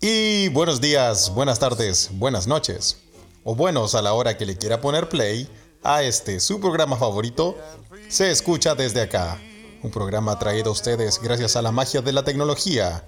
Y 0.00 0.48
buenos 0.48 0.80
días, 0.80 1.32
buenas 1.34 1.58
tardes, 1.58 2.10
buenas 2.12 2.46
noches. 2.46 2.98
O 3.42 3.54
buenos 3.54 3.94
a 3.94 4.02
la 4.02 4.12
hora 4.12 4.36
que 4.36 4.44
le 4.44 4.58
quiera 4.58 4.80
poner 4.80 5.08
play 5.08 5.48
a 5.82 6.02
este, 6.02 6.38
su 6.38 6.60
programa 6.60 6.96
favorito, 6.96 7.56
Se 8.08 8.30
escucha 8.30 8.74
desde 8.74 9.00
acá. 9.00 9.40
Un 9.82 9.90
programa 9.90 10.38
traído 10.38 10.68
a 10.68 10.72
ustedes 10.72 11.18
gracias 11.22 11.56
a 11.56 11.62
la 11.62 11.72
magia 11.72 12.02
de 12.02 12.12
la 12.12 12.24
tecnología. 12.24 13.04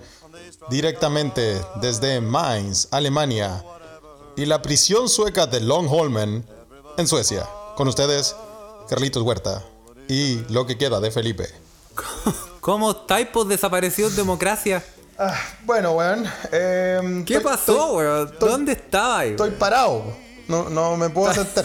Directamente 0.71 1.61
desde 1.83 2.23
Mainz, 2.23 2.89
Alemania. 2.91 3.63
Y 4.37 4.47
la 4.47 4.63
prisión 4.63 5.11
sueca 5.11 5.47
de 5.47 5.61
Longholmen, 5.61 6.47
en 6.97 7.07
Suecia. 7.07 7.47
Con 7.77 7.89
ustedes, 7.89 8.35
Carlitos 8.89 9.23
Huerta. 9.23 9.63
Y 10.09 10.37
lo 10.51 10.67
que 10.67 10.79
queda 10.79 11.01
de 11.01 11.11
Felipe. 11.11 11.49
¿Cómo 12.61 12.93
estáis, 12.93 13.29
desapareció 13.47 14.09
democracia? 14.11 14.83
Ah, 15.19 15.35
bueno, 15.65 15.93
weón. 15.93 16.25
em, 16.53 17.25
¿Qué 17.25 17.37
estoy- 17.37 17.51
pasó, 17.53 17.73
estoy- 17.73 17.97
weón? 17.97 18.29
estoy- 18.33 18.49
¿Dónde 18.51 18.73
estabais? 18.73 19.31
Estoy 19.33 19.51
parado. 19.53 20.05
No, 20.49 20.69
no 20.69 20.97
me 20.97 21.09
puedo 21.11 21.33
sentar. 21.33 21.65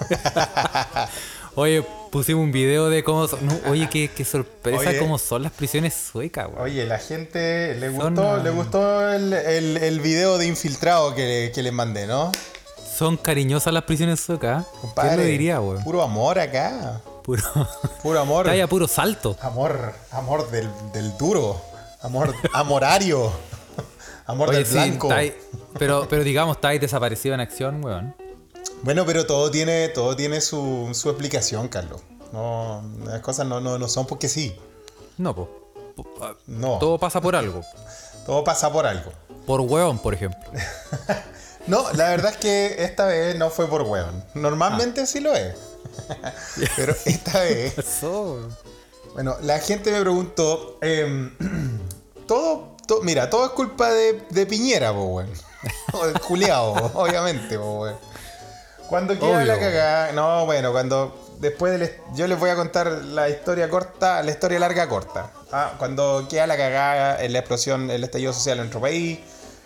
Oye, 1.56 1.84
pusimos 2.10 2.42
un 2.44 2.52
video 2.52 2.88
de 2.88 3.02
cómo 3.04 3.26
son. 3.28 3.44
no, 3.46 3.54
oye, 3.68 3.88
qué, 3.90 4.08
qué 4.08 4.24
sorpresa 4.24 4.90
Oye. 4.90 4.98
cómo 4.98 5.18
son 5.18 5.42
las 5.42 5.52
prisiones 5.52 5.94
suecas, 5.94 6.46
weón. 6.48 6.62
Oye, 6.62 6.86
la 6.86 6.98
gente 6.98 7.74
le 7.74 7.88
gustó, 7.88 8.36
le 8.38 8.50
gustó 8.50 9.10
el, 9.12 9.32
el, 9.32 9.76
el 9.76 10.00
video 10.00 10.38
de 10.38 10.46
infiltrado 10.46 11.14
que, 11.14 11.50
que 11.54 11.62
les 11.62 11.72
mandé, 11.72 12.06
¿no? 12.06 12.30
Son 12.96 13.16
cariñosas 13.16 13.72
las 13.72 13.82
prisiones 13.84 14.20
suecas. 14.20 14.62
¿eh? 14.62 14.66
¿Quién 14.70 14.80
Compadre, 14.82 15.16
lo 15.16 15.22
diría, 15.24 15.60
weón? 15.60 15.82
Puro 15.82 16.02
amor 16.02 16.38
acá. 16.38 17.00
Puro. 17.24 17.42
Puro 18.02 18.20
amor. 18.20 18.46
Está 18.46 18.52
ahí 18.52 18.60
a 18.60 18.66
puro 18.68 18.86
salto. 18.88 19.36
Amor, 19.42 19.92
amor 20.12 20.50
del, 20.50 20.68
del 20.92 21.16
duro. 21.18 21.60
Amor, 22.02 22.34
amorario. 22.52 23.30
Amor 24.26 24.48
Oye, 24.50 24.58
del 24.58 24.66
sí, 24.66 24.72
blanco. 24.74 25.08
pero, 25.78 26.06
pero 26.08 26.22
digamos, 26.24 26.56
está 26.56 26.68
ahí 26.68 26.78
desaparecido 26.78 27.34
en 27.34 27.40
acción, 27.40 27.84
weón. 27.84 28.14
Bueno, 28.82 29.04
pero 29.04 29.26
todo 29.26 29.50
tiene, 29.50 29.88
todo 29.88 30.16
tiene 30.16 30.40
su, 30.40 30.88
su 30.92 31.10
explicación, 31.10 31.68
Carlos. 31.68 32.00
No, 32.32 32.82
las 33.04 33.20
cosas 33.20 33.46
no, 33.46 33.60
no, 33.60 33.78
no 33.78 33.88
son 33.88 34.06
porque 34.06 34.28
sí. 34.28 34.56
No, 35.18 35.34
pues. 35.34 35.48
No. 36.46 36.78
Todo 36.78 36.98
pasa 36.98 37.20
por 37.20 37.36
algo. 37.36 37.62
Todo 38.26 38.44
pasa 38.44 38.70
por 38.70 38.86
algo. 38.86 39.10
Por 39.46 39.60
weón, 39.62 39.98
por 39.98 40.14
ejemplo. 40.14 40.50
No, 41.66 41.84
la 41.92 42.08
verdad 42.08 42.32
es 42.32 42.36
que 42.38 42.84
esta 42.84 43.04
vez 43.04 43.36
no 43.36 43.50
fue 43.50 43.68
por 43.68 43.82
weón. 43.82 44.24
Normalmente 44.34 45.06
sí 45.06 45.20
lo 45.20 45.34
es. 45.34 45.54
Pero 46.76 46.96
esta 47.04 47.40
vez. 47.40 47.74
Bueno, 49.12 49.36
la 49.42 49.58
gente 49.58 49.92
me 49.92 50.00
preguntó. 50.00 50.78
em, 50.80 51.36
todo, 52.30 52.76
to- 52.86 53.00
Mira, 53.02 53.28
todo 53.28 53.44
es 53.46 53.50
culpa 53.50 53.90
de, 53.90 54.22
de 54.30 54.46
Piñera, 54.46 54.92
po, 54.92 55.02
weón. 55.04 55.30
O 55.92 56.06
del 56.06 56.20
culiao, 56.20 56.72
obviamente, 56.94 57.58
po, 57.58 57.80
weón. 57.82 57.96
Cuando 58.88 59.18
queda 59.18 59.36
Obvio. 59.38 59.46
la 59.46 59.58
cagada. 59.58 60.12
No, 60.12 60.46
bueno, 60.46 60.72
cuando. 60.72 61.26
Después 61.40 61.78
del, 61.78 61.90
yo 62.14 62.26
les 62.26 62.38
voy 62.38 62.50
a 62.50 62.54
contar 62.54 62.86
la 62.88 63.28
historia 63.30 63.68
corta, 63.70 64.22
la 64.22 64.30
historia 64.30 64.58
larga 64.58 64.88
corta. 64.88 65.30
Ah, 65.50 65.72
cuando 65.78 66.26
queda 66.28 66.46
la 66.46 66.56
cagada 66.56 67.22
en 67.24 67.32
la 67.32 67.38
explosión, 67.38 67.90
el 67.90 68.04
estallido 68.04 68.32
social 68.34 68.58
en 68.58 68.64
nuestro 68.64 68.80
país, 68.80 69.20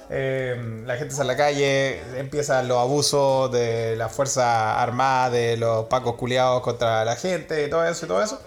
eh, 0.09 0.83
la 0.87 0.97
gente 0.97 1.15
sale 1.15 1.33
a 1.33 1.35
la 1.35 1.37
calle, 1.37 2.01
empiezan 2.19 2.69
los 2.69 2.79
abusos 2.79 3.51
de 3.51 3.97
la 3.97 4.09
fuerza 4.09 4.81
armada, 4.81 5.31
de 5.31 5.57
los 5.57 5.87
pacos 5.87 6.15
culiados 6.15 6.63
contra 6.63 7.05
la 7.05 7.17
gente, 7.17 7.65
y 7.67 7.71
todo 7.71 7.85
eso 7.85 8.05
y 8.05 8.09
todo 8.09 8.23
eso. 8.23 8.41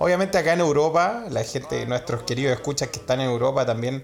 Obviamente 0.00 0.38
acá 0.38 0.52
en 0.52 0.60
Europa, 0.60 1.24
la 1.30 1.42
gente, 1.44 1.84
nuestros 1.86 2.22
queridos 2.22 2.52
escuchas 2.52 2.88
que 2.88 3.00
están 3.00 3.20
en 3.20 3.28
Europa 3.28 3.66
también 3.66 4.02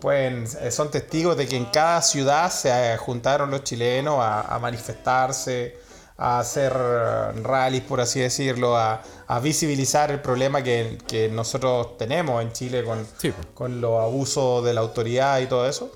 pueden, 0.00 0.44
eh, 0.60 0.70
son 0.70 0.90
testigos 0.90 1.36
de 1.36 1.46
que 1.46 1.56
en 1.56 1.66
cada 1.66 2.00
ciudad 2.02 2.50
se 2.50 2.68
eh, 2.70 2.96
juntaron 2.96 3.50
los 3.50 3.64
chilenos 3.64 4.18
a, 4.20 4.42
a 4.42 4.58
manifestarse, 4.58 5.76
a 6.16 6.38
hacer 6.38 6.72
eh, 6.72 7.32
rallies, 7.42 7.82
por 7.82 8.00
así 8.00 8.20
decirlo, 8.20 8.76
a, 8.76 9.02
a 9.26 9.40
visibilizar 9.40 10.10
el 10.10 10.20
problema 10.20 10.62
que, 10.62 10.98
que 11.08 11.28
nosotros 11.28 11.96
tenemos 11.98 12.40
en 12.42 12.52
Chile 12.52 12.84
con, 12.84 13.04
Sí, 13.18 13.32
con 13.54 13.80
los 13.80 14.00
abusos 14.00 14.64
de 14.64 14.74
la 14.74 14.80
autoridad 14.82 15.40
y 15.40 15.46
todo 15.46 15.68
eso. 15.68 15.90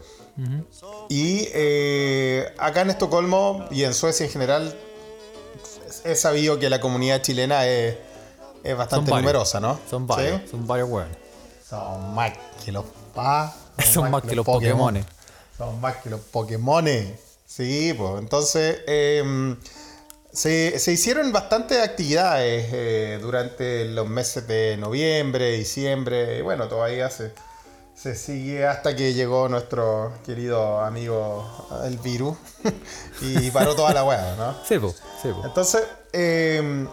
Y 1.09 1.48
eh, 1.53 2.47
acá 2.59 2.82
en 2.82 2.91
Estocolmo 2.91 3.66
y 3.72 3.82
en 3.82 3.93
Suecia 3.93 4.25
en 4.25 4.31
general, 4.31 4.78
he 6.04 6.15
sabido 6.15 6.60
que 6.60 6.71
la 6.71 6.81
comunidad 6.81 7.22
chilena 7.22 7.66
es, 7.66 7.97
es 8.63 8.77
bastante 8.77 9.11
numerosa, 9.11 9.61
¿no? 9.61 9.79
Son 9.89 10.07
varios, 10.07 10.43
¿Sí? 10.43 10.49
son 10.51 10.67
varios 10.67 10.89
weones. 10.89 11.17
Son 11.69 12.15
más 12.15 12.33
que 12.65 12.73
los 12.73 12.85
pa. 13.15 13.55
Son 13.93 14.11
más 14.11 14.23
que 14.23 14.35
los 14.35 14.45
Pokémones. 14.45 15.05
Son 15.57 15.81
más 15.81 15.97
que 15.97 16.11
los 16.11 16.21
Pokémones. 16.21 17.19
Sí, 17.47 17.95
pues 17.97 18.19
entonces 18.19 18.81
em, 18.87 19.57
se, 20.33 20.79
se 20.79 20.93
hicieron 20.93 21.33
bastantes 21.33 21.83
actividades 21.83 22.69
eh, 22.73 23.19
durante 23.21 23.87
los 23.87 24.09
meses 24.09 24.47
de 24.47 24.77
noviembre, 24.77 25.53
diciembre, 25.53 26.39
y 26.39 26.43
bueno, 26.43 26.69
todavía 26.69 27.09
se, 27.11 27.33
se 27.95 28.15
sigue 28.15 28.67
hasta 28.67 28.95
que 28.95 29.15
llegó 29.15 29.49
nuestro 29.49 30.13
querido 30.25 30.81
amigo 30.81 31.69
el 31.85 31.99
virus 31.99 32.37
y 33.23 33.51
paró 33.51 33.75
toda 33.75 33.93
la 33.95 34.05
weá, 34.05 34.37
¿no? 34.37 34.55
Sí, 34.65 34.79
pues. 34.79 35.03
Sí. 35.23 35.31
Entonces, 35.45 35.83
eh, 36.13 36.87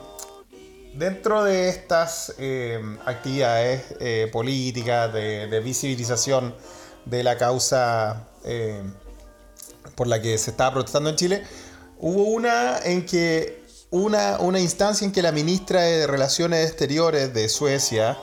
dentro 0.96 1.44
de 1.44 1.70
estas 1.70 2.34
eh, 2.38 2.80
actividades 3.06 3.84
eh, 4.00 4.30
políticas 4.32 5.12
de, 5.14 5.48
de 5.48 5.60
visibilización 5.60 6.56
de 7.06 7.24
la 7.24 7.38
causa 7.38 8.28
eh, 8.44 8.82
por 9.96 10.08
la 10.08 10.22
que 10.22 10.38
se 10.38 10.52
estaba 10.52 10.74
protestando 10.74 11.10
en 11.10 11.16
Chile, 11.16 11.44
hubo 12.00 12.24
una 12.24 12.80
en 12.80 13.06
que 13.06 13.64
una, 13.92 14.38
una 14.40 14.60
instancia 14.60 15.06
en 15.06 15.12
que 15.12 15.22
la 15.22 15.32
ministra 15.32 15.82
de 15.82 16.08
Relaciones 16.08 16.68
Exteriores 16.68 17.34
de 17.34 17.48
Suecia, 17.50 18.18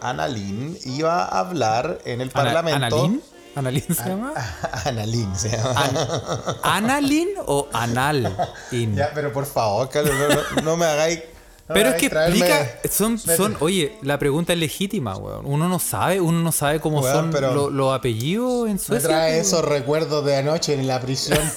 Anna 0.00 0.26
Lind, 0.28 0.76
iba 0.86 1.24
a 1.24 1.38
hablar 1.40 1.98
en 2.04 2.20
el 2.20 2.30
Ana- 2.34 2.42
Parlamento. 2.44 2.96
¿Analín? 3.04 3.22
¿Analín 3.54 3.84
se 3.94 4.08
llama? 4.08 4.32
Anna 4.84 5.06
Lind 5.06 5.36
se 5.36 5.50
llama. 5.50 5.74
An- 5.84 6.84
¿Analín 6.84 7.28
o 7.46 7.68
anal? 7.72 8.34
Ya, 8.96 9.10
pero 9.14 9.32
por 9.32 9.46
favor, 9.46 9.88
Carlos, 9.90 10.14
no, 10.18 10.28
no- 10.56 10.62
no 10.62 10.76
me 10.76 10.86
hagáis. 10.86 11.20
Me 11.68 11.74
Pero 11.74 11.88
es 11.90 11.94
que 11.96 12.10
traerme- 12.10 12.28
explica, 12.42 12.80
son, 12.90 13.18
son, 13.18 13.56
oye, 13.60 13.96
la 14.02 14.18
pregunta 14.18 14.52
es 14.52 14.58
legítima, 14.58 15.16
weón. 15.16 15.46
Uno 15.46 15.68
no 15.68 15.78
sabe, 15.78 16.20
uno 16.20 16.40
no 16.40 16.52
sabe 16.52 16.80
cómo 16.80 17.00
Weón, 17.00 17.14
son 17.14 17.30
pero- 17.30 17.54
lo- 17.54 17.70
los 17.70 17.94
apellidos 17.94 18.66
en 18.66 18.74
Me 18.74 18.78
Suecia. 18.78 19.08
trae 19.08 19.36
pues, 19.36 19.46
esos 19.48 19.64
recuerdos 19.64 20.24
de 20.24 20.36
anoche 20.36 20.74
en 20.74 20.86
la 20.86 21.00
prisión. 21.00 21.38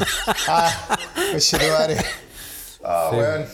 ah. 0.48 0.98
Ah, 2.86 3.08
Sí. 3.10 3.16
weón. 3.16 3.46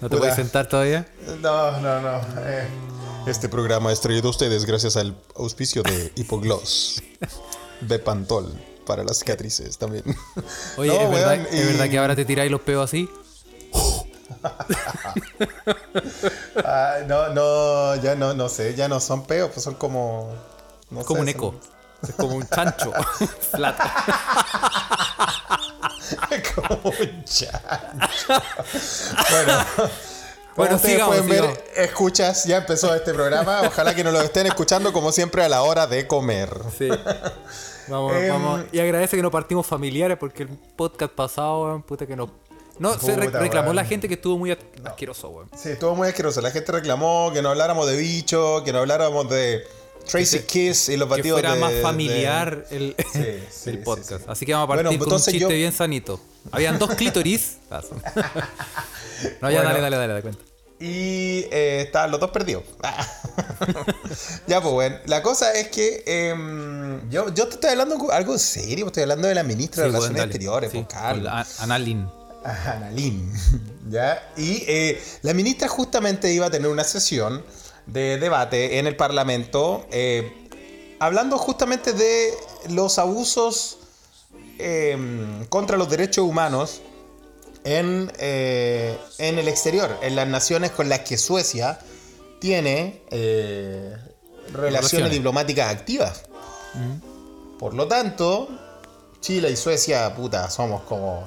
¿No 0.00 0.08
te 0.08 0.16
Puta. 0.16 0.18
puedes 0.18 0.34
sentar 0.34 0.68
todavía? 0.68 1.06
No, 1.40 1.80
no, 1.80 2.00
no. 2.00 2.20
eh. 2.44 2.66
Este 3.26 3.48
programa 3.48 3.92
es 3.92 4.00
traído 4.00 4.26
a 4.28 4.30
ustedes 4.30 4.64
gracias 4.64 4.96
al 4.96 5.14
auspicio 5.36 5.82
de 5.82 6.12
Hipogloss. 6.16 7.02
De 7.80 7.98
Pantol. 7.98 8.52
Para 8.86 9.04
las 9.04 9.18
cicatrices 9.20 9.78
también. 9.78 10.02
Oye, 10.76 10.88
No, 10.92 11.00
¿es, 11.02 11.10
verdad, 11.10 11.32
weón, 11.38 11.46
¿es 11.52 11.60
y- 11.62 11.66
verdad 11.68 11.88
que 11.88 11.98
ahora 11.98 12.16
te 12.16 12.24
tiráis 12.24 12.50
los 12.50 12.60
peos 12.62 12.82
así? 12.90 13.08
Ah, 16.64 16.96
no, 17.06 17.28
no, 17.30 17.96
ya 17.96 18.14
no, 18.14 18.34
no 18.34 18.48
sé, 18.48 18.74
ya 18.74 18.88
no 18.88 19.00
son 19.00 19.24
peos, 19.26 19.50
pues 19.52 19.64
son 19.64 19.74
como. 19.74 20.32
no 20.90 21.04
como 21.04 21.16
sé, 21.16 21.20
un 21.20 21.26
son- 21.26 21.28
eco. 21.28 21.54
Es 22.02 22.16
como 22.16 22.34
un 22.34 22.48
chancho. 22.48 22.92
Flato. 23.52 23.84
como 26.56 26.90
un 26.90 27.24
chancho. 27.24 28.42
bueno. 29.30 29.64
Bueno, 30.56 30.76
ustedes 30.76 30.94
sigamos, 30.96 31.16
pueden 31.20 31.28
ver, 31.50 31.64
escuchas, 31.76 32.44
ya 32.44 32.58
empezó 32.58 32.94
este 32.94 33.14
programa. 33.14 33.62
Ojalá 33.66 33.94
que 33.94 34.04
nos 34.04 34.12
lo 34.12 34.20
estén 34.20 34.46
escuchando 34.46 34.92
como 34.92 35.10
siempre 35.12 35.42
a 35.44 35.48
la 35.48 35.62
hora 35.62 35.86
de 35.86 36.06
comer. 36.06 36.50
Sí. 36.76 36.88
Vamos, 37.88 38.12
Em, 38.16 38.28
vamos. 38.28 38.60
Y 38.70 38.78
agradece 38.80 39.16
que 39.16 39.22
no 39.22 39.30
partimos 39.30 39.66
familiares 39.66 40.18
porque 40.18 40.42
el 40.42 40.50
podcast 40.76 41.12
pasado, 41.14 41.80
puta 41.86 42.06
que 42.06 42.16
no. 42.82 42.98
Se 42.98 43.16
re- 43.16 43.28
reclamó 43.30 43.66
weón. 43.68 43.76
la 43.76 43.84
gente 43.84 44.08
que 44.08 44.14
estuvo 44.14 44.36
muy 44.38 44.50
as- 44.50 44.58
asqueroso, 44.84 45.30
weón. 45.30 45.48
Sí, 45.56 45.70
estuvo 45.70 45.94
muy 45.94 46.08
asqueroso. 46.08 46.40
La 46.40 46.50
gente 46.50 46.70
reclamó 46.72 47.30
que 47.32 47.40
no 47.42 47.48
habláramos 47.50 47.88
de 47.88 47.96
bicho, 47.96 48.62
que 48.64 48.72
no 48.72 48.80
habláramos 48.80 49.28
de 49.30 49.64
Tracy 50.06 50.40
Kiss 50.40 50.88
y 50.88 50.96
los 50.96 51.08
Que 51.08 51.14
batidos 51.16 51.40
fuera 51.40 51.54
de- 51.54 51.60
más 51.60 51.72
de- 51.72 51.80
familiar 51.82 52.66
el, 52.70 52.94
Sí, 53.12 53.24
sí, 53.50 53.70
el 53.70 53.78
podcast. 53.82 54.10
sí. 54.24 54.24
Así 54.28 54.44
que 54.46 54.52
vamos 54.52 54.66
a 54.66 54.68
partir 54.68 54.86
Bueno, 54.86 55.04
con 55.04 55.12
un 55.14 55.18
chiste 55.20 55.38
yo- 55.38 55.48
bien 55.48 55.72
sanito. 55.72 56.20
Habían 56.50 56.78
dos 56.78 56.90
clítoris. 56.96 57.58
no, 57.70 57.80
ya 59.50 59.60
Bueno. 59.62 59.62
dale, 59.62 59.80
dale, 59.80 59.96
dale, 59.96 60.08
dale 60.08 60.22
cuenta. 60.22 60.42
Y 60.80 61.46
eh, 61.52 61.82
estaban 61.86 62.10
los 62.10 62.18
dos 62.18 62.32
perdidos. 62.32 62.64
ya, 64.48 64.60
pues, 64.60 64.74
bueno. 64.74 64.96
La 65.06 65.22
cosa 65.22 65.52
es 65.52 65.68
que 65.68 66.02
em, 66.06 67.08
yo, 67.08 67.32
yo 67.32 67.46
te 67.46 67.54
estoy 67.54 67.70
hablando 67.70 68.10
algo 68.10 68.36
serio. 68.36 68.86
Estoy 68.86 69.04
hablando 69.04 69.28
de 69.28 69.34
la 69.36 69.44
ministra 69.44 69.84
de 69.84 69.90
Relaciones. 69.90 70.24
Exteriores, 70.24 70.70
pues, 70.72 70.86
Carlos. 70.88 71.60
Analin. 71.60 72.08
A 72.44 72.72
Analín. 72.72 73.32
¿Ya? 73.90 74.32
Y 74.36 74.64
eh, 74.66 75.02
la 75.22 75.34
ministra 75.34 75.68
justamente 75.68 76.32
iba 76.32 76.46
a 76.46 76.50
tener 76.50 76.68
una 76.70 76.84
sesión 76.84 77.44
de 77.86 78.18
debate 78.18 78.78
en 78.78 78.86
el 78.86 78.96
Parlamento 78.96 79.86
eh, 79.90 80.48
hablando 81.00 81.36
justamente 81.38 81.92
de 81.92 82.32
los 82.70 82.98
abusos 82.98 83.78
eh, 84.58 84.96
contra 85.48 85.76
los 85.76 85.90
derechos 85.90 86.24
humanos 86.24 86.80
en, 87.64 88.10
eh, 88.18 88.96
en 89.18 89.38
el 89.38 89.48
exterior, 89.48 89.96
en 90.02 90.16
las 90.16 90.28
naciones 90.28 90.70
con 90.70 90.88
las 90.88 91.00
que 91.00 91.16
Suecia 91.18 91.78
tiene 92.40 93.02
relaciones, 93.10 94.52
Relaciones. 94.52 95.10
diplomáticas 95.12 95.72
activas. 95.72 96.22
Por 97.58 97.74
lo 97.74 97.86
tanto, 97.86 98.48
Chile 99.20 99.50
y 99.50 99.56
Suecia, 99.56 100.12
puta, 100.14 100.50
somos 100.50 100.82
como. 100.82 101.24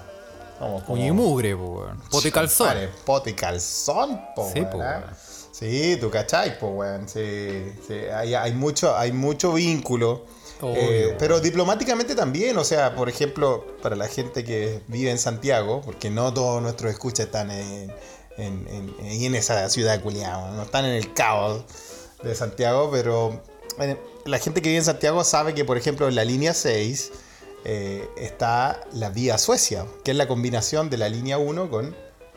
Como. 0.59 0.83
Uña 0.87 1.07
y 1.07 1.11
mugre, 1.11 1.55
po, 1.55 1.63
weón. 1.65 2.01
Pote 2.09 2.27
y 2.29 2.31
calzón. 2.31 2.67
Vale, 2.67 2.89
pote 3.05 3.29
y 3.31 3.33
calzón, 3.33 4.21
po, 4.35 4.49
Sí, 4.53 4.59
weón, 4.61 4.71
po, 4.71 4.81
¿ah? 4.81 4.99
weón. 5.03 5.15
Sí, 5.51 5.97
tú 6.01 6.09
cachai, 6.09 6.59
po, 6.59 6.67
weón. 6.69 7.07
Sí, 7.07 7.71
sí. 7.87 7.93
Hay, 8.13 8.33
hay 8.33 8.53
mucho, 8.53 8.95
hay 8.97 9.11
mucho 9.11 9.53
vínculo. 9.53 10.25
Eh, 10.61 11.15
pero 11.19 11.41
diplomáticamente 11.41 12.15
también, 12.15 12.57
o 12.57 12.63
sea, 12.63 12.95
por 12.95 13.09
ejemplo, 13.09 13.65
para 13.81 13.95
la 13.95 14.07
gente 14.07 14.43
que 14.45 14.81
vive 14.87 15.11
en 15.11 15.19
Santiago, 15.19 15.81
porque 15.83 16.09
no 16.09 16.33
todos 16.33 16.61
nuestros 16.61 16.91
escuchas 16.93 17.25
están 17.27 17.51
en, 17.51 17.91
en, 18.37 18.65
en- 18.69 18.95
en 18.99 19.35
esa 19.35 19.69
ciudad 19.69 20.01
culiada, 20.01 20.51
no 20.51 20.63
están 20.63 20.85
en 20.85 20.91
el 20.93 21.13
caos 21.13 21.63
de 22.23 22.33
Santiago, 22.33 22.89
pero 22.91 23.41
eh, 23.79 23.97
la 24.25 24.39
gente 24.39 24.61
que 24.61 24.69
vive 24.69 24.79
en 24.79 24.85
Santiago 24.85 25.23
sabe 25.25 25.53
que, 25.53 25.65
por 25.65 25.77
ejemplo, 25.77 26.07
en 26.07 26.15
la 26.15 26.23
línea 26.23 26.53
6 26.53 27.11
eh, 27.65 28.07
está 28.15 28.81
la 28.93 29.09
vía 29.09 29.37
Suecia, 29.37 29.85
que 30.03 30.11
es 30.11 30.17
la 30.17 30.27
combinación 30.27 30.89
de 30.89 30.97
la 30.97 31.09
línea 31.09 31.37
1 31.37 31.69
con 31.69 31.95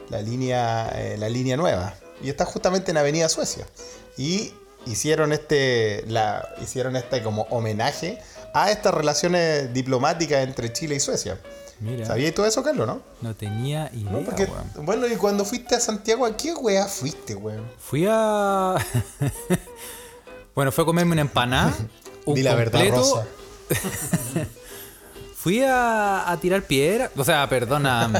la 0.08 0.22
línea, 0.22 0.88
eh, 0.94 1.16
la 1.18 1.28
línea 1.28 1.56
nueva. 1.56 1.94
Y 2.22 2.30
está 2.30 2.44
justamente 2.44 2.90
en 2.90 2.96
Avenida 2.96 3.28
Suecia. 3.28 3.66
Y 4.16 4.54
hicieron 4.86 5.32
este, 5.32 6.04
la, 6.08 6.48
hicieron 6.62 6.96
este 6.96 7.22
como 7.22 7.42
homenaje 7.50 8.18
a 8.54 8.70
estas 8.70 8.94
relaciones 8.94 9.72
diplomáticas 9.72 10.42
entre 10.42 10.72
Chile 10.72 10.96
y 10.96 11.00
Suecia. 11.00 11.38
Mira, 11.80 12.06
¿Sabías 12.06 12.34
todo 12.34 12.46
eso, 12.46 12.62
Carlos, 12.64 12.88
no? 12.88 13.02
no 13.20 13.36
tenía 13.36 13.88
idea, 13.92 14.10
No, 14.10 14.20
porque, 14.24 14.44
weón. 14.44 14.84
bueno, 14.84 15.06
y 15.06 15.14
cuando 15.14 15.44
fuiste 15.44 15.76
a 15.76 15.80
Santiago, 15.80 16.26
¿a 16.26 16.36
qué 16.36 16.52
weá 16.52 16.86
fuiste, 16.86 17.36
weón? 17.36 17.64
Fui 17.78 18.04
a. 18.08 18.74
bueno, 20.56 20.72
fue 20.72 20.82
a 20.82 20.86
comerme 20.86 21.12
una 21.12 21.20
empanada. 21.20 21.72
Un 22.24 22.34
Di 22.34 22.42
la 22.42 22.54
verdad. 22.54 22.82
Rosa. 22.90 23.26
Fui 25.40 25.62
a, 25.62 26.28
a 26.28 26.36
tirar 26.40 26.62
piedra. 26.62 27.12
O 27.16 27.24
sea, 27.24 27.48
perdona. 27.48 28.10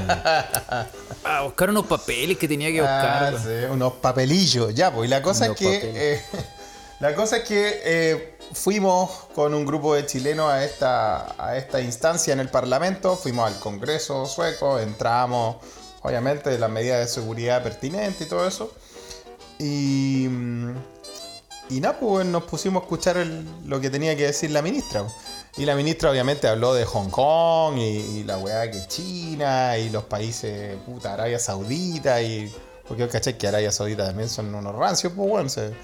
a 1.25 1.43
buscar 1.43 1.69
unos 1.71 1.87
papeles 1.87 2.39
que 2.39 2.47
tenía 2.47 2.69
que 2.71 2.81
buscar. 2.81 3.35
Ah, 3.35 3.39
sí, 3.43 3.65
unos 3.71 3.95
papelillos, 3.95 4.73
ya, 4.73 4.93
pues. 4.93 5.09
Y 5.09 5.11
la 5.11 5.21
cosa 5.21 5.47
Unos 5.47 5.61
es 5.61 5.67
que. 5.81 6.15
eh, 6.15 6.23
la 7.01 7.17
cosa 7.17 7.39
es 7.39 7.43
que 7.43 7.81
eh, 7.85 8.39
fuimos 8.53 9.11
con 9.35 9.53
un 9.53 9.67
grupo 9.67 9.97
de 9.97 10.07
chilenos 10.07 10.49
a 10.49 10.65
esta, 10.65 11.35
a 11.45 11.57
esta 11.57 11.81
instancia 11.81 12.33
en 12.33 12.39
el 12.39 12.51
Parlamento. 12.51 13.17
Fuimos 13.17 13.49
al 13.53 13.59
Congreso 13.59 14.25
sueco, 14.27 14.79
entramos, 14.79 15.57
obviamente, 16.03 16.57
las 16.57 16.71
medidas 16.71 17.01
de 17.01 17.09
seguridad 17.09 17.65
pertinentes 17.65 18.25
y 18.29 18.31
todo 18.31 18.47
eso. 18.47 18.73
Y. 19.59 20.29
Y 21.71 21.81
nada, 21.81 21.99
pues 21.99 22.27
nos 22.27 22.45
pusimos 22.45 22.83
a 22.83 22.85
escuchar 22.85 23.17
el- 23.19 23.47
lo 23.67 23.81
que 23.81 23.91
tenía 23.91 24.17
que 24.17 24.27
decir 24.27 24.51
la 24.51 24.63
ministra. 24.63 25.05
Y 25.57 25.65
la 25.65 25.75
ministra 25.75 26.11
obviamente 26.11 26.47
habló 26.49 26.73
de 26.75 26.85
Hong 26.85 27.11
Kong 27.11 27.77
y, 27.79 27.81
y 28.21 28.25
la 28.25 28.39
weá 28.39 28.71
que 28.71 28.87
China 28.87 29.77
y 29.77 29.91
los 29.91 30.05
países, 30.05 30.77
puta, 30.87 31.15
Arabia 31.15 31.39
Saudita 31.39 32.23
y... 32.23 32.55
Porque 32.87 33.03
yo 33.03 33.09
caché 33.11 33.37
que 33.37 33.49
Arabia 33.49 33.71
Saudita 33.71 34.07
también 34.07 34.31
son 34.31 34.55
unos 34.55 34.75
rancios, 34.75 35.13
pues 35.15 35.29
bueno, 35.29 35.49
se, 35.51 35.75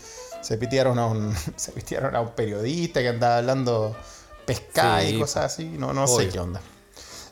se 0.41 0.57
pitearon 0.57 0.99
a 0.99 1.07
un 1.07 1.35
se 1.57 1.73
pitearon 1.73 2.17
a 2.17 2.21
un 2.23 2.31
periodista 2.31 3.01
que 3.01 3.09
andaba 3.11 3.39
hablando 3.39 3.95
pescada 4.47 5.03
Sí, 5.03 5.17
y 5.17 5.19
cosas 5.21 5.45
así, 5.53 5.65
no, 5.67 5.93
no 5.93 6.07
sé 6.07 6.29
qué 6.29 6.39
onda. 6.41 6.61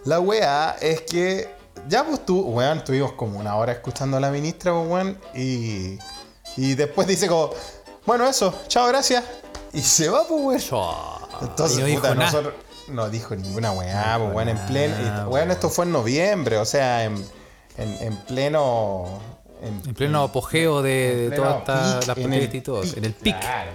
La 0.05 0.21
weá 0.21 0.77
es 0.81 1.03
que 1.03 1.49
ya 1.89 2.05
pues 2.05 2.27
tú, 2.27 2.41
weón, 2.41 2.79
estuvimos 2.79 3.13
como 3.13 3.39
una 3.39 3.57
hora 3.57 3.73
escuchando 3.73 4.17
a 4.19 4.21
la 4.21 4.31
ministra, 4.31 4.73
pues, 4.75 4.89
weón, 4.91 5.19
y, 5.35 5.99
y 6.57 6.75
después 6.75 7.07
dice 7.09 7.29
como, 7.29 7.51
bueno, 8.07 8.27
eso, 8.29 8.55
chao, 8.69 8.87
gracias. 8.89 9.25
Y 9.73 9.81
se 9.81 10.09
va, 10.09 10.27
pues, 10.27 10.71
weón. 10.73 10.93
Entonces, 11.41 11.79
Y 11.79 11.81
no 11.81 11.87
dijo 11.87 12.01
puta, 12.03 12.15
nosotros 12.15 12.55
no 12.89 13.09
dijo 13.09 13.35
ninguna 13.35 13.73
weá, 13.73 14.19
No 14.19 14.25
pues, 14.25 14.37
weón, 14.37 14.49
en 14.51 14.59
pleno. 14.67 15.29
weón, 15.29 15.51
esto 15.51 15.71
fue 15.71 15.85
en 15.87 15.93
noviembre, 15.93 16.59
o 16.59 16.65
sea, 16.65 17.05
en, 17.05 17.15
en, 17.77 17.97
en 18.01 18.17
pleno. 18.25 19.21
En, 19.63 19.81
En 19.87 19.95
pleno 19.95 20.25
apogeo 20.25 20.83
de, 20.83 21.33
todas 21.37 21.59
estas 21.59 22.07
las 22.09 22.19
y 22.19 22.61
todo. 22.61 22.83
En 22.83 23.05
el 23.05 23.13
pic. 23.15 23.39
Claro, 23.39 23.71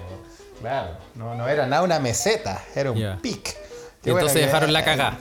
claro. 0.62 0.90
No, 1.16 1.34
no 1.36 1.48
era 1.48 1.66
nada 1.66 1.82
una 1.84 2.00
meseta, 2.00 2.62
era 2.76 2.92
un 2.92 2.98
Ya. 2.98 3.18
pic. 3.22 3.48
Y 3.48 4.04
Qué 4.04 4.12
bueno 4.12 4.28
entonces 4.28 4.42
que- 4.42 4.46
dejaron 4.48 4.74
la 4.74 4.84
cagada. 4.84 5.18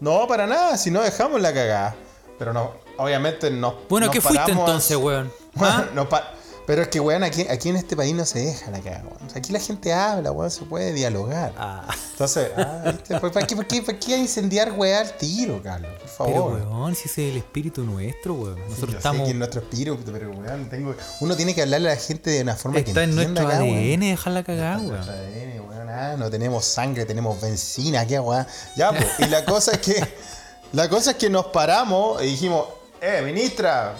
No, 0.00 0.26
para 0.28 0.46
nada, 0.46 0.76
si 0.76 0.90
no 0.90 1.00
dejamos 1.00 1.40
la 1.40 1.52
cagada. 1.54 1.94
Pero 2.38 2.52
no, 2.52 2.72
obviamente 2.98 3.50
no. 3.50 3.74
Bueno, 3.88 4.06
nos 4.06 4.12
¿qué 4.14 4.20
fuiste 4.20 4.40
paramos 4.40 4.66
entonces, 4.68 4.96
weón? 4.96 5.32
Bueno, 5.54 5.74
¿Ah? 5.78 5.84
no 5.94 6.08
pa- 6.08 6.32
pero 6.66 6.82
es 6.82 6.88
que, 6.88 6.98
weón, 7.00 7.22
aquí, 7.22 7.42
aquí 7.48 7.68
en 7.68 7.76
este 7.76 7.94
país 7.96 8.14
no 8.14 8.24
se 8.24 8.38
deja 8.40 8.70
la 8.70 8.80
cagada, 8.80 9.04
weón. 9.04 9.30
Aquí 9.36 9.52
la 9.52 9.60
gente 9.60 9.92
habla, 9.92 10.32
weón, 10.32 10.50
se 10.50 10.62
puede 10.64 10.92
dialogar. 10.92 11.52
Ah, 11.58 11.86
Entonces, 12.12 12.50
ah, 12.56 12.82
¿viste? 12.92 13.18
¿Por, 13.20 13.32
para 13.32 13.46
qué, 13.46 13.54
por 13.56 13.66
qué- 13.66 13.82
por 13.82 13.98
qué 13.98 14.16
incendiar 14.16 14.72
weá 14.72 15.00
al 15.00 15.16
tiro, 15.16 15.60
Carlos? 15.62 15.90
Por 15.92 16.00
pero 16.26 16.34
favor. 16.34 16.52
weón, 16.62 16.94
si 16.94 17.08
ese 17.08 17.26
es 17.28 17.32
el 17.32 17.38
espíritu 17.38 17.82
nuestro, 17.84 18.34
weón. 18.34 18.58
Nosotros 18.60 18.80
Yo 18.80 18.92
sé 18.92 18.96
estamos. 18.98 19.22
que 19.24 19.30
es 19.30 19.36
nuestro 19.36 19.60
espíritu, 19.60 19.98
pero 20.12 20.30
weón, 20.30 20.68
tengo, 20.70 20.94
uno 21.20 21.36
tiene 21.36 21.54
que 21.54 21.62
hablarle 21.62 21.90
a 21.90 21.94
la 21.94 22.00
gente 22.00 22.30
de 22.30 22.42
una 22.42 22.56
forma 22.56 22.78
Está 22.78 22.92
que 22.94 23.00
en 23.02 23.10
entienda 23.10 23.42
nuestro 23.42 23.48
acá, 23.48 23.64
weón. 23.64 23.78
ADN 23.78 24.00
dejar 24.10 24.32
la 24.32 24.42
cagada, 24.44 24.76
Nuestro 24.78 25.12
weón. 25.12 25.24
ADN, 25.26 25.60
weón, 25.68 25.88
ah, 25.90 26.16
no 26.18 26.30
tenemos 26.30 26.64
sangre, 26.64 27.04
tenemos 27.04 27.40
benzina, 27.40 28.06
qué 28.06 28.18
weón. 28.20 28.46
Ya, 28.76 28.90
pues, 28.92 29.06
y 29.18 29.26
la 29.26 29.44
cosa 29.44 29.72
es 29.72 29.78
que 29.78 30.06
la 30.72 30.88
cosa 30.88 31.10
es 31.12 31.16
que 31.18 31.28
nos 31.28 31.46
paramos 31.46 32.22
y 32.22 32.26
dijimos, 32.26 32.66
eh, 33.02 33.20
ministra, 33.22 33.94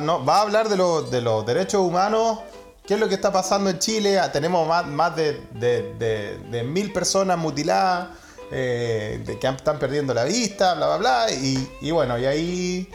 no, 0.00 0.24
va 0.24 0.38
a 0.38 0.42
hablar 0.42 0.68
de, 0.68 0.76
los- 0.76 1.10
de 1.10 1.20
los 1.20 1.44
derechos 1.46 1.80
humanos, 1.80 2.38
qué 2.86 2.94
es 2.94 3.00
lo 3.00 3.08
que 3.08 3.14
está 3.14 3.32
pasando 3.32 3.70
en 3.70 3.78
Chile, 3.78 4.18
Ah, 4.18 4.30
tenemos 4.30 4.66
más, 4.68 4.86
más 4.86 5.14
de, 5.16 5.40
de- 5.52 5.94
de- 5.94 6.38
de 6.50 6.62
mil 6.62 6.92
personas 6.92 7.36
mutiladas, 7.38 8.08
eh, 8.52 9.22
de 9.24 9.38
que 9.38 9.48
están 9.48 9.78
perdiendo 9.78 10.12
la 10.14 10.24
vista, 10.24 10.74
bla, 10.74 10.86
bla, 10.86 10.96
bla, 10.98 11.32
y, 11.32 11.68
y 11.80 11.90
bueno, 11.90 12.18
y 12.18 12.26
ahí... 12.26 12.88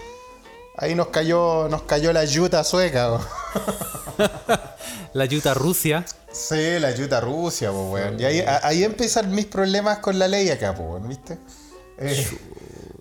Ahí 0.82 0.96
nos 0.96 1.08
cayó, 1.08 1.68
nos 1.68 1.82
cayó 1.82 2.14
la 2.14 2.24
yuta 2.24 2.64
sueca. 2.64 3.20
La 5.14 5.26
yuta 5.26 5.54
Rusia. 5.54 6.06
Sí, 6.32 6.80
la 6.80 6.90
ayuda 6.90 7.18
a 7.18 7.22
Rusia, 7.22 7.70
pues, 7.72 7.84
weón. 7.90 8.20
Y 8.20 8.24
ahí, 8.24 8.46
ahí 8.64 8.84
empiezan 8.84 9.30
mis 9.34 9.46
problemas 9.48 9.98
con 10.00 10.18
la 10.20 10.28
ley 10.30 10.50
acá, 10.50 10.74
pues, 10.76 11.06
¿viste? 11.08 11.38
Eh, 11.98 12.28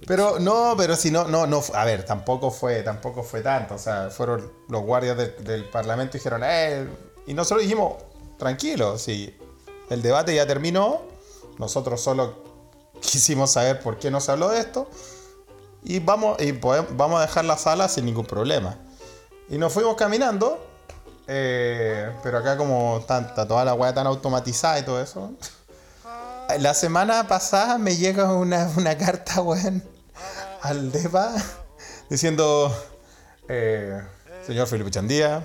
pero 0.08 0.38
no, 0.40 0.74
pero 0.76 0.96
si 0.96 1.10
no, 1.10 1.24
no, 1.28 1.46
no, 1.46 1.62
a 1.74 1.84
ver, 1.84 2.04
tampoco 2.04 2.50
fue, 2.50 2.82
tampoco 2.82 3.22
fue 3.22 3.42
tanto. 3.42 3.74
O 3.74 3.78
sea, 3.78 4.08
fueron 4.10 4.50
los 4.68 4.82
guardias 4.82 5.16
del, 5.18 5.44
del 5.44 5.64
parlamento 5.68 6.16
y 6.16 6.18
dijeron, 6.20 6.40
eh, 6.44 6.88
y 7.26 7.34
nosotros 7.34 7.62
dijimos, 7.62 7.92
tranquilo, 8.38 8.98
si 8.98 9.36
el 9.90 10.00
debate 10.00 10.34
ya 10.34 10.46
terminó, 10.46 11.02
nosotros 11.58 12.00
solo 12.00 12.42
quisimos 13.00 13.52
saber 13.52 13.80
por 13.80 13.98
qué 13.98 14.10
no 14.10 14.20
se 14.20 14.32
habló 14.32 14.48
de 14.48 14.60
esto 14.60 14.88
y 15.84 16.00
vamos, 16.00 16.40
y 16.40 16.52
podemos- 16.54 16.96
vamos 16.96 17.18
a 17.20 17.26
dejar 17.26 17.44
la 17.44 17.58
sala 17.58 17.88
sin 17.88 18.06
ningún 18.06 18.24
problema. 18.26 18.76
Y 19.50 19.58
nos 19.58 19.72
fuimos 19.72 19.94
caminando, 19.96 20.58
eh, 21.26 22.10
pero 22.22 22.38
acá 22.38 22.56
como 22.56 22.98
está 22.98 23.46
toda 23.46 23.62
la 23.64 23.74
weá 23.74 23.92
tan 23.94 24.06
automatizada 24.06 24.78
y 24.78 24.82
todo 24.84 25.02
eso. 25.02 25.32
La 26.58 26.72
semana 26.72 27.28
pasada 27.28 27.76
me 27.76 27.94
llega 27.96 28.32
una, 28.32 28.70
una 28.76 28.96
carta, 28.96 29.42
weón, 29.42 29.84
al 30.62 30.90
DEPA 30.92 31.34
diciendo, 32.10 32.74
eh, 33.48 34.00
señor 34.46 34.66
Felipe 34.66 34.90
Chandía, 34.90 35.44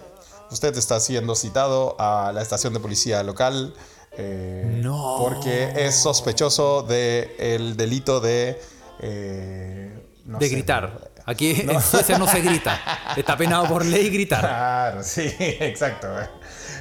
usted 0.51 0.75
está 0.77 0.99
siendo 0.99 1.35
citado 1.35 1.95
a 1.99 2.31
la 2.33 2.41
estación 2.41 2.73
de 2.73 2.79
policía 2.79 3.23
local 3.23 3.73
eh, 4.17 4.79
No. 4.83 5.17
porque 5.19 5.73
es 5.75 5.95
sospechoso 5.95 6.83
del 6.83 7.75
delito 7.77 8.19
de... 8.19 8.61
eh, 8.99 9.99
no 10.25 10.37
de 10.39 10.47
sé, 10.47 10.53
gritar. 10.53 11.11
Aquí 11.25 11.51
en 11.61 11.81
Suecia 11.81 12.17
no 12.17 12.27
se 12.27 12.41
grita. 12.41 12.79
Está 13.17 13.37
penado 13.37 13.65
por 13.67 13.85
ley 13.85 14.09
gritar. 14.09 14.41
Claro, 14.41 15.03
sí, 15.03 15.33
exacto. 15.39 16.07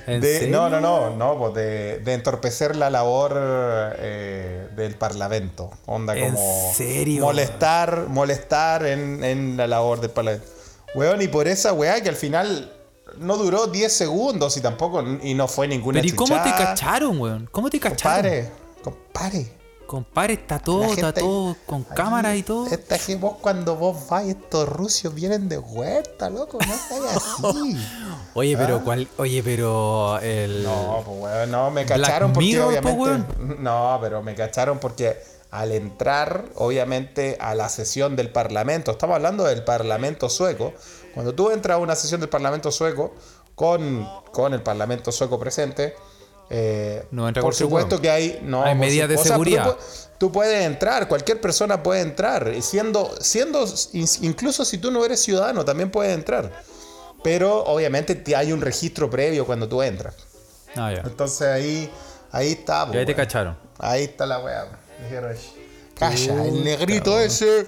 Güey. 0.07 0.17
¿En 0.17 0.21
De- 0.21 0.47
no, 0.49 0.69
no, 0.69 0.81
no, 0.81 1.11
no, 1.17 1.39
pues 1.39 1.55
de, 1.55 1.99
de 1.99 2.15
entorpecer 2.15 2.77
la 2.77 2.91
labor 2.91 3.35
eh, 3.99 4.69
del 4.75 4.95
parlamento. 4.97 5.71
Onda 5.87 6.17
¿En 6.17 6.35
como 6.35 6.73
serio? 6.75 7.23
molestar, 7.25 8.07
molestar 8.09 8.87
en, 8.87 9.23
en 9.25 9.57
la 9.57 9.67
labor 9.67 10.01
del 10.01 10.11
parlamento. 10.11 10.47
Weón, 10.95 11.23
y 11.23 11.29
por 11.29 11.49
esa 11.49 11.73
weá 11.73 12.03
que 12.03 12.09
al 12.09 12.17
final 12.17 12.73
no 13.19 13.37
duró 13.37 13.67
10 13.67 13.93
segundos 13.93 14.57
y 14.57 14.61
tampoco, 14.61 15.03
y 15.23 15.35
no 15.35 15.49
fue 15.49 15.69
ninguna 15.69 16.01
Pero 16.01 16.13
¿y 16.13 16.17
cómo 16.17 16.43
te 16.43 16.51
cacharon, 16.51 17.21
weón? 17.21 17.49
¿Cómo 17.51 17.71
te 17.71 17.79
cacharon? 17.81 18.23
Compadre, 18.23 18.51
compadre. 18.83 19.62
Compadre, 19.93 20.33
está 20.33 20.59
todo, 20.59 20.85
está 20.85 21.13
todo 21.13 21.55
con 21.67 21.83
aquí, 21.83 21.95
cámara 21.95 22.35
y 22.35 22.43
todo. 22.43 22.67
Esta 22.67 22.97
gente, 22.97 23.21
vos 23.21 23.37
cuando 23.43 23.77
vos 23.77 24.09
vais, 24.09 24.31
estos 24.31 24.67
rusios 24.67 25.13
vienen 25.13 25.51
de 25.51 25.59
huerta, 25.59 26.31
loco, 26.31 26.57
no 26.67 26.75
seas 26.75 27.17
así. 27.45 27.77
Oye, 28.33 28.57
pero 28.57 28.83
cuál. 28.83 29.07
Oye, 29.19 29.43
pero 29.43 30.19
el. 30.21 30.65
No, 30.65 31.03
pues 31.05 31.19
weón, 31.21 31.51
no, 31.51 31.71
me 31.71 31.85
cacharon 31.85 32.33
porque 32.33 32.47
Mirror, 32.47 32.81
po, 32.81 32.89
obviamente. 32.89 33.35
No, 33.59 33.99
pero 34.01 34.23
me 34.23 34.35
cacharon 34.35 34.79
porque 34.79 35.23
al 35.51 35.73
entrar, 35.73 36.47
obviamente, 36.55 37.37
a 37.39 37.55
la 37.55 37.69
sesión 37.69 38.17
del 38.17 38.31
Parlamento, 38.31 38.93
estamos 38.93 39.17
hablando 39.17 39.45
del 39.45 39.63
Parlamento 39.63 40.31
sueco, 40.31 40.73
cuando 41.13 41.35
tú 41.35 41.51
entras 41.51 41.75
a 41.75 41.79
una 41.79 41.97
sesión 41.97 42.19
del 42.19 42.31
Parlamento 42.31 42.73
sueco 42.73 43.13
con, 43.55 44.09
con 44.33 44.55
el 44.55 44.63
Parlamento 44.63 45.13
sueco 45.13 45.39
presente, 45.39 45.95
eh, 46.55 47.07
No 47.11 47.27
entra 47.27 47.43
por 47.43 47.55
supuesto 47.55 48.01
que 48.01 48.11
hay, 48.11 48.41
no, 48.43 48.63
Hay 48.63 48.75
medidas 48.75 49.09
de 49.09 49.15
o 49.15 49.19
sea, 49.19 49.25
tú 49.25 49.29
seguridad. 49.45 49.77
Tú, 50.19 50.31
puedes 50.31 50.65
entrar, 50.67 51.09
cualquier 51.09 51.41
persona 51.41 51.83
puede 51.83 52.01
entrar, 52.03 52.53
siendo, 52.63 53.13
siendo, 53.21 53.65
in- 53.93 54.07
incluso 54.21 54.65
si 54.65 54.79
tú 54.79 54.91
no 54.93 55.05
eres 55.05 55.21
ciudadano, 55.21 55.65
también 55.65 55.91
puedes 55.91 56.15
entrar. 56.15 56.53
Pero 57.25 57.65
obviamente 57.65 58.15
te- 58.15 58.37
hay 58.37 58.53
un 58.53 58.61
registro 58.61 59.09
previo 59.11 59.47
cuando 59.47 59.69
tú 59.69 59.83
entras. 59.83 60.15
Ah. 60.77 60.93
Entonces 61.05 61.49
ahí, 61.49 61.91
ahí 62.31 62.53
está. 62.53 62.89
Y 62.93 62.97
ahí 62.99 63.05
te 63.07 63.13
po, 63.15 63.17
weón. 63.17 63.17
cacharon. 63.17 63.57
Ahí 63.79 64.05
está 64.05 64.27
la 64.27 64.39
weá. 64.39 64.67
Dijeron, 65.03 65.35
calla, 65.99 66.45
el 66.45 66.63
negrito 66.65 67.19
ese. 67.19 67.67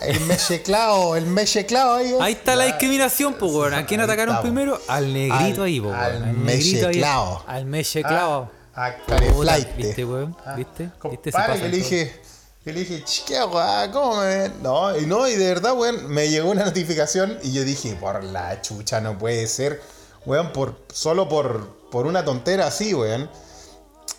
El 0.00 0.20
mecheclao, 0.20 1.14
el 1.14 1.26
mecheclao 1.26 1.94
ahí. 1.94 2.14
Ahí 2.20 2.32
está 2.32 2.56
la 2.56 2.64
discriminación, 2.64 3.34
pues, 3.34 3.52
weón. 3.52 3.74
¿A 3.74 3.84
quién 3.84 4.00
atacaron 4.00 4.40
primero? 4.40 4.80
Al 4.88 5.12
negrito 5.12 5.60
Al- 5.62 5.66
ahí, 5.66 5.80
pues, 5.80 5.94
al 5.94 6.22
weón. 6.22 6.44
Mecheclao. 6.44 7.44
Al 7.46 7.66
mecheclao. 7.66 8.50
A 8.74 8.92
Puta, 8.92 9.06
careflaite. 9.06 9.72
¿Viste, 9.76 10.04
weón? 10.04 10.36
¿Viste? 10.56 10.90
¿Viste? 11.10 11.30
Ah, 11.34 11.46
Compadre, 11.46 11.60
que 11.60 11.68
le 11.68 11.76
dije, 11.76 12.22
que 12.64 12.72
le 12.72 12.80
dije, 12.80 13.04
chiquea, 13.04 13.46
weá, 13.46 13.90
¿cómo 13.92 14.16
me 14.16 14.26
ven? 14.26 14.52
No, 14.62 14.96
y 14.98 15.06
no, 15.06 15.28
y 15.28 15.34
de 15.36 15.46
verdad, 15.46 15.74
weón, 15.74 16.08
me 16.08 16.28
llegó 16.28 16.50
una 16.50 16.64
notificación 16.64 17.38
y 17.42 17.52
yo 17.52 17.62
dije, 17.62 17.94
por 17.94 18.24
la 18.24 18.60
chucha, 18.62 19.00
no 19.00 19.16
puede 19.18 19.46
ser, 19.46 19.80
weón, 20.26 20.52
por, 20.52 20.76
solo 20.92 21.28
por, 21.28 21.68
por 21.90 22.06
una 22.06 22.24
tontera 22.24 22.66
así, 22.66 22.94
weón. 22.94 23.30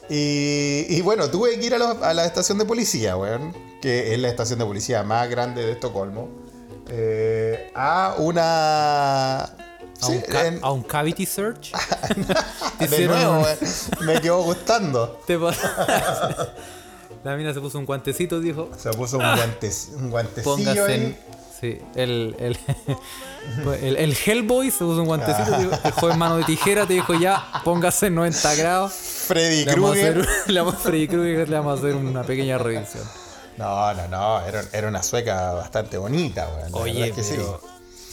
Y, 0.10 0.86
y 0.90 1.02
bueno, 1.02 1.30
tuve 1.30 1.60
que 1.60 1.66
ir 1.66 1.74
a, 1.74 1.78
los- 1.78 2.02
a 2.02 2.14
la 2.14 2.26
estación 2.26 2.58
de 2.58 2.66
policía, 2.66 3.18
weón, 3.18 3.56
que 3.82 4.14
es 4.14 4.20
la 4.20 4.30
estación 4.30 4.60
de 4.60 4.66
policía 4.66 5.04
más 5.04 5.28
grande 5.30 5.66
de 5.66 5.72
Estocolmo, 5.74 6.30
eh, 6.90 7.72
a 7.76 8.16
una... 8.20 9.42
A, 9.42 9.48
sí, 10.00 10.22
un 10.28 10.36
en- 10.36 10.60
a 10.62 10.72
un 10.72 10.84
cavity 10.84 11.26
search. 11.26 11.72
De 12.80 13.08
nuevo, 13.08 13.40
weón, 13.42 13.58
me 14.02 14.20
quedó 14.22 14.44
gustando. 14.44 15.20
La 17.24 17.36
mina 17.36 17.54
se 17.54 17.60
puso 17.60 17.80
un 17.80 17.86
guantecito, 17.86 18.40
dijo. 18.40 18.70
Se 18.78 18.92
puso 18.92 19.18
un, 19.18 19.24
guante, 19.24 19.72
un 19.98 20.12
guantecillo 20.12 20.56
Póngase 20.56 20.82
ahí. 20.84 20.94
en. 21.02 21.18
Sí, 21.74 21.82
el, 21.96 22.36
el, 22.40 22.58
el, 23.82 23.96
el 23.98 24.18
Hellboy 24.26 24.72
se 24.72 24.80
puso 24.80 25.02
un 25.02 25.06
guantecito, 25.08 25.54
Ah. 25.54 25.58
dijo, 25.60 25.72
dejó 25.84 26.12
en 26.12 26.18
mano 26.20 26.38
de 26.38 26.44
tijera, 26.44 26.86
te 26.86 26.94
dijo 26.94 27.14
ya, 27.14 27.44
póngase 27.64 28.08
en 28.08 28.16
90 28.16 28.56
grados. 28.56 28.94
Freddy 28.94 29.66
Krueger. 29.66 30.28
le 30.48 30.60
vamos 30.60 30.76
a 30.76 30.78
Freddy 30.84 31.08
Krueger, 31.08 31.50
le 31.50 31.56
vamos 31.58 31.78
a 31.78 31.84
hacer 31.84 31.96
una 31.96 32.24
pequeña 32.24 32.58
revisión. 32.58 33.04
No, 33.58 33.94
no, 33.94 34.08
no. 34.10 34.42
Era, 34.46 34.64
era 34.74 34.88
una 34.88 35.02
sueca 35.02 35.54
bastante 35.54 35.98
bonita, 35.98 36.48
weón. 36.56 36.72
La 36.72 36.78
Oye, 36.78 37.08
es 37.10 37.14
que 37.16 37.24
pero. 37.24 37.60
sí. 37.62 37.68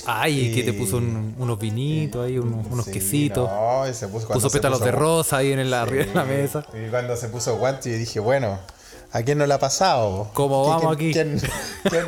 Ay, 0.05 0.53
que 0.53 0.65
te 0.65 0.73
puso 0.73 0.97
un- 0.97 1.35
unos 1.39 1.59
vinitos 1.61 2.27
ahí, 2.27 2.37
unos, 2.39 2.67
unos 2.69 2.85
Sí, 2.87 2.91
quesitos. 2.93 3.49
No, 3.49 3.89
y 3.89 3.95
se 3.95 4.09
puso, 4.09 4.27
puso 4.29 4.51
pétalos 4.51 4.79
puso- 4.81 4.85
de 4.87 4.91
rosa 4.93 5.37
ahí 5.37 5.53
en 5.53 5.61
el, 5.61 5.73
arriba 5.73 6.05
de 6.07 6.15
la 6.15 6.23
Sí, 6.25 6.29
mesa. 6.29 6.65
Y 6.75 6.91
cuando 6.91 7.17
se 7.17 7.29
puso 7.29 7.57
guante, 7.57 7.91
yo 7.93 7.97
dije, 7.99 8.19
bueno, 8.19 8.59
¿a 9.13 9.23
quién 9.23 9.39
no 9.39 9.47
le 9.47 9.55
ha 9.55 9.59
pasado? 9.59 10.29
¿Cómo 10.33 10.65
¿Qui- 10.67 10.69
vamos 10.69 10.95
aquí? 10.97 11.13
¿Quién, 11.13 11.41
quién, 11.89 12.07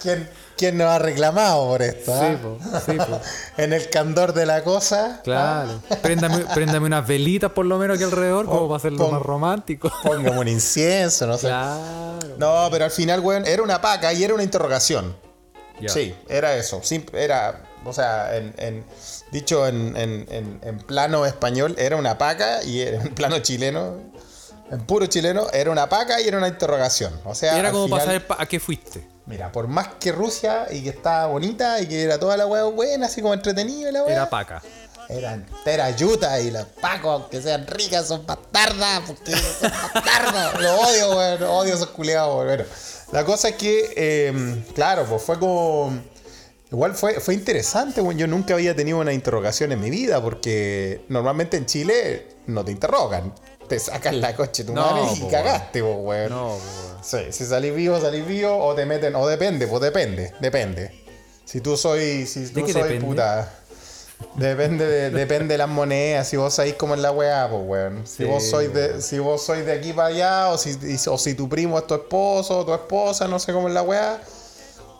quién, 0.00 0.30
quién 0.56 0.78
nos 0.78 0.86
ha 0.88 0.98
reclamado 0.98 1.66
por 1.66 1.82
esto? 1.82 2.12
Sí, 2.18 2.26
ah? 2.26 2.38
po, 2.42 2.58
sí, 2.86 2.96
po. 2.96 3.20
En 3.62 3.72
el 3.72 3.88
candor 3.90 4.32
de 4.34 4.46
la 4.46 4.62
cosa. 4.64 5.20
Claro. 5.24 5.80
Préndame, 6.02 6.44
préndame 6.54 6.86
unas 6.86 7.06
velitas 7.06 7.50
por 7.52 7.66
lo 7.66 7.78
menos 7.78 7.96
aquí 7.96 8.04
alrededor, 8.04 8.46
como 8.46 8.68
para 8.68 8.76
hacerlo 8.76 8.98
pon- 8.98 9.12
más 9.12 9.22
romántico. 9.22 9.90
Póngame 10.02 10.38
un 10.38 10.48
incienso, 10.48 11.26
no 11.26 11.36
sé. 11.36 11.48
Claro. 11.48 12.18
No, 12.38 12.68
pero 12.70 12.84
al 12.84 12.90
final, 12.90 13.20
weón, 13.20 13.46
era 13.46 13.62
una 13.62 13.80
paca 13.80 14.12
y 14.12 14.22
era 14.24 14.34
una 14.34 14.42
interrogación. 14.42 15.16
Ya. 15.80 15.88
Sí, 15.88 16.14
era 16.28 16.54
eso. 16.56 16.80
Era, 17.12 17.62
o 17.84 17.92
sea, 17.92 18.36
en, 18.36 18.54
en- 18.58 18.84
dicho 19.32 19.66
en- 19.66 19.96
en- 19.96 20.60
en 20.62 20.78
plano 20.78 21.26
español, 21.26 21.74
era 21.78 21.96
una 21.96 22.16
paca 22.16 22.62
y 22.62 22.80
en 22.80 23.12
plano 23.14 23.40
chileno, 23.40 23.96
en 24.74 24.80
puro 24.86 25.06
chileno, 25.06 25.46
era 25.52 25.70
una 25.70 25.88
paca 25.88 26.20
y 26.20 26.28
era 26.28 26.38
una 26.38 26.48
interrogación. 26.48 27.12
O 27.24 27.34
sea, 27.34 27.58
Era 27.58 27.70
como 27.72 27.86
final- 27.86 28.04
saber 28.04 28.26
pa- 28.26 28.36
a 28.38 28.46
qué 28.46 28.60
fuiste. 28.60 29.06
Mira, 29.26 29.50
por 29.50 29.68
más 29.68 29.88
que 29.98 30.12
Rusia 30.12 30.66
y 30.70 30.82
que 30.82 30.90
estaba 30.90 31.26
bonita 31.26 31.80
y 31.80 31.86
que 31.86 32.02
era 32.02 32.18
toda 32.18 32.36
la 32.36 32.46
weá 32.46 32.64
buena, 32.64 33.06
así 33.06 33.22
como 33.22 33.32
entretenida 33.32 33.90
la 33.90 34.02
weá. 34.02 34.12
Era 34.12 34.28
paca. 34.30 34.62
Era 35.08 35.34
entera 35.34 35.90
yuta 35.90 36.40
y 36.40 36.50
los 36.50 36.64
pacos, 36.64 37.20
aunque 37.22 37.40
sean 37.42 37.66
ricas, 37.66 38.06
son 38.08 38.24
bastardas, 38.26 39.02
porque 39.06 39.32
son 39.36 39.70
bastardas. 39.70 40.54
Lo 40.60 40.80
odio, 40.80 41.16
weón, 41.16 41.42
odio 41.44 41.74
esos 41.74 41.88
culiados, 41.88 42.34
weón. 42.36 42.46
Bueno, 42.48 42.64
la 43.12 43.24
cosa 43.24 43.48
es 43.50 43.56
que, 43.56 43.92
eh, 43.96 44.64
claro, 44.74 45.04
pues 45.04 45.22
fue 45.22 45.38
como. 45.38 45.92
Igual 46.72 46.94
fue, 46.94 47.20
fue 47.20 47.34
interesante, 47.34 48.00
weón. 48.00 48.16
Yo 48.18 48.26
nunca 48.26 48.54
había 48.54 48.74
tenido 48.74 48.98
una 48.98 49.12
interrogación 49.12 49.72
en 49.72 49.80
mi 49.80 49.90
vida, 49.90 50.20
porque 50.22 51.04
normalmente 51.08 51.56
en 51.58 51.66
Chile 51.66 52.26
no 52.46 52.64
te 52.64 52.72
interrogan. 52.72 53.32
Te 53.68 53.78
sacan 53.78 54.20
la 54.20 54.34
coche 54.36 54.64
tu 54.64 54.74
No, 54.74 54.82
madre 54.82 55.12
y 55.16 55.20
po, 55.20 55.28
cagaste, 55.30 55.80
po, 55.82 55.92
weón. 55.94 56.30
No, 56.30 56.48
po, 56.48 56.54
weón. 56.54 57.04
Sí, 57.04 57.18
si 57.32 57.44
salís 57.46 57.74
vivo, 57.74 58.00
salís 58.00 58.26
vivo, 58.26 58.56
o 58.56 58.74
te 58.74 58.84
meten, 58.86 59.14
o 59.14 59.26
depende, 59.26 59.66
pues 59.66 59.80
depende, 59.82 60.32
depende. 60.40 61.02
Si 61.44 61.60
tú 61.60 61.76
soy, 61.76 62.26
si 62.26 62.46
tú 62.48 62.64
qué 62.64 62.72
soy 62.72 62.82
depende? 62.84 63.06
puta. 63.06 63.50
Depende 64.36 64.86
de, 64.86 65.10
depende 65.10 65.54
de 65.54 65.58
las 65.58 65.68
monedas, 65.68 66.26
si 66.28 66.36
vos 66.36 66.54
sabés 66.54 66.74
cómo 66.74 66.94
es 66.94 67.00
la 67.00 67.10
weá, 67.12 67.48
pues 67.50 67.62
weón. 67.66 68.06
Si 68.06 68.18
Sí, 68.18 68.24
vos 68.24 68.42
sois 68.44 68.72
de, 68.72 69.02
si 69.02 69.18
vos 69.18 69.44
sois 69.44 69.64
de 69.66 69.72
aquí 69.72 69.92
para 69.92 70.08
allá, 70.08 70.48
o 70.50 70.58
si, 70.58 70.76
o 71.08 71.18
si 71.18 71.34
tu 71.34 71.48
primo 71.48 71.78
es 71.78 71.86
tu 71.86 71.94
esposo 71.94 72.60
o 72.60 72.64
tu 72.64 72.72
esposa, 72.72 73.28
no 73.28 73.38
sé 73.38 73.52
cómo 73.52 73.68
es 73.68 73.74
la 73.74 73.82
weá, 73.82 74.20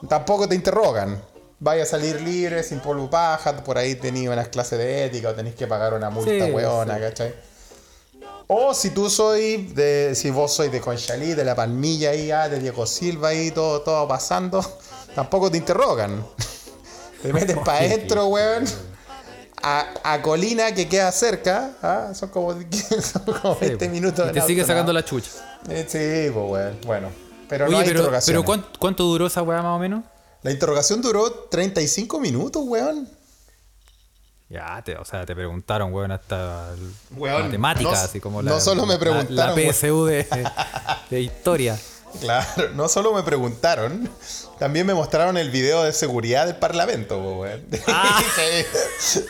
tampoco 0.08 0.48
te 0.48 0.54
interrogan. 0.54 1.20
Vaya 1.60 1.84
a 1.84 1.86
salir 1.86 2.20
libre, 2.20 2.62
sin 2.62 2.80
polvo 2.80 3.08
paja, 3.08 3.56
por 3.64 3.78
ahí 3.78 3.94
tenéis 3.94 4.28
unas 4.28 4.48
clases 4.48 4.78
de 4.78 5.06
ética 5.06 5.30
o 5.30 5.34
tenéis 5.34 5.54
que 5.54 5.66
pagar 5.66 5.94
una 5.94 6.10
multa 6.10 6.30
Sí, 6.46 6.50
weona, 6.52 6.96
sí. 6.96 7.00
¿cachai? 7.00 7.34
O 8.46 8.74
si 8.74 8.90
tú 8.90 9.08
soy 9.08 9.68
de. 9.74 10.14
Si 10.14 10.30
vos 10.30 10.52
sois 10.52 10.70
de 10.70 10.80
Conchalí, 10.80 11.34
de 11.34 11.44
la 11.44 11.54
Palmilla 11.54 12.10
ahí, 12.10 12.30
ah, 12.30 12.48
de 12.48 12.58
Diego 12.60 12.86
Silva 12.86 13.28
ahí, 13.28 13.50
todo, 13.50 13.80
todo 13.80 14.06
pasando, 14.06 14.60
tampoco 15.14 15.50
te 15.50 15.56
interrogan. 15.58 16.24
Te 17.22 17.32
metes 17.32 17.56
para 17.56 17.78
adentro, 17.78 18.26
weón. 18.26 18.64
A, 19.62 19.86
a 20.02 20.20
Colina 20.20 20.74
que 20.74 20.86
queda 20.88 21.10
cerca, 21.10 21.70
ah, 21.80 22.12
son 22.14 22.28
como, 22.28 22.52
son 23.00 23.22
como 23.24 23.56
20 23.56 23.88
minutos. 23.88 24.28
Y 24.28 24.32
te 24.34 24.42
sigue 24.42 24.60
¿no? 24.60 24.66
sacando 24.66 24.92
la 24.92 25.02
chucha. 25.02 25.30
Eh, 25.70 25.86
Sí, 25.88 26.30
pues 26.34 26.50
weón. 26.50 26.78
Bueno. 26.84 27.08
Pero 27.48 27.64
no 27.64 27.70
Oye, 27.70 27.78
hay 27.78 27.84
pero, 27.84 28.00
interrogación. 28.00 28.34
pero 28.34 28.44
¿cuánto, 28.44 28.68
cuánto 28.78 29.04
duró 29.04 29.26
esa 29.26 29.42
weá 29.42 29.62
más 29.62 29.76
o 29.76 29.78
menos? 29.78 30.04
La 30.42 30.50
interrogación 30.50 31.00
duró 31.00 31.30
35 31.50 32.20
minutos, 32.20 32.62
weón. 32.66 33.08
Ya, 34.48 34.80
te, 34.84 34.96
o 34.96 35.04
sea, 35.04 35.24
te 35.24 35.34
preguntaron, 35.34 35.92
weón, 35.92 36.12
hasta 36.12 36.70
Weón, 37.16 37.42
matemáticas, 37.44 37.92
no- 37.92 37.98
así 38.04 38.20
como 38.20 38.42
no 38.42 38.50
la, 38.54 38.60
solo 38.60 38.84
me 38.86 38.94
la- 38.94 39.00
preguntaron, 39.00 39.34
La, 39.36 39.54
weón. 39.54 39.72
PSU 39.72 40.04
de, 40.04 40.26
de 41.10 41.20
historia. 41.20 41.78
Claro, 42.20 42.70
no 42.74 42.88
solo 42.88 43.12
me 43.12 43.22
preguntaron, 43.24 44.08
también 44.58 44.86
me 44.86 44.94
mostraron 44.94 45.36
el 45.36 45.50
video 45.50 45.82
de 45.82 45.92
seguridad 45.92 46.46
del 46.46 46.56
parlamento, 46.56 47.18
weón. 47.18 47.64
Ah. 47.88 48.20
Sí. 49.00 49.20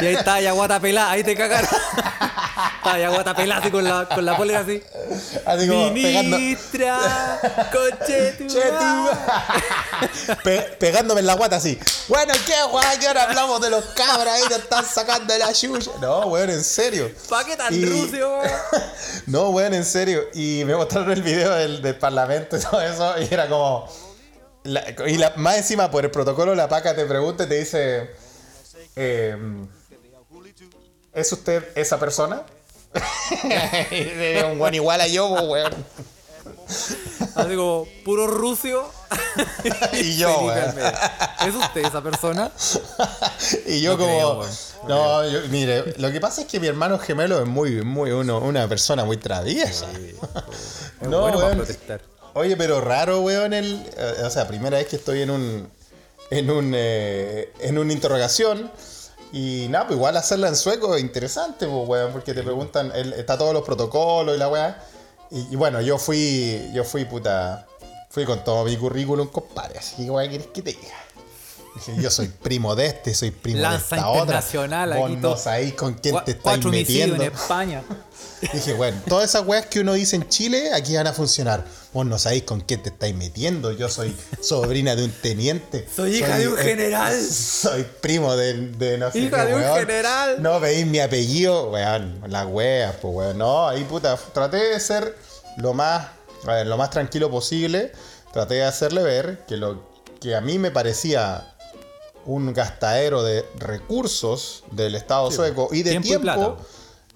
Y 0.00 0.06
ahí 0.06 0.14
está 0.14 0.40
ya 0.40 0.52
guata 0.52 0.80
pelada, 0.80 1.10
ahí 1.12 1.22
te 1.22 1.36
cagaron. 1.36 1.68
Está 2.78 2.98
ya 2.98 3.08
guata 3.10 3.34
pelada 3.36 3.60
así 3.60 3.70
con 3.70 3.84
la, 3.84 4.08
con 4.08 4.24
la 4.24 4.36
polera 4.36 4.60
así. 4.60 4.82
Así 5.46 5.68
como 5.68 5.90
Ministra. 5.90 6.98
Pe- 10.42 10.76
pegándome 10.78 11.20
en 11.20 11.26
la 11.26 11.34
guata 11.34 11.56
así. 11.56 11.78
Bueno, 12.08 12.32
¿qué, 12.46 12.54
weón? 12.72 12.98
Que 13.00 13.06
ahora 13.08 13.24
hablamos 13.24 13.60
de 13.60 13.70
los 13.70 13.84
cabras 13.86 14.34
ahí, 14.34 14.42
te 14.48 14.54
están 14.56 14.84
sacando 14.84 15.32
de 15.32 15.38
la 15.38 15.52
chucha. 15.52 15.90
No, 16.00 16.20
weón, 16.26 16.50
en 16.50 16.64
serio. 16.64 17.10
¿Para 17.28 17.44
qué 17.46 17.56
tan 17.56 17.72
Y- 17.74 17.84
rucio, 17.84 18.38
weón? 18.38 18.50
No, 19.26 19.50
weón, 19.50 19.74
en 19.74 19.84
serio. 19.84 20.22
Y 20.34 20.62
me 20.64 20.74
mostraron 20.74 21.12
el 21.12 21.22
video 21.22 21.52
del, 21.54 21.80
del 21.82 21.96
parlamento 21.96 22.56
y 22.56 22.60
todo 22.60 22.80
eso. 22.80 23.14
Y 23.20 23.32
era 23.32 23.48
como. 23.48 23.88
La- 24.64 24.84
y 25.06 25.16
la- 25.18 25.32
más 25.36 25.56
encima, 25.58 25.90
por 25.90 26.04
el 26.04 26.10
protocolo, 26.10 26.54
la 26.54 26.68
paca 26.68 26.94
te 26.94 27.04
pregunta 27.04 27.44
y 27.44 27.48
te 27.48 27.58
dice: 27.58 28.10
eh, 28.96 29.36
¿Es 31.12 31.32
usted 31.32 31.64
esa 31.74 31.98
persona? 31.98 32.42
un 34.52 34.58
buen 34.58 34.74
igual 34.74 35.00
a 35.00 35.06
yo, 35.06 35.28
po, 35.34 35.42
weón. 35.44 35.72
Así 37.34 37.54
como, 37.56 37.86
puro 38.04 38.26
rucio. 38.26 38.84
Y 39.92 40.16
yo, 40.16 40.38
weón. 40.40 40.74
¿Es 41.46 41.54
usted 41.54 41.84
esa 41.84 42.02
persona? 42.02 42.50
Y 43.66 43.80
yo 43.82 43.92
No 43.92 43.98
como. 43.98 44.40
creo, 44.40 44.46
no, 44.88 45.28
yo- 45.28 45.40
mire, 45.48 45.94
lo 45.98 46.10
que 46.10 46.20
pasa 46.20 46.42
es 46.42 46.46
que 46.46 46.58
mi 46.60 46.66
hermano 46.66 46.98
gemelo 46.98 47.40
es 47.40 47.46
muy, 47.46 47.82
muy 47.82 48.10
uno, 48.10 48.38
una 48.38 48.66
persona 48.68 49.04
muy 49.04 49.16
traviesa. 49.18 49.86
Es 51.00 51.08
No, 51.08 51.20
bueno 51.22 51.38
para 51.40 51.54
protestar. 51.56 52.00
Oye, 52.34 52.56
pero 52.56 52.80
raro, 52.80 53.20
weón, 53.20 53.52
el. 53.52 53.84
eh, 53.96 54.22
o 54.24 54.30
sea, 54.30 54.48
primera 54.48 54.78
vez 54.78 54.86
que 54.88 54.96
estoy 54.96 55.22
en 55.22 55.30
un. 55.30 55.68
En 56.30 56.50
un. 56.50 56.72
eh, 56.74 57.52
en 57.60 57.78
una 57.78 57.92
interrogación. 57.92 58.70
Y 59.32 59.66
nada, 59.70 59.86
pues 59.86 59.96
igual 59.96 60.16
hacerla 60.16 60.48
en 60.48 60.56
sueco 60.56 60.94
es 60.94 61.00
interesante, 61.02 61.66
pues, 61.66 61.88
weón, 61.88 62.12
porque 62.12 62.34
te 62.34 62.42
preguntan, 62.42 62.92
el- 62.94 63.14
está 63.14 63.38
todos 63.38 63.54
los 63.54 63.62
protocolos 63.62 64.34
y 64.36 64.38
la 64.38 64.48
weá. 64.48 64.82
Y, 65.30 65.52
y 65.52 65.56
bueno, 65.56 65.80
yo 65.80 65.96
fui, 65.98 66.70
yo 66.74 66.84
fui 66.84 67.06
puta, 67.06 67.66
fui 68.10 68.24
con 68.26 68.44
todo 68.44 68.64
mi 68.64 68.76
currículum, 68.76 69.28
compadre, 69.28 69.78
así 69.78 70.04
que 70.04 70.10
weá, 70.10 70.28
¿quieres 70.28 70.48
que 70.48 70.60
te 70.60 70.72
diga? 70.72 70.94
Dije, 71.74 71.94
yo 72.02 72.10
soy 72.10 72.28
primo 72.28 72.74
de 72.76 72.86
este, 72.86 73.14
soy 73.14 73.30
primo 73.30 73.60
Lanza 73.60 73.96
de 73.96 74.00
esta 74.00 74.08
otra. 74.08 74.20
internacional, 74.20 74.94
Vos 74.94 75.06
aquí 75.10 75.16
no 75.16 75.36
sabéis 75.36 75.74
con 75.74 75.94
quién 75.94 76.16
te 76.24 76.32
estáis 76.32 76.64
homicidios 76.64 77.06
en 77.06 77.12
metiendo. 77.12 77.38
España. 77.40 77.82
Dije, 78.52 78.74
bueno, 78.74 79.00
todas 79.08 79.30
esas 79.30 79.46
weas 79.46 79.66
que 79.66 79.80
uno 79.80 79.94
dice 79.94 80.16
en 80.16 80.28
Chile, 80.28 80.72
aquí 80.74 80.94
van 80.96 81.06
a 81.06 81.12
funcionar. 81.12 81.64
Vos 81.92 82.04
no 82.06 82.18
sabéis 82.18 82.42
con 82.42 82.60
quién 82.60 82.82
te 82.82 82.88
estáis 82.90 83.14
metiendo. 83.14 83.72
Yo 83.72 83.88
soy 83.88 84.14
sobrina 84.42 84.96
de 84.96 85.04
un 85.04 85.10
teniente. 85.12 85.86
Soy 85.96 86.16
hija 86.16 86.38
de 86.38 86.48
un 86.48 86.58
eh, 86.58 86.62
general. 86.62 87.20
Soy 87.30 87.86
primo 88.00 88.34
de, 88.36 88.68
de 88.72 88.98
no 88.98 89.10
sé 89.10 89.20
Hija 89.20 89.42
qué, 89.44 89.48
de 89.50 89.54
un 89.54 89.60
weón. 89.62 89.78
general. 89.78 90.42
No 90.42 90.58
veis 90.60 90.86
mi 90.86 90.98
apellido, 91.00 91.70
weón. 91.70 92.20
Las 92.28 92.46
weas, 92.46 92.96
pues 93.00 93.14
weón. 93.14 93.38
No, 93.38 93.68
ahí 93.68 93.84
puta, 93.84 94.16
traté 94.32 94.56
de 94.56 94.80
ser 94.80 95.16
lo 95.58 95.72
más, 95.74 96.08
a 96.46 96.52
ver, 96.54 96.66
lo 96.66 96.76
más 96.76 96.90
tranquilo 96.90 97.30
posible. 97.30 97.92
Traté 98.32 98.54
de 98.54 98.64
hacerle 98.64 99.02
ver 99.02 99.44
que 99.46 99.56
lo 99.56 99.90
que 100.20 100.34
a 100.34 100.40
mí 100.40 100.58
me 100.58 100.70
parecía 100.70 101.51
un 102.26 102.52
gastadero 102.54 103.22
de 103.22 103.44
recursos 103.56 104.64
del 104.70 104.94
Estado 104.94 105.30
sueco 105.30 105.68
y 105.72 105.82
de 105.82 105.90
Tiempo 105.90 106.06
y 106.06 106.10
tiempo, 106.10 106.24
plata. 106.24 106.56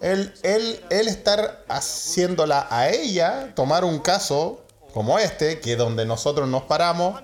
él, 0.01 0.35
él, 0.43 0.81
él 0.91 1.09
estar 1.09 1.65
haciéndola 1.69 2.67
a 2.71 2.91
ella 2.91 3.53
tomar 3.55 3.85
un 3.85 3.99
caso 4.01 4.61
como 4.93 5.19
este, 5.19 5.61
que 5.61 5.73
es 5.73 5.79
donde 5.79 6.07
nosotros 6.07 6.49
nos 6.49 6.63
paramos 6.65 7.21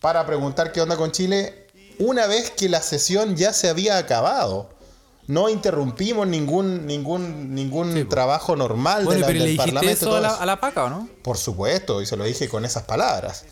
para 0.00 0.26
preguntar 0.26 0.72
qué 0.72 0.80
onda 0.80 0.96
con 0.96 1.12
Chile, 1.12 1.66
una 1.98 2.26
vez 2.26 2.50
que 2.50 2.68
la 2.68 2.82
sesión 2.82 3.36
ya 3.36 3.52
se 3.52 3.68
había 3.68 3.98
acabado. 3.98 4.70
No 5.26 5.48
interrumpimos 5.48 6.26
ningún, 6.26 6.86
ningún, 6.86 7.54
ningún 7.54 7.92
Sí, 7.92 8.02
po. 8.04 8.10
trabajo 8.10 8.56
normal 8.56 9.04
Bueno, 9.04 9.12
de 9.14 9.20
la- 9.20 9.26
pero 9.28 9.38
le 9.38 9.44
del 9.44 9.52
dijiste 9.52 9.72
Parlamento. 9.72 10.06
eso 10.06 10.16
a 10.16 10.20
la, 10.20 10.34
a 10.34 10.46
la 10.46 10.58
paca, 10.58 10.84
¿o 10.84 10.90
no? 10.90 11.08
Por 11.22 11.36
supuesto, 11.38 12.02
y 12.02 12.06
se 12.06 12.16
lo 12.16 12.24
dije 12.24 12.48
con 12.48 12.64
esas 12.64 12.82
palabras. 12.82 13.44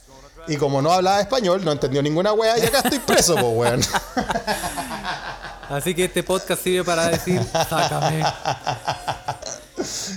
Y 0.49 0.57
como 0.57 0.81
no 0.83 0.91
hablaba 0.93 1.21
español, 1.21 1.65
no 1.65 1.73
entendió 1.73 2.03
ninguna 2.03 2.33
wea 2.33 2.59
y 2.59 2.63
acá 2.63 2.79
estoy 2.79 2.99
preso, 2.99 3.35
pues 3.35 3.47
weón. 3.47 3.81
Así 5.71 5.95
que 5.95 6.05
este 6.07 6.23
podcast 6.23 6.63
sirve 6.63 6.85
para 6.85 7.09
decir, 7.09 7.43
sácame. 7.53 8.25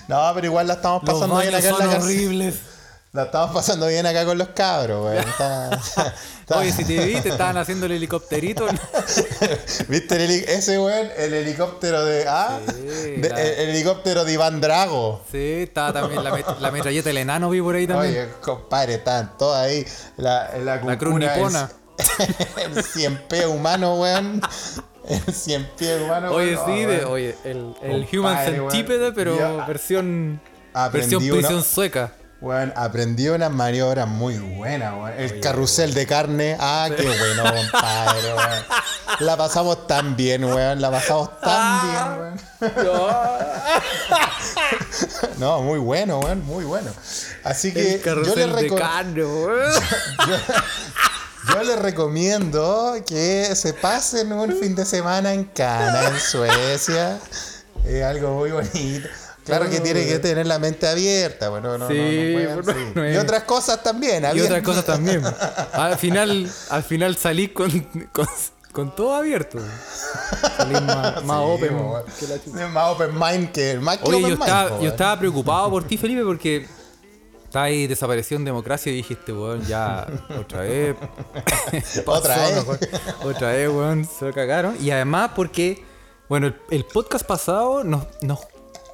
No, 0.07 0.31
pero 0.33 0.47
igual 0.47 0.67
la 0.67 0.75
estamos 0.75 1.03
Los 1.03 1.13
pasando 1.13 1.37
bien 1.39 1.51
baños 1.51 1.65
acá 1.65 1.83
en 1.83 1.89
la 1.89 1.93
son 1.95 2.03
horribles. 2.03 2.55
La 3.13 3.23
estamos 3.23 3.51
pasando 3.51 3.87
bien 3.87 4.05
acá 4.05 4.23
con 4.25 4.37
los 4.37 4.49
cabros. 4.49 5.13
Está- 5.17 5.69
está- 5.75 6.13
Oye, 6.57 6.71
si 6.71 6.85
te 6.85 7.05
vi, 7.05 7.19
te 7.19 7.29
estaban 7.29 7.57
haciendo 7.57 7.85
el 7.85 7.91
helicópterito. 7.93 8.65
¿Viste 9.89 10.15
el 10.15 10.21
heli- 10.21 10.45
ese 10.47 10.79
weón? 10.79 11.07
El 11.17 11.33
helicóptero 11.33 12.05
de. 12.05 12.25
Ah, 12.27 12.59
Sí, 12.67 12.81
de- 13.21 13.29
la- 13.29 13.41
el, 13.41 13.59
el 13.59 13.69
helicóptero 13.69 14.23
de 14.23 14.33
Iván 14.33 14.61
Drago. 14.61 15.21
Sí, 15.29 15.63
estaba 15.63 15.91
también 15.93 16.23
la, 16.23 16.31
met- 16.31 16.57
la 16.59 16.71
metralleta 16.71 17.09
del 17.09 17.17
enano, 17.17 17.49
vi 17.49 17.61
por 17.61 17.75
ahí 17.75 17.85
también. 17.87 18.13
Oye, 18.13 18.29
compadre, 18.41 18.95
están 18.95 19.37
todos 19.37 19.57
ahí. 19.57 19.85
La, 20.17 20.51
la, 20.57 20.77
La 20.77 20.97
cruz 20.97 21.19
nipona. 21.19 21.69
El, 22.57 22.77
el 22.77 22.83
cien 22.83 23.21
pies 23.29 23.45
humano, 23.45 23.95
weón. 23.95 24.41
El 25.07 25.33
cien 25.33 25.69
pies 25.77 26.01
humano. 26.01 26.31
Oye, 26.31 26.55
sí, 26.65 26.85
Oh, 26.85 26.87
de, 26.89 27.05
oye, 27.05 27.35
el, 27.43 27.75
el 27.81 28.07
Compadre, 28.09 28.59
Human. 28.61 28.71
Centipede, 28.71 29.11
pero 29.11 29.37
Yo 29.37 29.65
versión, 29.67 30.39
versión 30.93 31.23
una- 31.23 31.33
prisión 31.33 31.63
sueca. 31.63 32.13
Weón, 32.41 32.73
aprendí 32.75 33.29
unas 33.29 33.51
maniobras 33.51 34.07
muy 34.07 34.39
buenas, 34.39 34.95
weón. 34.95 35.13
El 35.15 35.39
carrusel 35.41 35.93
de 35.93 36.07
carne. 36.07 36.57
Ah, 36.59 36.89
qué 36.89 37.03
bueno, 37.03 37.43
compadre. 37.43 38.33
La 39.19 39.37
pasamos 39.37 39.85
tan 39.85 40.15
bien, 40.15 40.45
weón. 40.45 40.81
La 40.81 40.89
pasamos 40.89 41.39
tan 41.39 41.91
bien, 41.91 42.03
weón. 42.17 42.41
No, 45.37 45.61
muy 45.61 45.77
bueno, 45.77 46.17
weón. 46.17 46.43
Muy 46.43 46.65
bueno. 46.65 46.89
Así 47.43 47.71
que 47.71 47.93
El 47.95 48.01
yo 48.01 48.35
les, 48.35 48.55
de 48.55 48.75
carne, 48.75 49.23
weón. 49.23 49.71
yo 51.53 51.63
les 51.63 51.77
recomiendo 51.77 52.95
que 53.05 53.55
se 53.55 53.73
pasen 53.73 54.33
un 54.33 54.57
fin 54.57 54.73
de 54.73 54.85
semana 54.85 55.31
en 55.31 55.43
Cana, 55.43 56.07
en 56.07 56.19
Suecia. 56.19 57.19
Es 57.85 58.03
algo 58.03 58.33
muy 58.33 58.49
bonito. 58.49 59.07
Claro 59.45 59.69
que 59.69 59.79
tiene 59.79 60.05
que 60.05 60.19
tener 60.19 60.45
la 60.45 60.59
mente 60.59 60.87
abierta, 60.87 61.49
bueno, 61.49 61.77
no, 61.77 61.79
no, 61.79 61.87
Sí, 61.89 61.95
no 61.97 62.03
pueden- 62.03 62.55
bueno, 62.63 62.73
sí. 62.73 62.91
no 62.95 63.03
es- 63.03 63.15
Y 63.15 63.17
otras 63.17 63.43
cosas 63.43 63.81
también, 63.83 64.23
Y 64.35 64.39
otras 64.41 64.61
cosas 64.61 64.85
también. 64.85 65.23
Al 65.73 65.97
final, 65.97 66.49
al 66.69 66.83
final 66.83 67.17
salí 67.17 67.47
con, 67.49 67.69
con, 68.13 68.27
con 68.71 68.95
todo 68.95 69.15
abierto. 69.15 69.57
Salí 70.57 70.73
más, 70.73 71.23
más 71.25 71.37
Sí, 71.39 71.43
open 71.45 71.77
que 72.19 72.51
la 72.57 72.67
más 72.67 72.89
open 72.91 73.09
mind 73.19 73.51
que 73.51 73.79
más 73.79 73.97
que 73.97 74.03
Oye, 74.09 74.17
open 74.17 74.21
yo 74.29 74.35
mind, 74.37 74.41
estaba, 74.43 74.79
yo 74.81 74.89
estaba 74.89 75.19
preocupado 75.19 75.69
por 75.71 75.83
ti, 75.85 75.97
Felipe, 75.97 76.23
porque 76.23 76.67
está 77.43 77.63
ahí 77.63 77.87
desapareció 77.87 78.37
en 78.37 78.45
democracia 78.45 78.91
y 78.91 78.95
dije, 78.97 79.15
este 79.15 79.33
weón 79.33 79.65
ya 79.65 80.07
otra 80.39 80.61
vez. 80.61 80.95
Otra 82.05 82.37
vez. 82.37 82.55
mejor. 82.57 82.79
Otra 83.23 83.47
vez, 83.53 83.69
weón, 83.69 84.05
se 84.05 84.25
lo 84.25 84.33
cagaron. 84.33 84.77
Y 84.79 84.91
además 84.91 85.31
porque, 85.35 85.83
bueno, 86.29 86.47
el, 86.47 86.55
el 86.69 86.85
podcast 86.85 87.25
pasado 87.25 87.83
nos, 87.83 88.05
nos 88.21 88.39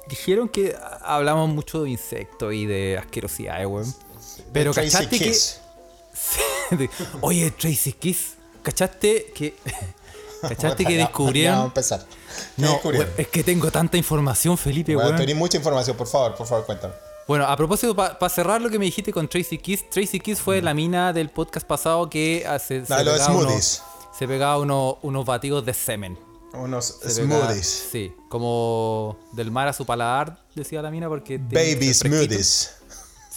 dijeron 0.08 0.48
que 0.48 0.76
hablamos 1.02 1.48
mucho 1.48 1.82
de 1.82 1.90
insectos 1.90 2.52
y 2.54 2.66
de 2.66 2.98
asquerosidades, 2.98 3.66
weón. 3.66 3.94
Pero 4.52 4.72
cachaste 4.72 5.18
que. 5.18 5.24
Kiss. 5.26 5.60
Oye, 7.20 7.50
Tracy 7.50 7.92
Kiss, 7.92 8.34
¿cachaste 8.62 9.32
que. 9.34 9.54
¿Cachaste 10.40 10.84
que 10.84 10.96
descubrieron? 10.96 11.52
ya 11.52 11.58
vamos 11.58 11.64
a 11.64 11.68
empezar. 11.68 12.06
¿Qué 12.06 12.62
No, 12.62 12.80
weón, 12.84 13.08
es 13.16 13.28
que 13.28 13.42
tengo 13.42 13.70
tanta 13.72 13.96
información, 13.96 14.56
Felipe, 14.56 14.94
Weón, 14.94 15.08
weón. 15.08 15.18
tenés 15.20 15.34
mucha 15.36 15.56
información, 15.56 15.96
por 15.96 16.06
favor, 16.06 16.36
por 16.36 16.46
favor, 16.46 16.64
cuéntame. 16.64 16.94
Bueno, 17.26 17.44
a 17.44 17.56
propósito, 17.56 17.94
para 17.96 18.28
cerrar 18.28 18.62
lo 18.62 18.70
que 18.70 18.78
me 18.78 18.84
dijiste 18.86 19.12
con 19.12 19.28
Tracy 19.28 19.58
Kiss, 19.58 19.90
Tracy 19.90 20.20
Kiss 20.20 20.40
fue 20.40 20.62
la 20.62 20.72
mina 20.74 21.12
del 21.12 21.28
podcast 21.28 21.66
pasado 21.66 22.08
que 22.08 22.44
hace, 22.46 22.86
se, 22.86 22.90
La 22.90 22.98
de 22.98 23.04
los 23.04 23.14
pegaba 23.14 23.32
smoothies. 23.32 23.82
unos, 23.82 24.16
se 24.16 24.28
pegaba 24.28 24.58
unos, 24.58 24.94
unos 25.02 25.26
batidos 25.26 25.66
de 25.66 25.74
semen. 25.74 26.18
Unos 26.54 27.00
smoothies. 27.06 27.88
Sí, 27.90 28.12
como 28.28 29.18
del 29.32 29.50
mar 29.50 29.68
a 29.68 29.72
su 29.72 29.84
paladar, 29.84 30.44
decía 30.54 30.82
la 30.82 30.90
mina, 30.90 31.08
porque... 31.08 31.38
Baby 31.38 31.92
smoothies. 31.92 32.77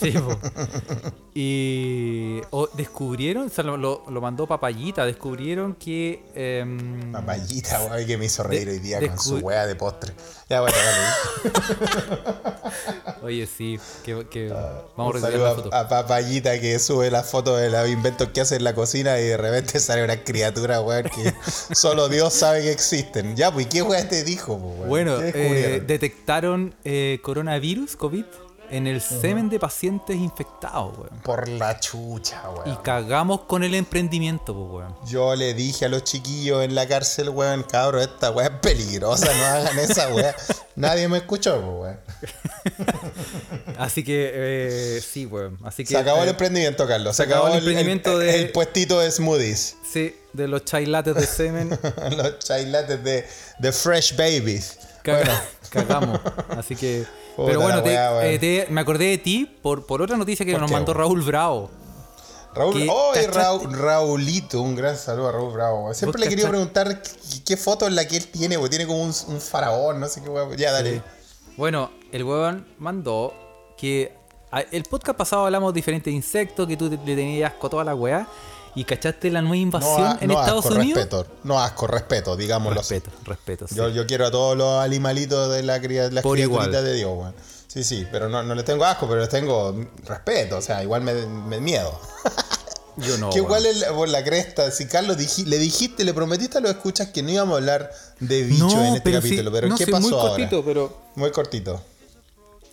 Sí, 0.02 0.12
po. 0.12 0.38
Y 1.34 2.42
o 2.50 2.68
descubrieron, 2.74 3.46
o 3.48 3.50
sea, 3.50 3.64
lo, 3.64 3.78
lo- 3.78 4.22
mandó 4.22 4.48
Papayita, 4.48 5.06
descubrieron 5.06 5.76
que... 5.76 6.24
em, 6.36 7.12
Papayita, 7.14 7.82
weón, 7.86 8.06
que 8.06 8.18
me 8.18 8.26
hizo 8.26 8.44
reír 8.44 8.66
De- 8.66 8.72
hoy 8.74 8.80
día 8.80 9.00
con 9.00 9.18
su 9.20 9.38
wea 9.38 9.66
de 9.66 9.76
postre. 9.76 10.14
Ya, 10.50 10.60
bueno, 10.60 10.76
dale. 10.76 11.54
oye, 13.24 13.48
sí, 13.48 13.80
que, 14.04 14.28
que 14.30 14.50
vamos 14.50 15.16
a 15.16 15.18
Ah, 15.18 15.22
Un 15.22 15.22
saludo 15.22 15.44
la 15.46 15.52
a- 15.52 15.56
foto. 15.56 15.74
a, 15.74 15.88
Papayita 15.88 16.60
que 16.60 16.78
sube 16.80 17.10
las 17.10 17.30
fotos 17.30 17.60
de 17.62 17.70
los 17.70 17.88
inventos 17.90 18.28
que 18.30 18.42
hace 18.42 18.58
en 18.58 18.64
la 18.66 18.74
cocina 18.76 19.18
y 19.20 19.24
de 19.24 19.38
repente 19.38 19.80
sale 19.80 20.04
una 20.04 20.24
criatura, 20.24 20.82
weón, 20.82 21.04
que 21.04 21.34
solo 21.76 22.10
Dios 22.10 22.34
sabe 22.34 22.62
que 22.64 22.72
existen. 22.72 23.36
Ya, 23.38 23.52
pues, 23.54 23.68
¿qué 23.68 23.82
weón 23.82 24.08
te 24.10 24.24
dijo? 24.24 24.58
Bueno, 24.58 25.18
¿Qué 25.20 25.76
eh, 25.76 25.80
detectaron 25.80 26.76
eh, 26.84 27.20
coronavirus, 27.24 27.96
COVID, 27.96 28.26
en 28.72 28.88
el 28.88 29.02
semen 29.02 29.50
de 29.50 29.60
pacientes 29.60 30.16
infectados, 30.16 30.98
weón. 30.98 31.20
Por 31.24 31.48
la 31.50 31.80
chucha, 31.80 32.42
Y 32.66 32.70
weón. 32.70 32.82
cagamos 32.84 33.42
con 33.42 33.64
el 33.64 33.76
emprendimiento, 33.76 34.54
pues, 34.56 34.72
weón. 34.72 34.96
Yo 35.06 35.36
le 35.36 35.54
dije 35.54 35.86
a 35.86 35.90
los 35.90 36.04
chiquillos 36.06 36.64
en 36.64 36.74
la 36.74 36.88
cárcel, 36.88 37.30
weón, 37.30 37.64
cabro, 37.64 38.02
esta 38.02 38.32
weá 38.32 38.48
es 38.48 38.54
peligrosa, 38.62 39.26
no 39.34 39.46
hagan 39.46 39.78
esa 39.80 40.08
weá. 40.14 40.34
Nadie 40.76 41.08
me 41.10 41.18
escuchó, 41.18 41.62
pues, 41.62 41.82
weón. 41.82 42.00
Así 43.78 44.04
que, 44.04 44.32
eh, 44.34 45.02
sí, 45.02 45.26
weón. 45.26 45.58
Así 45.64 45.84
que. 45.84 45.90
Se 45.90 45.98
acabó 45.98 46.22
el 46.22 46.28
eh, 46.28 46.32
emprendimiento, 46.32 46.88
Carlos. 46.88 47.16
Se, 47.16 47.24
se 47.24 47.30
acabó 47.30 47.46
acabó, 47.48 47.58
el 47.58 47.64
emprendimiento 47.68 48.14
el, 48.22 48.28
de- 48.28 48.36
el 48.42 48.52
puestito 48.52 49.00
de 49.00 49.12
smoothies. 49.12 49.76
Sí, 49.92 50.16
de 50.34 50.48
los 50.48 50.64
chai 50.66 50.86
lattes 50.86 51.16
de 51.16 51.26
semen. 51.28 51.70
los 52.18 52.40
chailates 52.40 53.04
de, 53.04 53.28
de 53.60 53.72
Fresh 53.72 54.16
Babies. 54.16 54.78
caga- 55.04 55.24
Bueno, 55.24 55.34
cagamos. 55.70 56.20
Así 56.58 56.76
que. 56.76 57.06
Puta 57.36 57.48
pero 57.48 57.62
bueno, 57.62 57.82
te- 57.82 57.96
eh, 58.36 58.40
te- 58.40 58.68
me 58.72 58.82
acordé 58.82 59.06
de 59.06 59.18
ti 59.18 59.46
por, 59.62 59.86
por 59.86 60.02
otra 60.02 60.18
noticia 60.18 60.46
que 60.46 60.52
¿Por 60.54 60.62
nos 60.62 60.70
qué, 60.70 60.76
mandó? 60.76 60.94
Raúl 60.94 61.22
Bravo. 61.22 61.70
Raúl, 62.54 62.86
oh. 62.90 63.14
Raúl, 63.32 63.74
Raulito, 63.80 64.62
un 64.62 64.76
gran 64.76 64.98
saludo 64.98 65.30
a 65.30 65.32
Raúl 65.32 65.54
Bravo. 65.54 65.94
Siempre 65.94 66.18
¿Vos 66.20 66.26
le 66.26 66.30
quería 66.30 66.50
preguntar 66.50 67.02
qué, 67.02 67.10
qué 67.46 67.56
foto 67.58 67.88
es 67.88 67.94
la 67.94 68.06
que 68.06 68.18
él 68.18 68.28
tiene, 68.28 68.58
porque 68.58 68.72
tiene 68.72 68.86
como 68.88 69.02
un, 69.02 69.14
un 69.30 69.40
faraón, 69.40 70.00
no 70.02 70.08
sé 70.08 70.22
qué 70.22 70.30
weá. 70.30 70.48
Ya, 70.58 70.72
dale. 70.74 70.96
Sí. 70.96 71.02
Bueno, 71.56 71.92
el 72.12 72.24
weón 72.26 72.68
mandó 72.78 73.34
que 73.78 74.14
el 74.72 74.84
podcast 74.84 75.18
pasado 75.18 75.46
hablamos 75.46 75.74
de 75.74 75.78
diferentes 75.78 76.14
insectos, 76.14 76.68
que 76.68 76.76
tú 76.76 76.90
le 76.90 77.16
tenías 77.16 77.54
asco 77.54 77.68
a 77.68 77.70
toda 77.70 77.84
la 77.86 77.96
weá. 77.96 78.28
Y 78.76 78.86
cachaste 78.86 79.30
la 79.32 79.42
nueva 79.42 79.56
No, 79.56 79.62
invasión 79.62 80.04
a- 80.08 80.18
en 80.22 80.28
no 80.30 80.40
Estados 80.40 80.66
asco, 80.66 80.78
Unidos. 80.78 80.96
respeto. 80.98 81.28
No 81.44 81.60
asco, 81.60 81.88
respeto, 81.88 82.38
digámoslo 82.38 82.80
así. 82.80 82.96
Respeto, 82.96 83.18
respeto. 83.26 83.68
sí. 83.68 83.76
Yo, 83.76 83.90
yo 83.90 84.06
quiero 84.08 84.28
a 84.28 84.32
todos 84.32 84.58
los 84.58 84.80
animalitos 84.82 85.52
de 85.54 85.64
la 85.64 85.78
las 85.78 86.24
Por 86.24 86.38
criaturitas 86.38 86.84
de 86.84 86.94
Dios, 86.94 87.12
weón. 87.14 87.36
Sí, 87.68 87.84
sí, 87.84 88.06
pero 88.12 88.28
no, 88.30 88.44
no 88.44 88.54
les 88.56 88.66
tengo 88.66 88.84
asco, 88.86 89.08
pero 89.08 89.22
les 89.22 89.30
tengo 89.30 89.76
respeto, 90.06 90.58
o 90.58 90.62
sea, 90.62 90.84
igual 90.84 91.02
me, 91.02 91.14
me 91.26 91.60
miedo. 91.60 92.00
Yo 92.98 93.18
no, 93.18 93.30
Que 93.30 93.38
igual 93.40 93.66
es 93.66 93.78
la- 93.80 93.94
por 93.94 94.10
la 94.10 94.24
cresta. 94.24 94.70
Si 94.72 94.86
Carlos 94.86 95.18
le 95.46 95.58
dijiste, 95.58 96.04
le 96.04 96.14
prometiste 96.14 96.58
a 96.58 96.62
los 96.62 96.72
escuchas 96.72 97.08
que 97.10 97.24
no 97.24 97.30
íbamos 97.32 97.54
a 97.56 97.58
hablar 97.58 97.92
de 98.20 98.44
bicho 98.44 98.84
en 98.84 98.96
este 98.96 99.12
capítulo. 99.14 99.52
pero 99.52 99.68
no, 99.70 99.78
¿qué 99.78 99.88
pasó 99.88 100.02
muy 100.02 100.14
ahora? 100.14 100.30
cortito, 100.30 100.64
pero 100.66 100.98
Muy 101.16 101.32
cortito. 101.32 101.82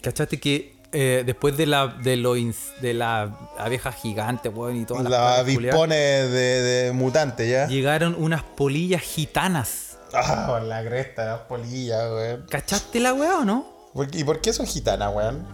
¿Cachaste 0.02 0.38
que 0.40 0.76
eh, 0.92 1.22
después 1.26 1.56
de 1.56 1.66
la 1.66 1.88
de 1.88 2.16
lo 2.16 2.34
de 2.34 2.94
la 2.94 3.36
abeja 3.58 3.92
gigante, 3.92 4.48
weón, 4.48 4.76
y 4.76 4.84
todas 4.86 5.02
las 5.04 5.12
La 5.12 5.38
avispones 5.38 6.30
de, 6.30 6.62
de 6.62 6.92
mutante 6.92 7.48
ya. 7.48 7.66
llegaron 7.66 8.14
unas 8.18 8.42
polillas 8.42 9.02
gitanas. 9.02 9.98
Ah, 10.14 10.46
por 10.48 10.62
la 10.62 10.82
cresta, 10.82 11.24
las 11.26 11.40
polillas, 11.40 12.02
weón. 12.10 12.46
¿Cachaste 12.48 13.00
la 13.00 13.12
weá 13.12 13.38
o 13.38 13.44
no? 13.44 13.66
¿Por 13.92 14.08
qué- 14.08 14.18
¿Y 14.20 14.24
por 14.24 14.40
qué 14.40 14.52
son 14.52 14.66
gitanas, 14.66 15.12
weón? 15.14 15.46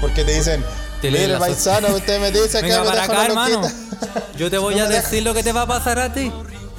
Porque 0.00 0.24
te 0.24 0.34
dicen, 0.34 0.62
Te 1.00 1.10
mire 1.10 1.38
paisano, 1.38 1.88
usted 1.94 2.20
me 2.20 2.30
dice 2.30 2.60
que 2.60 2.68
me 2.78 2.84
para 2.84 3.04
acá, 3.04 3.26
hermano. 3.26 3.62
Yo 4.36 4.50
te 4.50 4.58
voy 4.58 4.74
No 4.74 4.84
a 4.84 4.88
deja- 4.88 5.02
decir 5.02 5.22
lo 5.22 5.32
que 5.34 5.42
te 5.42 5.52
va 5.52 5.62
a 5.62 5.66
pasar 5.66 5.98
a 5.98 6.12
ti. 6.12 6.30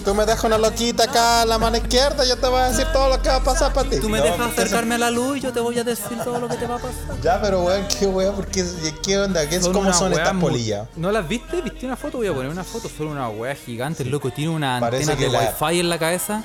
Tú 0.08 0.16
me 0.16 0.26
dejas 0.26 0.46
una 0.46 0.58
loquita 0.58 1.04
acá 1.04 1.42
en 1.44 1.50
la 1.50 1.58
mano 1.58 1.76
izquierda, 1.76 2.24
yo 2.24 2.38
te 2.38 2.48
voy 2.48 2.62
a 2.62 2.70
decir 2.70 2.88
todo 2.94 3.10
lo 3.10 3.22
que 3.22 3.28
va 3.28 3.36
a 3.36 3.44
pasar 3.44 3.74
para 3.74 3.90
ti. 3.90 4.00
Tú 4.00 4.08
me 4.08 4.20
No, 4.20 4.24
dejas 4.24 4.40
eso- 4.40 4.62
acercarme 4.62 4.96
a 4.96 5.00
la 5.00 5.12
luz 5.12 5.36
y 5.36 5.42
yo 5.42 5.52
te 5.52 5.60
voy 5.60 5.78
a 5.78 5.84
decir 5.84 6.18
todo 6.24 6.40
lo 6.40 6.48
que 6.48 6.56
te 6.56 6.66
va 6.66 6.76
a 6.76 6.80
pasar. 6.80 7.20
Ya, 7.22 7.42
pero 7.42 7.64
weón, 7.64 7.86
qué 8.00 8.08
weón, 8.08 8.34
porque 8.34 8.66
qué 9.04 9.20
onda, 9.20 9.46
¿Qué, 9.50 9.60
¿cómo 9.60 9.82
una 9.82 9.92
son 9.92 10.14
estas 10.14 10.34
polillas? 10.36 10.88
¿No 10.96 11.12
las 11.12 11.28
viste? 11.28 11.62
¿Viste 11.62 11.86
una 11.86 11.98
foto? 11.98 12.20
Voy 12.20 12.28
a 12.28 12.34
poner 12.34 12.50
una 12.50 12.64
foto. 12.64 12.88
Son 12.88 13.08
una 13.08 13.28
weá 13.28 13.54
gigante, 13.54 14.06
loco. 14.06 14.32
Tiene 14.32 14.52
una 14.52 14.78
Parece 14.80 15.12
antena 15.12 15.20
de 15.20 15.38
que 15.38 15.44
la- 15.44 15.54
wifi 15.62 15.80
en 15.82 15.90
la 15.90 16.00
cabeza. 16.00 16.42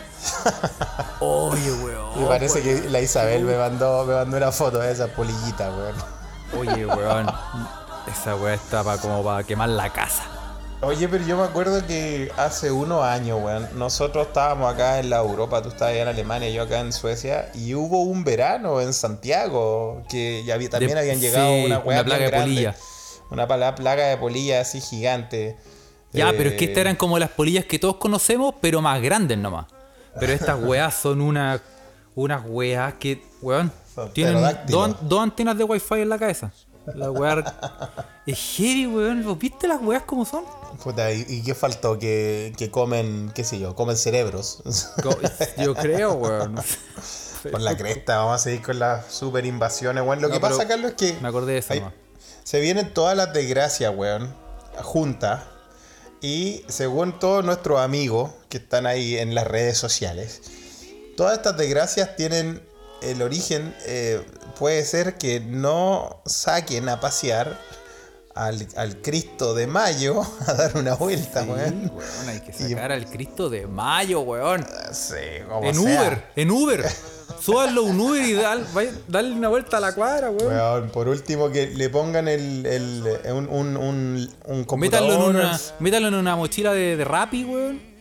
Oye, 1.21 1.73
weón. 1.73 2.21
Me 2.21 2.27
parece 2.27 2.63
que 2.63 2.89
la 2.91 3.01
Isabel 3.01 3.45
me 3.45 3.57
mandó, 3.57 4.05
me 4.05 4.15
mandó 4.15 4.39
una 4.39 4.51
foto 4.51 4.79
de 4.81 4.91
esas 4.91 5.09
polillitas, 5.11 5.71
weón. 5.73 5.95
Oye, 6.69 6.85
weón. 6.85 7.29
Esa 8.11 8.35
weá 8.35 8.55
está 8.55 8.83
pa- 8.83 8.99
como 8.99 9.23
para 9.23 9.45
quemar 9.45 9.69
la 9.69 9.89
casa. 9.93 10.25
Oye, 10.85 11.09
pero 11.09 11.25
yo 11.25 11.37
me 11.37 11.45
acuerdo 11.45 11.87
que 11.87 12.33
hace 12.37 12.73
unos 12.73 13.05
años, 13.05 13.39
weón, 13.41 13.69
nosotros 13.77 14.27
estábamos 14.27 14.73
acá 14.75 14.99
en 14.99 15.11
la 15.11 15.19
Europa, 15.19 15.63
tú 15.63 15.69
estabas 15.69 15.93
allá 15.95 16.03
en 16.03 16.09
Alemania, 16.09 16.51
yo 16.51 16.63
acá 16.65 16.81
en 16.81 16.93
Suecia, 16.93 17.51
y 17.55 17.75
hubo 17.75 18.03
un 18.03 18.25
verano 18.25 18.81
en 18.81 18.93
Santiago 18.93 20.03
que 20.11 20.43
ya 20.45 20.55
había- 20.55 20.71
también 20.71 20.95
De- 20.95 20.99
habían 20.99 21.21
llegado 21.21 21.55
sí, 21.55 21.65
una 21.67 21.79
weá 21.79 21.99
una 22.01 22.05
plaga 22.05 22.25
de 22.25 22.31
grande. 22.31 22.47
polilla. 22.47 22.77
Una 23.31 23.47
plaga 23.77 24.07
de 24.09 24.17
polilla 24.17 24.61
así 24.61 24.81
gigante. 24.81 25.57
Ya, 26.13 26.31
Eh, 26.31 26.35
pero 26.37 26.51
es 26.51 26.57
que 26.57 26.65
estas 26.65 26.79
eran 26.81 26.97
como 26.97 27.17
las 27.19 27.31
polillas 27.31 27.65
que 27.65 27.79
todos 27.79 27.97
conocemos, 27.97 28.55
pero 28.61 28.83
más 28.83 29.01
grandes 29.01 29.39
nomás. 29.39 29.67
Pero 30.19 30.33
estas 30.33 30.59
weas 30.63 30.95
son 30.97 31.21
una, 31.21 31.63
unas 32.17 32.43
weas 32.45 32.95
que, 32.95 33.23
weón, 33.41 33.71
tienen 34.13 34.37
dos, 34.67 34.97
dos 35.03 35.21
antenas 35.23 35.57
de 35.57 35.63
wifi 35.65 35.95
en 36.01 36.09
la 36.09 36.19
cabeza. 36.19 36.51
La 36.95 37.11
wea 37.11 37.45
es 38.27 38.39
heavy, 38.57 38.87
weón. 38.87 39.25
¿Vos 39.25 39.39
¿Viste 39.39 39.69
las 39.69 39.81
weas 39.81 40.03
como 40.03 40.25
son? 40.25 40.45
Puta, 40.83 41.13
¿y, 41.13 41.25
y 41.29 41.43
qué 41.43 41.55
faltó? 41.55 41.99
Que, 41.99 42.53
que 42.57 42.71
comen, 42.71 43.31
qué 43.35 43.45
sé 43.45 43.59
yo, 43.59 43.75
comen 43.77 43.97
cerebros. 43.97 44.63
Co- 45.03 45.17
Yo 45.63 45.75
creo, 45.75 46.15
weón. 46.15 46.57
Por 47.51 47.61
la 47.61 47.77
cresta, 47.77 48.19
vamos 48.19 48.37
a 48.37 48.39
seguir 48.39 48.63
con 48.63 48.79
las 48.79 49.13
super 49.13 49.45
invasiones, 49.47 50.05
weón. 50.05 50.21
Lo 50.23 50.29
No, 50.29 50.35
que 50.35 50.41
pasa, 50.41 50.67
Carlos, 50.69 50.93
es 50.93 50.97
que 50.97 51.21
Me 51.21 51.29
acordé 51.29 51.53
de 51.55 51.59
eso 51.59 51.93
se 52.45 52.61
vienen 52.61 52.93
todas 52.93 53.17
las 53.17 53.33
desgracias, 53.33 53.93
weón, 53.97 54.35
juntas. 54.83 55.43
Y 56.21 56.65
según 56.69 57.19
todos 57.19 57.45
nuestros 57.45 57.81
amigos 57.81 58.31
que 58.49 58.59
están 58.59 58.87
ahí 58.87 59.17
en 59.19 59.35
las 59.35 59.47
redes 59.47 59.79
sociales, 59.79 60.43
todas 61.17 61.37
estas 61.37 61.57
desgracias 61.57 62.17
tienen 62.17 62.63
el 63.05 63.23
origen, 63.23 63.75
eh, 63.87 64.21
puede 64.59 64.85
ser 64.85 65.15
que 65.19 65.41
no 65.41 66.21
saquen 66.27 66.89
a 66.89 67.01
pasear 67.01 67.59
al, 68.35 68.67
al 68.77 68.97
Cristo 69.03 69.53
de 69.55 69.67
Mayo 69.67 70.23
a 70.47 70.55
dar 70.55 70.77
una 70.77 70.95
vuelta, 70.95 71.43
Sí, 71.43 71.49
weón. 71.51 71.93
weón, 71.95 72.29
hay 72.29 72.41
que 72.41 72.51
Y- 72.65 72.71
sacar 72.71 72.93
al 72.93 73.07
Cristo 73.07 73.51
de 73.51 73.67
mayo, 73.67 74.21
weón. 74.21 74.67
Sí, 74.93 75.15
como 75.49 75.69
En 75.69 75.75
sea. 75.75 75.83
Uber, 76.01 76.25
en 76.37 76.51
Uber. 76.51 76.85
Súbanlo 77.41 77.83
un 77.83 77.99
Uber 78.01 78.23
y 78.25 78.35
dal- 78.35 78.65
dale 79.09 79.33
una 79.33 79.49
vuelta 79.49 79.79
a 79.79 79.81
la 79.81 79.95
cuadra, 79.95 80.31
weón. 80.31 80.47
Weón, 80.55 80.91
por 80.91 81.09
último, 81.09 81.51
que 81.51 81.67
le 81.67 81.91
pongan 81.91 82.29
el, 82.29 82.65
el- 82.65 83.19
un, 83.33 83.49
un, 83.49 83.77
un, 83.77 84.31
un 84.47 84.65
computador. 84.65 85.09
Métalo 85.11 85.31
en, 85.31 85.37
una, 85.37 85.61
métalo 85.81 86.09
en 86.09 86.15
una 86.15 86.37
mochila 86.37 86.73
de, 86.73 86.97
de 86.97 87.05
Rappi, 87.05 87.45
weón. 87.45 87.92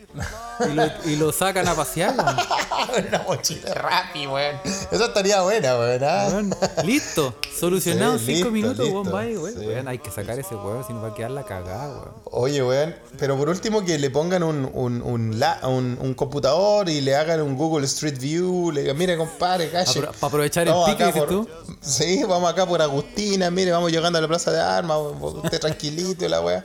Y 0.70 0.74
lo, 0.74 0.84
y 1.06 1.16
lo 1.16 1.32
sacan 1.32 1.68
a 1.68 1.74
pasear, 1.74 2.16
weón. 2.16 2.38
una 3.08 3.24
mochila 3.24 3.70
de 3.70 3.74
Rappi, 3.74 4.28
weón. 4.28 4.56
Eso 4.92 5.06
estaría 5.06 5.42
buena, 5.42 5.78
weón. 5.78 6.04
¿ah? 6.04 6.28
Weón, 6.30 6.56
Listo, 6.84 7.34
solucionado 7.60 8.18
Sí, 8.20 8.26
5 8.26 8.32
listo, 8.36 8.52
minutos, 8.52 8.86
listo, 8.86 9.02
weón. 9.02 9.12
Vaya, 9.12 9.40
weón. 9.40 9.54
sí. 9.60 9.66
Weón, 9.68 9.88
Hay 9.88 9.98
que 10.00 10.12
sacar 10.12 10.38
ese 10.40 10.56
weón, 10.56 10.84
si 10.86 10.94
no 10.94 11.02
va 11.02 11.10
a 11.10 11.14
quedar 11.16 11.32
la 11.32 11.44
cagada, 11.44 11.90
weón. 11.90 12.12
Oye, 12.26 12.62
weón. 12.64 12.96
Pero 13.18 13.38
por 13.38 13.50
último, 13.50 13.84
que 13.84 13.98
le 13.98 14.10
pongan 14.10 14.44
un, 14.44 14.70
un, 14.74 15.02
un, 15.02 15.40
la- 15.40 15.60
un- 15.64 15.98
un 16.00 16.14
computador 16.14 16.90
y 16.90 17.02
le 17.02 17.16
hagan 17.16 17.42
un 17.42 17.56
Google 17.58 17.86
Street 17.86 18.18
View. 18.20 18.72
Le 18.72 18.82
digan, 18.82 18.98
mire, 18.98 19.18
compadre, 19.18 19.70
calle. 19.70 20.02
Para 20.02 20.28
aprovechar 20.28 20.68
el 20.68 20.74
pique, 20.86 21.06
dices 21.06 21.22
por- 21.24 21.30
tú. 21.30 21.50
Sí, 21.82 22.24
vamos 22.28 22.52
acá 22.52 22.66
por 22.68 22.82
Agustina, 22.82 23.50
mire, 23.50 23.72
vamos 23.72 23.92
llegando 23.92 24.20
a 24.20 24.22
la 24.22 24.28
plaza 24.28 24.52
de 24.52 24.62
armas, 24.62 24.98
usted 25.20 25.60
tranquilito 25.60 26.26
y 26.26 26.30
la 26.30 26.42
wea. 26.42 26.64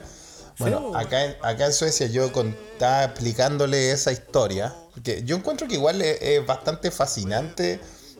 Bueno, 0.59 0.91
Sí. 0.91 1.05
acá 1.05 1.25
en, 1.25 1.35
acá 1.41 1.65
en 1.67 1.73
Suecia 1.73 2.07
yo 2.07 2.25
estaba 2.25 3.03
explicándole 3.03 3.91
esa 3.91 4.11
historia, 4.11 4.73
porque 4.93 5.21
yo 5.23 5.35
encuentro 5.35 5.67
que 5.67 5.75
igual 5.75 6.01
es, 6.01 6.17
es 6.21 6.45
bastante 6.45 6.89
fascinante 6.91 7.79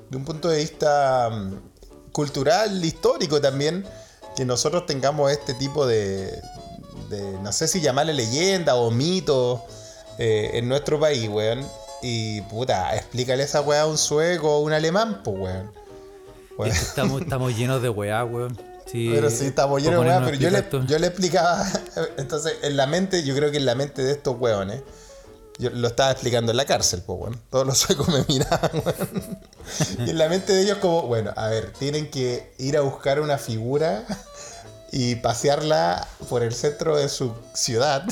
de 0.10 0.17
un 0.17 0.23
punto 0.23 0.50
de 0.50 0.60
vista 0.60 1.30
mm, 1.32 2.12
cultural, 2.12 2.84
histórico 2.84 3.41
también, 3.41 3.86
que 4.36 4.45
nosotros 4.45 4.86
tengamos 4.86 5.32
este 5.32 5.54
tipo 5.56 5.88
de, 5.88 6.39
de 7.10 7.21
no 7.41 7.52
sé 7.52 7.67
si 7.67 7.82
llamarle 7.82 8.13
leyenda 8.13 8.76
o 8.76 8.91
mito 8.91 9.65
eh, 10.19 10.52
en 10.54 10.67
nuestro 10.69 11.00
país, 11.00 11.28
weón. 11.30 11.65
Y 12.04 12.41
puta, 12.41 12.95
explícale 12.95 13.43
esa 13.43 13.62
weá 13.62 13.82
a 13.82 13.88
un 13.88 13.97
sueco 13.97 14.58
o 14.58 14.60
un 14.60 14.73
alemán, 14.73 15.21
pues 15.23 15.38
weón. 15.39 15.71
Weón. 16.58 16.71
Es 16.71 16.80
que 16.80 16.86
estamos, 16.86 17.21
estamos 17.21 17.56
llenos 17.56 17.84
de 17.84 17.89
weá, 17.89 18.23
weón. 18.26 18.58
Sí, 18.91 19.10
Pero 19.13 19.30
sí, 19.30 19.45
weá, 19.56 19.67
ponernos 19.67 20.30
pero 20.32 20.38
yo 20.38 20.50
le, 20.50 20.65
yo 20.88 21.00
le 21.00 21.08
explicaba. 21.08 21.65
Entonces, 22.17 22.54
en 22.62 22.78
la 22.78 22.88
mente, 22.88 23.23
yo 23.23 23.36
creo 23.36 23.52
que 23.52 23.58
en 23.58 23.65
la 23.65 23.76
mente 23.76 24.02
de 24.04 24.13
estos 24.13 24.39
weones, 24.39 24.82
yo 25.60 25.69
lo 25.71 25.88
estaba 25.88 26.12
explicando 26.12 26.52
en 26.52 26.58
la 26.58 26.65
cárcel, 26.65 27.04
pues, 27.06 27.19
weón. 27.19 27.41
Todos 27.50 27.65
los 27.67 27.78
suecos 27.78 28.08
me 28.10 28.23
miraban, 28.28 28.71
weón. 28.86 29.39
Y 30.06 30.10
en 30.12 30.17
la 30.17 30.30
mente 30.30 30.54
de 30.54 30.62
ellos, 30.62 30.78
como, 30.78 31.02
bueno, 31.04 31.34
a 31.36 31.47
ver, 31.50 31.73
tienen 31.73 32.10
que 32.10 32.54
ir 32.60 32.78
a 32.78 32.82
buscar 32.82 33.19
una 33.19 33.38
figura 33.38 34.06
y 34.91 35.15
pasearla 35.15 36.08
por 36.30 36.43
el 36.43 36.54
centro 36.54 36.95
de 36.95 37.10
su 37.10 37.34
ciudad. 37.54 38.06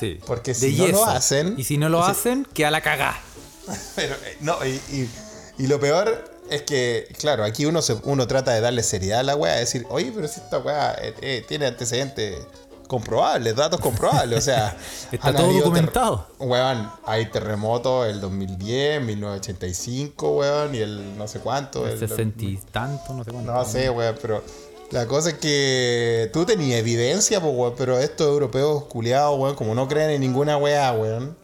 Sí. 0.00 0.18
porque 0.26 0.52
si 0.54 0.76
no 0.76 0.88
lo 0.88 1.04
hacen- 1.06 1.54
Y 1.58 1.64
si 1.64 1.78
no 1.78 1.88
lo 1.88 2.04
Sí. 2.04 2.10
hacen, 2.10 2.46
queda 2.52 2.70
la 2.70 2.80
cagá. 2.82 3.18
Pero, 3.96 4.14
eh, 4.14 4.36
no, 4.40 4.56
y, 4.64 4.70
y- 4.92 5.10
y 5.58 5.66
lo 5.68 5.80
peor 5.80 6.35
es 6.50 6.62
que, 6.62 7.08
claro, 7.18 7.44
aquí 7.44 7.66
uno, 7.66 7.82
se, 7.82 7.94
uno 8.04 8.26
trata 8.26 8.52
de 8.52 8.60
darle 8.60 8.82
seriedad 8.82 9.20
a 9.20 9.22
la 9.22 9.36
weá, 9.36 9.56
decir, 9.56 9.86
oye, 9.90 10.12
pero 10.14 10.28
si 10.28 10.40
esta 10.40 10.58
weá 10.58 10.94
eh, 11.00 11.14
eh, 11.20 11.44
tiene 11.46 11.66
antecedentes 11.66 12.38
comprobables, 12.86 13.56
datos 13.56 13.80
comprobables, 13.80 14.38
o 14.38 14.42
sea... 14.42 14.76
Está 15.12 15.34
todo 15.34 15.52
documentado. 15.52 16.26
Weón, 16.38 16.88
hay 17.04 17.26
terremotos 17.26 18.06
el 18.06 18.20
2010, 18.20 19.02
1985, 19.02 20.30
weón, 20.36 20.74
y 20.74 20.78
el 20.78 21.18
no 21.18 21.26
sé 21.28 21.40
cuánto. 21.40 21.86
el- 21.86 21.98
60 21.98 22.44
y 22.44 22.56
tanto, 22.70 23.12
no 23.12 23.24
sé 23.24 23.32
cuánto. 23.32 23.52
no 23.52 23.64
sé, 23.64 23.90
weón, 23.90 24.16
pero 24.22 24.42
la 24.90 25.06
cosa 25.06 25.30
es 25.30 25.34
que 25.38 26.30
tú 26.32 26.44
tenías 26.44 26.78
evidencia, 26.78 27.40
pues, 27.40 27.52
weón, 27.54 27.74
pero 27.76 27.98
estos 27.98 28.28
europeos 28.28 28.84
culiados, 28.84 29.38
weón, 29.38 29.56
como 29.56 29.74
no 29.74 29.88
creen 29.88 30.10
en 30.10 30.20
ninguna 30.20 30.56
weá, 30.56 30.92
weón. 30.92 31.36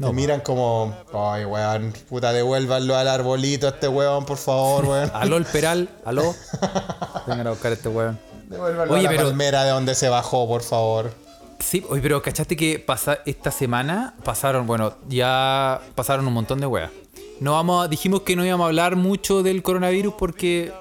No, 0.00 0.06
te 0.08 0.12
miran 0.14 0.40
como, 0.40 0.96
ay, 1.12 1.44
weón, 1.44 1.92
puta, 2.08 2.32
devuélvanlo 2.32 2.96
al 2.96 3.06
arbolito 3.06 3.66
a 3.66 3.70
este 3.70 3.86
weón, 3.86 4.24
por 4.24 4.38
favor, 4.38 4.86
weón. 4.86 5.10
Aló 5.14 5.36
el 5.36 5.44
Peral, 5.44 5.90
aló. 6.04 6.34
Vengan 7.26 7.46
a 7.46 7.50
buscar 7.50 7.72
a 7.72 7.74
este 7.74 7.88
weón. 7.90 8.18
Devuélvanlo 8.48 8.94
Oye, 8.94 9.00
a 9.06 9.10
la 9.10 9.16
pero- 9.16 9.24
palmera 9.28 9.64
de 9.64 9.70
donde 9.70 9.94
se 9.94 10.08
bajó, 10.08 10.48
por 10.48 10.62
favor. 10.62 11.12
Sí, 11.58 11.84
oye, 11.90 12.00
pero 12.00 12.22
¿cachaste 12.22 12.56
que 12.56 12.78
pasa, 12.78 13.18
esta 13.26 13.50
semana 13.50 14.14
pasaron, 14.24 14.66
bueno, 14.66 14.94
ya 15.08 15.82
pasaron 15.94 16.26
un 16.26 16.32
montón 16.32 16.58
de 16.60 16.66
weas. 16.66 16.90
No 17.38 17.52
vamos 17.52 17.88
dijimos 17.90 18.22
que 18.22 18.34
no 18.36 18.44
íbamos 18.44 18.64
a 18.64 18.68
hablar 18.68 18.96
mucho 18.96 19.42
del 19.42 19.62
coronavirus 19.62 20.14
porque, 20.18 20.72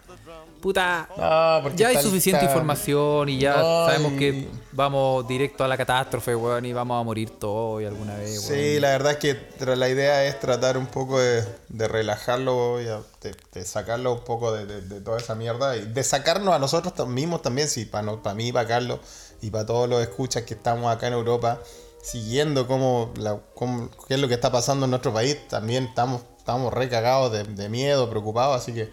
puta, 0.62 1.10
No, 1.17 1.69
ya 1.76 1.88
hay 1.89 1.98
suficiente 2.02 2.45
información 2.45 3.30
y 3.30 3.39
ya 3.39 3.58
No, 3.58 3.86
sabemos 3.88 4.13
y- 4.13 4.17
que 4.17 4.48
vamos 4.72 5.28
directo 5.28 5.63
a 5.63 5.67
la 5.67 5.78
catástrofe, 5.78 6.36
weón, 6.36 6.65
y 6.65 6.74
vamos 6.74 7.00
a 7.00 7.04
morir 7.04 7.32
todos 7.39 7.82
y 7.82 7.86
alguna 7.86 8.15
vez, 8.15 8.38
weón. 8.39 8.41
Sí, 8.60 8.80
la 8.80 8.89
verdad 8.89 9.13
es 9.13 9.17
que 9.17 9.76
la 9.76 9.89
idea 9.89 10.26
es 10.26 10.39
tratar 10.39 10.78
un 10.78 10.88
poco 10.88 11.19
de, 11.19 11.43
de 11.69 11.88
relajarlo 11.88 12.82
y 12.82 12.88
a- 12.88 13.02
de, 13.22 13.36
de 13.54 13.65
sacarlo 13.65 14.13
un 14.13 14.24
poco 14.24 14.52
de, 14.52 15.02
toda 15.02 15.17
esa 15.17 15.36
mierda 15.36 15.76
y 15.76 15.86
de 15.86 16.04
sacarnos 16.04 16.54
a 16.54 16.60
nosotros 16.60 17.08
mismos 17.08 17.41
también, 17.41 17.67
sí, 17.67 17.86
para 17.86 18.04
mí, 18.36 18.52
para 18.52 18.67
Carlos 18.67 19.00
y 19.41 19.50
para 19.50 19.65
todos 19.65 19.89
los 19.89 20.02
escuchas 20.02 20.43
que 20.43 20.54
estamos 20.54 20.93
acá 20.93 21.08
en 21.08 21.13
Europa 21.13 21.60
siguiendo 22.02 22.65
cómo, 22.67 23.12
la, 23.17 23.38
cómo- 23.56 23.89
qué 24.08 24.13
es 24.13 24.19
lo 24.19 24.28
que 24.28 24.34
está 24.34 24.52
pasando 24.52 24.86
en 24.86 24.91
nuestro 24.91 25.13
país. 25.13 25.38
También 25.50 25.86
estamos, 25.86 26.22
estamos 26.38 26.74
recagados 26.74 27.32
de, 27.32 27.43
de 27.43 27.67
miedo, 27.69 28.10
preocupados, 28.10 28.56
así 28.62 28.74
que 28.74 28.89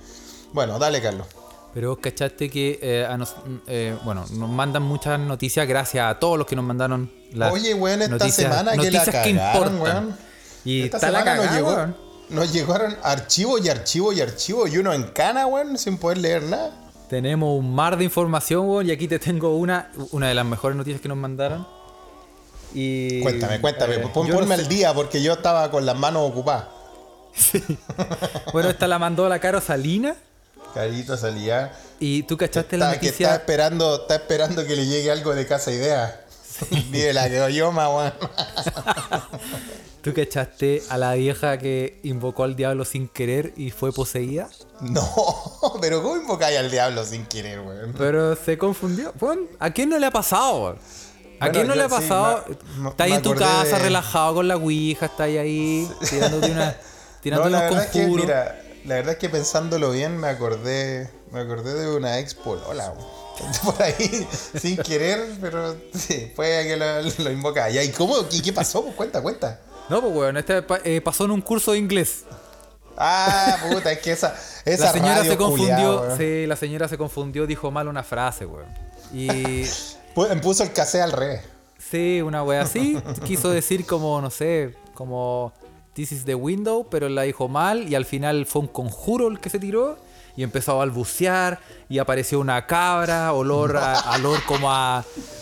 bueno, 0.53 0.79
dale 0.79 1.01
Carlos. 1.01 1.27
Pero 1.77 1.91
vos 1.91 1.99
cachaste 2.01 2.49
que 2.49 2.79
eh, 2.81 3.05
a 3.07 3.19
nos- 3.19 3.37
eh, 3.67 3.95
bueno, 4.03 4.25
nos 4.33 4.49
mandan 4.49 4.83
muchas 4.83 5.21
noticias 5.21 5.69
gracias 5.69 6.07
a 6.11 6.19
todos 6.19 6.39
los 6.39 6.47
que 6.47 6.57
nos 6.57 6.65
mandaron 6.65 7.13
las 7.35 7.53
Oye, 7.53 7.75
weón, 7.75 8.01
esta 8.01 8.15
noticias- 8.17 8.35
semana 8.51 8.71
que 8.73 8.77
la 8.79 8.85
noticias 8.85 9.05
que 9.23 9.35
cagaron, 9.37 9.75
importan. 9.75 10.05
weón. 10.07 10.17
Y 10.65 10.83
Esta 10.85 10.97
está 10.97 11.11
la 11.11 11.19
semana 11.19 11.45
nos, 11.45 11.55
llegó, 11.55 11.69
weón. 11.75 11.97
nos 12.31 12.53
llegaron 12.55 12.97
archivos 13.03 13.61
y 13.63 13.69
archivos 13.69 14.17
y 14.17 14.23
archivos 14.23 14.73
y 14.73 14.79
uno 14.79 14.95
en 14.95 15.03
cana, 15.03 15.47
weón, 15.47 15.77
sin 15.77 15.99
poder 15.99 16.17
leer 16.17 16.45
nada. 16.45 16.73
Tenemos 17.11 17.59
un 17.59 17.75
mar 17.75 17.99
de 17.99 18.05
información, 18.05 18.67
weón, 18.67 18.87
y 18.89 18.91
aquí 18.93 19.07
te 19.07 19.19
tengo 19.19 19.55
una, 19.59 19.91
una 20.13 20.29
de 20.29 20.35
las 20.35 20.47
mejores 20.47 20.79
noticias 20.79 21.03
que 21.03 21.09
nos 21.09 21.19
mandaron. 21.19 21.67
Y, 22.75 23.21
Cuéntame, 23.21 23.61
cuéntame, 23.61 23.95
eh, 23.97 24.09
pon- 24.15 24.27
no 24.29 24.35
ponme 24.35 24.57
sé- 24.57 24.63
al 24.63 24.69
día 24.69 24.95
porque 24.95 25.23
yo 25.23 25.35
estaba 25.35 25.71
con 25.71 25.85
las 25.85 25.97
manos 25.99 26.23
ocupadas. 26.31 26.69
Bueno, 28.55 28.71
esta 28.71 28.89
la 28.89 28.99
mandó 28.99 29.29
la 29.29 29.39
Caro 29.41 29.61
Salina. 29.61 30.17
Carito 30.77 31.17
salía. 31.17 31.73
Y 31.99 32.23
tú 32.25 32.37
cachaste 32.37 32.77
la 32.77 32.91
Está, 32.93 33.01
que 33.01 33.07
está 33.09 33.19
noticia. 33.25 33.35
esperando, 33.37 33.97
está 34.03 34.15
esperando 34.17 34.65
que 34.67 34.77
le 34.77 34.87
llegue 34.87 35.11
algo 35.11 35.35
de 35.35 35.47
casa 35.47 35.71
idea. 35.73 36.23
Mire 36.91 37.13
la 37.13 37.29
que 37.29 37.53
yo, 37.55 37.71
weón. 37.71 38.13
¿Tú 40.03 40.15
cachaste 40.15 40.83
a 40.89 40.99
la 40.99 41.15
vieja 41.15 41.59
que 41.59 41.99
invocó 42.05 42.45
al 42.45 42.55
diablo 42.55 42.85
sin 42.85 43.09
querer 43.09 43.53
y 43.57 43.71
fue 43.71 43.93
poseída? 43.93 44.49
No, 44.81 45.03
pero 45.81 46.03
¿cómo 46.03 46.17
invocáis 46.17 46.59
al 46.59 46.71
diablo 46.71 47.05
sin 47.05 47.27
querer, 47.27 47.61
weón? 47.61 47.95
Pero 47.99 48.37
se 48.37 48.57
confundió. 48.57 49.13
Bueno, 49.19 49.43
¿A 49.59 49.71
quién 49.71 49.89
no 49.89 49.99
le 49.99 50.07
ha 50.07 50.11
pasado? 50.13 50.63
weón? 50.63 50.77
¿A 50.77 51.47
Bueno, 51.47 51.53
quién 51.55 51.67
no 51.67 51.75
yo 51.75 51.79
le 51.81 51.85
ha 51.85 51.89
sí, 51.89 51.95
pasado? 51.95 52.45
me- 52.79 52.89
estás 52.91 53.09
en 53.09 53.23
tu 53.23 53.35
casa 53.35 53.77
de- 53.77 53.83
relajado 53.83 54.35
con 54.37 54.49
la 54.49 54.57
ouija, 54.57 55.07
estás 55.07 55.21
ahí, 55.27 55.39
ahí 55.39 55.91
tirándote, 56.09 56.51
una, 56.53 56.77
tirando 57.21 57.45
No, 57.45 57.51
la 57.51 57.59
unos 57.59 57.71
verdad 57.71 57.85
es 57.85 57.91
que, 57.91 57.99
conjuros. 58.03 58.27
mira, 58.27 58.63
la 58.87 58.95
verdad 58.97 59.13
es 59.15 59.19
que 59.19 59.29
pensándolo 59.29 59.91
bien 59.91 60.17
me 60.17 60.29
acordé, 60.29 61.11
me 61.33 61.41
acordé 61.41 61.75
de 61.75 61.95
una 61.95 62.19
ex 62.19 62.35
polola, 62.35 62.93
por 63.65 63.83
ahí 63.83 64.27
sin 64.59 64.77
querer, 64.79 65.35
pero 65.41 65.77
sí, 65.95 66.33
fue 66.35 66.65
que 66.67 66.77
lo, 66.77 67.03
lo 67.25 67.31
invocaba. 67.31 67.71
¿Y 67.71 67.91
cómo? 67.91 68.29
¿Qué, 68.29 68.41
qué 68.43 68.53
pasó? 68.53 68.83
Pues 68.83 68.95
cuenta, 68.95 69.21
cuenta. 69.23 69.61
No, 69.89 70.01
pues 70.01 70.15
weón, 70.15 70.37
este 70.37 70.65
eh, 70.85 71.01
pasó 71.01 71.25
en 71.27 71.31
un 71.33 71.41
curso 71.43 71.73
de 71.73 71.79
inglés. 71.79 72.25
Ah, 72.97 73.59
puta, 73.71 73.93
es 73.93 73.99
que 73.99 74.13
esa, 74.13 74.35
esa 74.65 74.87
la 74.87 74.93
señora 74.93 75.17
radio 75.19 75.31
se 75.33 75.37
confundió, 75.37 75.99
culiao, 76.01 76.17
sí, 76.17 76.47
la 76.47 76.57
señora 76.57 76.89
se 76.89 76.97
confundió, 76.97 77.47
dijo 77.47 77.71
mal 77.71 77.89
una 77.89 78.03
frase, 78.03 78.47
weón. 78.47 78.67
Y 79.13 79.29
Pu- 80.15 80.41
Puso 80.41 80.63
el 80.63 80.73
cassette 80.73 81.03
al 81.03 81.13
revés. 81.13 81.43
sí, 81.79 82.23
una 82.23 82.43
wea 82.43 82.63
así, 82.63 82.99
quiso 83.27 83.51
decir 83.51 83.85
como, 83.85 84.21
no 84.23 84.31
sé, 84.31 84.75
como 84.95 85.53
This 85.97 86.13
is 86.13 86.25
the 86.27 86.35
window, 86.35 86.87
pero 86.91 87.09
la 87.09 87.23
dijo 87.23 87.49
mal 87.49 87.89
y 87.89 87.95
al 87.95 88.05
final 88.05 88.47
fue 88.47 88.61
un 88.63 88.69
conjuro 88.69 89.29
el 89.29 89.41
que 89.41 89.49
se 89.51 89.59
tiró 89.59 89.97
y 90.37 90.43
empezó 90.43 90.73
a 90.73 90.75
balbucear 90.75 91.59
y 91.89 91.99
apareció 91.99 92.39
una 92.39 92.67
cabra, 92.67 93.33
olor 93.33 93.79
a, 93.79 93.99
olor 94.17 94.43
como 94.45 94.71
a, 94.71 94.99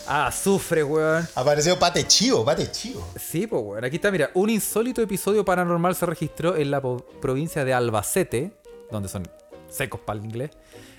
a 0.06 0.26
azufre, 0.28 0.84
weón. 0.84 1.28
Apareció 1.34 1.76
Pate 1.76 2.06
Chivo, 2.06 2.44
Pate 2.44 2.70
Chivo. 2.70 3.04
Sí, 3.20 3.48
pues 3.48 3.60
bueno, 3.64 3.84
aquí 3.84 3.96
está, 3.96 4.12
mira, 4.12 4.30
un 4.34 4.48
insólito 4.48 5.02
episodio 5.02 5.44
paranormal 5.44 5.96
se 5.96 6.06
registró 6.06 6.54
en 6.54 6.70
la 6.70 6.80
provincia 7.20 7.64
de 7.64 7.74
Albacete, 7.74 8.52
donde 8.92 9.08
son 9.08 9.28
secos 9.68 9.98
para 10.06 10.20
el 10.20 10.24
inglés, 10.24 10.52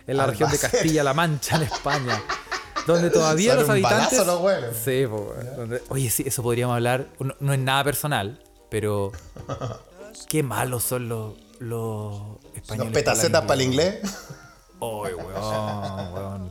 en 0.05 0.17
la 0.17 0.25
región 0.27 0.51
de. 0.51 0.59
Castilla-La 0.59 1.13
Mancha, 1.13 1.55
en 1.55 1.61
España, 1.63 2.21
donde 2.85 3.09
todavía 3.09 3.51
Son 3.53 3.61
los 3.61 3.69
habitantes... 3.69 4.19
balazo 4.19 4.39
huevos. 4.41 4.75
Sí, 4.83 5.05
pues 5.09 5.55
donde- 5.55 5.81
Oye, 5.87 6.09
sí, 6.09 6.23
eso 6.27 6.43
podríamos 6.43 6.75
hablar, 6.75 7.07
no, 7.19 7.33
no 7.39 7.53
es 7.53 7.59
nada 7.59 7.85
personal, 7.85 8.41
pero 8.75 9.13
qué 10.27 10.43
malos 10.43 10.83
son 10.83 11.07
los, 11.07 11.35
los 11.59 12.21
españoles. 12.55 12.91
Los 12.91 13.03
petacetas 13.03 13.41
para 13.43 13.53
el 13.53 13.61
inglés. 13.61 13.99
Ay, 14.81 15.13
weón, 15.13 16.13
weón. 16.13 16.49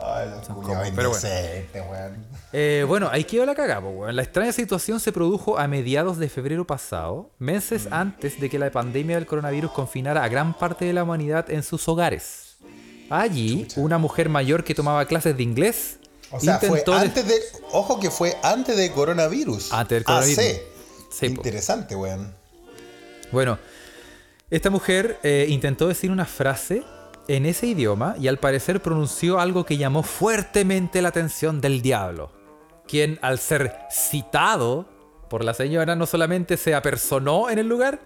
Ay, 0.00 0.30
los 0.30 0.48
culiados 0.48 0.90
pero 0.96 1.10
bueno. 1.10 1.90
weón. 1.90 2.26
Eh, 2.54 2.86
bueno, 2.88 3.10
ahí 3.12 3.24
quedó 3.24 3.44
la 3.44 3.54
cagada, 3.54 3.80
weón. 3.80 4.16
La 4.16 4.22
extraña 4.22 4.50
situación 4.52 4.98
se 4.98 5.12
produjo 5.12 5.58
a 5.58 5.68
mediados 5.68 6.16
de 6.16 6.30
febrero 6.30 6.66
pasado, 6.66 7.32
meses 7.38 7.84
Mm. 7.84 7.92
antes 7.92 8.40
de 8.40 8.48
que 8.48 8.58
la 8.58 8.70
pandemia 8.70 9.16
del 9.16 9.26
coronavirus 9.26 9.72
confinara 9.72 10.24
a 10.24 10.28
gran 10.28 10.54
parte 10.56 10.86
de 10.86 10.94
la 10.94 11.02
humanidad 11.02 11.50
en 11.50 11.62
sus 11.62 11.86
hogares. 11.86 12.56
Allí, 13.10 13.68
una 13.76 13.98
mujer 13.98 14.30
mayor 14.30 14.64
que 14.64 14.74
tomaba 14.74 15.04
clases 15.04 15.36
de 15.36 15.42
inglés 15.42 15.98
O 16.30 16.40
sea, 16.40 16.58
fue 16.58 16.82
antes 16.94 17.28
de. 17.28 17.34
Ojo 17.72 18.00
que 18.00 18.10
fue 18.10 18.38
antes 18.42 18.74
de 18.74 18.90
coronavirus. 18.90 19.70
Antes 19.70 19.96
del 19.96 20.04
coronavirus. 20.04 20.38
AC. 20.38 20.71
Interesante, 21.20 21.94
weón. 21.94 22.34
Bueno, 23.30 23.58
esta 24.50 24.70
mujer 24.70 25.18
eh, 25.22 25.46
intentó 25.48 25.88
decir 25.88 26.10
una 26.10 26.26
frase 26.26 26.82
en 27.28 27.46
ese 27.46 27.66
idioma 27.66 28.14
y 28.18 28.28
al 28.28 28.38
parecer 28.38 28.82
pronunció 28.82 29.40
algo 29.40 29.64
que 29.64 29.76
llamó 29.76 30.02
fuertemente 30.02 31.00
la 31.02 31.08
atención 31.08 31.60
del 31.60 31.82
diablo, 31.82 32.32
quien 32.86 33.18
al 33.22 33.38
ser 33.38 33.74
citado 33.90 34.88
por 35.28 35.44
la 35.44 35.54
señora 35.54 35.96
no 35.96 36.06
solamente 36.06 36.56
se 36.56 36.74
apersonó 36.74 37.48
en 37.48 37.58
el 37.58 37.68
lugar, 37.68 38.00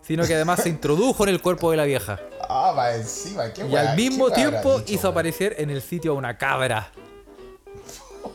sino 0.00 0.26
que 0.26 0.34
además 0.34 0.62
se 0.62 0.68
introdujo 0.70 1.22
en 1.24 1.30
el 1.30 1.40
cuerpo 1.40 1.70
de 1.70 1.76
la 1.76 1.84
vieja. 1.84 2.18
Ah, 2.48 2.72
va 2.76 2.94
encima, 2.94 3.52
qué 3.52 3.66
Y 3.66 3.76
al 3.76 3.96
mismo 3.96 4.30
tiempo 4.30 4.80
dicho, 4.80 4.92
hizo 4.92 5.08
aparecer 5.08 5.54
en 5.58 5.70
el 5.70 5.80
sitio 5.80 6.12
a 6.12 6.14
una 6.14 6.36
cabra. 6.36 6.90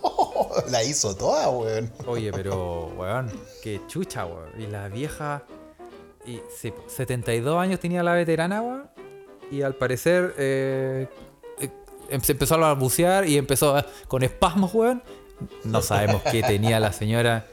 La 0.70 0.84
hizo 0.84 1.16
toda, 1.16 1.50
weón. 1.50 1.92
Oye, 2.06 2.32
pero, 2.32 2.88
weón, 2.98 3.32
qué 3.64 3.82
chucha, 3.88 4.26
weón. 4.26 4.50
Y 4.60 4.68
la 4.68 4.88
vieja. 4.90 5.44
Y 6.26 6.42
sí, 6.60 6.74
72 6.88 7.58
años 7.58 7.80
tenía 7.80 8.04
la 8.04 8.14
veterana, 8.14 8.62
weón. 8.62 8.90
Y 9.52 9.62
al 9.62 9.76
parecer. 9.76 10.34
eh, 10.38 11.08
eh, 11.60 11.70
em- 12.10 12.22
se 12.22 12.34
empezó 12.34 12.56
a 12.56 12.58
balbucear 12.58 13.28
y 13.28 13.38
empezó 13.38 13.78
a- 13.78 13.86
con 14.08 14.24
espasmos, 14.24 14.74
weón. 14.74 15.02
No 15.64 15.82
sabemos 15.82 16.22
qué 16.24 16.42
tenía 16.44 16.80
la 16.80 16.92
señora 16.92 17.46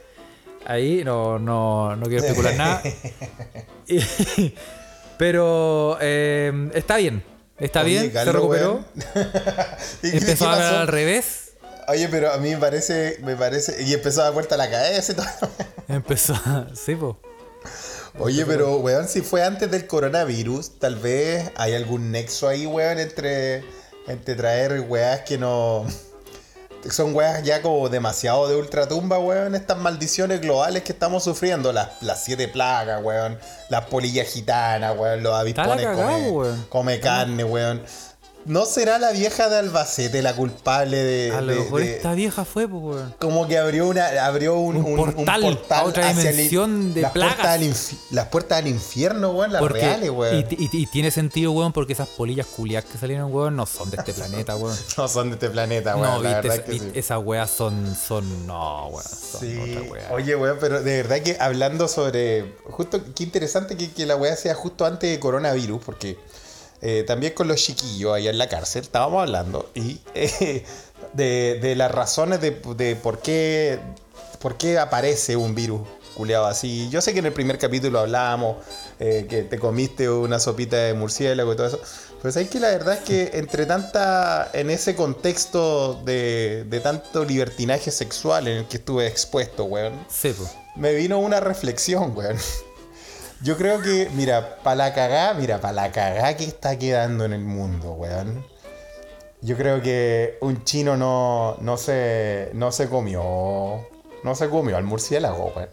ahí. 0.65 1.03
No, 1.05 1.37
no, 1.39 1.95
no 1.95 2.05
quiero 2.07 2.23
especular 2.23 2.55
nada. 2.55 2.81
Y- 3.87 4.53
pero 5.17 5.97
eh, 6.01 6.69
está 6.73 6.97
bien. 6.97 7.23
Está 7.57 7.81
Oye, 7.83 7.89
bien, 7.91 8.03
se 8.07 8.11
Carlos, 8.11 8.35
recuperó. 8.35 8.83
¿Y 10.03 10.11
qué- 10.11 10.17
Empezó 10.17 10.49
a 10.49 10.53
hablar 10.53 10.75
al 10.75 10.87
revés. 10.87 11.44
Oye, 11.87 12.07
pero 12.09 12.31
a 12.31 12.37
mí 12.37 12.49
me 12.51 12.57
parece, 12.57 13.19
me 13.21 13.35
parece. 13.35 13.81
Y 13.83 13.93
empezó 13.93 14.21
a 14.21 14.25
dar 14.25 14.33
vuelta 14.33 14.57
la 14.57 14.69
cabeza 14.69 15.11
y 15.11 15.15
todo. 15.15 15.27
Empezó. 15.87 16.35
Sí, 16.73 16.95
po. 16.95 17.19
Oye, 18.17 18.45
pero, 18.45 18.77
weón, 18.77 19.07
si 19.07 19.21
fue 19.21 19.43
antes 19.43 19.69
del 19.69 19.87
coronavirus, 19.87 20.79
tal 20.79 20.95
vez 20.95 21.51
hay 21.57 21.73
algún 21.73 22.11
nexo 22.11 22.47
ahí, 22.47 22.65
weón, 22.65 22.97
entre, 22.99 23.63
entre 24.07 24.35
traer 24.35 24.81
weas 24.81 25.21
que 25.21 25.37
no. 25.37 25.85
Son 26.89 27.15
weas 27.15 27.43
ya 27.43 27.63
como 27.63 27.89
demasiado 27.89 28.47
de 28.47 28.55
ultratumba, 28.55 29.19
weón. 29.19 29.55
Estas 29.55 29.77
maldiciones 29.77 30.39
globales 30.39 30.83
que 30.83 30.93
estamos 30.93 31.23
sufriendo. 31.23 31.73
Las, 31.73 32.01
las 32.01 32.23
siete 32.23 32.47
plagas, 32.47 33.03
weón. 33.03 33.37
Las 33.69 33.85
polillas 33.85 34.27
gitanas, 34.27 34.95
weón. 34.97 35.21
Los 35.23 35.33
avispones 35.33 35.87
come, 35.87 36.55
come 36.69 36.99
carne, 36.99 37.43
weón. 37.43 37.83
¿No 38.45 38.65
será 38.65 38.99
la 38.99 39.11
vieja 39.11 39.49
de 39.49 39.57
Albacete 39.57 40.21
la 40.21 40.35
culpable 40.35 40.97
de. 40.97 41.31
A 41.35 41.41
lo 41.41 41.51
de- 41.53 41.59
mejor 41.61 41.81
de- 41.81 41.95
esta 41.95 42.13
vieja 42.13 42.45
fue, 42.45 42.67
pues, 42.67 42.83
weón. 42.83 43.15
como 43.19 43.47
que 43.47 43.57
abrió 43.57 43.87
una 43.87 44.23
abrió 44.23 44.55
un, 44.59 44.75
Un 44.77 44.95
portal 45.15 45.59
a 45.71 45.83
otra 45.83 46.09
hacia 46.09 46.29
el- 46.29 46.35
dimensión 46.35 46.93
de 46.93 47.01
las 47.01 47.11
plagas. 47.11 47.35
puertas 47.35 47.53
al 47.55 48.15
las 48.15 48.27
puertas 48.27 48.57
al 48.59 48.67
infierno, 48.67 49.31
weón, 49.31 49.51
las 49.51 49.61
Porque- 49.61 49.79
reales, 49.81 50.11
weón. 50.11 50.45
Y, 50.49 50.63
y- 50.63 50.69
y 50.71 50.85
tiene 50.85 51.09
sentido, 51.09 51.51
weón, 51.53 51.73
porque 51.73 51.93
esas 51.93 52.07
polillas 52.09 52.45
culiadas 52.45 52.85
que 52.89 52.99
salieron, 52.99 53.33
weón, 53.33 53.55
no 53.55 53.65
son 53.65 53.89
de 53.89 53.97
este 53.97 54.13
planeta, 54.13 54.55
weón. 54.57 54.77
No 54.95 55.07
son 55.07 55.29
de 55.29 55.33
este 55.35 55.49
planeta, 55.49 55.95
weón. 55.95 56.07
no, 56.17 56.21
la 56.21 56.39
viste, 56.41 56.47
verdad 56.49 56.65
que 56.65 56.79
sí. 56.79 56.91
esas 56.93 57.19
weas 57.23 57.49
son, 57.49 57.95
son, 57.95 58.45
no, 58.45 58.89
weón, 58.89 59.03
son 59.03 59.41
Sí. 59.41 59.57
otra 59.59 59.81
wea. 59.91 60.09
Oye, 60.13 60.35
weón, 60.35 60.57
pero 60.61 60.83
de 60.83 60.97
verdad 61.01 61.19
que 61.23 61.35
hablando 61.39 61.87
sobre. 61.87 62.53
Justo, 62.65 63.01
qué 63.15 63.23
interesante 63.23 63.75
que, 63.75 63.91
que 63.91 64.05
la 64.05 64.15
weá 64.15 64.35
sea 64.35 64.53
justo 64.53 64.85
antes 64.85 65.09
de 65.09 65.19
coronavirus, 65.19 65.81
porque 65.83 66.19
eh, 66.87 67.03
también 67.03 67.33
con 67.33 67.47
los 67.47 67.59
chiquillos 67.63 68.13
allá 68.13 68.29
en 68.29 68.37
la 68.37 68.47
cárcel 68.47 68.83
estábamos 68.83 69.21
hablando 69.23 69.69
y 69.73 69.99
eh, 70.13 70.63
de, 71.13 71.57
de 71.59 71.75
las 71.75 71.89
razones 71.91 72.41
de, 72.41 72.51
de 72.77 72.95
por 72.95 73.19
qué 73.19 73.79
por 74.39 74.57
qué 74.57 74.77
aparece 74.77 75.35
un 75.35 75.55
virus 75.55 75.81
culeado 76.15 76.45
así. 76.45 76.87
Yo 76.91 77.01
sé 77.01 77.11
que 77.13 77.19
en 77.19 77.25
el 77.25 77.33
primer 77.33 77.57
capítulo 77.57 77.99
hablábamos 77.99 78.57
eh, 78.99 79.25
que 79.27 79.41
te 79.41 79.57
comiste 79.57 80.07
una 80.09 80.39
sopita 80.39 80.77
de 80.77 80.93
murciélago 80.93 81.51
y 81.53 81.55
todo 81.55 81.67
eso. 81.67 81.79
Pero 82.21 82.31
sabes 82.31 82.49
que 82.49 82.59
la 82.59 82.69
verdad 82.69 82.93
es 82.95 82.99
que 83.01 83.31
entre 83.33 83.65
tanta. 83.65 84.49
en 84.53 84.69
ese 84.69 84.95
contexto 84.95 86.01
de, 86.05 86.63
de 86.69 86.79
tanto 86.79 87.25
libertinaje 87.25 87.91
sexual 87.91 88.47
en 88.47 88.57
el 88.59 88.65
que 88.67 88.77
estuve 88.77 89.07
expuesto, 89.07 89.65
weón 89.65 89.93
Sí, 90.09 90.33
pues. 90.37 90.51
me 90.75 90.93
vino 90.93 91.17
una 91.19 91.39
reflexión, 91.39 92.15
weón. 92.15 92.37
Yo 93.45 93.55
creo 93.57 93.79
que, 93.79 94.09
mira, 94.15 94.57
para 94.63 94.75
la 94.75 94.93
cagá, 94.95 95.35
mira, 95.35 95.61
para 95.61 95.73
la 95.73 95.91
cagá 95.91 96.35
que 96.35 96.45
está 96.45 96.79
quedando 96.79 97.25
en 97.25 97.33
el 97.33 97.45
mundo, 97.45 97.91
weón. 97.91 98.43
Yo 99.41 99.55
creo 99.55 99.83
que 99.83 100.39
un 100.41 100.63
chino 100.63 100.97
no, 100.97 101.55
no, 101.61 101.77
se, 101.77 102.49
no 102.53 102.71
se 102.71 102.89
comió. 102.89 103.87
No 104.23 104.33
se 104.33 104.49
comió 104.49 104.77
al 104.77 104.83
murciélago, 104.83 105.53
weón. 105.55 105.69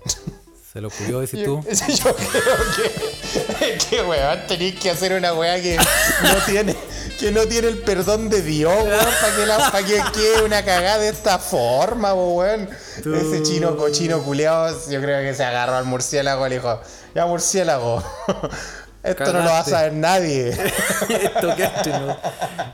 Se 0.71 0.83
lo 0.83 0.91
culió 0.91 1.21
decir 1.21 1.41
Yo, 1.41 1.47
tú. 1.47 1.63
yo 1.71 2.15
creo 2.15 2.57
que, 2.77 3.79
que 3.89 4.03
weón, 4.03 4.47
tenéis 4.47 4.79
que 4.79 4.91
hacer 4.91 5.15
una 5.15 5.33
weá 5.33 5.59
que 5.63 5.79
no 5.79 6.45
tiene, 6.45 6.77
que 7.23 7.31
no 7.33 7.47
tiene 7.47 7.69
el 7.69 7.79
perdón 7.79 8.29
de 8.29 8.43
Dios, 8.43 8.75
weón, 8.85 9.07
para 9.21 9.37
que, 9.37 9.47
la- 9.47 9.71
pa' 9.71 9.83
que 9.85 10.03
quede 10.13 10.43
una 10.45 10.65
cagada 10.65 10.99
de 10.99 11.09
esta 11.11 11.39
forma, 11.39 12.13
weón. 12.15 12.69
Tú- 13.03 13.15
Ese 13.15 13.43
chino 13.45 13.77
cochino 13.77 14.23
culeado, 14.23 14.77
yo 14.91 15.01
creo 15.01 15.21
que 15.23 15.33
se 15.35 15.45
agarró 15.45 15.77
al 15.77 15.85
murciélago 15.85 16.45
y 16.47 16.51
le 16.51 16.57
dijo, 16.57 16.81
ya 17.15 17.27
murciélago, 17.27 18.03
esto 19.05 19.33
no 19.33 19.41
lo 19.41 19.51
va 19.51 19.61
a 19.61 19.65
saber 19.65 19.93
nadie. 19.93 20.49
Esto 21.09 21.55
que 21.57 21.91
¿no? 21.91 22.17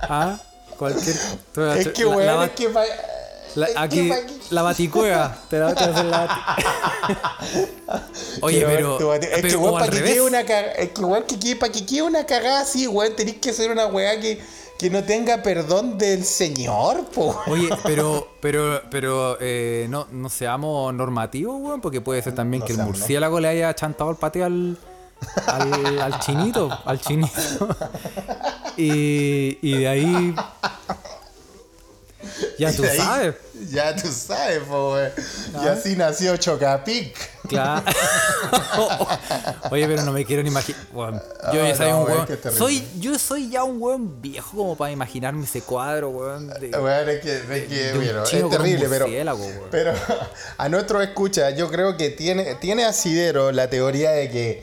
Ah, 0.03 0.39
cualquier. 0.79 1.17
es 1.77 1.89
que, 1.89 2.07
weón, 2.07 2.27
la- 2.27 2.45
es 2.47 2.51
que... 2.53 2.69
la- 3.55 3.69
aquí, 3.77 4.11
la 4.51 4.63
baticueva. 4.63 5.39
Te 5.49 5.59
la 5.59 5.65
vas 5.67 5.77
a 5.77 5.85
hacer 5.91 6.05
la 6.07 6.57
Oye, 8.43 8.65
pero. 8.67 8.99
bate- 9.09 9.27
Es 9.29 9.37
que, 9.37 9.43
pero 9.43 9.61
weón, 9.61 9.79
para 9.79 9.91
que 9.93 10.03
quede 10.03 10.21
una 10.21 10.45
cagada. 10.45 10.73
Es 10.73 10.91
que, 10.91 11.01
weón, 11.03 11.25
que 11.25 11.57
para 11.57 11.73
que 11.73 11.87
quede 11.87 12.03
una 12.03 12.25
cagada 12.27 12.61
así, 12.61 12.87
weón, 12.87 13.15
tenés 13.17 13.37
que 13.37 13.51
hacer 13.51 13.71
una 13.71 13.87
weá 13.87 14.19
que, 14.21 14.41
que 14.79 14.91
no 14.91 15.03
tenga 15.05 15.43
perdón 15.43 15.99
del 15.99 16.25
Señor, 16.25 17.05
po. 17.07 17.41
Oye, 17.47 17.69
pero, 17.85 18.29
pero, 18.41 18.81
pero 18.91 19.37
eh, 19.41 19.87
no, 19.89 20.07
no 20.11 20.29
seamos 20.29 20.93
normativos, 20.95 21.57
weón, 21.61 21.81
porque 21.81 22.01
puede 22.01 22.23
ser 22.23 22.35
también 22.35 22.61
No 22.61 22.67
que 22.67 22.73
el 22.73 22.77
seamos, 22.77 22.95
¿no? 22.95 22.99
murciélago 23.01 23.41
le 23.41 23.49
haya 23.49 23.75
chantado 23.75 24.11
el 24.11 24.17
patio 24.17 24.45
al, 24.45 24.77
al, 25.47 26.01
al 26.01 26.19
chinito, 26.21 26.69
al 26.85 27.01
chinito. 27.01 27.33
Y, 28.81 29.59
y 29.61 29.79
de 29.79 29.89
ahí. 29.89 30.35
Ya 32.59 32.73
tú 32.77 32.85
ahí- 32.85 32.97
sabes. 32.97 33.35
Ya 33.71 33.95
tú 33.97 34.09
sabes, 34.09 34.61
weón. 34.69 35.11
Y 35.63 35.67
Ah. 35.67 35.73
así 35.73 35.97
nació 35.97 36.37
Chocapic. 36.37 37.17
Claro. 37.49 37.83
Oye, 39.71 39.87
pero 39.87 40.03
no 40.03 40.13
me 40.13 40.25
quiero 40.25 40.43
ni 40.43 40.49
imaginar. 40.51 40.81
Bueno, 40.93 41.21
yo 41.53 41.63
Ah, 41.65 41.69
ya 41.69 41.77
soy 41.77 41.91
no, 41.91 42.01
un 42.01 42.07
weón. 42.11 42.29
Soy, 42.57 42.89
yo 42.99 43.19
soy 43.19 43.51
ya 43.51 43.65
un 43.65 43.81
weón 43.83 44.21
viejo 44.23 44.57
como 44.57 44.77
para 44.77 44.93
imaginarme 44.93 45.45
ese 45.45 45.63
cuadro, 45.63 46.11
weón. 46.11 46.49
de- 46.49 46.71
es 47.09 47.21
que, 47.21 47.67
que, 47.69 47.93
bueno, 47.95 48.23
terrible, 48.51 48.87
pero, 48.89 49.07
weón. 49.35 49.63
pero 49.71 49.93
a 50.59 50.69
nuestro 50.69 51.03
escucha, 51.03 51.51
yo 51.51 51.69
creo 51.71 51.97
que 51.97 52.11
tiene, 52.11 52.55
tiene 52.57 52.85
asidero 52.85 53.51
la 53.53 53.69
teoría 53.71 54.11
de 54.11 54.31
que 54.31 54.63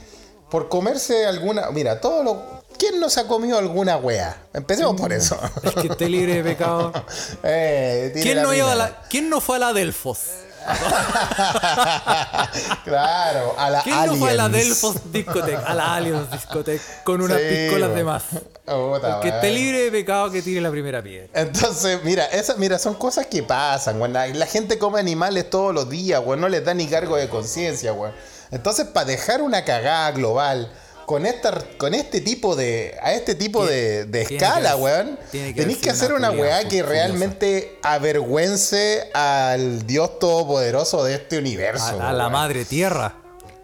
por 0.50 0.70
comerse 0.70 1.26
alguna. 1.26 1.70
Mira, 1.72 2.00
todo 2.00 2.24
lo. 2.24 2.55
¿Quién 2.78 3.00
nos 3.00 3.18
ha 3.18 3.28
comido 3.28 3.58
alguna 3.58 3.98
wea? 3.98 4.38
Empecemos 4.54 5.00
por 5.00 5.14
eso. 5.14 5.40
Es 5.64 5.74
que 5.74 5.88
esté 5.88 6.10
libre 6.10 6.36
de 6.36 6.44
pecado. 6.44 6.92
Eh, 7.44 8.12
¿Quién 8.22 8.42
no, 8.42 8.54
iba 8.54 8.72
a 8.72 8.74
mina. 8.74 8.88
la, 8.88 9.02
¿Quién 9.10 9.30
no 9.30 9.40
fue 9.42 9.58
a 9.58 9.60
la 9.60 9.74
Delfos? 9.74 10.20
claro, 12.84 13.54
a 13.58 13.70
la 13.70 13.82
¿Quién 13.84 14.06
no 14.06 14.16
fue 14.16 14.32
a 14.32 14.34
la. 14.34 14.50
Delfos 14.50 15.12
Discotec? 15.12 15.60
A 15.66 15.74
la 15.76 15.96
Aliens 15.96 16.32
Discotec 16.32 16.82
con 17.04 17.22
unas 17.22 17.38
Sí, 17.38 17.44
piscolas 17.50 17.94
de 17.94 18.04
más. 18.04 18.24
Puta, 18.66 19.16
El 19.18 19.22
que 19.22 19.28
esté 19.30 19.52
libre 19.52 19.84
de 19.84 19.92
pecado 19.92 20.32
que 20.32 20.42
tire 20.42 20.60
la 20.62 20.72
primera 20.72 21.04
piedra. 21.04 21.30
Entonces, 21.34 22.00
mira, 22.04 22.26
esa, 22.26 22.56
mira, 22.56 22.80
son 22.80 22.96
cosas 22.96 23.28
que 23.28 23.44
pasan, 23.44 24.02
weón. 24.02 24.14
La, 24.14 24.26
la 24.28 24.46
gente 24.48 24.80
come 24.80 25.00
animales 25.00 25.50
todos 25.50 25.74
los 25.74 25.90
días, 25.90 26.22
weón. 26.26 26.42
No 26.42 26.50
les 26.50 26.66
da 26.66 26.74
ni 26.74 26.88
cargo 26.88 27.16
de 27.16 27.30
conciencia, 27.30 27.94
weón. 27.94 28.14
Entonces, 28.52 28.88
para 28.88 29.06
dejar 29.06 29.42
una 29.44 29.64
cagada 29.66 30.12
global 30.12 30.72
con 31.06 31.26
esta, 31.26 31.54
con 31.78 31.94
este 31.94 32.22
tipo 32.22 32.56
de. 32.56 32.96
a 33.02 33.14
este 33.14 33.36
tipo 33.36 33.66
de, 33.66 34.06
escala, 34.22 34.76
que- 34.76 34.82
weón. 34.82 35.20
que 35.32 35.54
Tenéis 35.54 35.78
que 35.80 35.90
hacer 35.90 36.14
una 36.14 36.32
weá 36.32 36.68
que 36.68 36.82
realmente 36.84 37.80
avergüence 37.84 39.10
al 39.14 39.86
Dios 39.86 40.20
Todopoderoso 40.20 41.04
de 41.04 41.16
este 41.16 41.38
universo. 41.38 42.02
A, 42.02 42.10
a 42.10 42.14
la 42.14 42.30
madre 42.30 42.66
tierra. 42.66 43.16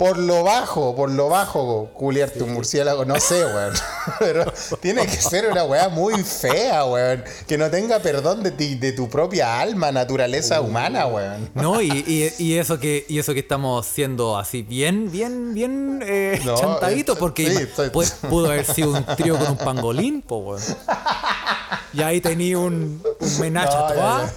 Por 0.02 0.18
lo 0.18 0.44
bajo, 0.44 0.96
por 0.96 1.12
lo 1.12 1.30
bajo, 1.30 1.92
culiar 1.94 2.32
tu 2.32 2.48
murciélago, 2.48 3.06
no 3.06 3.20
sé, 3.20 3.46
weón. 3.46 3.72
Pero 4.20 4.52
tiene 4.80 5.06
que 5.06 5.16
ser 5.22 5.48
una 5.52 5.64
weá 5.64 5.90
muy 5.90 6.24
fea, 6.24 6.86
weón. 6.86 7.24
Que 7.48 7.56
no 7.56 7.70
tenga 7.70 8.00
perdón 8.00 8.42
de 8.42 8.50
ti, 8.50 8.74
de 8.74 8.94
tu 8.94 9.08
propia 9.08 9.60
alma, 9.60 9.92
naturaleza 9.92 10.60
humana, 10.60 11.06
weón. 11.06 11.52
No, 11.54 11.84
y, 11.84 11.90
y- 12.08 12.34
y 12.44 12.58
eso 12.58 12.80
que 12.80 13.06
y 13.08 13.20
eso 13.20 13.36
que 13.36 13.42
estamos 13.42 13.86
siendo 13.86 14.40
así 14.40 14.64
bien, 14.64 15.12
bien, 15.12 15.54
bien 15.54 16.04
eh, 16.04 16.42
No, 16.46 16.56
porque 17.20 17.46
sí, 17.46 17.52
ima- 17.52 17.62
estoy- 17.62 17.90
pu- 17.92 18.28
pudo 18.28 18.48
haber 18.48 18.66
sido 18.66 18.94
un 18.94 19.06
trío 19.06 19.38
con 19.38 19.50
un 19.52 19.58
pangolín, 19.58 20.24
po, 20.24 20.38
weón. 20.38 20.62
Y 21.94 22.02
ahí 22.02 22.22
tenía 22.22 22.58
un, 22.58 23.04
un 23.20 23.40
menage 23.40 23.76
No, 23.76 23.94
ya, 23.96 24.34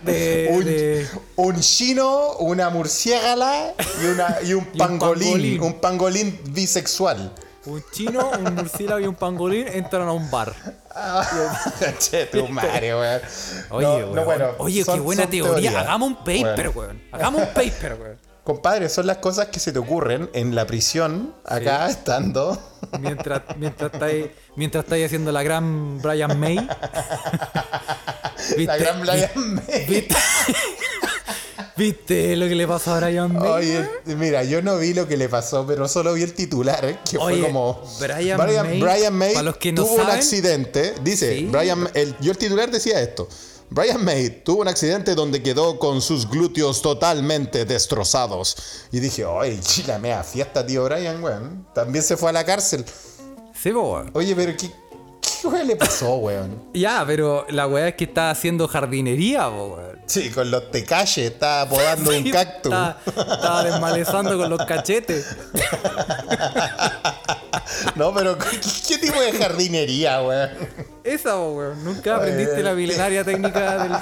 de, 0.00 0.48
Un, 0.52 0.64
de- 0.64 1.08
un 1.34 1.60
chino, 1.60 2.32
una 2.38 2.70
murciégala 2.70 3.74
y, 4.00 4.06
una, 4.06 4.36
y 4.46 4.54
un 4.54 4.64
pangolín. 4.66 5.28
pangolín. 5.32 5.62
Un 5.62 5.80
pangolín 5.80 6.40
bisexual. 6.50 7.32
un 7.66 7.82
chino, 7.92 8.30
un 8.30 8.54
murciélago 8.54 9.00
y 9.00 9.06
un 9.06 9.14
pangolín 9.16 9.66
entran 9.68 10.06
a 10.08 10.12
un 10.12 10.30
bar. 10.30 10.54
che, 11.98 12.26
tu 12.26 12.46
madre, 12.48 12.94
weón. 12.94 13.20
Oye, 13.70 13.86
No, 13.86 13.94
weón. 13.96 14.14
no, 14.14 14.24
bueno, 14.24 14.46
Oye, 14.58 14.84
son- 14.84 14.94
qué 14.94 15.00
buena 15.00 15.28
teoría. 15.28 15.80
Hagamos 15.80 16.08
un 16.08 16.16
paper, 16.16 16.70
Bueno. 16.70 16.72
weón. 16.74 17.02
Hagamos 17.12 17.42
un 17.42 17.48
paper, 17.48 17.96
weón. 18.00 18.18
Compadre, 18.46 18.88
son 18.88 19.08
las 19.08 19.16
cosas 19.18 19.46
que 19.48 19.58
se 19.58 19.72
te 19.72 19.80
ocurren 19.80 20.30
en 20.32 20.54
la 20.54 20.64
prisión, 20.68 21.34
acá 21.44 21.88
estando. 21.88 22.56
Mientras, 23.00 23.42
mientras 23.56 23.92
estáis 23.92 24.26
mientras 24.54 24.84
estáis 24.84 25.06
haciendo 25.06 25.32
la 25.32 25.42
gran 25.42 26.00
Brian 26.00 26.38
May. 26.38 26.56
La 28.58 28.76
gran 28.76 29.00
Brian 29.00 29.30
May. 29.54 29.86
¿Viste? 29.88 30.14
¿Viste 31.76 32.36
lo 32.36 32.48
que 32.48 32.54
le 32.54 32.66
pasó 32.66 32.94
a 32.94 33.00
Brian 33.00 33.34
May? 33.34 33.48
Oye, 33.50 33.88
mira, 34.16 34.42
yo 34.44 34.62
no 34.62 34.78
vi 34.78 34.94
lo 34.94 35.06
que 35.06 35.16
le 35.16 35.28
pasó, 35.28 35.66
pero 35.66 35.86
solo 35.88 36.14
vi 36.14 36.22
el 36.22 36.32
titular, 36.32 36.82
¿eh? 36.84 36.98
que 37.08 37.18
Oye, 37.18 37.40
fue 37.40 37.46
como... 37.48 37.82
Brian 38.00 38.38
Brian, 38.38 38.66
May, 38.66 38.80
Brian 38.80 39.14
May 39.14 39.34
los 39.42 39.58
que 39.58 39.72
no 39.72 39.84
tuvo 39.84 39.96
un 39.96 40.10
accidente, 40.10 40.94
dice, 41.02 41.36
Sí. 41.36 41.48
Brian, 41.50 41.86
el, 41.92 42.16
yo 42.20 42.32
el 42.32 42.38
titular 42.38 42.70
decía 42.70 43.00
esto, 43.00 43.28
Brian 43.68 44.02
May 44.04 44.42
tuvo 44.44 44.62
un 44.62 44.68
accidente 44.68 45.14
donde 45.14 45.42
quedó 45.42 45.78
con 45.78 46.00
sus 46.00 46.30
glúteos 46.30 46.82
totalmente 46.82 47.64
destrozados. 47.64 48.56
Y 48.92 49.00
dije, 49.00 49.24
oye, 49.24 49.58
chila, 49.60 49.98
mea 49.98 50.22
fiesta, 50.22 50.64
tío 50.64 50.84
Brian, 50.84 51.22
weón. 51.22 51.66
También 51.74 52.04
se 52.04 52.16
fue 52.16 52.30
a 52.30 52.32
la 52.32 52.44
cárcel. 52.44 52.84
Sí, 53.60 53.72
weón. 53.72 54.10
Oye, 54.14 54.34
pero 54.36 54.56
¿qué, 54.56 54.70
qué 55.50 55.54
weón 55.56 55.66
le 55.66 55.76
pasó, 55.76 56.16
weón? 56.16 56.62
Ya, 56.74 57.04
pero 57.06 57.46
la 57.50 57.66
weá 57.66 57.88
es 57.88 57.94
que 57.94 58.04
está 58.04 58.30
haciendo 58.30 58.68
jardinería, 58.68 59.48
weón. 59.48 59.96
Sí, 60.06 60.30
con 60.30 60.50
los 60.50 60.70
tecalles, 60.70 61.18
estaba 61.32 61.68
podando 61.68 62.10
un 62.16 62.30
cactus. 62.30 62.72
Está, 62.72 62.98
estaba 63.06 63.64
desmalezando 63.64 64.36
con 64.38 64.50
los 64.50 64.64
cachetes. 64.64 65.26
No, 67.94 68.14
pero 68.14 68.36
¿qué, 68.38 68.60
qué 68.88 68.98
tipo 68.98 69.20
de 69.20 69.32
jardinería, 69.32 70.22
weón? 70.22 70.50
Esa, 71.04 71.38
weón. 71.38 71.82
Nunca 71.84 72.16
aprendiste 72.16 72.62
la 72.62 72.74
milenaria 72.74 73.24
técnica 73.24 73.78
del, 73.82 73.92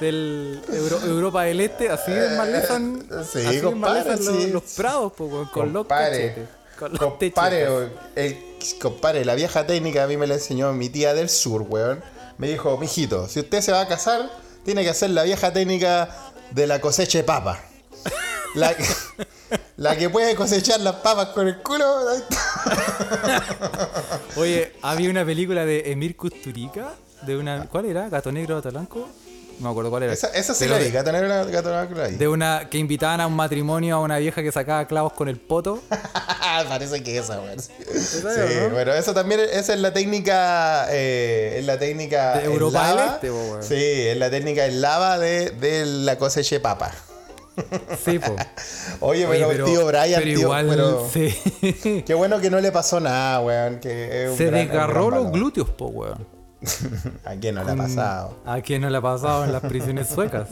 del, 0.00 0.60
del 0.68 0.76
Euro- 0.76 1.00
Europa 1.04 1.42
del 1.44 1.60
Este. 1.60 1.88
Así 1.90 2.12
desmalezan, 2.12 3.06
Sí, 3.32 3.44
así 3.46 3.60
compadre, 3.60 4.04
desmalezan 4.04 4.34
los, 4.34 4.42
sí. 4.44 4.50
los 4.50 4.62
prados, 4.76 5.12
po, 5.12 5.24
weón, 5.26 5.46
con 5.46 5.72
los 5.72 5.86
cachetes. 5.86 6.48
Con 6.78 6.92
los 6.92 7.00
compadre, 7.00 7.58
techos. 7.64 7.84
el, 8.14 8.36
compadre, 8.80 9.24
la 9.24 9.34
vieja 9.34 9.66
técnica 9.66 10.04
a 10.04 10.06
mí 10.06 10.16
me 10.16 10.26
la 10.26 10.34
enseñó 10.34 10.72
mi 10.72 10.88
tía 10.88 11.14
del 11.14 11.28
sur, 11.28 11.66
weón. 11.68 12.02
Me 12.38 12.48
dijo, 12.48 12.76
mijito, 12.78 13.28
si 13.28 13.40
usted 13.40 13.60
se 13.60 13.72
va 13.72 13.80
a 13.80 13.88
casar, 13.88 14.30
tiene 14.64 14.84
que 14.84 14.90
hacer 14.90 15.10
la 15.10 15.24
vieja 15.24 15.52
técnica 15.52 16.32
de 16.50 16.66
la 16.66 16.80
cosecha 16.80 17.18
de 17.18 17.24
papa. 17.24 17.60
La, 18.54 18.74
la 19.76 19.96
que 19.96 20.10
puede 20.10 20.34
cosechar 20.34 20.80
las 20.80 20.96
papas 20.96 21.28
con 21.28 21.48
el 21.48 21.58
culo. 21.62 21.86
Oye, 24.36 24.72
había 24.82 25.10
una 25.10 25.24
película 25.24 25.64
de 25.64 25.90
Emir 25.90 26.16
Kusturica, 26.16 26.94
de 27.22 27.36
una. 27.36 27.66
¿Cuál 27.66 27.86
era? 27.86 28.08
¿Gato 28.08 28.32
Negro, 28.32 28.56
Gato 28.56 28.70
Blanco? 28.70 29.08
No 29.58 29.64
me 29.64 29.70
acuerdo 29.70 29.90
cuál 29.90 30.04
era. 30.04 30.12
Esa, 30.12 30.28
esa 30.28 30.54
sí 30.54 30.64
Pero 30.64 30.74
la 30.74 30.78
de- 30.78 30.84
vi, 30.86 30.90
gato 30.92 31.10
negro, 31.12 31.28
gato 31.50 31.70
negro 31.80 31.96
la 32.02 32.08
vi. 32.08 32.16
De 32.16 32.28
una 32.28 32.68
que 32.70 32.78
invitaban 32.78 33.20
a 33.20 33.26
un 33.26 33.34
matrimonio 33.34 33.96
a 33.96 34.00
una 34.00 34.18
vieja 34.18 34.42
que 34.42 34.52
sacaba 34.52 34.86
clavos 34.86 35.12
con 35.14 35.28
el 35.28 35.36
poto. 35.38 35.82
Parece 36.68 37.02
que 37.02 37.18
esa, 37.18 37.40
weón. 37.40 37.58
Sí, 37.60 37.70
bueno, 38.72 38.92
eso 38.92 39.14
también, 39.14 39.40
esa 39.40 39.74
es 39.74 39.80
la 39.80 39.92
técnica, 39.92 40.86
eh, 40.90 41.56
es 41.58 41.64
la 41.66 41.78
técnica 41.78 42.34
De 42.38 42.44
en 42.44 42.52
Europa 42.52 42.88
del. 42.88 43.08
Este, 43.08 43.30
po. 43.30 43.58
Sí, 43.62 43.74
es 44.08 44.16
la 44.16 44.30
técnica 44.30 44.66
en 44.66 44.80
lava 44.80 45.18
de, 45.18 45.50
de 45.50 45.86
la 45.86 46.16
cosecha 46.18 46.56
de 46.56 46.60
papa. 46.60 46.92
Sí, 48.04 48.18
po. 48.20 48.36
Oye, 49.00 49.26
Oye, 49.26 49.44
pero, 49.48 49.64
tío 49.64 49.86
Brian, 49.86 50.20
pero 50.22 50.24
tío, 50.24 50.40
igual, 50.40 50.66
pero 50.68 51.08
sí. 51.12 52.02
qué 52.06 52.14
bueno 52.14 52.40
que 52.40 52.50
no 52.50 52.60
le 52.60 52.70
pasó 52.72 53.00
nada, 53.00 53.40
weón. 53.40 53.80
Que 53.80 54.24
es 54.24 54.30
un 54.32 54.36
Se 54.36 54.46
gran- 54.46 54.60
desgarró 54.68 55.08
gran 55.08 55.22
los 55.24 55.32
glúteos, 55.32 55.68
po, 55.70 55.86
weón. 55.88 56.37
¿A 57.24 57.34
quién 57.36 57.54
no 57.54 57.64
le 57.64 57.72
ha 57.72 57.76
pasado? 57.76 58.38
¿A 58.44 58.60
quién 58.60 58.82
no 58.82 58.90
le 58.90 58.96
ha 58.98 59.00
pasado 59.00 59.44
en 59.44 59.52
las 59.52 59.62
prisiones 59.68 60.08
suecas? 60.08 60.48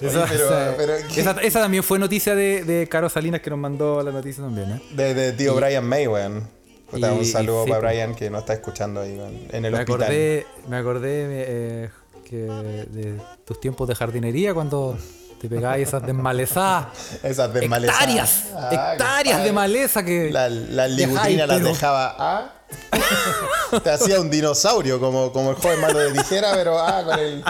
Oye, 0.00 0.08
Esa, 0.08 0.26
pero- 0.26 0.44
esa- 0.44 0.74
pero 0.76 0.92
¿qué? 1.12 1.20
esa- 1.20 1.40
esa 1.42 1.60
también 1.60 1.82
fue 1.82 1.98
noticia 1.98 2.34
de, 2.34 2.64
de 2.64 2.88
Caro 2.88 3.08
Salinas 3.08 3.40
que 3.40 3.50
nos 3.50 3.58
mandó 3.58 4.02
la 4.02 4.12
noticia 4.12 4.44
también, 4.44 4.70
¿eh? 4.72 4.82
De, 4.92 5.14
de 5.14 5.32
tío 5.32 5.54
Brian 5.54 5.84
May, 5.84 6.06
weón. 6.06 6.48
Un 6.92 7.24
saludo 7.24 7.64
sí, 7.64 7.70
para. 7.70 7.88
Brian 7.88 8.14
que 8.14 8.30
no 8.30 8.38
está 8.38 8.54
escuchando 8.54 9.00
ahí, 9.00 9.16
weón, 9.16 9.34
en 9.50 9.64
el 9.64 9.72
Me 9.72 9.78
hospital. 9.80 10.02
acordé, 10.02 10.46
me 10.68 10.76
acordé 10.76 11.26
eh, 11.30 11.90
que 12.24 12.36
de 12.36 13.20
tus 13.44 13.60
tiempos 13.60 13.88
de 13.88 13.94
jardinería 13.94 14.54
cuando 14.54 14.96
te 15.40 15.48
pegabas 15.48 15.78
esas 15.80 16.04
desmalezadas. 16.06 16.86
Esas 17.22 17.52
desmalezadas. 17.52 18.00
Hectáreas, 18.02 18.44
Ah, 18.54 18.70
hectáreas 18.92 19.44
de 19.44 19.52
maleza 19.52 20.02
que. 20.04 20.30
La- 20.30 20.48
libutrinas 20.88 21.48
las 21.48 21.62
dejaba. 21.62 22.16
Ah, 22.18 22.52
Te 23.82 23.90
hacía 23.90 24.20
un 24.20 24.30
dinosaurio 24.30 24.98
como, 25.00 25.32
como 25.32 25.50
el 25.50 25.56
joven 25.56 25.80
mano 25.80 25.98
de 25.98 26.12
tijera, 26.12 26.52
pero 26.54 26.78
ah, 26.78 27.02
con 27.04 27.18
el, 27.18 27.44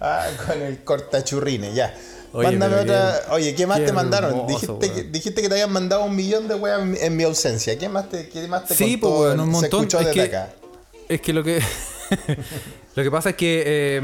ah, 0.00 0.26
con 0.46 0.60
el 0.62 0.84
cortachurrine, 0.84 1.72
ya. 1.74 1.94
Oye, 2.34 2.48
Mándame 2.50 2.76
otra. 2.80 3.22
Oye, 3.32 3.54
¿qué 3.54 3.66
más 3.66 3.84
te 3.84 3.92
mandaron? 3.92 4.30
hermoso, 4.30 4.48
dijiste, 4.48 4.88
que, 4.90 5.00
weón. 5.00 5.12
dijiste 5.12 5.42
que 5.42 5.48
te 5.48 5.54
habían 5.54 5.70
mandado 5.72 6.04
un 6.04 6.16
millón 6.16 6.48
de 6.48 6.54
weas 6.54 6.80
en, 6.80 6.96
en 6.98 7.16
mi 7.16 7.24
ausencia. 7.24 7.78
¿Qué 7.78 7.88
más 7.90 8.08
te, 8.08 8.28
qué 8.30 8.48
más 8.48 8.64
te 8.66 8.74
Sí, 8.74 8.98
contó? 8.98 9.16
pues, 9.18 9.20
weón, 9.36 9.40
un 9.40 9.46
Se 9.46 9.52
montón. 9.52 9.80
escuchó 9.80 10.00
Es 10.00 10.06
desde 10.06 10.30
que- 10.30 10.36
acá. 10.36 10.52
Es 11.08 11.20
que 11.20 11.32
lo 11.34 11.44
que. 11.44 11.60
lo 12.94 13.02
que 13.02 13.10
pasa 13.10 13.30
es 13.30 13.36
que. 13.36 13.62
eh, 13.66 14.02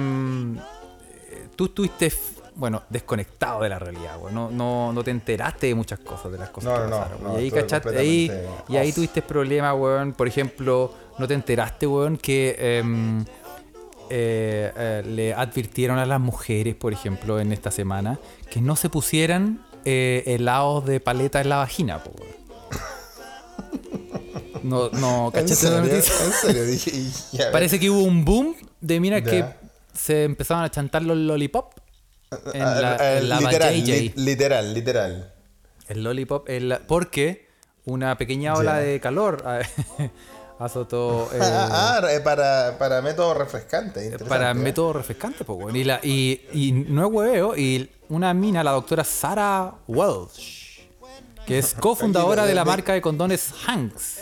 tú 1.57 1.67
estuviste. 1.67 2.13
Bueno, 2.59 2.83
desconectado 2.91 3.63
de 3.63 3.69
la 3.69 3.79
realidad, 3.79 4.19
weón. 4.21 4.35
No, 4.35 4.51
no, 4.51 4.93
no 4.93 5.05
te 5.05 5.11
enteraste 5.13 5.69
de 5.69 5.75
muchas 5.77 6.01
cosas, 6.01 6.33
de 6.33 6.39
las 6.39 6.51
cosas 6.51 6.71
No, 6.71 6.75
que 6.75 6.81
no, 6.83 6.89
no, 6.91 6.97
pasaron. 6.99 7.23
no, 7.23 7.35
y 7.39 7.43
ahí 7.45 7.51
cachaste. 7.53 7.97
Ahí, 7.99 8.31
y 8.69 8.77
ahí 8.77 8.93
tuviste 8.93 9.23
problemas, 9.23 9.75
weón. 9.79 10.13
Por 10.13 10.27
ejemplo, 10.29 10.93
no 11.19 11.27
te 11.29 11.35
enteraste, 11.35 11.87
weón, 11.87 12.17
que. 12.19 12.57
em, 12.59 13.25
eh, 14.11 14.73
eh, 14.77 15.03
le 15.07 15.35
advirtieron 15.35 15.99
a 15.99 16.07
las 16.07 16.19
mujeres, 16.19 16.75
por 16.75 16.93
ejemplo, 16.93 17.39
en 17.41 17.53
esta 17.53 17.71
semana, 17.71 18.19
que 18.51 18.61
no 18.61 18.75
se 18.75 18.89
pusieran 18.89 19.65
eh, 19.85 20.23
helados 20.27 20.85
de 20.87 20.99
paleta 20.99 21.41
en 21.41 21.51
la 21.51 21.59
vagina, 21.59 22.03
po, 22.03 22.11
weón. 22.19 22.39
No, 24.63 24.89
no, 24.91 25.27
¿En 25.27 25.31
¿cachaste 25.33 25.71
la 25.71 25.81
noticia? 25.81 26.15
¿En 26.25 26.33
serio? 26.33 26.65
Dije, 26.65 26.93
Parece 27.53 27.79
que 27.79 27.89
hubo 27.91 28.03
un 28.03 28.25
boom 28.25 28.55
de 28.81 28.99
Ya. 29.01 29.23
que 29.23 29.45
se 29.95 30.25
empezaron 30.25 30.65
a 30.65 30.71
chantar 30.71 31.03
los 31.03 31.17
lollipop 31.17 31.73
en 32.53 32.63
ah, 32.63 32.97
ah, 32.99 33.13
en 33.19 33.29
la 33.29 33.41
literal, 33.41 33.75
JJ. 33.75 33.87
li- 34.01 34.13
literal, 34.17 34.75
literal. 34.75 35.35
El 35.89 36.03
lollipop, 36.05 36.49
el- 36.49 36.79
porque 36.87 37.49
una 37.85 38.17
pequeña 38.19 38.55
ola 38.55 38.77
de 38.79 39.01
calor 39.01 39.43
ah, 39.47 39.61
azotó 40.59 41.31
eh, 41.35 41.39
Ah, 41.41 42.01
ah, 42.03 42.13
eh, 42.13 42.21
para, 42.21 42.77
para 42.79 43.01
método 43.01 43.35
refrescante. 43.35 44.01
interesante, 44.05 44.29
para 44.29 44.51
¿eh? 44.51 44.55
método 44.55 44.93
refrescante, 44.93 45.45
pues, 45.45 45.59
weón. 45.59 45.77
y, 45.77 45.85
la, 45.85 46.01
y, 46.03 46.43
y 46.53 46.73
no 46.73 47.07
es 47.07 47.13
hueveo, 47.13 47.57
y 47.57 47.91
una 48.09 48.35
mina, 48.35 48.63
la 48.65 48.73
doctora 48.73 49.05
Sarah 49.05 49.75
Welsh, 49.87 50.81
que 51.47 51.59
es 51.59 51.75
cofundadora 51.81 52.45
de 52.45 52.55
la 52.55 52.65
marca 52.65 52.93
de 52.93 53.01
condones 53.01 53.53
Hanks, 53.67 54.19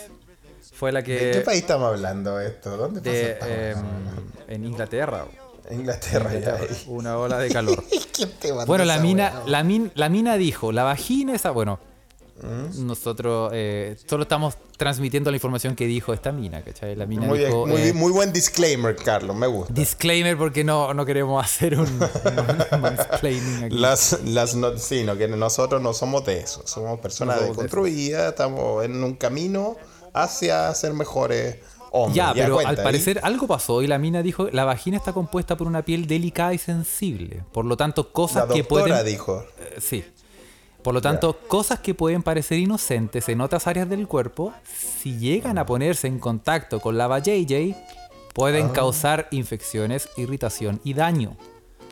fue 0.75 0.93
la 0.93 1.01
¿De 1.01 1.07
qué 1.07 1.31
que 1.33 1.41
país 1.41 1.63
estamos 1.63 1.89
hablando 1.89 2.39
esto? 2.39 2.77
¿Dónde 2.77 3.01
pasa 3.01 3.11
de, 3.11 3.39
eh, 3.43 3.75
weá? 3.75 4.55
en 4.55 4.65
Inglaterra, 4.67 5.25
Inglaterra, 5.71 6.33
ya. 6.39 6.59
una 6.87 7.19
ola 7.19 7.39
de 7.39 7.49
calor. 7.51 7.83
¿Quién 8.13 8.31
te 8.39 8.49
mandó 8.51 8.67
Bueno, 8.67 8.85
la 8.85 8.99
mina, 8.99 9.43
la, 9.47 9.63
min- 9.65 9.93
la 9.95 10.09
mina 10.09 10.37
dijo, 10.37 10.73
la 10.73 10.85
vagina 10.85 11.35
esa, 11.35 11.51
bueno, 11.51 11.79
¿Mm? 12.43 12.87
nosotros 12.87 13.51
eh, 13.55 13.97
solo 14.07 14.25
estamos 14.25 14.57
transmitiendo 14.77 15.31
la 15.31 15.37
información 15.39 15.75
que 15.75 15.87
dijo 15.87 16.13
esta 16.13 16.33
mina, 16.33 16.61
¿cachai? 16.63 16.95
La 16.95 17.07
mina 17.07 17.27
Muy, 17.27 17.39
dijo, 17.39 17.67
muy, 17.67 17.81
eh, 17.81 17.93
muy 17.95 18.13
buen 18.13 18.31
disclaimer, 18.33 18.95
Carlos, 18.95 19.35
me 19.35 19.47
gusta. 19.47 19.73
disclaimer 19.73 20.37
porque 20.37 20.63
no, 20.63 20.93
no 20.93 21.07
queremos 21.07 21.43
hacer 21.43 21.79
un, 21.79 21.87
un 22.73 22.81
mansplaining 22.81 23.65
aquí. 23.65 23.77
Las, 23.79 24.21
las 24.25 24.55
no, 24.55 24.77
sí, 24.77 25.03
no, 25.05 25.17
que 25.17 25.29
nosotros 25.29 25.81
no 25.81 25.95
somos 25.95 26.27
de 26.27 26.41
eso, 26.41 26.63
somos 26.67 27.01
personas 27.01 27.37
No 27.37 27.41
somos 27.43 27.57
de 27.57 27.63
deconstruidas, 27.63 28.29
estamos 28.31 28.85
en 28.85 29.03
un 29.03 29.15
camino 29.15 29.77
hacia 30.13 30.75
ser 30.75 30.93
mejores 30.93 31.57
ya, 32.13 32.33
pero 32.35 32.55
cuenta, 32.55 32.71
al 32.71 32.79
¿eh? 32.79 32.83
parecer 32.83 33.21
algo 33.23 33.47
pasó 33.47 33.83
y 33.83 33.87
la 33.87 33.99
mina 33.99 34.23
dijo, 34.23 34.49
la 34.51 34.65
vagina 34.65 34.97
está 34.97 35.13
compuesta 35.13 35.57
por 35.57 35.67
una 35.67 35.83
piel 35.83 36.07
delicada 36.07 36.55
y 36.55 36.59
sensible, 36.59 37.43
por 37.53 37.65
lo 37.65 37.77
tanto 37.77 38.05
La 38.05 38.13
cosas 38.13 38.47
que 38.53 38.65
pueden... 38.65 39.05
dijo. 39.05 39.45
Eh, 39.59 39.81
Sí. 39.81 40.05
Por 40.83 40.95
lo 40.95 41.03
tanto, 41.03 41.37
cosas 41.49 41.81
que 41.81 41.95
pueden 41.95 42.23
parecer 42.23 42.61
inocentes 42.61 43.29
en 43.29 43.41
otras 43.41 43.67
áreas 43.67 43.89
del 43.89 44.07
cuerpo, 44.07 44.53
si 45.03 45.19
llegan 45.19 45.59
a 45.59 45.67
ponerse 45.67 46.07
en 46.07 46.21
contacto 46.21 46.79
con 46.79 46.97
la 46.97 47.09
JJ, 47.19 47.75
pueden 48.33 48.69
causar 48.69 49.27
infecciones, 49.33 50.09
irritación 50.17 50.81
y 50.85 50.95
daño. 50.95 51.37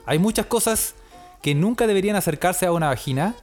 Hay 0.07 0.21
muchas 0.21 0.47
cosas 0.47 0.95
que 1.43 1.57
nunca 1.57 1.89
deberían 1.89 2.15
acercarse 2.15 2.67
a 2.67 2.73
una 2.73 2.87
vagina, 2.87 3.35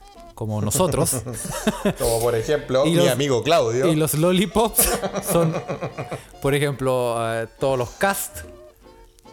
como 0.42 0.60
nosotros. 0.60 1.18
Como 2.00 2.20
por 2.20 2.34
ejemplo, 2.34 2.84
Y 2.88 2.90
mi 2.90 2.96
los- 2.96 3.10
amigo 3.10 3.44
Claudio. 3.44 3.86
y 3.86 3.96
los 3.96 4.16
lollipops 4.16 4.90
son, 5.32 5.54
por 6.42 6.56
ejemplo, 6.56 7.16
eh, 7.20 7.46
todos 7.60 7.78
los 7.78 7.90
cast. 7.92 8.38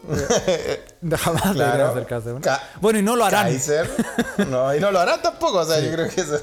Jamás 1.16 1.52
Claro. 1.54 2.06
Ca- 2.42 2.62
Bueno, 2.82 2.98
y 2.98 3.02
no 3.02 3.16
lo 3.16 3.24
harán. 3.24 3.44
Kaiser. 3.46 3.88
No, 4.50 4.74
y 4.74 4.80
no 4.80 4.90
lo 4.90 4.98
harán 5.00 5.22
tampoco, 5.22 5.60
o 5.60 5.64
sea, 5.64 5.80
yo 5.80 5.90
creo 5.92 6.10
que 6.10 6.20
eso. 6.20 6.40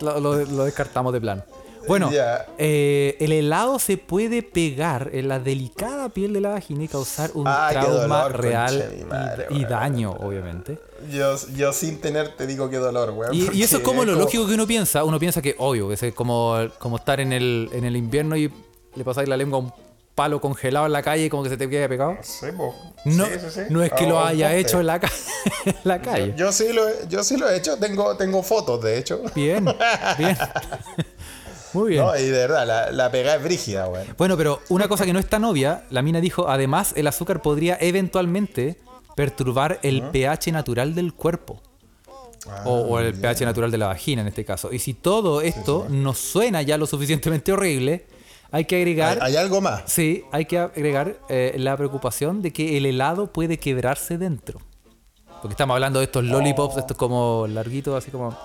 Lo- 0.00 0.18
lo 0.44 0.64
descartamos 0.64 1.12
de 1.12 1.20
plan. 1.20 1.44
Bueno, 1.88 2.10
eh, 2.58 3.16
el 3.20 3.32
helado 3.32 3.78
se 3.78 3.96
puede 3.96 4.42
pegar 4.42 5.10
en 5.12 5.28
la 5.28 5.38
delicada 5.40 6.08
piel 6.10 6.32
de 6.32 6.40
la 6.40 6.50
vagina 6.50 6.84
y 6.84 6.88
causar 6.88 7.30
un 7.34 7.44
Ah, 7.46 7.68
trauma 7.72 8.22
dolor, 8.24 8.40
real 8.40 9.04
madre, 9.08 9.46
y, 9.50 9.64
daño, 9.64 10.12
obviamente. 10.12 10.78
Yo, 11.10 11.36
yo 11.56 11.72
sin 11.72 12.00
tener 12.00 12.36
te 12.36 12.46
digo 12.46 12.68
qué 12.68 12.76
dolor, 12.76 13.10
weón. 13.10 13.34
Y, 13.34 13.50
y 13.52 13.62
eso 13.62 13.78
es 13.78 13.82
como 13.82 14.04
lo 14.04 14.14
lógico 14.14 14.46
que 14.46 14.54
uno 14.54 14.66
piensa. 14.66 15.04
Uno 15.04 15.18
piensa 15.18 15.40
que, 15.40 15.54
obvio, 15.58 15.90
es 15.92 16.04
como, 16.14 16.56
como 16.78 16.96
estar 16.96 17.20
en 17.20 17.32
el, 17.32 17.68
en 17.72 17.84
el 17.84 17.96
invierno 17.96 18.36
y 18.36 18.52
le 18.94 19.04
pasáis 19.04 19.28
la 19.28 19.36
lengua 19.36 19.58
a 19.58 19.62
un 19.62 19.72
palo 20.14 20.38
congelado 20.40 20.84
en 20.84 20.92
la 20.92 21.02
calle 21.02 21.24
y 21.24 21.30
como 21.30 21.44
que 21.44 21.48
se 21.48 21.56
te 21.56 21.70
quede 21.70 21.88
pegado. 21.88 22.16
Sí. 22.22 22.46
No, 23.06 23.24
Sí, 23.24 23.60
no 23.70 23.82
es 23.82 23.90
que 23.92 24.06
lo 24.06 24.22
haya 24.22 24.54
hecho 24.54 24.80
en 24.80 24.86
la, 24.86 25.00
ca- 25.00 25.10
en 25.64 25.74
la 25.84 26.02
calle. 26.02 26.34
Yo 26.36 26.52
sí 26.52 26.70
lo 26.74 26.86
he, 26.86 26.94
yo 27.08 27.24
sí 27.24 27.38
lo 27.38 27.48
he 27.48 27.56
hecho, 27.56 27.78
tengo, 27.78 28.14
tengo 28.18 28.42
fotos 28.42 28.82
de 28.82 28.98
hecho. 28.98 29.22
Bien, 29.34 29.64
bien. 30.18 30.36
Muy 31.72 31.90
bien. 31.90 32.04
No, 32.04 32.16
y 32.18 32.22
de 32.24 32.30
verdad, 32.32 32.66
la, 32.66 32.90
la 32.90 33.10
pegada 33.10 33.36
es 33.36 33.42
brígida, 33.44 33.88
weón. 33.88 34.06
Bueno, 34.18 34.36
pero 34.36 34.60
una 34.68 34.88
cosa 34.88 35.04
que 35.04 35.12
no 35.12 35.18
es 35.18 35.26
tan 35.28 35.44
obvia, 35.44 35.84
la 35.90 36.02
mina 36.02 36.20
dijo, 36.20 36.48
además 36.48 36.92
el 36.96 37.06
azúcar 37.06 37.42
podría 37.42 37.76
eventualmente 37.80 38.78
perturbar 39.16 39.78
el 39.82 40.02
pH 40.02 40.52
natural 40.52 40.94
del 40.94 41.14
cuerpo. 41.14 41.60
o, 42.64 42.72
o 42.72 42.98
el 43.00 43.14
pH 43.14 43.44
natural 43.44 43.70
de 43.70 43.78
la 43.78 43.88
vagina 43.88 44.22
en 44.22 44.28
este 44.28 44.44
caso. 44.44 44.72
Y 44.72 44.78
si 44.78 44.94
todo 44.94 45.42
esto 45.42 45.86
nos 45.90 46.18
suena 46.18 46.62
ya 46.62 46.78
lo 46.78 46.86
suficientemente 46.86 47.52
horrible, 47.52 48.06
hay 48.50 48.64
que 48.64 48.76
¿Hay, 48.76 48.82
agregar... 48.82 49.18
hay 49.20 49.36
algo 49.36 49.60
más? 49.60 49.82
Sí, 49.86 50.24
hay 50.32 50.46
que 50.46 50.58
agregar 50.58 51.18
eh, 51.28 51.54
la 51.58 51.76
preocupación 51.76 52.40
de 52.42 52.52
que 52.52 52.76
el 52.78 52.86
helado 52.86 53.32
puede 53.32 53.58
quebrarse 53.58 54.16
dentro. 54.18 54.60
Porque 55.42 55.52
estamos 55.52 55.74
hablando 55.74 56.00
de 56.00 56.06
estos 56.06 56.24
lollipops, 56.24 56.78
estos 56.78 56.96
como 56.96 57.46
larguitos, 57.46 57.94
así 57.96 58.10
como 58.10 58.36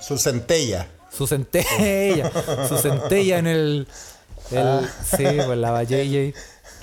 Su 0.00 0.16
centella. 0.16 0.88
Su 1.12 1.26
centella, 1.26 2.30
su 2.68 2.78
centella 2.78 3.38
en 3.38 3.46
el, 3.46 3.88
el 4.50 4.88
sí, 5.04 5.24
pues 5.46 5.58
la 5.58 5.82
JJ 5.82 6.34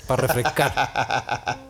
para 0.06 0.26
refrescar. 0.26 1.68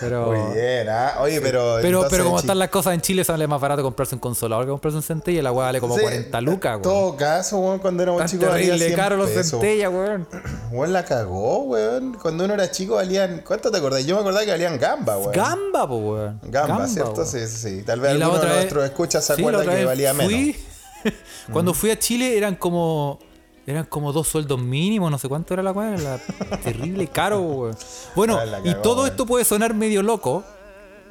Pero, 0.00 0.32
Muy 0.32 0.54
bien, 0.54 0.88
¿ah? 0.88 1.18
Oye, 1.20 1.40
pero. 1.40 1.78
pero, 1.80 2.04
pero 2.10 2.24
como 2.24 2.40
están 2.40 2.58
las 2.58 2.70
cosas 2.70 2.92
en 2.94 3.00
Chile, 3.02 3.22
sale 3.22 3.46
más 3.46 3.60
barato 3.60 3.84
comprarse 3.84 4.16
un 4.16 4.20
consolador 4.20 4.64
que 4.64 4.70
comprarse 4.70 4.96
un 4.96 5.02
centella 5.04 5.38
y 5.38 5.42
la 5.42 5.52
weá 5.52 5.66
vale 5.66 5.80
como 5.80 5.94
Sí, 5.94 6.00
40 6.02 6.40
lucas, 6.40 6.70
En 6.74 6.80
weón. 6.80 6.82
todo 6.82 7.16
caso, 7.16 7.58
weón, 7.58 7.78
cuando 7.78 8.02
éramos 8.02 8.18
Tan 8.20 8.28
chicos 8.28 8.48
terrible 8.50 8.78
100 8.86 8.96
caro 8.96 9.16
los 9.16 9.30
centellas, 9.30 9.92
weón. 9.92 10.26
Weón, 10.72 10.92
la 10.92 11.04
cagó, 11.04 11.58
weón. 11.64 12.14
Cuando 12.20 12.46
uno 12.46 12.54
era 12.54 12.68
chico 12.72 12.96
valían. 12.96 13.42
¿Cuánto 13.46 13.70
te 13.70 13.78
acordás? 13.78 14.04
Yo 14.04 14.16
me 14.16 14.22
acordaba 14.22 14.44
que 14.44 14.50
valían 14.50 14.76
gamba, 14.76 15.16
weón. 15.18 15.32
Gamba, 15.32 15.86
po, 15.86 15.96
weón. 15.98 16.40
Gamba, 16.42 16.88
¿cierto? 16.88 17.12
weón. 17.12 17.26
Sí, 17.28 17.38
sí, 17.46 17.56
sí. 17.78 17.82
Tal 17.84 18.00
vez 18.00 18.10
alguno 18.10 18.38
de 18.40 18.46
vez- 18.46 18.54
nuestros 18.56 18.84
escuchas 18.86 19.24
se 19.24 19.36
sí, 19.36 19.40
acuerda 19.42 19.60
otra 19.60 19.76
que 19.76 19.84
valía 19.84 20.12
menos. 20.14 20.56
Cuando 21.52 21.74
fui 21.74 21.90
a 21.90 21.98
Chile 21.98 22.36
eran 22.36 22.54
como 22.56 23.18
eran 23.66 23.84
como 23.84 24.12
dos 24.12 24.26
sueldos 24.26 24.60
mínimos, 24.60 25.10
no 25.10 25.18
sé 25.18 25.28
cuánto 25.28 25.54
era 25.54 25.62
la 25.62 25.70
weá, 25.72 25.94
era 25.94 26.18
terrible 26.64 27.06
caro, 27.06 27.40
weón. 27.40 27.76
Bueno, 28.16 28.38
Ah, 28.38 28.60
y 28.64 28.74
todo 28.76 29.06
esto 29.06 29.26
puede 29.26 29.44
sonar 29.44 29.74
medio 29.74 30.02
loco, 30.02 30.42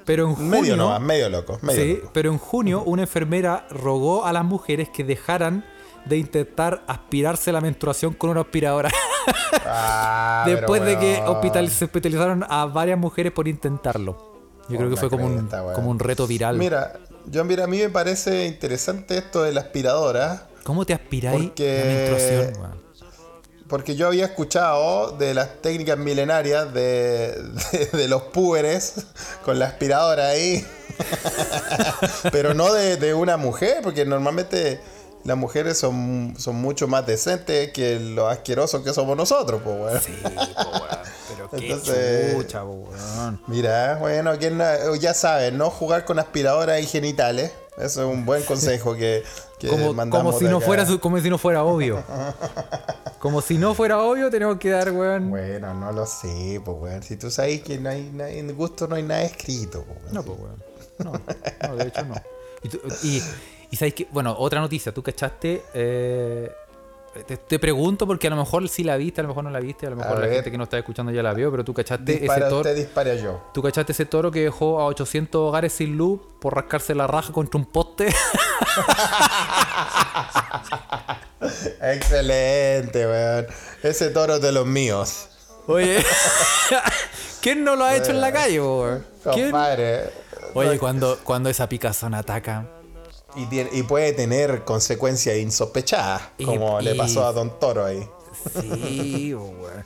pero 0.05 0.27
en 0.27 0.35
junio 0.35 0.49
Medio 0.99 1.29
loco. 1.29 1.59
Medio 1.61 1.81
Sí, 1.83 1.93
loco. 1.95 2.09
pero 2.13 2.31
en 2.31 2.37
junio 2.37 2.83
una 2.85 3.03
enfermera 3.03 3.65
rogó 3.69 4.25
a 4.25 4.33
las 4.33 4.43
mujeres 4.43 4.89
que 4.89 5.03
dejaran 5.03 5.63
de 6.05 6.17
intentar 6.17 6.83
aspirarse 6.87 7.51
la 7.51 7.61
menstruación 7.61 8.13
con 8.13 8.29
una 8.31 8.41
aspiradora. 8.41 8.89
Ah, 9.65 10.43
Después 10.47 10.83
de 10.83 10.97
que 10.97 11.21
hospital- 11.27 11.69
se 11.69 11.85
hospitalizaron 11.85 12.45
a 12.49 12.65
varias 12.65 12.97
mujeres 12.97 13.31
por 13.31 13.47
intentarlo. 13.47 14.27
Yo 14.69 14.77
creo 14.77 14.89
que 14.89 14.97
fue 14.97 15.09
como 15.09 15.25
un, 15.25 15.49
como 15.75 15.89
un 15.89 15.97
reto 15.99 16.27
viral. 16.27 16.57
Mira, 16.57 16.93
yo 17.25 17.43
mira, 17.43 17.63
a 17.65 17.67
mí 17.67 17.77
me 17.79 17.89
parece 17.89 18.45
interesante 18.45 19.17
esto 19.17 19.43
de 19.43 19.51
la 19.53 19.61
aspiradora. 19.61 20.47
¿Cómo 20.63 20.85
te 20.85 20.93
aspiráis 20.93 21.43
Porque- 21.49 22.53
la? 22.59 22.73
Porque 23.67 23.95
yo 23.95 24.07
había 24.07 24.25
escuchado 24.25 25.11
de 25.17 25.35
las 25.35 25.61
técnicas 25.61 25.95
milenarias 25.95 26.73
de, 26.73 27.35
de, 27.71 27.85
de 27.93 28.07
los 28.07 28.23
púberes 28.23 28.95
con 29.45 29.59
la 29.59 29.67
aspiradora 29.67 30.29
ahí. 30.29 30.65
Pero 32.31 32.55
no 32.55 32.73
de, 32.73 32.97
de 32.97 33.13
una 33.13 33.37
mujer, 33.37 33.77
porque 33.83 34.05
normalmente 34.05 34.79
las 35.23 35.37
mujeres 35.37 35.77
son, 35.77 36.33
son 36.37 36.55
mucho 36.55 36.87
más 36.87 37.05
decentes 37.05 37.71
que 37.71 37.99
los 37.99 38.31
asquerosos 38.31 38.81
que 38.83 38.93
somos 38.93 39.15
nosotros, 39.17 39.61
pues, 39.63 39.75
weón. 39.79 40.01
Sí, 40.01 40.13
po, 40.23 40.69
weón. 40.71 40.97
Pero 41.29 41.49
qué 41.51 41.57
Entonces- 41.71 42.35
chucha, 42.35 42.61
po, 42.61 42.71
weón. 42.89 43.41
Mira, 43.47 43.95
bueno, 43.99 44.31
¿quién 44.39 44.57
no- 44.57 44.95
ya 44.95 45.13
sabes, 45.13 45.53
no 45.53 45.69
jugar 45.69 46.05
con 46.05 46.19
aspiradoras 46.19 46.81
y 46.81 46.85
genitales. 46.85 47.51
Eso 47.77 48.01
es 48.09 48.13
un 48.13 48.25
buen 48.25 48.43
consejo 48.43 48.93
que, 48.95 49.23
que 49.57 49.67
Como, 49.69 49.93
mandamos 49.93 50.33
como 50.33 50.39
si 50.39 50.45
no 50.51 50.59
fuera 50.59 50.85
como 50.99 51.17
si 51.19 51.29
no 51.29 51.37
fuera 51.37 51.63
obvio. 51.63 52.03
Como 53.19 53.41
si 53.41 53.57
no 53.57 53.73
fuera 53.73 53.99
obvio, 53.99 54.29
tenemos 54.29 54.57
que 54.59 54.69
dar, 54.69 54.91
weón. 54.91 55.29
Bueno, 55.29 55.73
no 55.73 55.91
lo 55.91 56.05
sé, 56.05 56.61
pues, 56.63 56.77
weón. 56.79 57.03
Si 57.03 57.17
tú 57.17 57.29
sabes 57.29 57.61
que 57.61 57.77
no 57.77 57.89
hay, 57.89 58.09
en 58.17 58.55
gusto 58.55 58.87
no 58.87 58.95
hay 58.95 59.03
nada 59.03 59.23
escrito, 59.23 59.83
pues, 59.83 59.99
weón. 60.03 60.13
No, 60.13 60.23
pues, 60.23 60.39
weón. 60.39 60.63
No, 60.99 61.11
no, 61.67 61.75
de 61.75 61.87
hecho 61.87 62.05
no. 62.05 62.15
Y, 62.63 62.69
tú- 62.69 62.79
y, 63.03 63.21
y 63.71 63.75
sabes 63.75 63.93
que, 63.93 64.07
bueno, 64.11 64.35
otra 64.37 64.59
noticia, 64.61 64.91
tú 64.93 65.01
cachaste. 65.03 65.63
eh, 65.73 66.51
te, 67.27 67.37
te 67.37 67.59
pregunto 67.59 68.05
porque 68.07 68.27
a 68.27 68.29
lo 68.29 68.35
mejor 68.35 68.69
sí 68.69 68.83
la 68.83 68.95
viste, 68.95 69.19
a 69.19 69.23
lo 69.23 69.29
mejor 69.29 69.43
no 69.43 69.49
la 69.49 69.59
viste, 69.59 69.87
a 69.87 69.89
lo 69.89 69.95
mejor 69.95 70.13
la 70.19 70.21
ver. 70.21 70.33
gente 70.35 70.51
que 70.51 70.57
no 70.57 70.63
está 70.65 70.77
escuchando 70.77 71.11
ya 71.11 71.23
la 71.23 71.33
vio, 71.33 71.49
pero 71.51 71.65
tú 71.65 71.73
cachaste 71.73 72.23
ese 72.23 72.39
toro. 72.41 72.57
usted, 72.57 72.75
dispara 72.75 73.15
yo. 73.15 73.41
¿Tú 73.53 73.61
cachaste 73.63 73.91
ese 73.93 74.05
toro 74.05 74.29
que 74.31 74.41
dejó 74.43 74.79
a 74.79 74.85
800 74.85 75.39
hogares 75.49 75.73
sin 75.73 75.97
luz 75.97 76.19
por 76.39 76.55
rascarse 76.55 76.93
la 76.95 77.07
raja 77.07 77.33
contra 77.33 77.59
un 77.59 77.65
poste? 77.65 78.13
Excelente, 81.81 83.05
weón. 83.07 83.47
Ese 83.83 84.09
toro 84.09 84.35
es 84.35 84.41
de 84.41 84.51
los 84.51 84.65
míos. 84.65 85.29
Oye, 85.67 86.03
¿quién 87.41 87.63
no 87.63 87.75
lo 87.75 87.85
ha 87.85 87.95
hecho 87.95 88.11
en 88.11 88.21
la 88.21 88.31
calle, 88.31 88.59
weón? 88.61 89.05
¿Quién? 89.33 89.51
Compadre. 89.51 90.09
Oye, 90.53 90.79
cuando, 90.79 91.19
cuando 91.23 91.49
esa 91.49 91.67
picazón 91.69 92.13
ataca. 92.13 92.65
Y, 93.35 93.45
tiene- 93.45 93.69
y 93.73 93.83
puede 93.83 94.13
tener 94.13 94.63
consecuencias 94.65 95.37
insospechadas, 95.37 96.21
Y- 96.37 96.45
como 96.45 96.79
le 96.81 96.95
pasó 96.95 97.25
a 97.25 97.31
Don 97.33 97.59
Toro 97.59 97.85
ahí. 97.85 98.07
Sí, 98.61 99.33
weón. 99.35 99.85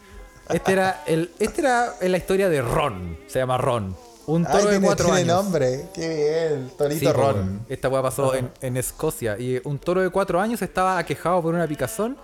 Este 0.49 0.71
era, 0.73 1.03
el, 1.07 1.31
este 1.39 1.61
era 1.61 1.95
la 2.01 2.17
historia 2.17 2.49
de 2.49 2.61
Ron. 2.61 3.17
Se 3.27 3.39
llama 3.39 3.57
Ron. 3.57 3.95
Un 4.25 4.43
toro 4.45 4.57
Ay, 4.57 4.63
de 4.65 4.69
tiene, 4.71 4.85
cuatro 4.85 5.05
tiene 5.07 5.19
años. 5.21 5.43
nombre. 5.43 5.85
Qué 5.93 6.07
bien, 6.53 6.71
Torito 6.77 6.99
Sí, 6.99 7.11
Ron. 7.11 7.65
Esta 7.69 7.89
weá 7.89 8.01
pasó 8.01 8.33
en, 8.35 8.51
en 8.61 8.77
Escocia. 8.77 9.37
Y 9.37 9.59
un 9.65 9.79
toro 9.79 10.01
de 10.01 10.09
cuatro 10.09 10.39
años 10.39 10.61
estaba 10.61 10.97
aquejado 10.97 11.41
por 11.41 11.53
una 11.53 11.67
picazón 11.67 12.17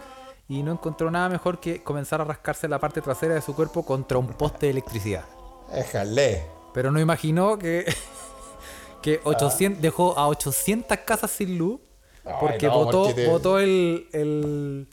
y 0.48 0.64
no 0.64 0.72
encontró 0.74 1.10
nada 1.12 1.28
mejor 1.30 1.60
que 1.60 1.84
comenzar 1.84 2.22
a 2.22 2.24
rascarse 2.26 2.68
la 2.68 2.80
parte 2.80 3.02
trasera 3.02 3.36
de 3.36 3.42
su 3.42 3.54
cuerpo 3.56 3.86
contra 3.86 4.18
un 4.18 4.28
poste 4.28 4.68
de 4.68 4.72
electricidad. 4.72 5.26
Déjale. 5.74 6.44
Pero 6.74 6.92
no 6.92 7.00
imaginó 7.00 7.58
que, 7.60 7.86
que 9.02 9.20
800, 9.24 9.82
dejó 9.82 10.18
a 10.18 10.28
800 10.28 10.98
casas 11.00 11.32
sin 11.32 11.58
luz 11.58 11.80
Ay, 12.26 12.34
porque 12.40 12.68
no, 12.68 12.74
botó, 12.86 13.04
porque 13.06 13.24
te- 13.24 13.28
botó 13.28 13.60
el, 13.60 14.08
el, 14.14 14.88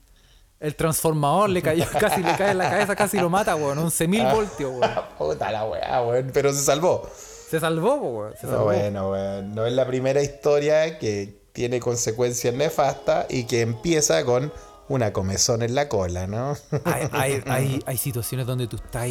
el 0.60 0.74
transformador, 0.76 1.50
le 1.50 1.62
cayó 1.62 1.84
casi 2.00 2.22
le 2.22 2.34
cae 2.36 2.52
en 2.52 2.58
la 2.58 2.70
cabeza, 2.70 2.96
casi 2.96 3.18
lo 3.18 3.28
mata, 3.30 3.56
weón. 3.56 3.78
11.000 3.78 4.34
voltios, 4.34 4.70
weón. 4.72 4.90
Puta 5.18 5.50
la 5.52 5.64
weá, 5.64 6.02
weón. 6.02 6.30
Pero 6.32 6.52
se 6.52 6.62
salvó. 6.62 7.08
Se 7.48 7.60
salvó, 7.60 7.94
weón. 7.96 8.34
Se 8.40 8.46
No, 8.46 8.64
bueno, 8.64 9.10
weón. 9.10 9.54
No 9.54 9.66
es 9.66 9.72
la 9.72 9.86
primera 9.86 10.22
historia 10.22 10.98
que 10.98 11.46
tiene 11.52 11.80
consecuencias 11.80 12.54
nefastas 12.54 13.26
y 13.30 13.44
que 13.44 13.62
empieza 13.62 14.24
con 14.24 14.52
una 14.88 15.12
comezón 15.12 15.62
en 15.62 15.74
la 15.74 15.88
cola, 15.88 16.26
¿no? 16.26 16.56
Hay, 16.84 17.08
hay, 17.12 17.42
hay, 17.46 17.82
hay 17.86 17.96
situaciones 17.96 18.46
donde 18.46 18.66
tú 18.68 18.76
estás, 18.76 19.06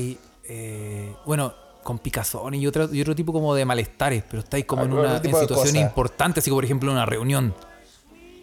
eh, 0.48 1.16
bueno, 1.26 1.54
con 1.86 2.00
picazón 2.00 2.56
y 2.56 2.66
otro, 2.66 2.92
y 2.92 3.00
otro 3.00 3.16
tipo 3.16 3.32
como 3.32 3.54
de 3.54 3.64
malestares, 3.64 4.24
pero 4.28 4.42
estáis 4.42 4.66
como 4.66 4.82
en 4.86 4.90
Algún 4.90 5.06
una 5.06 5.18
en 5.24 5.48
cosa. 5.48 5.78
importantes, 5.78 6.42
así 6.44 6.50
como 6.50 6.58
por 6.58 6.66
ejemplo 6.66 6.90
en 6.90 6.98
una 6.98 7.06
reunión. 7.06 7.54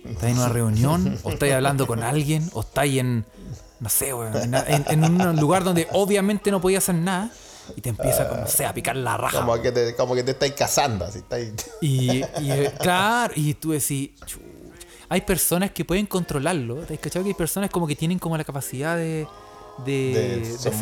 Estáis 0.04 0.34
en 0.34 0.38
una 0.38 0.48
reunión, 0.60 1.18
o 1.24 1.30
estáis 1.32 1.52
hablando 1.54 1.88
con 1.88 2.04
alguien, 2.04 2.48
o 2.52 2.60
estáis 2.60 3.00
en, 3.00 3.26
no 3.80 3.88
sé, 3.88 4.10
en, 4.10 4.54
en- 4.54 4.84
en 4.88 5.04
un 5.20 5.40
lugar 5.40 5.64
donde 5.64 5.88
obviamente 5.90 6.52
no 6.52 6.60
podías 6.60 6.84
hacer 6.84 6.94
nada, 6.94 7.32
y 7.76 7.80
te 7.80 7.88
empieza, 7.88 8.28
como, 8.28 8.42
no 8.42 8.46
sé, 8.46 8.64
a 8.64 8.72
picar 8.72 8.94
la 8.94 9.16
raja. 9.16 9.40
Como 9.40 9.60
que 9.60 9.72
te, 9.72 9.96
como 9.96 10.14
que 10.14 10.22
te 10.22 10.30
estáis 10.30 10.52
casando, 10.52 11.04
así 11.04 11.18
estáis... 11.18 11.52
Y, 11.80 12.18
y, 12.40 12.50
eh, 12.52 12.72
claro, 12.78 13.32
y 13.34 13.54
tú 13.54 13.72
decís, 13.72 14.10
hay 15.08 15.20
personas 15.22 15.72
que 15.72 15.84
pueden 15.84 16.06
controlarlo. 16.06 16.76
¿Te 16.76 16.94
has 16.94 17.00
cachado 17.00 17.24
que 17.24 17.30
hay 17.30 17.34
personas 17.34 17.70
como 17.70 17.88
que 17.88 17.96
tienen 17.96 18.20
como 18.20 18.36
la 18.36 18.44
capacidad 18.44 18.96
de, 18.96 19.26
de, 19.78 19.92
De, 19.92 20.40
de 20.40 20.58
ser- 20.58 20.72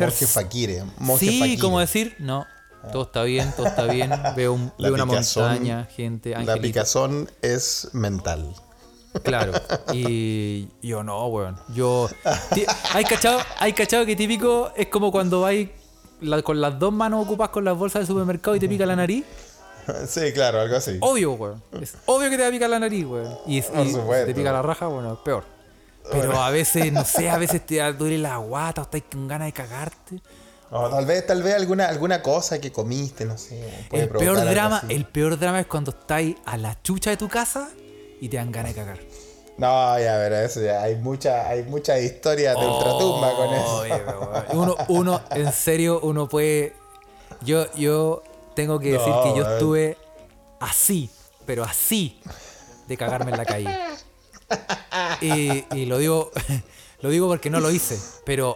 monjes 0.99 1.29
Sí, 1.29 1.57
como 1.59 1.79
decir, 1.79 2.15
no, 2.19 2.45
todo 2.91 3.03
está 3.03 3.23
bien, 3.23 3.51
todo 3.55 3.67
está 3.67 3.83
bien. 3.85 4.11
Veo, 4.35 4.53
un- 4.53 4.71
La 4.77 4.89
veo 4.89 5.03
una 5.03 5.05
picazón- 5.13 5.41
montaña, 5.49 5.85
gente, 5.85 6.35
La 6.43 6.57
picazón 6.57 7.29
es 7.41 7.89
mental. 7.93 8.53
Claro. 9.23 9.51
Y 9.93 10.69
yo 10.81 11.03
no, 11.03 11.27
weón. 11.27 11.57
Yo. 11.75 12.09
¿Hay 12.93 13.03
cachado, 13.03 13.39
hay 13.59 13.73
cachado 13.73 14.05
que 14.05 14.15
típico 14.15 14.71
es 14.77 14.87
como 14.87 15.11
cuando 15.11 15.41
vais 15.41 15.69
la- 16.21 16.41
con 16.41 16.61
las 16.61 16.79
dos 16.79 16.93
manos 16.93 17.25
ocupas 17.25 17.49
con 17.49 17.65
las 17.65 17.77
bolsas 17.77 17.99
del 18.01 18.07
supermercado 18.07 18.55
y 18.55 18.59
te 18.59 18.69
pica 18.69 18.85
la 18.85 18.95
nariz? 18.95 19.25
sí, 20.07 20.31
claro, 20.33 20.61
algo 20.61 20.77
así. 20.77 20.97
Obvio, 21.01 21.33
weón. 21.33 21.61
Es 21.81 21.95
obvio 22.05 22.29
que 22.29 22.37
te 22.37 22.43
va 22.43 22.47
a 22.47 22.51
picar 22.51 22.69
la 22.69 22.79
nariz, 22.79 23.05
weón. 23.05 23.37
Y, 23.47 23.57
y 23.57 23.63
te 24.25 24.33
pica 24.33 24.53
la 24.53 24.61
raja, 24.61 24.87
bueno, 24.87 25.13
es 25.13 25.19
peor. 25.19 25.43
Pero 26.11 26.41
a 26.41 26.49
veces, 26.49 26.91
no 26.91 27.05
sé, 27.05 27.29
a 27.29 27.37
veces 27.37 27.65
te 27.65 27.81
duele 27.93 28.17
la 28.17 28.37
guata 28.37 28.81
o 28.81 28.83
estás 28.85 29.03
con 29.11 29.27
ganas 29.27 29.47
de 29.47 29.53
cagarte. 29.53 30.21
O 30.71 30.89
tal 30.89 31.05
vez, 31.05 31.27
tal 31.27 31.43
vez 31.43 31.53
alguna, 31.55 31.87
alguna 31.87 32.21
cosa 32.21 32.59
que 32.61 32.71
comiste, 32.71 33.25
no 33.25 33.37
sé. 33.37 33.61
El 33.91 34.07
peor 34.07 34.43
drama, 34.45 34.81
el 34.87 35.05
peor 35.05 35.37
drama 35.37 35.59
es 35.59 35.67
cuando 35.67 35.91
estáis 35.91 36.37
a 36.45 36.57
la 36.57 36.81
chucha 36.81 37.09
de 37.09 37.17
tu 37.17 37.27
casa 37.27 37.69
y 38.21 38.29
te 38.29 38.37
dan 38.37 38.51
ganas 38.51 38.73
de 38.73 38.81
cagar. 38.81 38.99
No, 39.57 39.99
ya, 39.99 40.15
pero 40.17 40.37
eso 40.37 40.61
ya. 40.61 40.81
Hay 40.81 40.95
mucha, 40.95 41.47
hay 41.47 41.63
muchas 41.63 42.01
historias 42.01 42.57
de 42.57 42.65
ultratumba 42.65 43.35
con 43.35 43.53
eso. 43.53 43.77
Oye. 43.79 44.01
Uno, 44.53 44.75
uno, 44.87 45.21
en 45.31 45.51
serio, 45.51 45.99
uno 46.01 46.29
puede. 46.29 46.73
Yo, 47.41 47.71
yo 47.75 48.23
tengo 48.55 48.79
que 48.79 48.93
decir 48.93 49.09
No, 49.09 49.23
que 49.23 49.37
yo 49.37 49.53
estuve 49.53 49.97
así, 50.59 51.09
pero 51.45 51.63
así, 51.63 52.21
de 52.87 52.97
cagarme 52.97 53.31
en 53.31 53.37
la 53.37 53.45
calle. 53.45 53.69
Y, 55.21 55.65
y 55.75 55.85
lo 55.85 55.97
digo. 55.97 56.31
Lo 57.01 57.09
digo 57.09 57.27
porque 57.27 57.49
no 57.49 57.59
lo 57.59 57.71
hice, 57.71 57.99
pero 58.25 58.55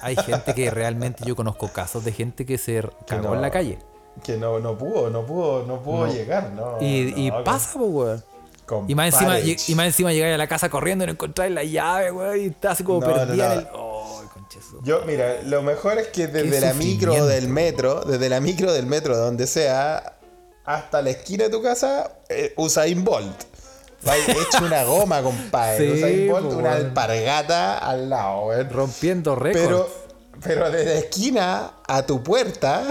hay 0.00 0.14
gente 0.14 0.54
que 0.54 0.70
realmente 0.70 1.24
yo 1.26 1.34
conozco 1.34 1.72
casos 1.72 2.04
de 2.04 2.12
gente 2.12 2.46
que 2.46 2.56
se 2.56 2.82
cagó 3.06 3.30
no. 3.30 3.34
en 3.34 3.42
la 3.42 3.50
calle. 3.50 3.78
Que 4.22 4.36
no, 4.36 4.60
no 4.60 4.78
pudo, 4.78 5.10
no 5.10 5.26
pudo, 5.26 5.66
no 5.66 5.82
pudo 5.82 6.06
llegar, 6.06 6.52
¿no? 6.52 6.78
Y, 6.80 7.32
pasa, 7.44 7.76
pues, 7.76 7.90
weón. 7.90 8.24
Y 8.88 8.94
más, 8.94 9.12
encima, 9.12 9.40
y 9.40 9.74
más 9.74 9.86
encima 9.86 10.12
llegáis 10.12 10.34
a 10.34 10.38
la 10.38 10.46
casa 10.46 10.70
corriendo 10.70 11.04
y 11.04 11.08
no 11.08 11.12
encontráis 11.14 11.52
la 11.52 11.64
llave, 11.64 12.12
weón, 12.12 12.40
y 12.40 12.44
estás 12.46 12.72
así 12.72 12.84
como 12.84 13.00
perdida 13.00 13.54
en 13.54 13.58
el. 13.58 13.68
Oh, 13.74 14.22
conchazo. 14.32 14.80
Yo, 14.84 15.02
mira, 15.04 15.42
lo 15.42 15.62
mejor 15.62 15.98
es 15.98 16.08
que 16.08 16.28
desde 16.28 16.60
la 16.60 16.74
micro 16.74 17.26
del 17.26 17.48
metro, 17.48 18.04
desde 18.04 18.28
la 18.28 18.40
micro 18.40 18.72
del 18.72 18.86
metro, 18.86 19.16
donde 19.16 19.48
sea, 19.48 20.16
hasta 20.64 21.02
la 21.02 21.10
esquina 21.10 21.44
de 21.44 21.50
tu 21.50 21.60
casa, 21.60 22.18
eh, 22.28 22.54
Usain 22.56 23.02
Bolt. 23.02 23.53
Hecho 24.06 24.64
una 24.64 24.84
goma, 24.84 25.22
compadre. 25.22 25.78
Sí, 25.78 25.92
Usain 25.92 26.28
Bolt, 26.30 26.46
po, 26.50 26.56
una 26.58 26.72
alpargata 26.72 27.78
al 27.78 28.10
lado, 28.10 28.46
weón. 28.46 28.70
Rompiendo 28.70 29.34
récords. 29.34 29.66
Pero, 29.66 30.04
pero 30.42 30.70
desde 30.70 30.94
la 30.94 31.00
esquina 31.00 31.70
a 31.86 32.04
tu 32.04 32.22
puerta, 32.22 32.82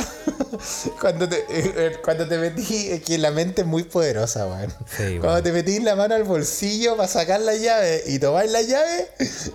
cuando 1.02 1.28
te, 1.30 1.38
eh, 1.38 1.46
eh, 1.50 1.98
cuando 2.04 2.28
te 2.28 2.38
metí, 2.38 2.88
es 2.90 3.02
que 3.04 3.18
la 3.18 3.32
mente 3.32 3.62
es 3.62 3.68
muy 3.68 3.84
poderosa, 3.84 4.48
weón. 4.48 4.70
Sí, 4.88 5.04
weón. 5.04 5.20
Cuando 5.22 5.44
te 5.44 5.52
metís 5.52 5.84
la 5.84 5.96
mano 5.96 6.16
al 6.16 6.24
bolsillo 6.24 6.96
para 6.96 7.08
sacar 7.08 7.42
la 7.42 7.56
llave 7.56 8.04
y 8.08 8.18
tomás 8.20 8.50
la 8.50 8.62
llave, 8.62 9.10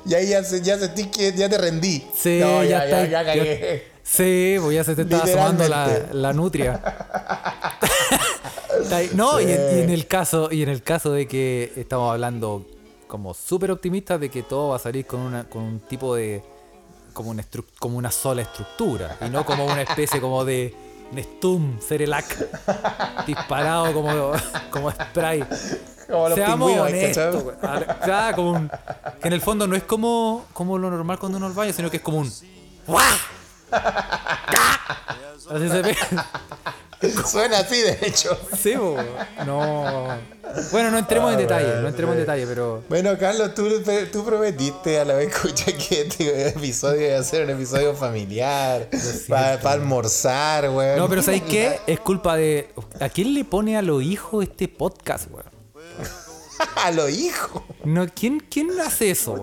y 0.06 0.14
ahí 0.14 0.28
ya, 0.28 0.42
ya 0.42 0.78
sentís 0.78 1.08
que 1.08 1.32
ya 1.32 1.48
te 1.48 1.58
rendí. 1.58 2.06
Sí, 2.16 2.38
No, 2.40 2.62
ya, 2.62 2.70
ya, 2.70 2.84
está. 2.84 3.04
ya, 3.04 3.10
ya 3.10 3.24
cagué. 3.24 3.84
sí, 4.04 4.56
pues 4.60 4.74
ya 4.76 4.84
se 4.84 4.94
te 4.94 5.02
está 5.02 5.22
asomando 5.24 5.66
la, 5.68 5.88
la 6.12 6.32
nutria. 6.32 6.80
No, 9.14 9.40
y, 9.40 9.44
en, 9.44 9.78
y 9.78 9.80
en 9.82 9.90
el 9.90 10.06
caso, 10.06 10.48
y 10.50 10.62
en 10.62 10.68
el 10.68 10.82
caso 10.82 11.12
de 11.12 11.26
que 11.26 11.72
estamos 11.76 12.12
hablando 12.12 12.64
como 13.06 13.32
súper 13.34 13.70
optimistas 13.70 14.20
de 14.20 14.30
que 14.30 14.42
todo 14.42 14.68
va 14.70 14.76
a 14.76 14.78
salir 14.78 15.06
con 15.06 15.20
una, 15.20 15.44
con 15.44 15.62
un 15.62 15.80
tipo 15.80 16.14
de. 16.14 16.42
como 17.12 17.30
una 17.30 17.44
como 17.78 17.96
una 17.98 18.10
sola 18.10 18.42
estructura. 18.42 19.16
Y 19.26 19.30
no 19.30 19.44
como 19.44 19.64
una 19.64 19.82
especie 19.82 20.20
como 20.20 20.44
de 20.44 20.74
Nestum, 21.12 21.78
Cerelac, 21.80 22.26
disparado 23.26 23.92
como, 23.94 24.32
como 24.70 24.90
spray. 24.90 25.42
Como 26.08 26.28
los 26.30 26.36
Seamos 26.38 26.72
honestos, 26.78 27.44
como 28.34 28.50
un- 28.52 28.70
que 29.20 29.28
en 29.28 29.32
el 29.34 29.40
fondo 29.42 29.66
no 29.66 29.76
es 29.76 29.82
como, 29.82 30.46
como 30.54 30.78
lo 30.78 30.90
normal 30.90 31.18
cuando 31.18 31.36
uno 31.38 31.46
al 31.46 31.52
baño, 31.52 31.72
sino 31.72 31.90
que 31.90 31.98
es 31.98 32.02
como 32.02 32.18
un 32.18 32.32
¡Guau! 32.86 33.04
Así 35.50 35.68
se 35.68 35.82
ve. 35.82 35.96
Suena 37.30 37.58
así, 37.58 37.80
de 37.80 37.98
hecho. 38.02 38.36
Sí, 38.60 38.74
bo. 38.74 38.96
no. 39.46 40.16
Bueno, 40.72 40.90
no 40.90 40.98
entremos 40.98 41.30
en 41.32 41.36
Ah, 41.38 41.40
detalle, 41.42 41.66
bueno, 41.66 41.82
no 41.82 41.88
entremos 41.88 42.14
en 42.14 42.20
detalle, 42.20 42.46
pero. 42.46 42.82
Bueno, 42.88 43.16
Carlos, 43.18 43.54
tú, 43.54 43.68
tú 44.10 44.24
prometiste 44.24 44.98
a 44.98 45.04
la 45.04 45.14
vez 45.14 45.28
escucha 45.34 45.66
que 45.66 46.02
este 46.02 46.48
episodio 46.48 47.08
iba 47.10 47.18
a 47.18 47.22
ser 47.22 47.44
un 47.44 47.50
episodio 47.50 47.94
familiar, 47.94 48.88
para 49.28 49.72
almorzar, 49.72 50.70
weón. 50.70 50.96
No, 50.98 51.08
pero 51.08 51.22
¿sabéis 51.22 51.42
qué? 51.44 51.78
Es 51.86 52.00
culpa 52.00 52.36
de. 52.36 52.70
¿A 53.00 53.08
quién 53.08 53.34
le 53.34 53.44
pone 53.44 53.76
a 53.76 53.82
los 53.82 54.02
hijos 54.02 54.44
este 54.44 54.68
podcast, 54.68 55.30
weón? 55.30 55.57
a 56.76 56.90
los 56.90 57.10
hijos. 57.10 57.62
No, 57.84 58.06
¿quién, 58.14 58.40
¿Quién 58.50 58.70
hace 58.80 59.10
eso, 59.10 59.42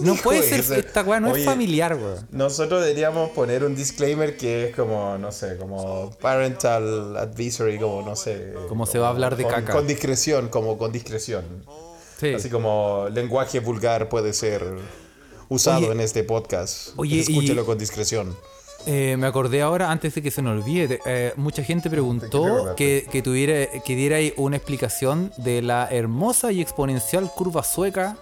No 0.00 0.14
puede 0.16 0.42
ser. 0.42 0.60
eso? 0.60 0.74
Esta 0.74 1.02
weá 1.02 1.20
no 1.20 1.32
Oye, 1.32 1.40
es 1.40 1.46
familiar, 1.46 1.94
weón. 1.94 2.26
Nosotros 2.30 2.80
deberíamos 2.82 3.30
poner 3.30 3.64
un 3.64 3.74
disclaimer 3.74 4.36
que 4.36 4.68
es 4.68 4.76
como, 4.76 5.18
no 5.18 5.32
sé, 5.32 5.56
como 5.58 6.10
parental 6.20 7.16
advisory, 7.16 7.78
como, 7.78 8.02
no 8.02 8.16
sé. 8.16 8.54
Como 8.68 8.86
se 8.86 8.98
va 8.98 9.08
a 9.08 9.10
hablar 9.10 9.36
de 9.36 9.42
con, 9.44 9.52
caca. 9.52 9.72
Con 9.72 9.86
discreción, 9.86 10.48
como 10.48 10.78
con 10.78 10.92
discreción. 10.92 11.44
Sí. 12.18 12.34
Así 12.34 12.48
como 12.48 13.08
lenguaje 13.12 13.60
vulgar 13.60 14.08
puede 14.08 14.32
ser 14.32 14.64
usado 15.48 15.78
Oye. 15.78 15.92
en 15.92 16.00
este 16.00 16.24
podcast. 16.24 16.90
Oye, 16.96 17.16
y- 17.16 17.20
Escúchelo 17.20 17.66
con 17.66 17.76
discreción. 17.78 18.36
Eh, 18.86 19.16
me 19.16 19.26
acordé 19.28 19.62
ahora, 19.62 19.90
antes 19.90 20.14
de 20.14 20.22
que 20.22 20.30
se 20.32 20.42
nos 20.42 20.60
olvide, 20.60 20.98
eh, 21.06 21.32
mucha 21.36 21.62
gente 21.62 21.88
¿De 21.88 21.90
qué 21.90 21.96
te 21.96 22.02
preguntó 22.02 22.74
que, 22.76 23.06
que, 23.10 23.22
tuviera, 23.22 23.66
que 23.84 23.94
diera 23.94 24.16
una 24.36 24.56
explicación 24.56 25.32
de 25.36 25.62
la 25.62 25.88
hermosa 25.90 26.50
y 26.50 26.60
exponencial 26.60 27.30
curva 27.32 27.62
sueca 27.62 28.16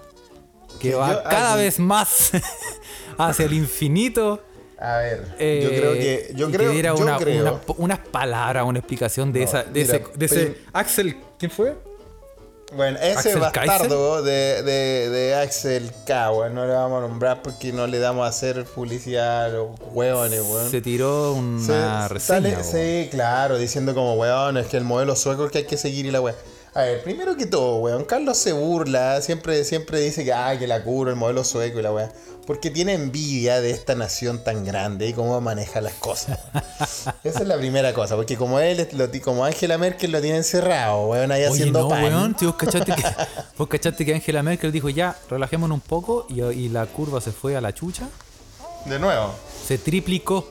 que 0.78 0.90
Que 0.90 0.94
va 0.94 1.12
yo- 1.14 1.22
cada 1.24 1.56
vez 1.56 1.78
más 1.78 2.32
hacia 3.18 3.44
el 3.46 3.54
infinito. 3.54 4.42
A 4.78 4.96
ver, 4.98 5.34
Eh, 5.38 5.60
yo 5.62 5.68
creo 5.70 5.92
que. 5.94 6.32
Yo 6.34 6.50
creo, 6.50 6.68
que 6.70 6.74
diera 6.74 6.94
yo 6.96 7.02
una- 7.02 7.16
creo 7.18 7.42
una- 7.42 7.60
unas 7.76 7.98
palabras, 7.98 8.64
una 8.66 8.78
explicación 8.78 9.32
de, 9.32 9.40
No, 9.40 9.44
esa, 9.46 9.62
de, 9.64 9.82
mira, 9.82 9.96
ese, 9.96 10.06
de 10.16 10.26
ese 10.26 10.36
pero- 10.46 10.54
Axel. 10.72 11.16
¿Quién 11.38 11.50
fue? 11.50 11.74
Bueno, 12.76 12.98
ese 13.00 13.18
¿Axel 13.18 13.40
bastardo 13.40 14.22
de, 14.22 14.62
de, 14.62 15.10
de 15.10 15.34
Axel 15.34 15.90
K, 16.06 16.30
weón, 16.30 16.54
no 16.54 16.66
le 16.66 16.72
vamos 16.72 16.98
a 17.02 17.08
nombrar 17.08 17.42
porque 17.42 17.72
no 17.72 17.86
le 17.88 17.98
damos 17.98 18.24
a 18.24 18.28
hacer 18.28 18.64
publicidad 18.64 19.46
a 19.46 19.48
los 19.48 19.70
hueones, 19.92 20.40
weón. 20.42 20.70
Se 20.70 20.80
tiró 20.80 21.32
una 21.32 22.06
Se- 22.06 22.14
reseña. 22.14 22.62
sale- 22.62 23.04
sí, 23.04 23.08
claro, 23.10 23.58
diciendo 23.58 23.92
como, 23.94 24.14
weón, 24.14 24.56
es 24.56 24.68
que 24.68 24.76
el 24.76 24.84
modelo 24.84 25.16
sueco 25.16 25.46
es 25.46 25.52
que 25.52 25.58
hay 25.58 25.64
que 25.64 25.76
seguir 25.76 26.06
y 26.06 26.10
la 26.12 26.20
weón. 26.20 26.36
A 26.72 26.82
ver, 26.82 27.02
primero 27.02 27.36
que 27.36 27.46
todo, 27.46 27.78
weón, 27.78 28.04
Carlos 28.04 28.38
se 28.38 28.52
burla, 28.52 29.20
siempre, 29.22 29.64
siempre 29.64 30.00
dice 30.00 30.24
que, 30.24 30.32
ah, 30.32 30.56
que 30.56 30.68
la 30.68 30.84
curo, 30.84 31.10
el 31.10 31.16
modelo 31.16 31.42
sueco 31.42 31.80
y 31.80 31.82
la 31.82 31.92
weón. 31.92 32.10
Porque 32.46 32.70
tiene 32.70 32.94
envidia 32.94 33.60
de 33.60 33.70
esta 33.70 33.94
nación 33.96 34.42
tan 34.44 34.64
grande 34.64 35.08
y 35.08 35.12
cómo 35.12 35.40
maneja 35.40 35.80
las 35.80 35.94
cosas. 35.94 36.38
Esa 37.24 37.40
es 37.40 37.46
la 37.46 37.56
primera 37.56 37.92
cosa, 37.92 38.14
porque 38.14 38.36
como 38.36 38.60
él, 38.60 38.88
lo 38.92 39.08
como 39.22 39.44
Angela 39.44 39.78
Merkel 39.78 40.12
lo 40.12 40.20
tiene 40.20 40.38
encerrado, 40.38 41.08
weón, 41.08 41.32
ahí 41.32 41.42
Oye, 41.42 41.52
haciendo 41.52 41.80
no, 41.82 41.88
pan. 41.88 42.04
weón, 42.04 42.34
tío, 42.34 42.48
vos 42.48 42.56
cachaste 42.56 42.94
que, 42.94 43.04
vos 43.58 43.68
cachaste 43.68 44.04
que 44.04 44.14
Angela 44.14 44.42
Merkel 44.42 44.70
dijo 44.70 44.88
ya, 44.88 45.16
relajémonos 45.28 45.74
un 45.74 45.80
poco 45.80 46.26
y, 46.28 46.40
y 46.42 46.68
la 46.68 46.86
curva 46.86 47.20
se 47.20 47.32
fue 47.32 47.56
a 47.56 47.60
la 47.60 47.74
chucha. 47.74 48.08
De 48.86 48.98
nuevo. 48.98 49.34
Se 49.66 49.76
triplicó 49.76 50.48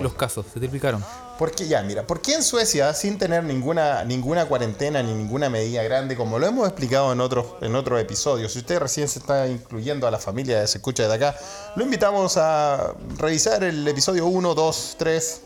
los 0.00 0.14
casos, 0.14 0.46
se 0.52 0.58
triplicaron. 0.58 1.04
Porque 1.38 1.66
ya, 1.66 1.82
mira, 1.82 2.06
¿por 2.06 2.20
qué 2.20 2.34
en 2.34 2.42
Suecia, 2.42 2.94
sin 2.94 3.18
tener 3.18 3.42
ninguna, 3.42 4.04
ninguna 4.04 4.46
cuarentena 4.46 5.02
ni 5.02 5.12
ninguna 5.12 5.50
medida 5.50 5.82
grande, 5.82 6.16
como 6.16 6.38
lo 6.38 6.46
hemos 6.46 6.66
explicado 6.68 7.12
en 7.12 7.20
otros 7.20 7.46
en 7.60 7.74
episodios, 7.98 8.52
si 8.52 8.60
usted 8.60 8.78
recién 8.78 9.08
se 9.08 9.18
está 9.18 9.48
incluyendo 9.48 10.06
a 10.06 10.10
la 10.10 10.18
familia 10.18 10.60
de 10.60 10.66
Se 10.68 10.78
Escucha 10.78 11.02
desde 11.02 11.16
acá, 11.16 11.36
lo 11.74 11.84
invitamos 11.84 12.36
a 12.36 12.94
revisar 13.16 13.64
el 13.64 13.86
episodio 13.88 14.26
1, 14.26 14.54
2, 14.54 14.96
3 14.98 15.40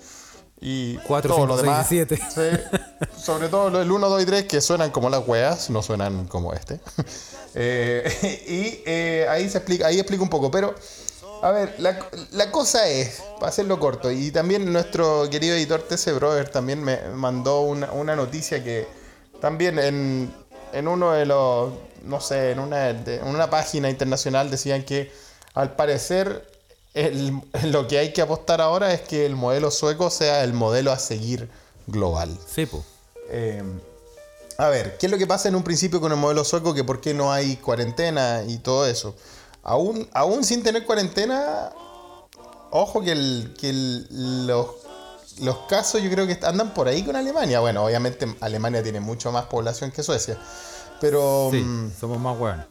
y 0.61 0.97
Cuatro, 0.99 1.34
todo 1.34 1.47
cinco, 1.47 1.57
lo 1.57 1.62
seis 1.62 1.91
y 1.91 1.97
demás. 1.97 2.18
siete. 2.18 2.18
Sí, 2.34 3.22
sobre 3.22 3.49
todo 3.49 3.80
el 3.80 3.91
1, 3.91 4.09
2 4.09 4.22
y 4.22 4.26
3 4.26 4.45
que 4.45 4.61
suenan 4.61 4.91
como 4.91 5.09
las 5.09 5.26
weas, 5.26 5.70
no 5.70 5.82
suenan 5.82 6.26
como 6.26 6.53
este. 6.53 6.80
Eh, 7.55 8.05
y 8.47 8.82
eh, 8.89 9.26
ahí 9.28 9.49
se 9.49 9.57
explica, 9.57 9.86
ahí 9.86 9.99
explico 9.99 10.22
un 10.22 10.28
poco, 10.28 10.51
pero 10.51 10.74
a 11.43 11.51
ver, 11.51 11.74
la, 11.78 11.99
la 12.32 12.51
cosa 12.51 12.89
es, 12.89 13.22
para 13.39 13.49
hacerlo 13.49 13.78
corto, 13.78 14.11
y 14.11 14.30
también 14.30 14.72
nuestro 14.72 15.28
querido 15.30 15.55
editor 15.57 15.82
TC 15.82 16.12
Brother 16.14 16.49
también 16.49 16.82
me 16.82 17.01
mandó 17.14 17.61
una, 17.62 17.93
una 17.93 18.16
noticia 18.16 18.62
que 18.62 18.86
también 19.41 19.78
en, 19.78 20.34
en 20.72 20.89
uno 20.89 21.12
de 21.12 21.26
los, 21.26 21.72
no 22.05 22.20
sé, 22.20 22.51
en 22.53 22.59
una, 22.59 22.93
de- 22.93 23.16
en 23.16 23.26
una 23.28 23.49
página 23.51 23.89
internacional 23.91 24.51
decían 24.51 24.82
que 24.84 25.12
al 25.55 25.74
parecer 25.76 26.45
el- 26.95 27.41
lo 27.64 27.86
que 27.86 27.99
hay 27.99 28.12
que 28.12 28.22
apostar 28.22 28.61
ahora 28.61 28.93
es 28.93 29.03
que 29.03 29.24
el 29.26 29.36
modelo 29.36 29.70
sueco 29.70 30.11
sea 30.11 30.43
el 30.45 30.53
modelo 30.53 30.91
a 30.93 30.99
seguir 30.99 31.49
global. 31.86 32.36
Sí, 32.53 32.66
po. 32.66 32.84
Eh, 33.30 33.62
a 34.59 34.68
ver, 34.68 34.97
¿qué 34.99 35.07
es 35.07 35.12
lo 35.12 35.18
que 35.18 35.26
pasa 35.26 35.49
en 35.49 35.55
un 35.55 35.62
principio 35.62 36.01
con 36.01 36.11
el 36.11 36.18
modelo 36.18 36.45
sueco? 36.45 36.74
Que 36.74 36.82
por 36.82 37.01
qué 37.01 37.14
no 37.14 37.32
hay 37.32 37.57
cuarentena 37.57 38.43
y 38.47 38.59
todo 38.59 38.86
eso. 38.86 39.14
Aún, 39.63 40.09
aún 40.15 40.45
sin 40.45 40.63
tener 40.63 40.85
cuarentena, 40.87 41.71
ojo 42.71 43.01
que, 43.03 43.13
el, 43.13 43.55
que 43.59 43.71
el- 43.71 44.47
los, 44.47 44.67
los 45.41 45.57
casos 45.69 46.03
yo 46.03 46.11
creo 46.11 46.27
que 46.27 46.39
andan 46.45 46.73
por 46.75 46.89
ahí 46.89 47.03
con 47.03 47.17
Alemania. 47.17 47.61
Bueno, 47.61 47.85
obviamente 47.85 48.27
Alemania 48.41 48.83
tiene 48.83 49.01
mucho 49.01 49.31
más 49.33 49.45
población 49.47 49.91
que 49.91 50.03
Suecia. 50.03 50.39
Pero, 51.01 51.49
Sí, 51.53 51.59
mm, 51.61 51.93
somos 52.01 52.19
más 52.19 52.39
weones. 52.39 52.67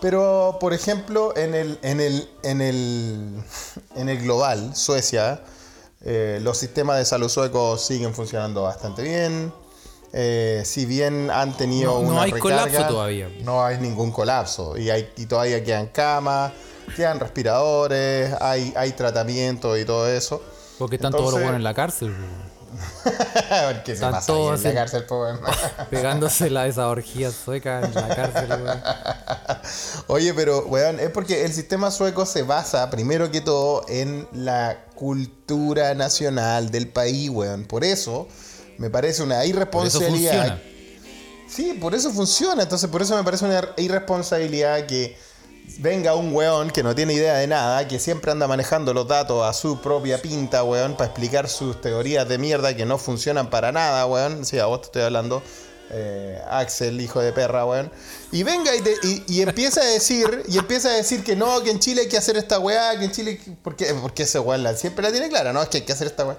pero 0.00 0.56
por 0.60 0.72
ejemplo, 0.72 1.36
en 1.36 1.54
el, 1.54 1.78
en 1.82 2.00
el, 2.00 2.28
en 2.42 2.60
el, 2.60 3.42
en 3.94 4.08
el 4.08 4.22
global, 4.22 4.74
Suecia, 4.74 5.42
eh, 6.02 6.38
los 6.42 6.56
sistemas 6.56 6.96
de 6.98 7.04
salud 7.04 7.28
suecos 7.28 7.84
siguen 7.84 8.14
funcionando 8.14 8.62
bastante 8.62 9.02
bien. 9.02 9.52
Eh, 10.12 10.62
si 10.64 10.86
bien 10.86 11.30
han 11.30 11.56
tenido 11.56 11.94
No- 11.94 12.02
no 12.02 12.08
una 12.12 12.22
hay 12.22 12.32
recarga, 12.32 12.62
colapso 12.64 12.86
todavía. 12.88 13.28
No 13.42 13.64
hay 13.64 13.78
ningún 13.78 14.10
colapso. 14.10 14.76
Y, 14.76 14.90
hay, 14.90 15.08
y 15.16 15.26
todavía 15.26 15.62
quedan 15.62 15.86
camas, 15.88 16.52
quedan 16.96 17.20
respiradores, 17.20 18.34
hay, 18.40 18.72
hay 18.76 18.92
tratamiento 18.92 19.76
y 19.78 19.84
todo 19.84 20.08
eso. 20.08 20.42
Porque 20.78 20.96
están 20.96 21.12
todos 21.12 21.24
los 21.26 21.34
Entonces- 21.34 21.44
buenos 21.44 21.58
en 21.58 21.64
la 21.64 21.74
cárcel, 21.74 22.12
po. 22.12 22.50
¿Qué 23.84 23.96
se 23.96 24.02
pasa 24.02 24.26
todos 24.26 24.64
en 24.64 24.74
la 24.74 24.80
cárcel, 24.82 25.04
po, 25.04 25.22
weón? 25.22 25.40
pegándose 25.90 26.50
la, 26.50 26.66
esa 26.68 26.88
orgía 26.88 27.30
sueca 27.32 27.80
en 27.82 27.92
la 27.94 28.08
cárcel, 28.14 28.48
weón. 28.62 28.80
Oye, 30.06 30.32
pero, 30.34 30.64
weón, 30.66 31.00
es 31.00 31.10
porque 31.10 31.44
el 31.44 31.52
sistema 31.52 31.90
sueco 31.90 32.26
se 32.26 32.42
basa, 32.44 32.88
primero 32.90 33.30
que 33.30 33.40
todo, 33.40 33.84
en 33.88 34.26
la 34.32 34.84
cultura 34.94 35.94
nacional 35.94 36.70
del 36.70 36.88
país, 36.88 37.28
weón. 37.30 37.64
Por 37.64 37.82
eso, 37.84 38.28
me 38.80 38.90
parece 38.90 39.22
una 39.22 39.36
Por 39.36 39.44
eso 39.44 39.48
irresponsabilidad. 39.50 40.32
funciona. 40.58 40.62
Sí, 41.48 41.78
por 41.80 41.94
eso 41.94 42.10
funciona. 42.12 42.62
Entonces, 42.62 42.88
por 42.90 43.02
eso 43.02 43.16
me 43.16 43.22
parece 43.24 43.44
una 43.44 43.60
irresponsabilidad 43.76 44.86
que 44.86 45.16
venga 45.78 46.14
un 46.14 46.34
weón 46.34 46.70
que 46.70 46.82
no 46.82 46.94
tiene 46.94 47.12
idea 47.12 47.34
de 47.34 47.46
nada, 47.46 47.86
que 47.86 47.98
siempre 47.98 48.32
anda 48.32 48.46
manejando 48.48 48.92
los 48.94 49.06
datos 49.06 49.44
a 49.46 49.52
su 49.52 49.80
propia 49.80 50.20
pinta, 50.22 50.64
weón, 50.64 50.94
para 50.96 51.06
explicar 51.10 51.48
sus 51.48 51.80
teorías 51.80 52.28
de 52.28 52.38
mierda 52.38 52.74
que 52.74 52.86
no 52.86 52.98
funcionan 52.98 53.50
para 53.50 53.70
nada, 53.70 54.06
weón. 54.06 54.44
Sí, 54.44 54.58
a 54.58 54.66
vos 54.66 54.80
te 54.80 54.86
estoy 54.86 55.02
hablando. 55.02 55.42
eh, 55.92 56.40
Axel, 56.48 57.00
hijo 57.00 57.20
de 57.20 57.32
perra, 57.32 57.66
weón. 57.66 57.90
Y 58.30 58.44
venga 58.44 58.74
y, 58.76 58.80
te- 58.80 58.94
y- 59.02 59.24
y 59.26 59.42
empieza 59.42 59.80
a 59.80 59.84
decir, 59.86 60.44
y 60.48 60.56
empieza 60.56 60.88
a 60.88 60.92
decir 60.92 61.24
que 61.24 61.34
no, 61.34 61.60
que 61.64 61.70
en 61.72 61.80
Chile 61.80 62.02
hay 62.02 62.08
que 62.08 62.16
hacer 62.16 62.36
esta 62.36 62.60
weá, 62.60 62.96
que 62.96 63.06
en 63.06 63.10
Chile. 63.10 63.40
Porque, 63.64 63.92
porque 64.00 64.22
ese 64.22 64.38
weón 64.38 64.62
la- 64.62 64.76
siempre 64.76 65.02
la 65.02 65.10
tiene 65.10 65.28
clara, 65.28 65.52
¿no? 65.52 65.60
Es 65.60 65.68
que 65.68 65.78
hay 65.78 65.82
que 65.84 65.92
hacer 65.92 66.06
esta 66.06 66.24
weá. 66.26 66.38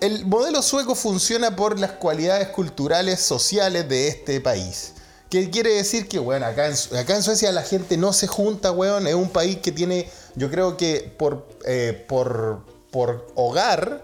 El 0.00 0.26
modelo 0.26 0.60
sueco 0.62 0.94
funciona 0.94 1.56
por 1.56 1.78
las 1.78 1.92
cualidades 1.92 2.48
culturales, 2.48 3.20
sociales 3.20 3.88
de 3.88 4.08
este 4.08 4.40
país. 4.40 4.92
¿Qué 5.30 5.50
quiere 5.50 5.74
decir? 5.74 6.06
Que, 6.06 6.18
bueno, 6.18 6.46
acá 6.46 6.66
en, 6.66 6.76
Su- 6.76 6.96
acá 6.96 7.16
en 7.16 7.22
Suecia 7.22 7.50
la 7.50 7.62
gente 7.62 7.96
no 7.96 8.12
se 8.12 8.26
junta, 8.26 8.70
weón. 8.72 9.06
Es 9.06 9.14
un 9.14 9.30
país 9.30 9.58
que 9.58 9.72
tiene, 9.72 10.08
yo 10.34 10.50
creo 10.50 10.76
que 10.76 11.12
por, 11.18 11.48
eh, 11.64 12.04
por, 12.08 12.60
por 12.90 13.26
hogar, 13.34 14.02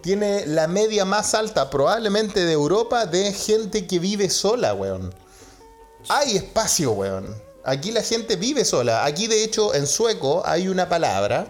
tiene 0.00 0.46
la 0.46 0.66
media 0.66 1.04
más 1.04 1.34
alta 1.34 1.70
probablemente 1.70 2.44
de 2.44 2.52
Europa 2.52 3.06
de 3.06 3.32
gente 3.32 3.86
que 3.86 3.98
vive 3.98 4.30
sola, 4.30 4.74
weón. 4.74 5.14
Hay 6.08 6.36
espacio, 6.36 6.92
weón. 6.92 7.34
Aquí 7.64 7.92
la 7.92 8.02
gente 8.02 8.36
vive 8.36 8.64
sola. 8.64 9.04
Aquí, 9.04 9.26
de 9.26 9.44
hecho, 9.44 9.74
en 9.74 9.86
sueco 9.86 10.42
hay 10.44 10.68
una 10.68 10.88
palabra 10.88 11.46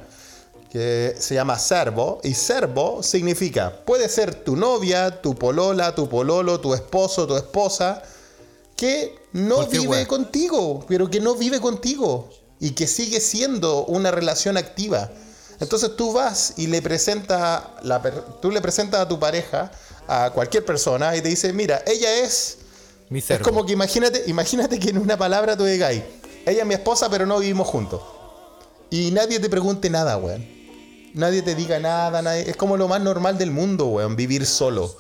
que 0.74 1.14
se 1.20 1.36
llama 1.36 1.56
servo. 1.56 2.20
Y 2.24 2.34
servo 2.34 3.00
significa, 3.00 3.84
puede 3.84 4.08
ser 4.08 4.34
tu 4.34 4.56
novia, 4.56 5.22
tu 5.22 5.36
polola, 5.36 5.94
tu 5.94 6.08
pololo, 6.08 6.58
tu 6.58 6.74
esposo, 6.74 7.28
tu 7.28 7.36
esposa, 7.36 8.02
que 8.74 9.16
no 9.32 9.68
vive 9.68 9.86
wea. 9.86 10.08
contigo, 10.08 10.84
pero 10.88 11.08
que 11.08 11.20
no 11.20 11.36
vive 11.36 11.60
contigo. 11.60 12.28
Y 12.58 12.72
que 12.72 12.88
sigue 12.88 13.20
siendo 13.20 13.84
una 13.84 14.10
relación 14.10 14.56
activa. 14.56 15.12
Entonces 15.60 15.94
tú 15.94 16.12
vas 16.12 16.54
y 16.56 16.66
le 16.66 16.82
presentas, 16.82 17.62
la 17.82 18.02
tú 18.42 18.50
le 18.50 18.60
presentas 18.60 19.02
a 19.02 19.06
tu 19.06 19.20
pareja, 19.20 19.70
a 20.08 20.32
cualquier 20.34 20.64
persona, 20.64 21.14
y 21.14 21.20
te 21.20 21.28
dice, 21.28 21.52
mira, 21.52 21.84
ella 21.86 22.16
es... 22.16 22.58
Mi 23.10 23.20
Es 23.20 23.38
como 23.44 23.64
que 23.64 23.74
imagínate, 23.74 24.24
imagínate 24.26 24.80
que 24.80 24.90
en 24.90 24.98
una 24.98 25.16
palabra 25.16 25.56
tú 25.56 25.66
digas, 25.66 25.92
ella 25.92 26.62
es 26.62 26.66
mi 26.66 26.74
esposa, 26.74 27.08
pero 27.08 27.26
no 27.26 27.38
vivimos 27.38 27.68
juntos. 27.68 28.02
Y 28.90 29.12
nadie 29.12 29.38
te 29.38 29.48
pregunte 29.48 29.88
nada, 29.88 30.16
weón. 30.16 30.63
Nadie 31.14 31.42
te 31.42 31.54
diga 31.54 31.78
nada, 31.78 32.20
nadie- 32.22 32.48
es 32.50 32.56
como 32.56 32.76
lo 32.76 32.88
más 32.88 33.00
normal 33.00 33.38
del 33.38 33.50
mundo, 33.50 33.86
weón, 33.86 34.16
vivir 34.16 34.44
solo. 34.46 34.94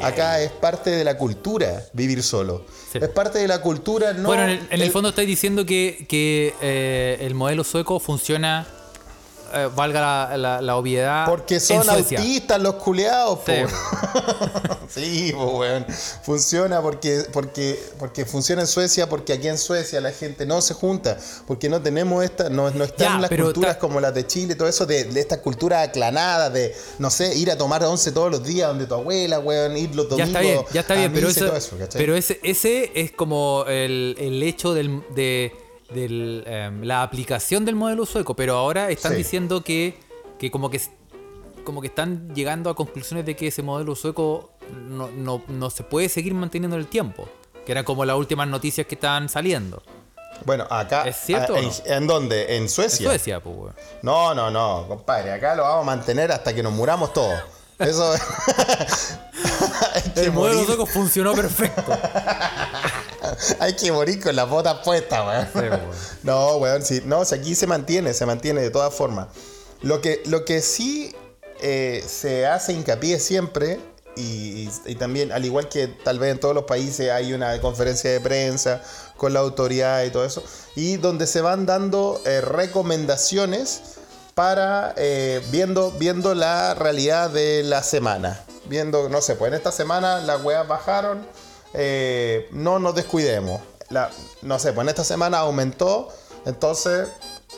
Acá 0.00 0.40
es 0.40 0.50
parte 0.50 0.90
de 0.90 1.04
la 1.04 1.16
cultura 1.16 1.84
vivir 1.92 2.22
solo. 2.24 2.64
Sí. 2.92 2.98
Es 3.00 3.08
parte 3.08 3.38
de 3.38 3.46
la 3.46 3.60
cultura, 3.60 4.12
no. 4.12 4.26
bueno, 4.28 4.42
en 4.42 4.50
el, 4.50 4.58
en 4.58 4.66
el 4.72 4.82
el- 4.82 4.90
fondo 4.90 5.10
estáis 5.10 5.28
diciendo 5.28 5.64
que, 5.64 6.04
que 6.08 6.52
eh, 6.60 7.18
el 7.20 7.34
modelo 7.34 7.62
sueco 7.62 8.00
funciona, 8.00 8.66
eh, 9.54 9.68
valga 9.74 10.00
la, 10.00 10.36
la- 10.36 10.60
la 10.62 10.76
obviedad, 10.76 11.26
Porque 11.26 11.60
son 11.60 11.88
autistas 11.88 12.60
los 12.60 12.74
culeados, 12.74 13.38
po. 13.40 13.52
Sí. 13.52 13.62
Sí, 14.94 15.32
po, 15.34 15.58
weón. 15.58 15.84
Funciona 16.22 16.80
porque, 16.80 17.24
porque, 17.32 17.82
porque 17.98 18.24
funciona 18.24 18.62
en 18.62 18.68
Suecia, 18.68 19.08
porque 19.08 19.32
aquí 19.32 19.48
en 19.48 19.58
Suecia 19.58 20.00
la 20.00 20.12
gente 20.12 20.46
no 20.46 20.60
se 20.60 20.74
junta, 20.74 21.18
porque 21.46 21.68
no 21.68 21.80
tenemos 21.82 22.22
esta, 22.22 22.48
no, 22.48 22.70
no 22.70 22.84
están 22.84 23.14
Ya, 23.14 23.18
las 23.18 23.30
culturas 23.30 23.74
ta- 23.74 23.78
como 23.80 24.00
las 24.00 24.14
de 24.14 24.26
Chile, 24.26 24.54
todo 24.54 24.68
eso, 24.68 24.86
de, 24.86 25.04
de 25.04 25.20
esta 25.20 25.40
cultura 25.40 25.82
aclanada, 25.82 26.48
de, 26.50 26.74
no 26.98 27.10
sé, 27.10 27.34
ir 27.36 27.50
a 27.50 27.58
tomar 27.58 27.82
once 27.84 28.12
todos 28.12 28.30
los 28.30 28.44
días 28.44 28.68
donde 28.68 28.86
tu 28.86 28.94
abuela, 28.94 29.40
weón, 29.40 29.76
ir 29.76 29.94
los 29.96 30.06
Ya 30.10 30.10
domingos. 30.10 30.28
está 30.28 30.40
bien, 30.40 30.60
ya 30.72 30.80
está 30.82 30.94
bien, 30.94 31.12
pero, 31.12 31.28
eso, 31.28 31.52
pero 31.94 32.14
ese, 32.14 32.38
ese 32.44 32.92
es 32.94 33.10
como 33.10 33.64
el, 33.66 34.14
el 34.18 34.42
hecho 34.44 34.74
del, 34.74 35.02
de, 35.14 35.52
del, 35.94 36.44
em, 36.46 36.82
la 36.82 37.02
aplicación 37.02 37.64
del 37.64 37.76
modelo 37.76 38.04
sueco, 38.04 38.34
pero 38.36 38.56
ahora 38.56 38.90
están 38.90 39.12
Sí. 39.12 39.18
diciendo 39.18 39.62
que, 39.64 39.98
que 40.38 40.50
como 40.50 40.68
que 40.70 40.80
como 41.64 41.80
que 41.80 41.86
están 41.86 42.34
llegando 42.34 42.68
a 42.68 42.74
conclusiones 42.76 43.24
de 43.24 43.34
que 43.36 43.46
ese 43.46 43.62
modelo 43.62 43.94
sueco 43.96 44.50
no, 44.86 45.08
no- 45.10 45.42
no 45.48 45.70
se 45.70 45.82
puede 45.82 46.10
seguir 46.10 46.34
manteniendo 46.34 46.76
en 46.76 46.82
el 46.82 46.88
tiempo. 46.88 47.26
Que 47.64 47.72
eran 47.72 47.84
como 47.84 48.04
las 48.04 48.16
últimas 48.18 48.46
noticias 48.48 48.86
que 48.86 48.96
estaban 48.96 49.30
saliendo. 49.30 49.82
Bueno, 50.44 50.66
acá. 50.68 51.04
¿Es 51.08 51.16
cierto 51.16 51.56
en, 51.56 51.64
no? 51.64 51.72
¿En 51.86 52.06
dónde? 52.06 52.56
¿En 52.56 52.64
En 52.64 52.68
Suecia? 52.68 53.40
Pues. 53.40 53.72
No, 54.02 54.34
no, 54.34 54.50
no, 54.50 54.84
compadre. 54.86 55.32
Acá 55.32 55.54
lo 55.54 55.62
vamos 55.62 55.84
a 55.84 55.86
mantener 55.86 56.32
hasta 56.32 56.54
que 56.54 56.62
nos 56.62 56.74
muramos 56.74 57.14
todos. 57.14 57.40
Eso 57.78 58.14
es. 58.14 59.18
Que 60.14 60.20
El 60.24 60.32
modelo 60.32 60.56
morir- 60.56 60.66
sueco 60.66 60.84
funcionó 60.84 61.32
perfecto. 61.32 61.82
Hay 63.60 63.74
que 63.74 63.90
morir 63.92 64.22
con 64.22 64.34
las 64.36 64.48
botas 64.48 64.78
puestas, 64.84 65.26
weón. 65.26 65.48
Sí, 65.52 65.58
weón. 65.68 65.80
No, 66.22 66.56
weón, 66.56 66.84
sí. 66.84 67.02
No, 67.04 67.24
si 67.24 67.34
aquí 67.34 67.54
se 67.54 67.66
mantiene, 67.66 68.14
se 68.14 68.26
mantiene 68.26 68.60
de 68.62 68.70
todas 68.70 68.92
formas. 68.94 69.28
Lo 69.82 70.00
que, 70.00 70.22
lo 70.26 70.44
que 70.44 70.60
sí 70.62 71.14
eh, 71.60 72.04
se 72.06 72.46
hace 72.46 72.72
hincapié 72.72 73.18
siempre, 73.20 73.78
y, 74.16 74.22
y- 74.22 74.70
y 74.86 74.94
también, 74.94 75.32
al 75.32 75.44
igual 75.44 75.68
que 75.68 75.88
tal 75.88 76.18
vez 76.18 76.32
en 76.32 76.38
todos 76.40 76.54
los 76.54 76.64
países 76.64 77.10
hay 77.10 77.32
una 77.32 77.60
conferencia 77.60 78.10
de 78.12 78.20
prensa 78.20 78.80
con 79.16 79.32
la 79.34 79.40
autoridad 79.40 80.04
y 80.04 80.10
todo 80.10 80.24
eso, 80.24 80.42
y 80.76 80.96
donde 80.98 81.26
se 81.26 81.40
van 81.40 81.66
dando 81.66 82.20
eh, 82.24 82.40
recomendaciones 82.40 83.80
para 84.34 84.94
eh, 84.96 85.42
viendo, 85.50 85.90
viendo 85.92 86.34
la 86.34 86.74
realidad 86.74 87.30
de 87.30 87.62
la 87.64 87.82
semana. 87.82 88.40
Viendo, 88.66 89.08
no 89.08 89.20
sé, 89.20 89.34
pues 89.36 89.50
en 89.50 89.54
esta 89.58 89.70
semana 89.72 90.20
las 90.20 90.42
weas 90.42 90.66
bajaron, 90.66 91.26
eh, 91.74 92.48
no 92.52 92.78
nos 92.78 92.94
descuidemos. 92.94 93.60
La- 93.90 94.10
no 94.42 94.58
sé, 94.58 94.72
pues 94.72 94.84
en 94.84 94.88
esta 94.88 95.04
semana 95.04 95.38
aumentó, 95.40 96.08
entonces 96.46 97.08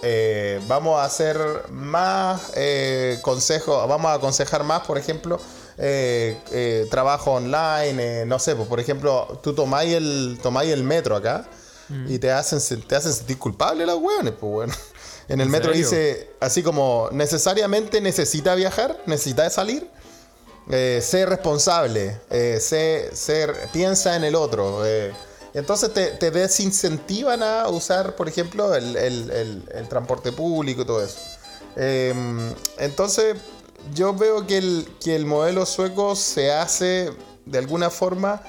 eh, 0.03 0.61
vamos 0.67 0.99
a 1.01 1.05
hacer 1.05 1.39
más 1.71 2.53
eh, 2.55 3.19
consejos, 3.23 3.89
vamos 3.89 4.11
a 4.11 4.15
aconsejar 4.15 4.65
más, 4.65 4.87
por 4.87 4.99
ejemplo, 4.99 5.41
trabajo 6.91 7.33
online, 7.33 8.25
no 8.27 8.39
sé, 8.39 8.55
pues 8.57 8.69
por 8.69 8.81
ejemplo, 8.81 9.39
tú 9.43 9.55
tomáis 9.55 9.95
el, 9.95 10.39
tomáis 10.43 10.73
el 10.73 10.83
metro 10.83 11.17
acá 11.17 11.47
y 12.09 12.19
te 12.19 12.33
hacen, 12.33 12.61
te 12.83 12.97
hacen 12.97 13.13
sentir 13.13 13.39
culpable 13.39 13.87
los 13.87 13.99
hueones, 13.99 14.35
pues 14.39 14.53
bueno. 14.53 14.75
En 15.29 15.41
el 15.41 15.47
¿En 15.47 15.53
metro 15.53 15.73
serio? 15.73 15.85
dice 15.89 16.31
así 16.41 16.63
como 16.63 17.09
necesariamente 17.13 18.01
necesita 18.01 18.55
viajar, 18.55 18.97
necesita 19.07 19.49
salir, 19.51 19.89
eh, 20.71 21.01
sé 21.03 21.27
responsable, 21.27 22.21
eh, 22.31 22.59
piensa 23.73 24.17
en 24.17 24.25
el 24.25 24.35
otro. 24.35 24.85
eh. 24.87 25.13
entonces 25.55 25.93
te, 25.93 26.11
desincentivan 26.31 27.43
a 27.43 27.69
usar, 27.69 28.15
por 28.17 28.29
ejemplo, 28.29 28.75
el, 28.75 28.97
el- 28.97 29.31
el- 29.31 29.63
transporte 29.89 30.33
público 30.33 30.83
y 30.83 30.85
todo 30.85 31.03
eso. 31.05 31.19
Eh, 31.77 32.15
entonces 32.79 33.37
yo 33.95 34.13
veo 34.15 34.47
que 34.47 34.59
el, 34.59 34.89
que 35.03 35.15
el 35.17 35.25
modelo 35.27 35.65
sueco 35.67 36.17
se 36.17 36.53
hace 36.53 37.11
de 37.45 37.59
alguna 37.59 37.89
forma, 37.91 38.43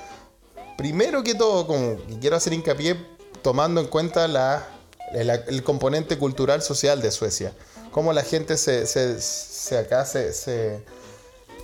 primero 0.77 1.23
que 1.23 1.35
todo, 1.35 1.67
como 1.67 1.97
quiero 2.19 2.35
hacer 2.35 2.53
hincapié, 2.53 2.97
tomando 3.41 3.79
en 3.79 3.87
cuenta 3.87 4.27
la, 4.27 4.67
el, 5.13 5.29
componente 5.63 6.17
cultural 6.17 6.61
social 6.61 7.01
de 7.01 7.11
Suecia. 7.11 7.53
Cómo 7.91 8.11
la 8.13 8.23
gente 8.23 8.57
se, 8.57 8.85
se- 8.87 9.21
se 9.21 9.77
acá 9.77 10.03
se- 10.05 10.33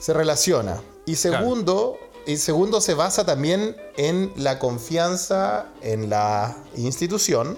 se 0.03 0.11
relaciona. 0.11 0.81
Y 1.05 1.15
segundo, 1.15 1.97
y 2.25 2.35
segundo 2.35 2.81
se 2.81 2.93
basa 2.93 3.25
también 3.25 3.77
en 3.95 4.33
la 4.35 4.59
confianza 4.59 5.67
en 5.81 6.09
la 6.09 6.57
institución. 6.75 7.57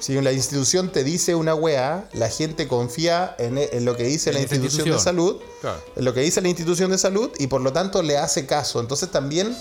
Si 0.00 0.20
la 0.20 0.32
institución 0.32 0.90
te 0.90 1.04
dice 1.04 1.36
una 1.36 1.54
weá, 1.54 2.08
la 2.12 2.28
gente 2.28 2.66
confía 2.66 3.36
en, 3.38 3.56
en 3.58 3.84
lo 3.84 3.96
que 3.96 4.02
dice 4.02 4.30
En 4.30 4.34
la 4.34 4.42
institución, 4.42 4.90
de 4.90 4.98
salud, 4.98 5.40
Claro. 5.60 5.80
en 5.94 6.04
lo 6.04 6.12
que 6.12 6.22
dice 6.22 6.40
la 6.40 6.48
institución 6.48 6.90
de 6.90 6.98
salud 6.98 7.30
y 7.38 7.46
por 7.46 7.60
lo 7.60 7.72
tanto 7.72 8.02
le 8.02 8.18
hace 8.18 8.46
caso. 8.46 8.80
Entonces 8.80 9.12
también 9.12 9.56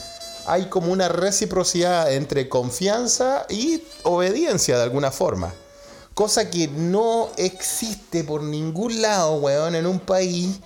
hay 0.47 0.65
como 0.69 0.91
una 0.91 1.09
reciprocidad 1.09 2.11
entre 2.11 2.49
confianza 2.49 3.45
y 3.49 3.83
obediencia 4.01 4.77
de 4.77 4.83
alguna 4.83 5.11
forma. 5.11 5.53
Cosa 6.15 6.49
que 6.49 6.67
no 6.67 7.29
existe 7.37 8.23
por 8.23 8.41
ningún 8.41 8.99
lado, 9.01 9.35
weón, 9.35 9.75
en 9.75 9.85
un 9.85 9.99
país 9.99 10.59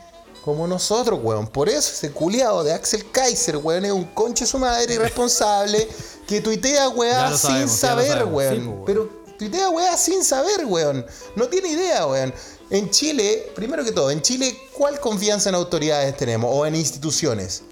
como 0.47 0.65
nosotros, 0.65 1.19
weón. 1.21 1.45
Por 1.45 1.67
eso 1.67 1.91
ese 1.91 2.09
culiado 2.13 2.63
de 2.63 2.71
Axel 2.71 3.11
Kaiser, 3.11 3.57
weón, 3.57 3.83
es 3.83 3.91
un 3.91 4.05
conche 4.05 4.45
su 4.45 4.57
madre 4.57 4.93
irresponsable 4.93 5.85
que 6.25 6.39
tuitea, 6.39 6.87
weá, 6.87 7.27
sin 7.27 7.37
sabemos, 7.37 7.71
saber, 7.73 8.07
sabemos, 8.07 8.33
weón. 8.33 8.53
sí, 8.55 8.61
pues, 8.61 8.69
weón. 8.69 8.85
Pero 8.85 9.09
tuitea, 9.37 9.69
weá, 9.69 9.97
sin 9.97 10.23
saber, 10.23 10.65
weón. 10.65 11.05
No 11.35 11.49
tiene 11.49 11.67
idea, 11.67 12.07
weón. 12.07 12.33
En 12.69 12.89
Chile, 12.89 13.51
primero 13.55 13.83
que 13.83 13.91
todo, 13.91 14.09
en 14.09 14.21
Chile, 14.21 14.57
¿cuál 14.71 15.01
confianza 15.01 15.49
en 15.49 15.55
autoridades 15.55 16.15
tenemos 16.15 16.49
o 16.53 16.65
en 16.65 16.75
instituciones? 16.75 17.63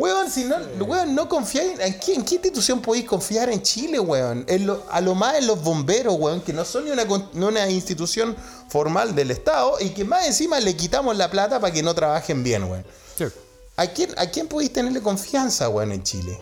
Weón, 0.00 0.30
si 0.30 0.44
no, 0.44 0.56
weón, 0.84 1.14
no 1.14 1.28
confiáis. 1.28 1.78
¿En 1.78 2.00
qué, 2.00 2.14
en 2.14 2.24
qué 2.24 2.36
institución 2.36 2.80
podéis 2.80 3.04
confiar 3.04 3.50
en 3.50 3.60
Chile, 3.62 4.00
weón? 4.00 4.44
En 4.48 4.66
lo- 4.66 4.82
a 4.90 5.00
lo 5.00 5.14
más 5.14 5.36
en 5.36 5.46
los 5.46 5.62
bomberos, 5.62 6.14
weón, 6.18 6.40
que 6.40 6.52
no 6.52 6.64
son 6.64 6.84
ni 6.86 6.90
una, 6.90 7.04
ni 7.34 7.44
una 7.44 7.68
institución 7.68 8.34
formal 8.68 9.14
del 9.14 9.30
Estado 9.30 9.76
y 9.80 9.90
que 9.90 10.04
más 10.04 10.26
encima 10.26 10.58
le 10.60 10.74
quitamos 10.74 11.16
la 11.16 11.30
plata 11.30 11.60
para 11.60 11.72
que 11.72 11.82
no 11.82 11.94
trabajen 11.94 12.42
bien, 12.42 12.64
weón. 12.64 12.84
Sí. 13.16 13.24
¿A 13.76 13.86
quién, 13.88 14.10
¿A 14.18 14.26
quién 14.30 14.46
podéis 14.48 14.72
tenerle 14.72 15.00
confianza, 15.02 15.68
weón, 15.68 15.92
en 15.92 16.02
Chile? 16.02 16.38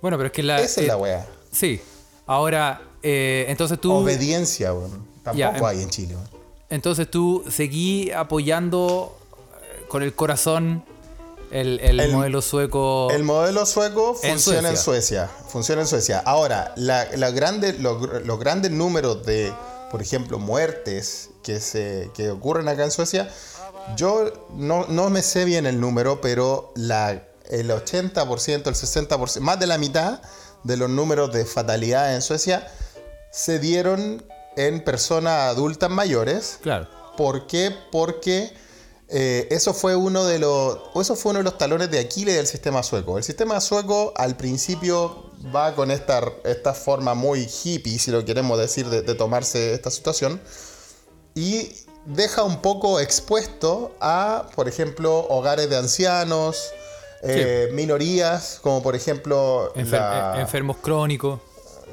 Bueno, 0.00 0.16
pero 0.16 0.26
es 0.28 0.32
que 0.32 0.42
la. 0.42 0.56
Esa 0.60 0.80
es 0.80 0.84
eh, 0.84 0.86
la 0.88 0.96
weá. 0.96 1.26
Sí. 1.50 1.80
Ahora, 2.26 2.80
eh, 3.02 3.46
entonces 3.48 3.80
tú. 3.80 3.92
Obediencia, 3.92 4.72
weón. 4.72 5.06
Tampoco 5.24 5.56
em- 5.56 5.64
hay 5.64 5.82
en 5.82 5.90
Chile, 5.90 6.14
weón. 6.14 6.28
Entonces 6.68 7.10
tú 7.10 7.44
seguí 7.50 8.10
apoyando 8.12 9.16
eh, 9.80 9.84
con 9.88 10.02
el 10.02 10.14
corazón 10.14 10.84
el, 11.50 11.80
el 11.80 12.00
El- 12.00 12.12
modelo 12.12 12.42
sueco. 12.42 13.08
El 13.10 13.22
modelo 13.24 13.66
sueco 13.66 14.14
funciona 14.14 14.70
en 14.70 14.76
Suecia. 14.76 15.28
Suecia. 15.28 15.30
Funciona 15.48 15.82
en 15.82 15.88
Suecia. 15.88 16.18
Ahora, 16.24 16.72
la, 16.76 17.06
la 17.16 17.30
grande, 17.30 17.72
los, 17.74 18.00
gr- 18.02 18.22
los 18.24 18.38
grandes 18.38 18.70
números 18.70 19.24
de, 19.26 19.52
por 19.90 20.02
ejemplo, 20.02 20.38
muertes 20.38 21.30
que, 21.42 21.60
se, 21.60 22.10
que 22.14 22.30
ocurren 22.30 22.68
acá 22.68 22.84
en 22.84 22.90
Suecia, 22.90 23.28
yo 23.96 24.48
no, 24.54 24.86
no 24.88 25.10
me 25.10 25.22
sé 25.22 25.44
bien 25.44 25.66
el 25.66 25.80
número, 25.80 26.20
pero 26.20 26.72
la, 26.74 27.22
el 27.50 27.70
80%, 27.70 28.66
el 28.66 28.74
60%, 28.74 29.40
más 29.40 29.58
de 29.60 29.66
la 29.66 29.78
mitad 29.78 30.20
de 30.64 30.76
los 30.76 30.90
números 30.90 31.32
de 31.32 31.44
fatalidad 31.44 32.14
en 32.14 32.22
Suecia 32.22 32.66
se 33.30 33.58
dieron 33.60 34.24
en 34.56 34.82
personas 34.82 35.50
adultas 35.52 35.90
mayores. 35.90 36.58
Claro. 36.62 36.88
¿Por 37.16 37.46
qué? 37.46 37.72
Porque 37.92 38.52
eh, 39.08 39.46
eso 39.50 39.72
fue 39.74 39.94
uno 39.96 40.24
de 40.24 40.38
los. 40.38 40.78
Eso 41.00 41.14
fue 41.16 41.30
uno 41.30 41.38
de 41.40 41.44
los 41.44 41.58
talones 41.58 41.90
de 41.90 41.98
Aquiles 42.00 42.34
del 42.36 42.46
sistema 42.46 42.82
sueco. 42.82 43.18
El 43.18 43.24
sistema 43.24 43.60
sueco 43.60 44.12
al 44.16 44.36
principio 44.36 45.30
va 45.54 45.74
con 45.74 45.90
esta, 45.90 46.20
esta 46.44 46.74
forma 46.74 47.14
muy 47.14 47.48
hippie, 47.64 47.98
si 47.98 48.10
lo 48.10 48.24
queremos 48.24 48.58
decir, 48.58 48.88
de, 48.88 49.02
de 49.02 49.14
tomarse 49.14 49.74
esta 49.74 49.90
situación. 49.90 50.40
Y 51.34 51.70
deja 52.06 52.42
un 52.42 52.60
poco 52.62 52.98
expuesto 53.00 53.94
a, 54.00 54.48
por 54.56 54.68
ejemplo, 54.68 55.26
hogares 55.28 55.68
de 55.70 55.76
ancianos, 55.76 56.56
eh, 57.22 57.68
minorías, 57.72 58.58
como 58.62 58.82
por 58.82 58.96
ejemplo. 58.96 59.72
Enfer- 59.74 59.90
la- 60.00 60.34
eh, 60.36 60.40
enfermos 60.40 60.78
crónicos. 60.78 61.40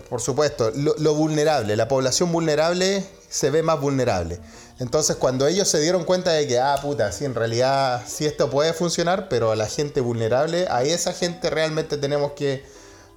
por 0.09 0.22
supuesto, 0.22 0.72
lo, 0.76 0.93
lo 0.97 1.14
vulnerable, 1.16 1.76
la 1.76 1.88
población 1.88 2.32
vulnerable 2.32 3.03
se 3.30 3.49
ve 3.49 3.64
más 3.64 3.80
vulnerable. 3.82 4.39
Entonces, 4.80 5.15
cuando 5.17 5.45
ellos 5.47 5.67
se 5.67 5.80
dieron 5.80 6.03
cuenta 6.03 6.32
de 6.32 6.47
que, 6.47 6.59
ah, 6.59 6.76
puta, 6.82 7.11
sí, 7.11 7.26
en 7.26 7.36
realidad 7.36 8.03
sí 8.07 8.26
esto 8.26 8.49
puede 8.49 8.74
funcionar, 8.74 9.30
pero 9.30 9.51
a 9.51 9.55
la 9.55 9.67
gente 9.67 10.01
vulnerable, 10.01 10.67
a 10.69 10.84
esa 10.84 11.13
gente 11.13 11.49
realmente 11.49 11.97
tenemos 11.97 12.32
que 12.34 12.63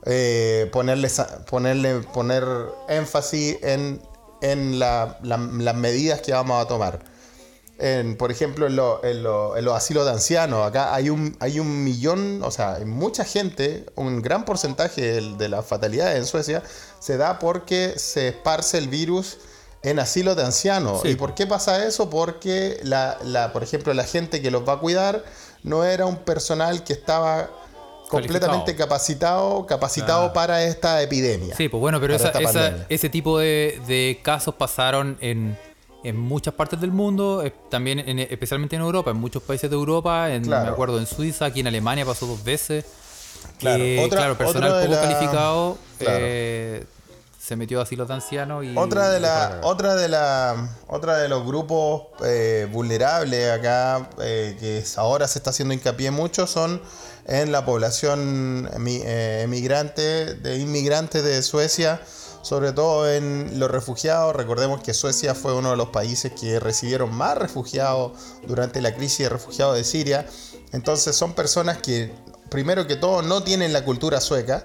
eh, 0.09 0.69
ponerle, 0.73 1.11
ponerle, 1.51 2.01
poner 2.13 2.45
énfasis 2.89 3.57
en, 3.63 4.01
en 4.43 4.79
la- 4.79 5.19
la- 5.23 5.39
las 5.39 5.75
medidas 5.75 6.21
que 6.21 6.33
vamos 6.33 6.63
a 6.65 6.69
tomar. 6.69 7.01
En, 7.79 8.17
por 8.17 8.31
ejemplo, 8.31 8.67
en, 8.67 8.77
lo- 8.77 9.03
en 9.05 9.23
lo- 9.25 9.57
en 9.57 9.65
los 9.65 9.75
asilos 9.77 10.05
de 10.07 10.13
ancianos, 10.13 10.65
acá 10.67 10.95
hay 10.95 11.11
un, 11.11 11.37
hay 11.41 11.59
un 11.59 11.83
millón, 11.85 12.43
o 12.45 12.51
sea, 12.51 12.75
hay 12.75 12.85
mucha 12.85 13.25
gente, 13.25 13.85
un 13.97 14.23
gran 14.23 14.45
porcentaje 14.45 15.13
del- 15.15 15.39
de, 15.39 15.49
las 15.49 15.67
fatalidades 15.67 16.17
en 16.19 16.27
Suecia 16.27 16.63
se 17.01 17.17
da 17.17 17.39
porque 17.41 17.95
se 17.99 18.29
esparce 18.29 18.79
el 18.79 18.89
virus 18.89 19.39
en 19.87 19.99
asilos 19.99 20.37
de 20.37 20.43
ancianos. 20.45 21.01
Sí. 21.03 21.09
¿Y 21.11 21.15
por 21.17 21.35
qué 21.35 21.47
pasa 21.47 21.87
eso? 21.87 22.11
Porque, 22.11 22.79
la, 22.83 23.19
la- 23.25 23.53
por 23.53 23.63
ejemplo, 23.63 23.95
la 23.95 24.05
gente 24.05 24.43
que 24.43 24.51
los 24.51 24.67
va 24.69 24.75
a 24.75 24.79
cuidar 24.79 25.25
no 25.63 25.85
era 25.85 26.07
un 26.07 26.17
personal 26.17 26.83
que 26.85 26.93
estaba 26.93 27.49
completamente 28.09 28.77
capacitado, 28.77 29.67
capacitado 29.67 30.27
Ah. 30.27 30.33
para 30.33 30.63
esta 30.65 31.03
epidemia. 31.03 31.55
Sí, 31.57 31.69
pues 31.69 31.81
bueno, 31.81 32.01
pero 32.01 32.15
esa- 32.15 32.33
ese 32.89 33.09
tipo 33.09 33.39
de, 33.39 33.81
de 33.87 34.21
casos 34.23 34.55
pasaron 34.55 35.17
en, 35.21 35.59
en 36.05 36.17
muchas 36.17 36.55
partes 36.55 36.81
del 36.81 36.93
mundo, 36.93 37.43
eh, 37.45 37.53
también 37.69 37.99
en- 38.01 38.19
especialmente 38.21 38.77
en 38.77 38.83
Europa, 38.83 39.11
en 39.11 39.17
muchos 39.17 39.43
países 39.43 39.69
de 39.71 39.75
Europa, 39.77 40.33
en, 40.33 40.45
Claro. 40.45 40.65
me 40.67 40.71
acuerdo 40.71 40.99
en 40.99 41.07
Suiza, 41.07 41.47
aquí 41.47 41.61
en 41.61 41.67
Alemania 41.69 42.05
pasó 42.05 42.27
dos 42.27 42.43
veces. 42.45 42.85
Claro, 43.59 43.79
que, 43.79 44.05
otra- 44.05 44.19
claro, 44.19 44.39
personal 44.39 44.83
poco 44.83 44.93
la- 44.95 45.01
calificado 45.01 45.79
Claro. 45.99 46.19
eh, 46.21 46.85
se 47.47 47.55
metió 47.55 47.85
los 47.89 48.11
ancianos 48.11 48.65
y. 48.65 48.77
Otra 48.77 49.09
de 49.09 49.19
a 49.19 49.21
la, 49.21 49.61
otra 49.63 49.95
de 49.95 50.09
la, 50.09 50.69
otra 50.89 51.19
de 51.19 51.29
los 51.29 51.47
grupos 51.47 52.09
eh, 52.25 52.69
vulnerables 52.73 53.53
acá 53.53 54.11
eh, 54.21 54.57
que 54.59 54.83
ahora 54.97 55.29
se 55.29 55.39
está 55.39 55.51
haciendo 55.51 55.73
hincapié 55.73 56.11
mucho 56.11 56.49
son 56.49 56.83
en 57.27 57.53
la 57.53 57.65
población 57.65 58.69
eh, 58.89 59.43
emigrante, 59.45 60.35
de 60.35 60.59
inmigrantes 60.59 61.23
de 61.23 61.41
Suecia, 61.43 62.01
sobre 62.43 62.73
todo 62.73 63.09
en 63.09 63.61
los 63.61 63.71
refugiados. 63.71 64.35
Recordemos 64.35 64.83
que 64.83 64.93
Suecia 64.93 65.37
fue 65.37 65.55
uno 65.55 65.71
de 65.71 65.77
los 65.77 65.91
países 65.91 66.33
que 66.33 66.59
recibieron 66.59 67.15
más 67.15 67.39
refugiados 67.39 68.13
durante 68.49 68.81
la 68.81 68.93
crisis 68.93 69.19
de 69.19 69.29
refugiados 69.29 69.77
de 69.77 69.85
Siria. 69.85 70.27
Entonces 70.73 71.15
son 71.15 71.35
personas 71.35 71.79
que, 71.79 72.13
primero 72.51 72.89
que 72.89 72.97
todo, 72.97 73.23
no 73.23 73.45
tienen 73.45 73.73
la 73.73 73.85
cultura 73.85 74.21
sueca. 74.21 74.65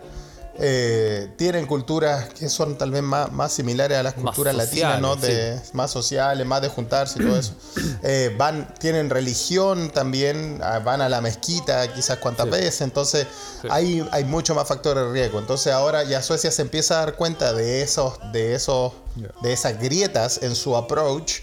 Eh, 0.64 1.34
tienen 1.38 1.66
culturas 1.66 2.30
que 2.36 2.48
son 2.48 2.78
tal 2.78 2.92
vez 2.92 3.02
más, 3.02 3.32
más 3.32 3.52
similares 3.52 3.98
a 3.98 4.04
las 4.04 4.16
Más 4.18 4.24
culturas 4.36 4.54
latinas, 4.56 5.02
¿no? 5.02 5.16
De, 5.16 5.60
más 5.74 5.90
sociales, 5.90 6.46
más 6.46 6.62
de 6.62 6.70
juntarse 6.70 7.20
y 7.20 7.26
todo 7.26 7.38
eso. 7.38 7.54
Eh, 8.04 8.34
van, 8.38 8.74
tienen 8.80 9.10
religión 9.10 9.90
también, 9.92 10.60
ah, 10.64 10.80
van 10.80 11.02
a 11.02 11.10
la 11.10 11.22
mezquita 11.22 11.92
quizás 11.94 12.18
cuantas 12.18 12.46
Sí. 12.46 12.52
veces, 12.52 12.82
entonces 12.82 13.28
Sí. 13.62 13.68
hay, 13.70 14.08
hay 14.12 14.24
mucho 14.24 14.56
más 14.56 14.68
factores 14.68 15.04
de 15.06 15.12
riesgo. 15.12 15.40
Entonces 15.40 15.72
ahora 15.74 16.04
ya 16.04 16.22
Suecia 16.22 16.50
se 16.52 16.62
empieza 16.64 16.96
a 17.02 17.06
dar 17.06 17.16
cuenta 17.16 17.54
de 17.54 17.82
esos, 17.82 18.20
de 18.32 18.56
esos, 18.56 18.94
de 19.42 19.54
esas 19.54 19.80
grietas 19.80 20.40
en 20.42 20.56
su 20.56 20.76
approach 20.76 21.42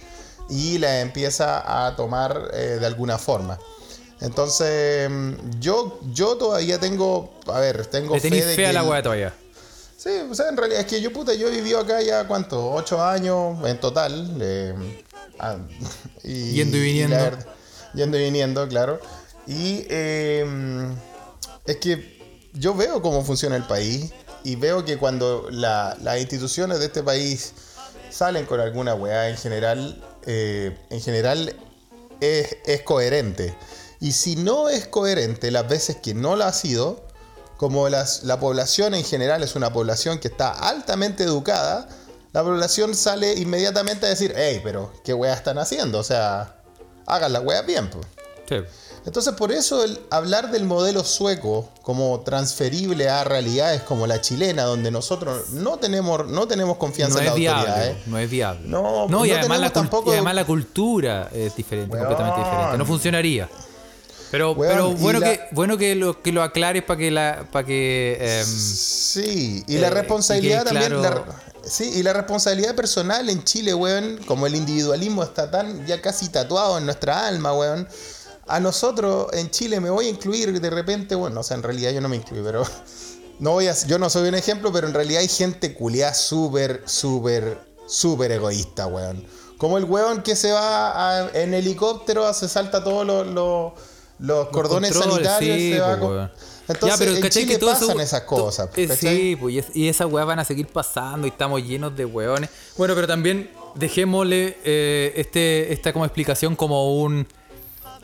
y 0.49 0.79
la 0.79 1.01
empieza 1.01 1.87
a 1.87 1.95
tomar 1.97 2.51
eh, 2.55 2.79
de 2.81 2.87
alguna 2.87 3.19
forma. 3.19 3.59
Entonces, 4.21 5.09
mm, 5.11 5.61
yo, 5.61 6.01
yo 6.12 6.37
todavía 6.37 6.79
tengo, 6.81 7.33
a 7.47 7.61
ver, 7.61 7.87
tengo 7.87 8.14
Le 8.14 8.21
fe 8.21 8.31
de 8.31 8.55
fe 8.57 8.66
a 8.66 8.73
la 8.73 8.83
weá 8.83 9.03
todavía. 9.03 9.35
Sí, 9.97 10.11
o 10.31 10.35
sea, 10.35 10.49
en 10.49 10.57
realidad 10.57 10.81
es 10.83 10.87
que 10.87 11.01
yo, 11.01 11.12
puta, 11.12 11.35
yo 11.35 11.49
he 11.49 11.51
vivido 11.51 11.81
acá 11.81 12.01
ya, 12.03 12.27
¿cuánto? 12.27 12.73
Ocho 12.73 13.03
años 13.03 13.59
en 13.66 13.79
total. 13.81 14.37
eh, 14.41 14.75
ah, 15.39 15.57
y, 16.25 16.53
Yendo 16.53 16.77
y 16.77 16.81
viniendo. 16.81 17.16
verdad- 17.16 17.47
yendo 17.95 18.19
y 18.19 18.25
viniendo, 18.25 18.69
claro. 18.69 19.01
Y 19.47 19.87
eh, 19.89 20.47
es 21.66 21.77
que 21.79 22.19
yo 22.53 22.75
veo 22.75 23.01
cómo 23.03 23.25
funciona 23.25 23.57
el 23.57 23.64
país 23.64 24.12
y 24.45 24.57
veo 24.57 24.85
que 24.85 24.99
cuando 24.99 25.49
la- 25.51 25.97
las 26.03 26.21
instituciones 26.21 26.79
de 26.81 26.87
este 26.87 27.03
país 27.03 27.53
salen 28.11 28.47
con 28.47 28.61
alguna 28.61 28.95
weá 28.95 29.29
en 29.31 29.37
general, 29.37 30.03
eh, 30.27 30.77
en 30.91 31.01
general 31.01 31.55
es, 32.21 32.57
es 32.66 32.83
coherente. 32.83 33.55
Y 34.01 34.12
si 34.12 34.36
no 34.36 34.68
es 34.68 34.86
coherente 34.86 35.51
las 35.51 35.68
veces 35.68 35.96
que 35.96 36.14
no 36.14 36.36
lo 36.36 36.44
ha 36.44 36.53
sido, 36.53 37.05
como 37.57 37.88
las- 37.88 38.22
la 38.22 38.38
población 38.38 38.94
en 38.94 39.05
general 39.05 39.42
es 39.42 39.57
una 39.57 39.72
población 39.72 40.18
que 40.18 40.28
está 40.28 40.51
altamente 40.53 41.24
educada, 41.24 41.88
la 42.32 42.42
población 42.44 42.94
sale 42.94 43.32
inmediatamente 43.34 44.07
a 44.07 44.11
decir, 44.11 44.32
hey, 44.36 44.61
pero 44.62 44.92
¿qué 45.05 45.14
weá 45.14 45.34
están 45.34 45.59
haciendo? 45.59 45.99
O 45.99 46.05
sea, 46.05 46.57
hagan 47.07 47.32
las 47.32 47.42
weas 47.42 47.66
bien. 47.66 47.90
pues. 47.90 48.07
Sí. 48.49 48.57
Entonces, 49.05 49.32
por 49.34 49.53
eso 49.53 49.82
el 49.84 49.99
hablar 50.11 50.51
del 50.51 50.64
modelo 50.64 51.03
sueco 51.03 51.68
como 51.82 52.20
transferible 52.20 53.09
a 53.09 53.24
realidades 53.24 53.82
como 53.82 54.07
la 54.07 54.20
chilena, 54.20 54.64
donde 54.64 54.90
nosotros 54.90 55.51
no 55.51 55.78
tenemos, 55.78 56.26
no 56.28 56.46
tenemos 56.46 56.76
confianza 56.76 57.14
No 57.16 57.20
en 57.20 57.24
es 57.26 57.30
las 57.30 57.36
viable, 57.38 57.61
autoridades. 57.70 58.07
no 58.07 58.18
es 58.18 58.30
viable. 58.30 58.68
No, 58.68 59.07
y, 59.07 59.11
no 59.11 59.18
además 59.20 59.40
tenemos 59.40 59.61
la 59.61 59.70
tampoco- 59.72 60.11
y 60.11 60.12
además 60.12 60.34
la 60.34 60.44
cultura 60.46 61.28
es 61.32 61.57
diferente, 61.57 61.96
completamente 61.96 62.40
diferente. 62.40 62.78
No 62.78 62.86
funcionaría. 62.86 63.49
Pero, 64.31 64.53
Weón, 64.53 64.72
pero 64.72 64.91
bueno, 64.93 65.20
la- 65.20 65.31
que, 65.33 65.41
bueno 65.53 65.79
que 65.79 65.95
lo, 65.95 66.20
que 66.22 66.33
lo 66.33 66.43
aclares 66.43 66.83
para 66.83 66.99
que 66.99 67.11
la 67.11 67.47
para 67.51 67.64
que 67.66 68.18
em, 68.20 68.45
Sí, 68.47 69.64
y 69.66 69.76
Eh, 69.76 69.81
la 69.81 69.89
y 69.89 69.91
responsabilidad 69.91 70.64
también. 70.64 70.93
claro- 70.99 71.24
la- 71.26 71.68
sí, 71.68 71.91
y 71.95 72.03
la 72.03 72.12
responsabilidad 72.12 72.74
personal 72.74 73.29
en 73.31 73.43
Chile, 73.45 73.72
weón, 73.74 74.18
como 74.26 74.47
el 74.47 74.55
individualismo 74.55 75.22
está 75.22 75.51
tan 75.51 75.87
ya 75.87 76.01
casi 76.03 76.29
tatuado 76.29 76.79
en 76.79 76.85
nuestra 76.85 77.26
alma, 77.26 77.53
weón. 77.55 77.89
A 78.47 78.61
nosotros 78.61 79.29
en 79.33 79.51
Chile 79.51 79.79
me 79.81 79.91
voy 79.91 80.07
a 80.07 80.09
incluir 80.11 80.59
de 80.61 80.70
repente, 80.70 81.14
bueno, 81.14 81.41
o 81.41 81.43
sea, 81.43 81.57
en 81.57 81.62
realidad 81.62 81.91
yo 81.93 82.01
no 82.01 82.09
me 82.09 82.16
incluyo, 82.16 82.43
pero 82.45 82.62
no 83.41 83.53
voy 83.53 83.66
a, 83.68 83.74
yo 83.87 83.99
no 83.99 84.11
soy 84.11 84.29
un 84.29 84.35
ejemplo, 84.35 84.72
pero 84.72 84.87
en 84.89 84.95
realidad 84.95 85.20
hay 85.20 85.29
gente 85.29 85.74
culiada 85.74 86.12
súper, 86.14 86.83
súper, 86.87 87.59
súper 87.87 88.33
egoísta, 88.33 88.87
weón. 88.87 89.24
Como 89.59 89.76
el 89.79 89.85
weón 89.85 90.22
que 90.22 90.37
se 90.37 90.53
va 90.53 91.18
a- 91.24 91.31
en 91.35 91.53
helicóptero, 91.55 92.33
se 92.35 92.49
salta 92.49 92.85
todos 92.85 93.05
los, 93.07 93.26
los, 93.26 93.72
los 94.19 94.49
cordones 94.49 94.95
sanitarios, 94.95 95.57
sí, 95.59 95.73
se 95.75 95.81
va 95.81 95.99
po, 95.99 96.07
weón. 96.09 96.31
Entonces, 96.69 96.99
Ya, 96.99 96.99
pero 96.99 97.16
en 97.16 97.23
¿cachai 97.23 97.43
Chile 97.45 97.55
que 97.55 97.59
todo 97.59 97.73
eso- 97.73 97.87
pasan 97.87 98.01
esas 98.01 98.21
cosas. 98.23 98.69
eh, 98.77 98.87
¿cachai? 98.89 99.16
sí, 99.16 99.37
pues, 99.37 99.55
y 99.55 99.59
es- 99.59 99.75
y 99.77 99.89
esas 99.89 100.07
weas 100.12 100.27
van 100.27 100.39
a 100.39 100.45
seguir 100.45 100.66
pasando 100.66 101.27
y 101.27 101.31
estamos 101.31 101.62
llenos 101.62 101.97
de 101.97 102.05
weones. 102.05 102.51
Bueno, 102.77 102.95
pero 102.95 103.07
también 103.07 103.51
dejémosle 103.75 104.59
eh, 104.64 105.12
este, 105.16 105.73
esta 105.73 105.93
como 105.93 106.05
explicación 106.05 106.57
como 106.57 107.01
un 107.01 107.27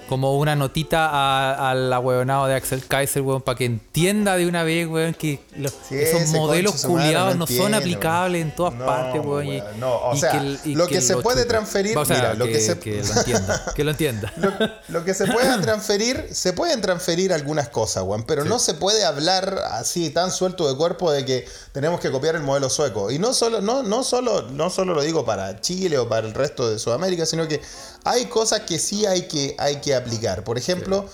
como 0.09 0.37
una 0.37 0.55
notita 0.55 1.71
al 1.71 1.93
ahueonado 1.93 2.47
de 2.47 2.55
Axel 2.55 2.85
Kaiser, 2.87 3.23
weón, 3.23 3.41
para 3.43 3.57
que 3.57 3.65
entienda 3.65 4.37
de 4.37 4.47
una 4.47 4.63
vez, 4.63 4.87
weón, 4.87 5.15
que 5.15 5.41
los- 5.57 5.73
Sí, 5.89 5.97
esos 5.97 6.29
modelos 6.31 6.85
culiados 6.85 7.37
no 7.37 7.41
no, 7.41 7.47
son 7.47 7.75
aplicables 7.75 8.43
en 8.43 8.55
todas 8.55 8.75
No, 8.75 8.85
partes, 8.87 9.23
weón. 9.25 9.47
y- 9.47 9.61
weón, 9.61 9.81
no, 9.81 9.95
o 9.95 10.15
y 10.15 10.19
sea, 10.21 10.33
el- 10.33 10.59
y 10.65 10.75
lo 10.75 10.87
que 10.87 11.01
se 11.01 11.17
puede 11.17 11.47
transferir- 11.49 11.97
O 11.97 12.05
sea, 12.05 12.17
mira, 12.17 12.35
lo 12.35 12.45
que, 12.47 12.53
que 12.53 12.61
se- 12.61 12.79
que 12.79 13.03
lo 13.03 13.13
entienda, 13.15 13.65
que 13.75 13.85
lo 13.85 13.91
entienda. 13.91 14.33
Lo, 14.37 14.53
lo 14.89 15.05
que 15.05 15.15
se 15.15 15.27
pueda 15.27 15.61
transferir, 15.61 16.29
se 16.33 16.53
pueden 16.53 16.81
transferir 16.81 17.33
algunas 17.33 17.69
cosas, 17.71 18.03
Juan, 18.05 18.25
pero 18.25 18.45
no 18.45 18.59
se 18.59 18.75
puede 18.75 19.05
hablar 19.05 19.59
así 19.73 20.11
tan 20.11 20.31
suelto 20.31 20.69
de 20.71 20.77
cuerpo 20.77 21.11
de 21.11 21.25
que 21.25 21.49
tenemos 21.73 22.01
que 22.01 22.11
copiar 22.11 22.35
el 22.37 22.43
modelo 22.43 22.69
sueco. 22.69 23.11
Y 23.11 23.19
no 23.19 23.33
solo, 23.33 23.61
no, 23.61 23.83
no 23.83 24.05
solo, 24.05 24.43
no 24.51 24.69
solo 24.71 24.95
lo 24.95 25.03
digo 25.03 25.25
para 25.25 25.61
Chile 25.61 25.99
o 25.99 26.09
para 26.09 26.27
el 26.27 26.35
resto 26.35 26.69
de 26.71 26.79
Sudamérica, 26.79 27.25
sino 27.27 27.49
que 27.49 27.61
hay 28.05 28.27
cosas 28.27 28.61
que 28.61 28.79
sí 28.79 29.07
hay 29.07 29.23
que, 29.29 29.55
hay 29.59 29.77
que 29.81 29.95
aplicar. 29.95 30.45
Por 30.45 30.59
ejemplo, 30.59 31.07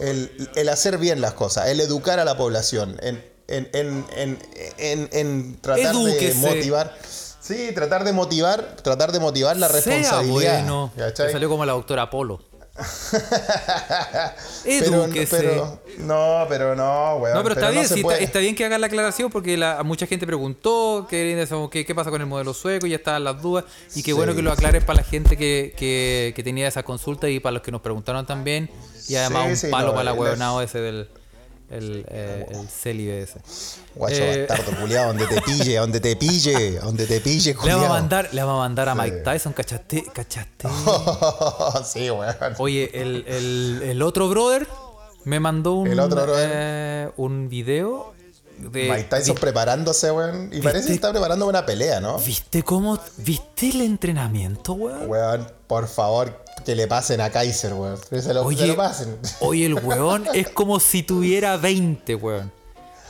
el, 0.00 0.50
el 0.56 0.68
hacer 0.68 0.98
bien 0.98 1.20
las 1.20 1.34
cosas, 1.34 1.68
el 1.68 1.80
educar 1.80 2.18
a 2.18 2.24
la 2.24 2.36
población, 2.36 2.96
en, 3.02 3.24
en, 3.48 3.68
en, 3.72 4.06
en, 4.16 4.38
en- 4.78 5.08
en 5.12 5.60
tratar 5.60 5.94
Edúquese. 5.94 6.26
de 6.28 6.34
motivar. 6.34 6.94
Sí, 7.40 7.70
tratar 7.74 8.04
de 8.04 8.12
motivar, 8.12 8.76
tratar 8.82 9.10
de 9.10 9.20
motivar 9.20 9.56
la 9.56 9.68
Sea 9.68 9.76
responsabilidad. 9.76 10.90
Me 10.96 11.32
salió 11.32 11.48
como 11.48 11.64
la 11.64 11.72
doctora 11.72 12.10
Polo. 12.10 12.40
pero, 14.64 15.04
Edúquese. 15.04 15.36
pero, 15.36 15.80
no, 15.98 16.46
pero 16.48 16.76
no, 16.76 17.16
weón. 17.16 17.36
No, 17.36 17.42
pero 17.42 17.54
está 17.54 17.70
bien, 17.70 17.88
sí, 17.88 18.04
está, 18.20 18.38
bien 18.38 18.54
que 18.54 18.64
hagan 18.64 18.80
la 18.80 18.86
aclaración 18.86 19.30
porque 19.30 19.56
la, 19.56 19.82
mucha 19.82 20.06
gente 20.06 20.26
preguntó 20.26 21.06
qué, 21.08 21.46
qué 21.86 21.94
pasa 21.94 22.10
con 22.10 22.20
el 22.20 22.26
modelo 22.26 22.54
sueco 22.54 22.86
y 22.86 22.90
ya 22.90 22.96
estaban 22.96 23.24
las 23.24 23.40
dudas. 23.42 23.64
Y 23.94 24.02
qué 24.02 24.12
Sí. 24.12 24.12
bueno 24.12 24.34
que 24.34 24.42
lo 24.42 24.52
aclaren 24.52 24.84
para 24.84 24.98
la 24.98 25.04
gente 25.04 25.36
que, 25.36 25.74
que, 25.76 26.32
que 26.34 26.42
tenía 26.42 26.68
esa 26.68 26.82
consulta 26.82 27.28
y 27.28 27.40
para 27.40 27.54
los 27.54 27.62
que 27.62 27.72
nos 27.72 27.80
preguntaron 27.80 28.26
también. 28.26 28.70
Y 29.08 29.16
además 29.16 29.64
un 29.64 29.70
palo 29.70 29.88
no, 29.88 29.92
para 29.92 30.04
la 30.04 30.12
huevonado 30.12 30.62
ese 30.62 30.80
del 30.80 31.08
el, 31.70 32.04
eh, 32.08 32.46
el 32.50 32.68
célibe 32.68 33.22
ese. 33.22 33.40
Guacho 33.94 34.16
Eh, 34.22 34.46
bastardo, 34.48 34.80
culiado, 34.80 35.08
donde 35.08 35.26
te 35.26 35.40
pille, 35.42 35.76
donde 35.78 36.00
te 36.00 36.16
pille, 36.16 36.78
donde 36.80 37.06
te 37.06 37.20
pille, 37.20 37.50
Le 37.52 37.54
vamos 37.54 37.68
a 37.68 37.72
culiado. 37.74 37.88
mandar, 37.94 38.28
le 38.32 38.42
vamos 38.42 38.56
a 38.56 38.58
mandar 38.60 38.88
a 38.88 38.94
Mike 38.94 39.16
Tyson, 39.18 39.52
cachaste, 39.52 40.04
cachaste. 40.12 40.68
sí, 41.84 42.10
weón. 42.10 42.34
Oye, 42.58 42.90
el, 42.94 43.24
el, 43.26 43.80
el 43.84 44.02
otro 44.02 44.28
brother 44.28 44.66
me 45.24 45.40
mandó 45.40 45.74
un, 45.74 45.88
El 45.88 46.00
otro 46.00 46.22
brother. 46.22 46.50
eh, 46.52 47.10
un 47.16 47.48
video 47.48 48.14
de. 48.58 48.88
Mike 48.90 49.04
Tyson 49.10 49.34
vi- 49.34 49.40
preparándose, 49.40 50.10
weón. 50.10 50.50
Y 50.52 50.60
parece 50.62 50.88
que 50.88 50.94
está 50.94 51.10
preparando 51.10 51.46
una 51.46 51.66
pelea, 51.66 52.00
¿no? 52.00 52.18
¿Viste 52.18 52.62
cómo? 52.62 52.98
¿Viste 53.18 53.68
el 53.70 53.82
entrenamiento, 53.82 54.72
weón? 54.72 55.08
Weón, 55.08 55.46
por 55.66 55.86
favor, 55.88 56.42
que 56.60 56.74
le 56.74 56.86
pasen 56.86 57.20
a 57.20 57.30
Kaiser, 57.30 57.72
weón. 57.74 57.98
Que 58.10 58.20
se 58.22 58.32
lo, 58.34 58.42
Oye, 58.44 58.58
se 58.58 58.66
lo 58.66 58.76
pasen. 58.76 59.16
Oye, 59.40 59.66
el 59.66 59.74
weón 59.84 60.24
es 60.34 60.48
como 60.48 60.80
si 60.80 61.02
tuviera 61.02 61.56
20, 61.56 62.14
weón. 62.14 62.52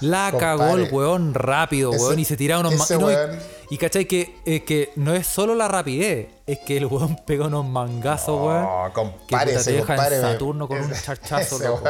La 0.00 0.30
Compadre, 0.30 0.58
cagó 0.58 0.76
el 0.76 0.92
weón 0.92 1.34
rápido, 1.34 1.92
ese- 1.92 2.04
weón, 2.04 2.18
y 2.20 2.24
se 2.24 2.36
tiraba 2.36 2.60
unos 2.60 2.74
ese 2.74 2.98
no, 2.98 3.10
y- 3.10 3.14
weón- 3.14 3.38
y, 3.57 3.57
cachai 3.76 4.06
que, 4.06 4.34
eh, 4.46 4.64
que 4.64 4.92
no 4.96 5.12
es 5.14 5.26
solo 5.26 5.54
la 5.54 5.68
rapidez, 5.68 6.28
es 6.46 6.58
que 6.60 6.78
el 6.78 6.86
weón 6.86 7.16
pega 7.26 7.48
unos 7.48 7.66
mangazos, 7.66 8.40
weón. 8.40 8.62
No, 8.62 9.12
que 9.26 9.36
te 9.36 9.72
deja 9.72 9.94
en 9.94 10.10
me- 10.10 10.20
Saturno 10.22 10.66
con 10.66 10.80
un 10.80 10.90
charchazo, 10.92 11.58
loco. 11.62 11.82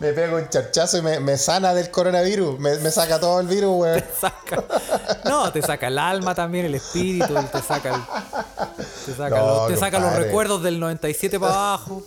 Me 0.00 0.12
pega 0.14 0.34
un 0.36 0.48
charchazo 0.48 0.96
y 0.98 1.02
me, 1.02 1.20
me 1.20 1.36
sana 1.36 1.74
del 1.74 1.90
coronavirus. 1.90 2.58
Me, 2.58 2.76
me 2.78 2.90
saca 2.90 3.20
todo 3.20 3.40
el 3.40 3.46
virus, 3.46 3.72
weón. 3.78 4.02
Saca- 4.18 4.64
no, 5.26 5.52
te 5.52 5.60
saca 5.60 5.88
el 5.88 5.98
alma 5.98 6.34
también, 6.34 6.64
el 6.64 6.76
espíritu, 6.76 7.34
te 7.52 7.60
saca 7.60 7.94
el- 7.94 8.82
te 9.04 9.14
saca, 9.14 9.36
No, 9.38 9.46
los, 9.46 9.68
te 9.68 9.76
saca 9.76 9.98
los 9.98 10.14
recuerdos 10.14 10.62
del 10.62 10.80
97 10.80 11.38
para 11.38 11.52
abajo. 11.52 12.02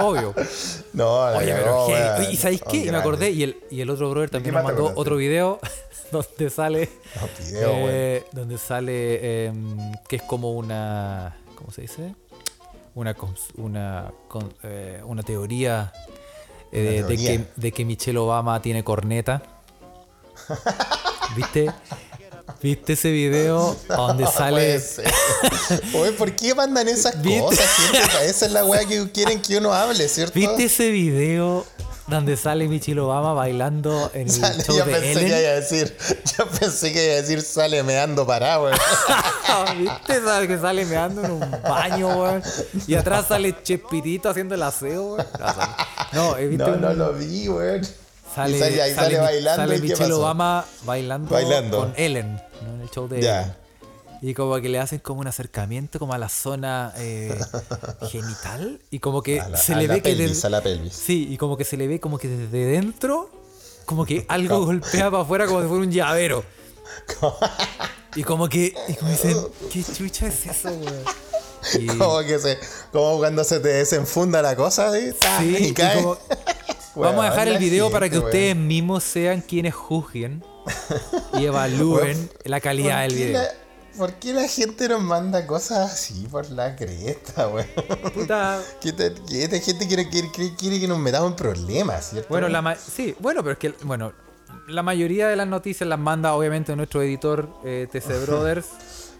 Obvio. 0.00 0.34
No, 0.92 1.14
Oye, 1.28 1.54
pero. 1.54 1.84
Oye, 1.84 2.28
¿y 2.32 2.36
sabéis 2.36 2.60
Oh, 2.66 2.70
qué? 2.70 2.76
Y 2.76 2.80
me 2.80 2.86
grande. 2.88 3.00
acordé, 3.00 3.30
y 3.30 3.42
el, 3.44 3.60
y 3.70 3.80
el 3.80 3.88
otro 3.88 4.10
brother 4.10 4.28
también 4.30 4.54
nos 4.54 4.62
te 4.64 4.72
mandó 4.72 4.92
otro 4.96 5.16
video 5.16 5.58
donde 6.12 6.50
sale. 6.50 6.88
No, 7.20 7.28
video, 7.46 7.72
eh, 7.88 8.24
donde 8.32 8.58
sale 8.58 9.46
em, 9.46 9.92
que 10.08 10.16
es 10.16 10.22
como 10.22 10.52
una. 10.52 11.36
¿Cómo 11.54 11.70
se 11.72 11.82
dice? 11.82 12.14
Una, 12.94 13.14
una, 13.56 14.10
con- 14.28 14.54
eh, 14.62 15.00
una 15.04 15.22
teoría, 15.22 15.92
eh, 16.72 16.80
de- 16.80 16.88
Una 16.98 17.08
De, 17.08 17.16
teoría. 17.16 17.30
que, 17.38 17.46
de 17.56 17.72
que 17.72 17.84
Michelle 17.84 18.18
Obama 18.18 18.60
tiene 18.62 18.82
corneta. 18.84 19.42
¿Viste? 21.36 21.70
¿Viste 22.62 22.94
ese 22.94 23.10
video 23.10 23.76
donde 23.88 24.24
No 24.24 24.30
sale. 24.32 24.52
puede 24.56 24.80
ser. 24.80 25.12
Oye, 25.94 26.12
¿por 26.12 26.34
qué 26.34 26.54
mandan 26.54 26.88
esas 26.88 27.20
¿Viste? 27.20 27.40
cosas? 27.40 27.66
gente? 27.68 28.26
Esa 28.26 28.46
es 28.46 28.52
la 28.52 28.64
weá 28.64 28.84
que 28.86 29.10
quieren 29.12 29.40
que 29.42 29.58
uno 29.58 29.72
hable, 29.72 30.08
¿cierto? 30.08 30.32
¿Viste 30.34 30.64
ese 30.64 30.90
video 30.90 31.66
donde 32.08 32.36
sale 32.36 32.68
Michelle 32.68 33.00
Obama 33.00 33.32
bailando 33.32 34.10
en 34.14 34.22
el 34.22 34.30
Sale- 34.30 34.62
show 34.64 34.76
yo 34.78 34.84
de 34.84 34.92
pensé 34.92 35.20
que 35.20 35.26
iba 35.28 35.38
Ellen? 35.38 35.50
a 35.50 35.54
decir, 35.54 35.96
yo 36.38 36.46
pensé 36.48 36.92
que 36.92 37.04
iba 37.04 37.12
a 37.14 37.16
decir 37.16 37.42
sale 37.42 37.82
meando 37.82 38.26
parado, 38.26 38.64
weón. 38.64 38.78
¿Viste? 39.78 40.20
¿Sabes 40.22 40.48
que 40.48 40.58
sale 40.58 40.84
meando 40.86 41.24
en 41.24 41.30
un 41.32 41.50
baño, 41.62 42.08
weón? 42.08 42.42
Y 42.86 42.94
atrás 42.94 43.26
sale 43.28 43.54
Chespirito 43.62 44.28
haciendo 44.28 44.54
el 44.54 44.62
aseo, 44.62 45.14
weón. 45.14 45.26
No, 46.12 46.32
sale- 46.32 46.56
No, 46.56 46.66
No, 46.66 46.72
un- 46.74 46.80
no 46.80 46.92
lo 46.94 47.12
vi, 47.14 47.48
weón. 47.48 47.82
Sale, 48.34 48.56
y 48.56 48.60
sale, 48.60 48.82
ahí 48.82 48.94
sale, 48.94 49.14
Mi- 49.18 49.24
bailando. 49.24 49.62
sale 49.62 49.76
¿y 49.76 49.80
qué 49.80 49.88
Michelle? 49.88 50.12
Obama 50.12 50.64
bailando, 50.84 51.30
Bailando. 51.30 51.78
con 51.78 51.94
Ellen, 51.96 52.36
¿no? 52.62 52.74
en 52.74 52.80
el 52.82 52.90
show 52.90 53.08
de 53.08 53.20
Ya. 53.22 53.40
Ellen. 53.42 53.54
Y 54.22 54.34
como 54.34 54.56
que 54.60 54.68
le 54.68 54.78
hacen 54.78 54.98
como 54.98 55.20
un 55.20 55.26
acercamiento 55.26 55.98
como 55.98 56.14
a 56.14 56.18
la 56.18 56.28
zona 56.28 56.92
eh, 56.96 57.38
genital 58.10 58.80
y 58.90 58.98
como 58.98 59.22
que 59.22 59.36
la, 59.36 59.56
se 59.58 59.74
le 59.76 59.86
ve 59.86 59.96
que 59.96 60.02
pelvis, 60.10 60.28
desde- 60.30 60.46
a 60.46 60.50
la 60.50 60.62
pelvis. 60.62 60.92
sí 60.94 61.28
y 61.30 61.36
como 61.36 61.56
que 61.56 61.64
se 61.64 61.76
le 61.76 61.86
ve 61.86 62.00
como 62.00 62.18
que 62.18 62.28
desde 62.28 62.64
dentro 62.66 63.30
como 63.84 64.04
que 64.06 64.24
algo 64.28 64.64
golpea 64.64 65.10
para 65.10 65.22
afuera 65.22 65.46
como 65.46 65.60
si 65.62 65.68
fuera 65.68 65.82
un 65.84 65.92
llavero. 65.92 66.44
Y 68.16 68.22
como 68.24 68.48
que 68.48 68.72
y 68.88 68.94
como 68.94 69.10
dicen 69.10 69.36
qué 69.70 69.84
chucha 69.84 70.28
es 70.28 70.46
eso 70.46 70.70
güey 70.74 70.94
y, 71.84 71.86
Como 71.86 72.20
que 72.20 72.38
se, 72.38 72.58
como 72.90 73.18
cuando 73.18 73.44
se 73.44 73.60
te 73.60 73.68
desenfunda 73.68 74.40
la 74.40 74.56
cosa, 74.56 74.90
¿sí? 74.92 75.10
Sí, 75.38 75.74
y 75.76 77.00
vamos 77.00 77.24
a 77.26 77.28
dejar 77.30 77.48
el 77.48 77.58
video 77.58 77.90
para 77.90 78.08
que 78.08 78.18
ustedes 78.18 78.56
mismos 78.56 79.04
sean 79.04 79.42
quienes 79.42 79.74
juzguen 79.74 80.42
y 81.38 81.44
evalúen 81.44 82.30
la 82.44 82.60
calidad 82.60 83.02
del 83.02 83.10
¿Por 83.10 83.18
qué 83.18 83.26
video. 83.26 83.42
la- 83.42 83.65
¿Por 83.96 84.14
qué 84.14 84.32
la 84.32 84.46
gente 84.48 84.88
nos 84.88 85.02
manda 85.02 85.46
cosas 85.46 85.92
así 85.92 86.26
por 86.30 86.50
la 86.50 86.76
cresta, 86.76 87.48
weón? 87.48 87.66
Puta, 88.14 88.60
¿Qué 88.80 88.92
te- 88.92 89.14
qué 89.28 89.44
esta 89.44 89.58
gente 89.58 89.86
quiere, 89.86 90.08
quiere, 90.08 90.30
quiere- 90.30 90.80
que 90.80 90.88
nos 90.88 90.98
metamos 90.98 91.30
en 91.30 91.36
problemas, 91.36 92.10
¿cierto? 92.10 92.28
Bueno, 92.28 92.48
la 92.48 92.62
ma- 92.62 92.76
sí, 92.76 93.14
bueno, 93.20 93.42
pero 93.42 93.52
es 93.52 93.58
que 93.58 93.74
bueno, 93.84 94.12
la 94.68 94.82
mayoría 94.82 95.28
de 95.28 95.36
las 95.36 95.46
noticias 95.48 95.88
las 95.88 95.98
manda 95.98 96.34
obviamente 96.34 96.74
nuestro 96.76 97.02
editor 97.02 97.48
eh, 97.64 97.88
TC 97.90 98.20
Brothers. 98.26 98.66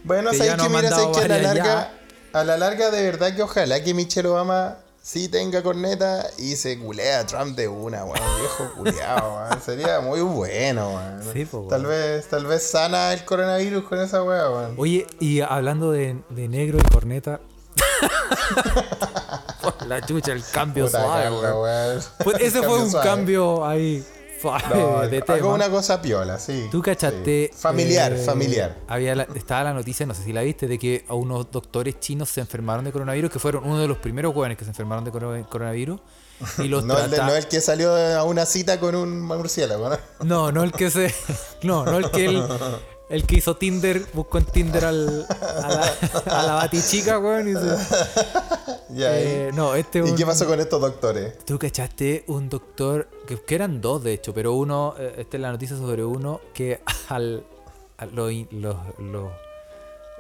Bueno, 0.04 0.32
ya 0.32 0.56
nos 0.56 0.66
que 0.66 0.72
mira, 0.74 0.82
mandado 0.90 1.12
que 1.12 1.20
a 1.20 1.28
la 1.28 1.38
larga, 1.38 1.92
a 2.32 2.44
la 2.44 2.56
larga 2.56 2.90
de 2.90 3.02
verdad 3.02 3.34
que 3.34 3.42
ojalá 3.42 3.82
que 3.82 3.94
Michelle 3.94 4.28
Obama 4.28 4.76
sí 5.06 5.28
tenga 5.28 5.62
corneta 5.62 6.26
y 6.36 6.56
se 6.56 6.80
culea 6.80 7.20
a 7.20 7.26
Trump 7.26 7.56
de 7.56 7.68
una, 7.68 8.04
weón, 8.04 8.18
viejo 8.40 8.72
culeado, 8.76 9.36
weón. 9.36 9.62
Sería 9.62 10.00
muy 10.00 10.20
bueno, 10.20 10.94
weón. 10.96 11.22
Sí, 11.32 11.44
po, 11.44 11.58
weón. 11.58 11.68
Tal 11.70 11.86
vez, 11.86 12.26
tal 12.26 12.44
vez 12.44 12.64
sana 12.64 13.12
el 13.12 13.24
coronavirus 13.24 13.84
con 13.84 14.00
esa 14.00 14.24
weá, 14.24 14.50
weón. 14.50 14.74
Oye, 14.76 15.06
y 15.20 15.42
hablando 15.42 15.92
de, 15.92 16.20
de 16.30 16.48
negro 16.48 16.78
y 16.80 16.92
corneta. 16.92 17.40
Por 19.62 19.86
la 19.86 20.04
chucha, 20.04 20.32
el 20.32 20.42
cambio 20.52 20.86
Puta 20.86 21.00
suave, 21.04 21.22
Carla, 21.22 21.38
weón. 21.38 21.62
weón. 21.62 22.02
Pues 22.24 22.40
ese 22.40 22.62
fue 22.64 22.82
un 22.82 22.90
suave. 22.90 23.08
cambio 23.08 23.64
ahí 23.64 24.04
No, 24.74 25.00
de 25.08 25.20
tema. 25.22 25.48
una 25.54 25.70
cosa 25.70 26.00
piola, 26.00 26.38
sí. 26.38 26.66
Tú 26.70 26.82
cachaste. 26.82 27.50
sí. 27.52 27.58
Familiar, 27.58 28.12
eh, 28.12 28.16
familiar. 28.24 28.76
Había 28.88 29.14
la- 29.14 29.28
estaba 29.34 29.64
la 29.64 29.72
noticia, 29.74 30.06
no 30.06 30.14
sé 30.14 30.22
si 30.24 30.32
la 30.32 30.42
viste, 30.42 30.66
de 30.68 30.78
que 30.78 31.04
a 31.08 31.14
unos 31.14 31.50
doctores 31.50 31.98
chinos 32.00 32.28
se 32.28 32.40
enfermaron 32.40 32.84
de 32.84 32.92
coronavirus, 32.92 33.30
que 33.30 33.38
fueron 33.38 33.64
uno 33.64 33.78
de 33.80 33.88
los 33.88 33.98
primeros 33.98 34.32
jóvenes 34.34 34.56
que 34.58 34.64
se 34.64 34.70
enfermaron 34.70 35.04
de 35.04 35.10
coro- 35.12 35.46
coronavirus. 35.48 36.00
Y 36.58 36.64
los 36.68 36.84
No 36.86 36.98
el, 36.98 37.10
de- 37.10 37.16
trata- 37.16 37.30
no 37.30 37.36
el 37.36 37.46
que 37.48 37.60
salió 37.60 37.94
a 37.96 38.24
una 38.24 38.44
cita 38.46 38.78
con 38.80 38.94
un 38.94 39.20
murciélago, 39.22 39.88
¿no? 39.88 39.98
No, 40.24 40.52
no 40.52 40.62
el 40.62 40.72
que 40.72 40.90
se. 40.90 41.14
No, 41.62 41.84
no 41.84 41.96
el 41.98 42.10
que 42.10 42.26
el, 42.26 42.42
el 43.08 43.24
que 43.26 43.36
hizo 43.36 43.56
Tinder, 43.56 44.04
buscó 44.14 44.38
en 44.38 44.44
Tinder 44.46 44.84
al, 44.84 45.26
a, 45.28 45.68
la, 45.68 46.38
a 46.38 46.42
la 46.46 46.54
batichica, 46.54 47.18
weón. 47.18 47.48
Y 47.48 47.52
se- 47.54 47.76
eh, 48.98 49.50
no, 49.54 49.74
este 49.74 49.98
¿Y 49.98 50.02
un- 50.02 50.16
qué 50.16 50.26
pasó 50.26 50.46
con 50.46 50.58
estos 50.60 50.80
doctores? 50.80 51.38
Tú 51.44 51.58
cachaste 51.58 52.24
un 52.28 52.48
doctor, 52.48 53.08
que, 53.26 53.40
que 53.40 53.54
eran 53.54 53.80
dos 53.80 54.02
de 54.02 54.12
hecho, 54.14 54.32
pero 54.34 54.54
uno, 54.54 54.94
eh, 54.98 55.14
esta 55.18 55.36
es 55.36 55.40
la 55.40 55.52
noticia 55.52 55.76
sobre 55.76 56.04
uno 56.04 56.40
que 56.54 56.80
al. 57.08 57.44
a 57.98 58.06
los. 58.06 58.32
los 58.50 58.76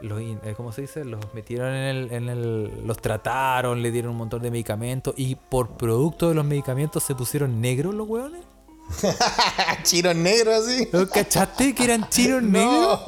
los 0.02 0.20
¿Cómo 0.58 0.72
se 0.72 0.82
dice? 0.82 1.06
Los 1.06 1.20
metieron 1.32 1.68
en 1.72 1.96
el, 1.96 2.12
en 2.12 2.28
el. 2.28 2.86
Los 2.86 2.98
trataron, 2.98 3.80
le 3.82 3.90
dieron 3.90 4.10
un 4.12 4.18
montón 4.18 4.42
de 4.42 4.50
medicamentos 4.50 5.14
y 5.16 5.36
por 5.36 5.70
producto 5.78 6.28
de 6.28 6.34
los 6.34 6.44
medicamentos 6.44 7.02
se 7.02 7.14
pusieron 7.14 7.60
negros 7.62 7.94
los 7.94 8.06
weones. 8.06 8.42
¿Chinos 9.82 10.14
negros 10.16 10.64
así? 10.64 10.88
¿Lo 10.92 11.08
cachaste 11.08 11.74
que 11.74 11.84
eran 11.84 12.08
chinos 12.08 12.42
negros? 12.44 13.00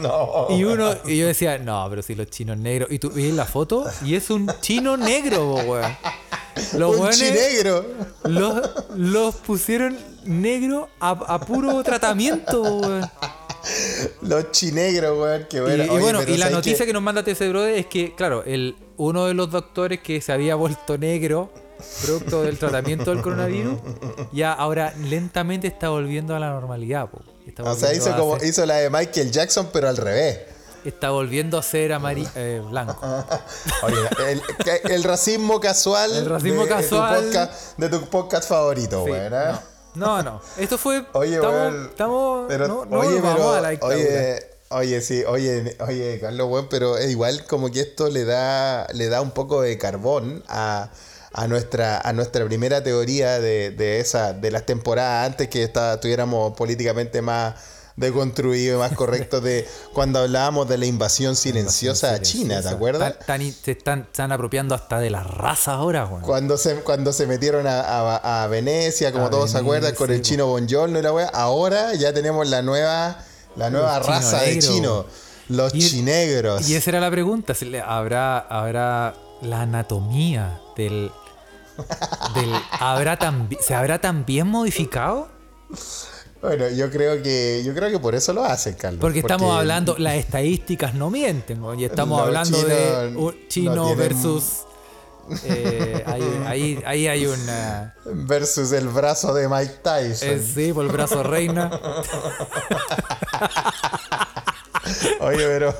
No, 0.00 0.46
no. 0.48 0.56
Y 0.56 0.64
uno, 0.64 0.94
y 1.04 1.18
yo 1.18 1.26
decía, 1.26 1.58
no, 1.58 1.86
pero 1.88 2.02
si 2.02 2.14
los 2.14 2.28
chinos 2.30 2.56
negros. 2.58 2.90
Y 2.90 2.98
tú 2.98 3.10
ves 3.10 3.32
la 3.34 3.44
foto 3.44 3.84
y 4.04 4.14
es 4.14 4.30
un 4.30 4.50
chino 4.60 4.96
negro, 4.96 5.54
weón. 5.54 5.96
Los 6.78 6.96
un 6.96 7.10
chinegro. 7.10 7.84
los, 8.24 8.62
los 8.96 9.34
pusieron 9.36 9.96
negro 10.24 10.88
a, 11.00 11.10
a 11.10 11.40
puro 11.40 11.82
tratamiento, 11.82 12.62
weón. 12.62 13.10
Los 14.22 14.52
chinegros, 14.52 15.18
weón, 15.18 15.46
qué 15.50 15.60
bueno. 15.60 15.84
y 15.84 15.88
Oye, 15.88 16.00
bueno, 16.00 16.22
y 16.22 16.36
la 16.36 16.46
¿sabes 16.46 16.52
noticia 16.52 16.86
que 16.86 16.92
nos 16.92 17.02
manda 17.02 17.22
TC 17.22 17.48
Brother 17.50 17.74
es 17.74 17.86
que, 17.86 18.14
claro, 18.14 18.44
el, 18.44 18.76
uno 18.96 19.26
de 19.26 19.34
los 19.34 19.50
doctores 19.50 20.00
que 20.00 20.20
se 20.20 20.32
había 20.32 20.54
vuelto 20.54 20.96
negro, 20.98 21.50
producto 22.02 22.42
del 22.42 22.58
tratamiento 22.58 23.10
del 23.10 23.22
coronavirus, 23.22 23.78
ya 24.32 24.52
ahora 24.52 24.92
lentamente 24.96 25.66
está 25.66 25.88
volviendo 25.88 26.34
a 26.34 26.38
la 26.38 26.50
normalidad, 26.50 27.08
po. 27.08 27.20
O 27.62 27.74
sea, 27.74 27.94
hizo 27.94 28.14
como 28.16 28.36
hizo 28.38 28.66
la 28.66 28.76
de 28.76 28.90
Michael 28.90 29.30
Jackson, 29.30 29.68
pero 29.72 29.88
al 29.88 29.96
revés. 29.96 30.40
está 30.84 31.10
volviendo 31.10 31.58
a 31.58 31.62
ser 31.62 31.92
amari 31.92 32.26
eh, 32.34 32.60
blanco. 32.68 32.98
Oye, 33.82 33.96
el, 34.84 35.04
racismo 35.04 35.60
casual. 35.60 36.14
El 36.14 36.26
racismo 36.26 36.62
de, 36.64 36.68
casual. 36.68 37.14
De 37.14 37.30
tu 37.30 37.32
podcast, 37.32 37.78
de 37.78 37.88
tu 37.88 38.00
podcast 38.10 38.48
favorito, 38.48 39.04
Sí. 39.06 39.12
¿eh? 39.14 39.30
No, 39.94 40.22
no. 40.22 40.40
Esto 40.58 40.76
fue. 40.76 41.06
Oye, 41.12 41.36
estamos, 41.36 41.74
estamos- 41.88 42.44
Pero, 42.48 42.68
no, 42.68 42.84
no 42.84 43.00
oye, 43.00 43.20
pero, 43.20 43.52
a 43.54 43.60
la 43.60 43.78
oye, 43.80 44.38
oye, 44.68 45.00
sí, 45.00 45.24
oye, 45.24 45.76
oye, 45.80 46.18
Carlos, 46.20 46.48
weón, 46.50 46.68
pero 46.68 46.98
es 46.98 47.10
igual 47.10 47.44
como 47.46 47.70
que 47.70 47.80
esto 47.80 48.08
le 48.10 48.24
da, 48.24 48.86
le 48.92 49.08
da 49.08 49.20
un 49.22 49.30
poco 49.30 49.62
de 49.62 49.78
carbón 49.78 50.44
a, 50.48 50.90
a 51.36 51.46
nuestra, 51.46 51.98
a 52.00 52.12
nuestra 52.12 52.44
primera 52.46 52.82
teoría 52.82 53.38
de, 53.38 53.70
de 53.70 54.00
esa, 54.00 54.32
de 54.32 54.50
las 54.50 54.64
temporadas 54.66 55.26
antes 55.30 55.48
que 55.48 55.62
está, 55.62 55.94
estuviéramos 55.94 56.56
políticamente 56.56 57.20
más 57.22 57.54
deconstruidos, 57.96 58.78
más 58.78 58.92
correctos 58.92 59.42
de 59.42 59.66
cuando 59.94 60.18
hablábamos 60.20 60.68
de 60.68 60.76
la 60.78 60.86
invasión 60.86 61.34
silenciosa 61.34 62.12
a 62.12 62.20
China, 62.20 62.60
¿te 62.60 62.68
acuerdas? 62.68 63.18
Tan- 63.26 63.40
tan- 63.40 63.52
se 63.52 63.72
están, 63.72 64.00
están 64.00 64.32
apropiando 64.32 64.74
hasta 64.74 64.98
de 64.98 65.08
la 65.10 65.22
raza 65.22 65.72
ahora, 65.72 66.04
weón. 66.06 66.20
Cuando 66.22 66.58
se, 66.58 66.74
cuando 66.76 67.12
se 67.12 67.26
metieron 67.26 67.66
a, 67.66 67.80
a- 67.80 68.42
a 68.44 68.46
Venecia, 68.48 69.12
como 69.12 69.26
A 69.26 69.30
todos 69.30 69.50
se 69.52 69.58
acuerdan, 69.58 69.94
con 69.94 70.10
el 70.10 70.20
chino 70.22 70.46
Bongiorno 70.46 70.98
y 70.98 71.02
la 71.02 71.12
wea, 71.12 71.28
ahora 71.28 71.94
ya 71.94 72.12
tenemos 72.12 72.46
la 72.48 72.60
nueva, 72.62 73.18
la 73.56 73.70
nueva 73.70 73.98
chino 74.00 74.12
raza 74.12 74.40
de 74.42 74.58
chinos, 74.58 75.06
los 75.48 75.74
Y- 75.74 75.78
chinegros. 75.80 76.68
Y 76.68 76.74
esa 76.74 76.90
era 76.90 77.00
la 77.00 77.10
pregunta. 77.10 77.54
¿Habrá, 77.86 78.38
habrá 78.40 79.14
la 79.42 79.62
anatomía 79.62 80.60
del. 80.76 81.10
Del 82.34 82.52
¿habrá 82.80 83.18
¿Se 83.60 83.74
habrá 83.74 84.00
también 84.00 84.46
modificado? 84.46 85.28
Bueno, 86.42 86.68
yo 86.68 86.90
creo 86.90 87.22
que 87.22 87.62
yo 87.64 87.74
creo 87.74 87.90
que 87.90 87.98
por 87.98 88.14
eso 88.14 88.32
lo 88.32 88.44
hacen, 88.44 88.74
Carlos. 88.74 89.00
Porque 89.00 89.20
estamos 89.20 89.56
hablando, 89.56 89.96
las 89.98 90.14
estadísticas 90.16 90.94
no 90.94 91.10
mienten, 91.10 91.62
weón, 91.62 91.80
y 91.80 91.84
estamos 91.84 92.20
hablando 92.20 92.62
de 92.62 93.14
un 93.16 93.34
chino 93.48 93.74
no 93.74 93.86
tienen- 93.86 93.98
versus. 93.98 94.44
eh, 95.44 96.04
ahí, 96.06 96.42
ahí, 96.46 96.82
ahí 96.86 97.08
hay 97.08 97.26
una. 97.26 97.96
versus 98.04 98.70
el 98.70 98.86
brazo 98.88 99.34
de 99.34 99.48
Mike 99.48 99.74
Tyson. 99.82 100.28
eh, 100.28 100.38
sí, 100.54 100.72
por 100.72 100.84
el 100.84 100.92
brazo 100.92 101.24
reina. 101.24 101.68
Oye, 105.20 105.44
pero 105.46 105.74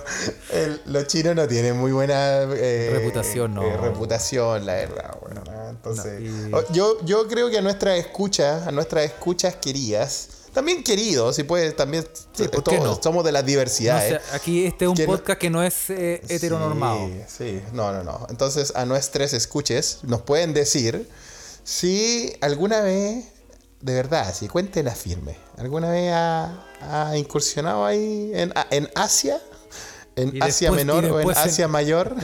el- 0.52 0.80
los 0.86 1.06
chinos 1.06 1.36
no 1.36 1.46
tienen 1.46 1.76
muy 1.76 1.92
buena 1.92 2.42
eh, 2.42 2.90
Reputación, 2.92 3.54
no. 3.54 3.62
reputación, 3.76 4.66
la 4.66 4.74
verdad. 4.74 5.16
Bueno, 5.22 5.42
¿no? 5.46 5.55
Entonces, 5.90 6.20
No, 6.20 6.60
y- 6.60 6.62
o- 6.64 6.72
yo, 6.72 7.04
yo 7.04 7.26
creo 7.28 7.50
que 7.50 7.58
a 7.58 7.62
nuestras 7.62 7.98
escuchas, 7.98 8.66
a 8.66 8.70
nuestras 8.72 9.04
escuchas 9.04 9.56
queridas, 9.56 10.28
también 10.52 10.82
queridos, 10.82 11.38
y 11.38 11.42
pues 11.42 11.76
también 11.76 12.06
Sí, 12.32 12.48
¿por 12.48 12.64
qué 12.64 12.78
todos 12.78 12.96
no? 12.98 13.02
somos 13.02 13.24
de 13.24 13.32
las 13.32 13.42
No 13.42 13.46
diversidades. 13.48 14.22
sé, 14.22 14.34
aquí 14.36 14.64
este 14.66 14.86
es 14.86 14.88
un 14.90 14.96
Que 14.96 15.06
no- 15.06 15.12
podcast 15.12 15.38
que 15.38 15.50
no 15.50 15.62
es 15.62 15.90
eh, 15.90 16.22
heteronormado. 16.28 17.08
Sí, 17.08 17.22
sí, 17.38 17.62
no, 17.72 17.92
no, 17.92 18.02
no. 18.02 18.26
Entonces, 18.30 18.72
a 18.74 18.86
nuestros 18.86 19.32
escuches, 19.34 19.98
nos 20.04 20.22
pueden 20.22 20.54
decir 20.54 21.08
si 21.62 22.34
alguna 22.40 22.80
vez, 22.80 23.26
de 23.82 23.94
verdad, 23.94 24.32
si 24.34 24.48
cuenten 24.48 24.90
firme, 24.96 25.36
alguna 25.58 25.90
vez 25.90 26.10
ha, 26.14 26.64
ha 27.10 27.16
incursionado 27.18 27.84
ahí 27.84 28.30
en, 28.34 28.54
en 28.70 28.88
Asia, 28.94 29.38
en 30.16 30.42
Asia 30.42 30.72
Menor 30.72 31.04
o 31.04 31.20
en 31.20 31.30
Asia 31.32 31.68
Mayor. 31.68 32.14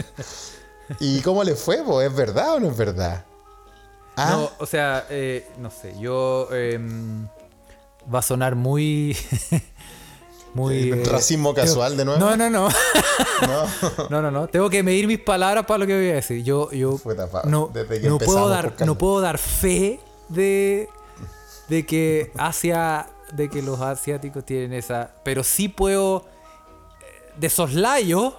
¿Y 1.00 1.20
cómo 1.20 1.44
le 1.44 1.54
fue? 1.54 1.82
po? 1.82 2.00
¿Es 2.00 2.14
verdad 2.14 2.54
o 2.54 2.60
no 2.60 2.70
es 2.70 2.76
verdad? 2.76 3.24
Ah, 4.16 4.30
No, 4.32 4.50
o 4.58 4.66
sea, 4.66 5.06
eh, 5.10 5.48
no 5.58 5.70
sé, 5.70 5.94
yo... 5.98 6.48
em, 6.54 7.26
va 8.12 8.18
a 8.18 8.22
sonar 8.22 8.54
muy... 8.56 9.16
muy... 10.54 10.90
Eh, 10.92 11.02
eh, 11.02 11.04
racismo 11.08 11.54
casual 11.54 11.96
de 11.96 12.04
nuevo. 12.04 12.20
No, 12.20 12.36
no, 12.36 12.50
no. 12.50 12.68
No. 12.68 13.64
No, 14.10 14.22
no, 14.22 14.30
no. 14.30 14.48
Tengo 14.48 14.68
que 14.70 14.82
medir 14.82 15.06
mis 15.06 15.18
palabras 15.20 15.64
para 15.66 15.78
lo 15.78 15.86
que 15.86 15.94
voy 15.96 16.10
a 16.10 16.14
decir. 16.14 16.42
Yo, 16.44 16.70
yo 16.72 16.98
no, 17.44 17.70
no 18.02 18.18
puedo 18.18 18.48
dar, 18.48 18.74
no 18.84 18.96
puedo 18.98 19.20
dar 19.20 19.38
fe 19.38 20.00
de, 20.28 20.88
de 21.68 21.86
que 21.86 22.32
Asia, 22.36 23.08
de 23.32 23.48
que 23.48 23.62
los 23.62 23.80
asiáticos 23.80 24.44
tienen 24.44 24.72
esa. 24.74 25.10
Pero 25.24 25.42
sí 25.44 25.68
puedo 25.68 26.26
eh, 27.00 27.32
de 27.36 27.48
soslayo, 27.50 28.34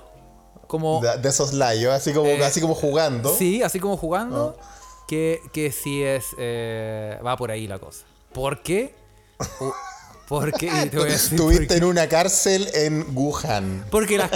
como 0.67 1.01
De, 1.01 1.17
de 1.17 1.30
esos 1.30 1.53
layos, 1.53 1.93
así 1.93 2.13
como, 2.13 2.28
Eh, 2.28 2.43
así 2.43 2.61
como 2.61 2.76
jugando. 2.76 3.34
sí, 3.36 3.61
así 3.63 3.80
como 3.80 3.97
jugando, 3.97 4.57
Ah. 4.61 4.69
Que, 5.14 5.41
que 5.51 5.72
sí 5.72 6.03
es 6.03 6.26
eh, 6.38 7.20
va 7.26 7.38
por 7.38 7.51
ahí 7.51 7.68
la 7.68 7.78
cosa. 7.80 8.05
¿Por 8.34 8.61
qué? 8.64 8.95
O- 9.59 9.74
Porque 10.28 10.68
te 10.89 11.14
Estuviste 11.14 11.78
en 11.78 11.84
una 11.84 12.07
cárcel 12.07 12.68
en 12.74 13.05
Wuhan. 13.16 13.86
Porque 13.91 14.18
las, 14.18 14.32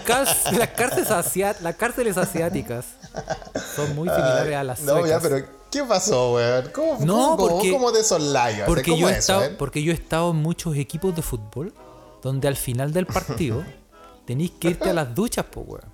las, 0.52 0.68
cárceles 0.76 1.10
asiat- 1.10 1.60
las 1.62 1.76
cárceles 1.76 2.18
asiáticas 2.18 2.86
son 3.76 3.96
muy 3.96 4.08
similares 4.10 4.56
a 4.56 4.64
las 4.64 4.82
No, 4.82 5.06
ya, 5.08 5.20
pero 5.20 5.44
¿qué 5.72 5.84
pasó, 5.84 6.34
weón? 6.36 6.70
¿Cómo, 6.74 6.98
No, 7.06 7.36
cómo, 7.38 7.38
porque- 7.38 7.72
cómo 7.72 7.92
de 7.92 8.02
esos 8.02 8.22
layos? 8.22 8.68
Porque 8.68 8.92
¿Cómo 8.92 9.02
yo, 9.02 9.08
he 9.10 9.12
eso, 9.14 9.20
estado, 9.20 9.44
eh? 9.46 9.56
porque 9.58 9.82
yo 9.82 9.92
he 9.92 9.96
estado 9.96 10.32
en 10.32 10.38
muchos 10.38 10.76
equipos 10.76 11.16
de 11.16 11.22
fútbol 11.24 11.74
donde 12.22 12.48
al 12.48 12.58
final 12.58 12.92
del 12.94 13.08
partido 13.08 13.64
tenéis 14.28 14.52
que 14.60 14.70
irte 14.72 14.90
a 14.90 14.94
las 14.94 15.16
duchas, 15.16 15.46
pues, 15.50 15.66
weón. 15.68 15.86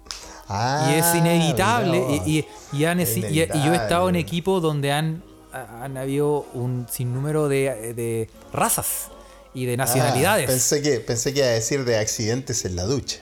Ah, 0.47 0.91
y 0.91 0.99
es 0.99 1.15
inevitable. 1.15 1.99
mira. 1.99 2.23
Y, 2.25 2.39
y- 2.39 2.77
y 2.79 2.85
han- 2.85 2.99
y- 2.99 3.05
yo 3.05 3.41
he 3.41 3.43
estado 3.43 4.09
en 4.09 4.15
inevitable. 4.15 4.19
equipos 4.19 4.61
donde 4.61 4.91
han, 4.91 5.23
han 5.51 5.97
habido 5.97 6.45
un 6.53 6.85
sinnúmero 6.91 7.47
de, 7.47 7.93
de 7.93 8.29
razas 8.51 9.09
y 9.53 9.65
de 9.65 9.73
Ah, 9.73 9.77
nacionalidades. 9.77 10.47
pensé, 10.49 10.81
que, 10.81 10.99
pensé 10.99 11.31
que 11.33 11.39
iba 11.39 11.47
a 11.47 11.51
decir 11.51 11.85
de 11.85 11.97
accidentes 11.97 12.65
en 12.65 12.75
la 12.75 12.83
ducha. 12.83 13.19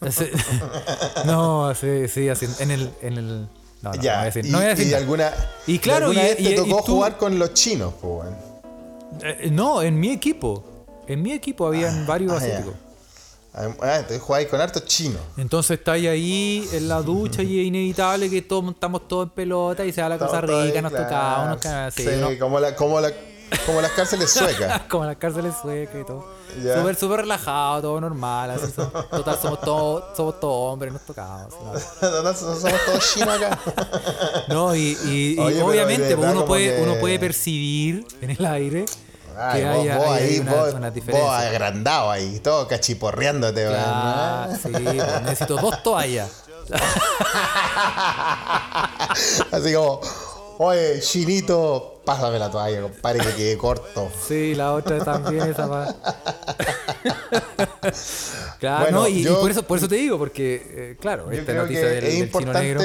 No, 1.26 1.74
sí, 1.74 2.08
sí, 2.08 2.28
así, 2.28 2.46
en 2.58 2.70
el... 2.70 2.90
En 3.02 3.18
el 3.18 3.48
no, 3.82 3.90
no, 3.90 3.96
no 3.96 3.98
voy 3.98 3.98
a 3.98 4.02
ya, 4.02 4.24
decir, 4.24 4.46
y, 4.46 4.50
no 4.50 4.58
voy 4.58 4.66
a 4.66 4.70
decir 4.70 4.86
y 4.86 4.90
nada. 4.90 4.98
alguna, 5.02 5.32
Y 5.66 5.78
claro, 5.80 6.06
alguna 6.06 6.22
y- 6.22 6.24
vez 6.24 6.36
te 6.36 6.54
tocó 6.54 6.84
tú- 6.84 6.92
jugar 6.94 7.16
con 7.16 7.36
los 7.38 7.52
chinos, 7.54 7.92
pues. 8.00 8.28
Eh, 9.22 9.48
no, 9.50 9.82
en 9.82 9.98
mi 9.98 10.10
equipo. 10.12 10.64
En 11.08 11.20
mi 11.20 11.32
equipo 11.32 11.66
habían 11.66 12.06
varios 12.06 12.40
ah, 12.40 12.46
ya. 12.46 12.64
Asiáticos. 13.54 13.86
Ah, 13.88 13.96
entonces 13.96 14.20
jugáis 14.22 14.48
con 14.48 14.60
hartos 14.60 14.84
chinos. 14.86 15.20
Entonces 15.36 15.78
estáis 15.78 16.08
ahí 16.08 16.68
en 16.72 16.88
la 16.88 17.02
ducha 17.02 17.42
y 17.42 17.60
es 17.60 17.66
inevitable 17.66 18.30
que 18.30 18.42
todos 18.42 18.70
estamos 18.72 19.06
todos 19.08 19.24
en 19.24 19.30
pelota 19.30 19.84
y 19.84 19.92
se 19.92 20.00
da 20.00 20.08
la 20.08 20.18
cosa 20.18 20.40
rica, 20.40 20.80
nos 20.82 20.92
tocamos, 20.92 21.48
nos 21.50 21.60
cagamos, 21.60 21.94
sí, 21.94 22.02
Sí, 22.04 22.10
¿no? 22.20 22.30
como, 22.38 22.58
la, 22.60 22.74
como, 22.74 23.00
la, 23.00 23.12
como 23.66 23.80
las 23.80 23.90
cárceles 23.92 24.30
suecas. 24.30 24.82
Como 24.88 25.04
las 25.04 25.16
cárceles 25.16 25.54
suecas 25.60 25.96
y 26.00 26.04
todo. 26.04 26.42
Súper, 26.52 26.96
súper 26.96 27.20
relajado, 27.20 27.80
todo 27.82 28.00
normal. 28.00 28.50
Así, 28.50 28.70
so- 28.74 28.86
total, 29.10 29.38
somos 29.40 29.60
todos, 29.60 30.16
somos 30.16 30.38
todos 30.40 30.72
hombres, 30.72 30.92
nos 30.92 31.02
tocamos. 31.06 31.48
¿no? 31.62 31.72
Nosotros 32.22 32.60
somos 32.60 32.80
todos 32.86 33.12
chinos 33.14 33.28
acá. 33.36 33.58
No, 34.48 34.74
y, 34.74 34.96
y- 35.06 35.34
y 35.34 35.38
Oye, 35.38 35.54
pero 35.56 35.66
obviamente 35.66 36.02
pues, 36.08 36.18
verdad 36.18 36.36
uno, 36.36 36.44
puede, 36.46 36.76
que- 36.76 36.82
uno 36.82 36.94
puede 37.00 37.18
percibir 37.18 38.06
en 38.20 38.30
el 38.30 38.44
aire 38.46 38.84
Ay, 39.38 39.60
que 39.60 39.66
vos, 39.68 39.80
haya, 39.80 39.96
vos 39.98 40.06
ahí, 40.08 40.38
una- 40.40 40.54
vos, 40.54 40.74
unas 40.74 40.94
vos 41.06 41.30
agrandado 41.32 42.10
ahí, 42.10 42.40
todo 42.40 42.66
cachiporreándote, 42.68 43.64
¿no? 43.64 44.48
sí, 44.62 44.68
pues, 44.72 45.22
necesito 45.22 45.56
dos 45.56 45.82
toallas. 45.82 46.30
Así 49.52 49.74
como, 49.74 50.00
oye, 50.58 51.00
chinito, 51.00 52.00
pásame 52.04 52.38
la 52.38 52.50
toalla, 52.50 52.82
compadre, 52.82 53.20
que 53.20 53.34
quede 53.34 53.58
corto. 53.58 54.10
Sí, 54.26 54.54
la 54.54 54.72
otra 54.74 55.02
también, 55.04 55.50
esa 55.50 55.66
más. 55.66 55.94
claro, 58.58 58.84
Bueno, 58.84 59.00
no, 59.00 59.08
y, 59.08 59.24
por 59.26 59.50
eso, 59.50 59.62
por 59.64 59.78
eso 59.78 59.88
te 59.88 59.96
digo, 59.96 60.18
porque, 60.18 60.92
eh, 60.92 60.96
claro, 61.00 61.30
esta 61.30 61.52
noticia 61.52 61.86
del, 61.88 62.04
es 62.04 62.18
del 62.20 62.32
chino 62.32 62.52
negro. 62.52 62.80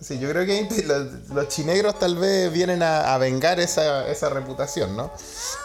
Sí, 0.00 0.18
yo 0.18 0.28
creo 0.30 0.44
que 0.44 0.68
los, 0.86 1.28
los 1.34 1.48
chinegros 1.48 1.98
tal 1.98 2.16
vez 2.16 2.52
vienen 2.52 2.82
a, 2.82 3.14
a 3.14 3.18
vengar 3.18 3.60
esa, 3.60 4.06
esa 4.10 4.28
reputación, 4.30 4.96
¿no? 4.96 5.10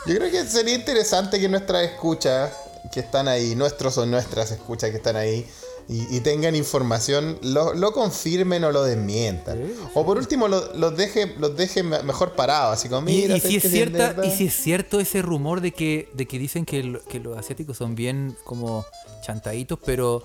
Yo 0.08 0.16
creo 0.16 0.32
que 0.32 0.46
sería 0.46 0.76
interesante 0.76 1.40
que 1.40 1.50
nuestras 1.50 1.84
escuchas 1.84 2.52
que 2.92 3.00
están 3.02 3.28
ahí, 3.28 3.56
nuestros 3.56 3.98
o 3.98 4.06
nuestras 4.06 4.52
escuchas 4.52 4.90
que 4.90 4.98
están 4.98 5.16
ahí, 5.16 5.46
y, 5.88 6.16
y 6.16 6.20
tengan 6.22 6.56
información, 6.56 7.38
lo, 7.42 7.74
lo 7.74 7.92
confirmen 7.92 8.64
o 8.64 8.72
lo 8.72 8.84
desmientan. 8.84 9.58
Sí, 9.58 9.76
O 9.94 10.06
por 10.06 10.18
último, 10.18 10.48
lo- 10.48 10.74
los 10.76 10.96
dejen 10.96 11.34
los 11.40 11.56
dejen 11.58 11.90
me- 11.90 12.02
mejor 12.04 12.34
parados, 12.34 12.78
así 12.80 12.88
como, 12.90 13.10
Y, 13.10 13.14
mira, 13.24 13.36
y 13.36 13.40
¿sabes 13.42 13.62
si 13.62 13.68
es 13.68 13.74
cierta, 13.74 13.98
verdad". 13.98 14.24
y 14.24 14.32
si 14.32 14.46
es 14.48 14.56
cierto 14.56 15.00
ese 15.00 15.22
rumor 15.22 15.60
de 15.62 15.74
que, 15.74 16.10
de 16.14 16.28
que 16.28 16.40
dicen 16.40 16.66
que, 16.66 16.84
lo- 16.84 17.04
que 17.04 17.20
los 17.20 17.38
asiáticos 17.38 17.78
son 17.78 17.96
bien 17.96 18.36
como 18.46 18.86
chantaditos, 19.22 19.78
pero 19.86 20.24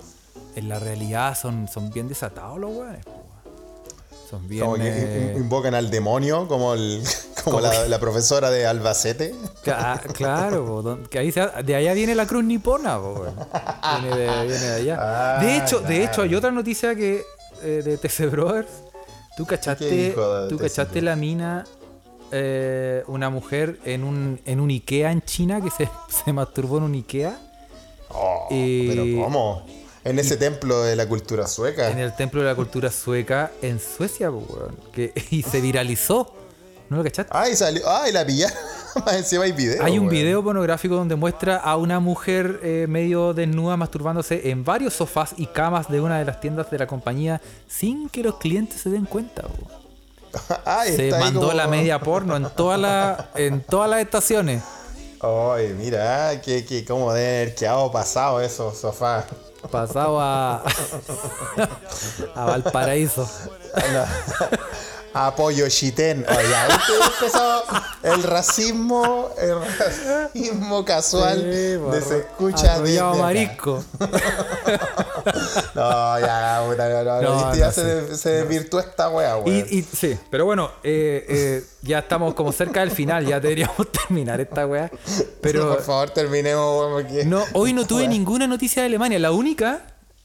en 0.54 0.68
la 0.68 0.78
realidad 0.78 1.36
son, 1.40 1.68
son 1.68 1.90
bien 1.90 2.08
desatados 2.08 2.58
los 2.60 2.70
weones. 2.70 3.04
Son 4.28 4.48
bien. 4.48 4.64
Como 4.64 4.76
que 4.76 4.82
eh, 4.88 5.34
invocan 5.36 5.74
al 5.74 5.88
demonio, 5.90 6.48
como, 6.48 6.74
el, 6.74 7.02
como 7.44 7.60
la, 7.60 7.86
la 7.86 7.98
profesora 8.00 8.50
de 8.50 8.66
Albacete. 8.66 9.34
Ca- 9.64 10.00
claro, 10.12 10.98
que 11.08 11.18
ahí 11.18 11.30
se- 11.32 11.48
de 11.64 11.74
allá 11.76 11.92
viene 11.94 12.14
la 12.14 12.26
cruz 12.26 12.42
nipona, 12.44 12.98
po, 12.98 13.24
viene, 14.00 14.16
de, 14.16 14.46
viene 14.46 14.64
de 14.66 14.74
allá. 14.74 14.96
Ah, 15.00 15.40
de 15.44 15.56
hecho, 15.56 15.80
de 15.80 16.02
hecho 16.04 16.22
hay 16.22 16.34
otra 16.34 16.50
noticia 16.50 16.94
que 16.94 17.22
eh, 17.62 17.82
de 17.84 17.96
TC 17.98 18.30
Brothers. 18.30 18.68
Tú 19.36 19.44
cachaste, 19.46 20.14
tú 20.48 20.56
cachaste 20.58 21.02
la 21.02 21.14
mina, 21.14 21.64
eh, 22.32 23.04
una 23.06 23.30
mujer 23.30 23.78
en 23.84 24.02
un, 24.02 24.40
en 24.46 24.60
un 24.60 24.70
Ikea 24.70 25.12
en 25.12 25.22
China 25.22 25.60
que 25.60 25.70
se, 25.70 25.88
se 26.24 26.32
masturbó 26.32 26.78
en 26.78 26.84
un 26.84 26.94
Ikea 26.94 27.38
Oh, 28.08 28.46
pero 28.48 29.24
¿cómo? 29.24 29.66
En 30.08 30.18
ese 30.18 30.36
templo 30.36 30.82
de 30.82 30.94
la 30.96 31.06
cultura 31.08 31.46
sueca. 31.46 31.90
en 31.90 31.98
el 31.98 32.14
templo 32.14 32.40
de 32.40 32.46
la 32.46 32.54
cultura 32.54 32.90
sueca 32.90 33.50
en 33.62 33.80
Suecia, 33.80 34.30
weón, 34.30 34.76
que, 34.92 35.12
y 35.30 35.42
se 35.42 35.60
viralizó. 35.60 36.32
¿No 36.88 36.98
lo 36.98 37.02
cachaste? 37.04 37.32
Ay, 37.34 37.56
salió. 37.56 37.82
Ay, 37.88 38.12
la 38.12 38.24
pillaron. 38.24 38.56
Más 39.04 39.14
encima 39.16 39.42
hay 39.44 39.52
video. 39.52 39.82
Hay 39.84 39.94
un 39.98 40.06
weón. 40.06 40.10
video 40.10 40.44
pornográfico 40.44 40.94
donde 40.94 41.16
muestra 41.16 41.56
a 41.56 41.76
una 41.76 41.98
mujer 41.98 42.60
eh, 42.62 42.86
medio 42.88 43.34
desnuda 43.34 43.76
masturbándose 43.76 44.48
en 44.50 44.64
varios 44.64 44.94
sofás 44.94 45.34
y 45.36 45.46
camas 45.46 45.88
de 45.90 46.00
una 46.00 46.18
de 46.20 46.24
las 46.24 46.40
tiendas 46.40 46.70
de 46.70 46.78
la 46.78 46.86
compañía 46.86 47.40
sin 47.68 48.08
que 48.08 48.22
los 48.22 48.36
clientes 48.38 48.80
se 48.80 48.90
den 48.90 49.04
cuenta. 49.06 49.42
Se 50.94 51.10
mandó 51.10 51.40
como- 51.40 51.52
la 51.54 51.66
media 51.66 51.98
porno 51.98 52.36
en, 52.36 52.48
toda 52.50 52.76
la, 52.76 53.30
en 53.34 53.62
todas 53.62 53.90
las 53.90 54.00
estaciones. 54.00 54.62
Ay, 55.20 55.74
mira, 55.78 56.40
que, 56.42 56.64
que 56.64 56.84
cómo 56.84 57.12
debe 57.12 57.36
haber 57.42 57.54
quedado 57.54 57.90
pasado 57.90 58.40
esos 58.40 58.78
sofás. 58.78 59.24
Pasado 59.68 60.18
a, 60.20 60.62
a 62.34 62.44
Valparaíso. 62.44 63.28
Apoyo 65.18 65.68
chitén. 65.68 66.24
Oye, 66.28 66.54
ahí 66.54 66.68
te 66.86 67.24
empezó 67.24 67.62
el 68.02 68.22
racismo, 68.22 69.30
el 69.38 69.54
racismo 69.78 70.84
casual 70.84 71.38
Sí, 71.40 71.46
de 71.46 72.00
se 72.02 72.18
escucha 72.18 72.74
acá. 72.74 73.14
marisco. 73.18 73.82
No, 75.74 76.18
ya, 76.20 76.62
puta, 76.68 77.02
no, 77.04 77.20
no, 77.22 77.54
ya 77.54 77.72
se, 77.72 78.08
sí. 78.10 78.16
se 78.16 78.30
desvirtuó 78.30 78.80
esta 78.80 79.08
wea. 79.08 79.36
Y, 79.44 79.78
y- 79.78 79.82
sí, 79.82 80.16
pero 80.30 80.44
bueno, 80.44 80.70
eh, 80.84 81.24
eh, 81.28 81.64
ya 81.82 81.98
estamos 82.00 82.34
como 82.34 82.52
cerca 82.52 82.80
del 82.80 82.90
final, 82.90 83.26
ya 83.26 83.40
deberíamos 83.40 83.90
terminar 83.92 84.40
esta 84.40 84.66
weá. 84.66 84.90
Pero 85.40 85.68
por 85.70 85.82
favor, 85.82 86.10
terminemos, 86.10 86.78
weón, 86.80 86.92
porque. 87.02 87.24
No, 87.24 87.42
hoy 87.54 87.72
no 87.72 87.86
tuve 87.86 88.06
ninguna 88.08 88.46
noticia 88.46 88.82
de 88.82 88.86
Alemania. 88.86 89.18
La 89.18 89.32
única, 89.32 89.82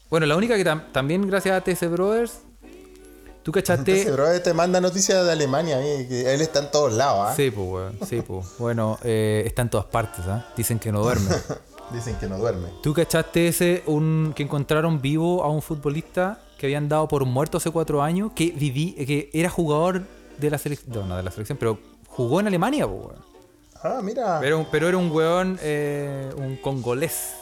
bueno, 0.08 0.26
la 0.26 0.36
única 0.36 0.56
que 0.56 0.64
tam- 0.64 0.92
también 0.92 1.26
gracias 1.28 1.56
a 1.56 1.60
TC 1.62 1.88
Brothers, 1.88 2.34
tú 3.42 3.52
cachaste. 3.52 4.10
Bro 4.10 4.40
te 4.40 4.54
manda 4.54 4.80
noticias 4.80 5.24
de 5.24 5.32
Alemania, 5.32 5.80
eh, 5.80 6.06
que 6.08 6.32
él 6.32 6.40
está 6.40 6.60
en 6.60 6.70
todos 6.70 6.92
lados, 6.92 7.28
¿ah? 7.28 7.34
Sí, 7.36 7.50
pues, 7.50 7.68
weón, 7.68 7.98
sí, 8.08 8.22
pues. 8.22 8.46
Bueno, 8.58 8.98
eh, 9.02 9.42
está 9.46 9.62
en 9.62 9.70
todas 9.70 9.86
partes, 9.86 10.24
¿ah? 10.26 10.46
Dicen 10.56 10.78
que 10.78 10.92
no 10.92 11.02
duerme. 11.02 11.30
Dicen 11.92 12.16
que 12.16 12.26
no 12.26 12.38
duerme. 12.38 12.68
¿Tú 12.82 12.94
cachaste 12.94 13.48
ese, 13.48 13.82
un, 13.86 14.32
que 14.34 14.42
encontraron 14.42 15.02
vivo 15.02 15.42
a 15.44 15.50
un 15.50 15.60
futbolista 15.60 16.40
que 16.56 16.66
habían 16.66 16.88
dado 16.88 17.08
por 17.08 17.24
muerto 17.24 17.58
hace 17.58 17.70
cuatro 17.70 18.02
años, 18.02 18.32
que 18.34 18.50
viví, 18.50 18.94
eh, 18.96 19.04
que 19.04 19.30
era 19.32 19.50
jugador 19.50 20.02
de 20.38 20.50
la 20.50 20.58
selección, 20.58 20.94
no, 20.94 21.06
no 21.06 21.16
de 21.16 21.22
la 21.22 21.30
selección, 21.30 21.58
pero 21.58 21.78
jugó 22.08 22.40
en 22.40 22.46
Alemania, 22.46 22.86
pues, 22.86 23.00
weón. 23.00 23.32
Ah, 23.82 24.00
mira. 24.02 24.38
Pero, 24.40 24.64
pero 24.70 24.88
era 24.88 24.96
un 24.96 25.10
weón, 25.10 25.58
eh, 25.60 26.30
un 26.36 26.56
congolés. 26.56 27.34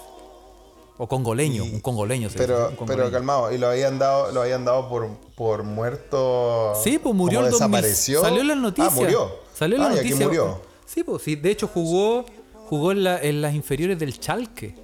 O 1.03 1.09
congoleño, 1.09 1.65
Y- 1.65 1.71
un 1.75 1.81
congoleño. 1.81 2.29
se 2.29 2.35
dice, 2.35 2.47
Pero, 2.47 2.73
un 2.79 2.87
pero 2.87 3.11
calmado, 3.11 3.51
y 3.51 3.57
lo 3.57 3.69
habían 3.69 3.99
dado, 3.99 4.33
lo 4.33 4.43
habían 4.43 4.67
dado 4.67 4.87
por, 4.91 5.09
por 5.35 5.63
muerto. 5.63 6.75
Sí, 6.85 6.99
pues 6.99 7.15
murió 7.15 7.41
el 7.41 7.51
2000. 7.51 7.71
desapareció. 7.71 8.21
Salió 8.21 8.41
en 8.43 8.49
las 8.49 8.57
noticias. 8.59 8.93
Ah, 8.93 8.97
murió. 9.01 9.31
Salió 9.55 9.79
las 9.79 9.87
Ah, 9.89 9.91
y 9.95 9.99
aquí 10.01 10.09
noticias. 10.11 10.29
murió. 10.29 10.61
Sí, 10.85 11.03
pues 11.03 11.23
sí. 11.23 11.37
De 11.37 11.51
hecho, 11.51 11.67
jugó, 11.69 12.27
jugó 12.69 12.93
en, 12.93 13.05
la- 13.05 13.19
en 13.19 13.41
las 13.41 13.55
inferiores 13.55 13.99
del 13.99 14.21
Chalque. 14.21 14.75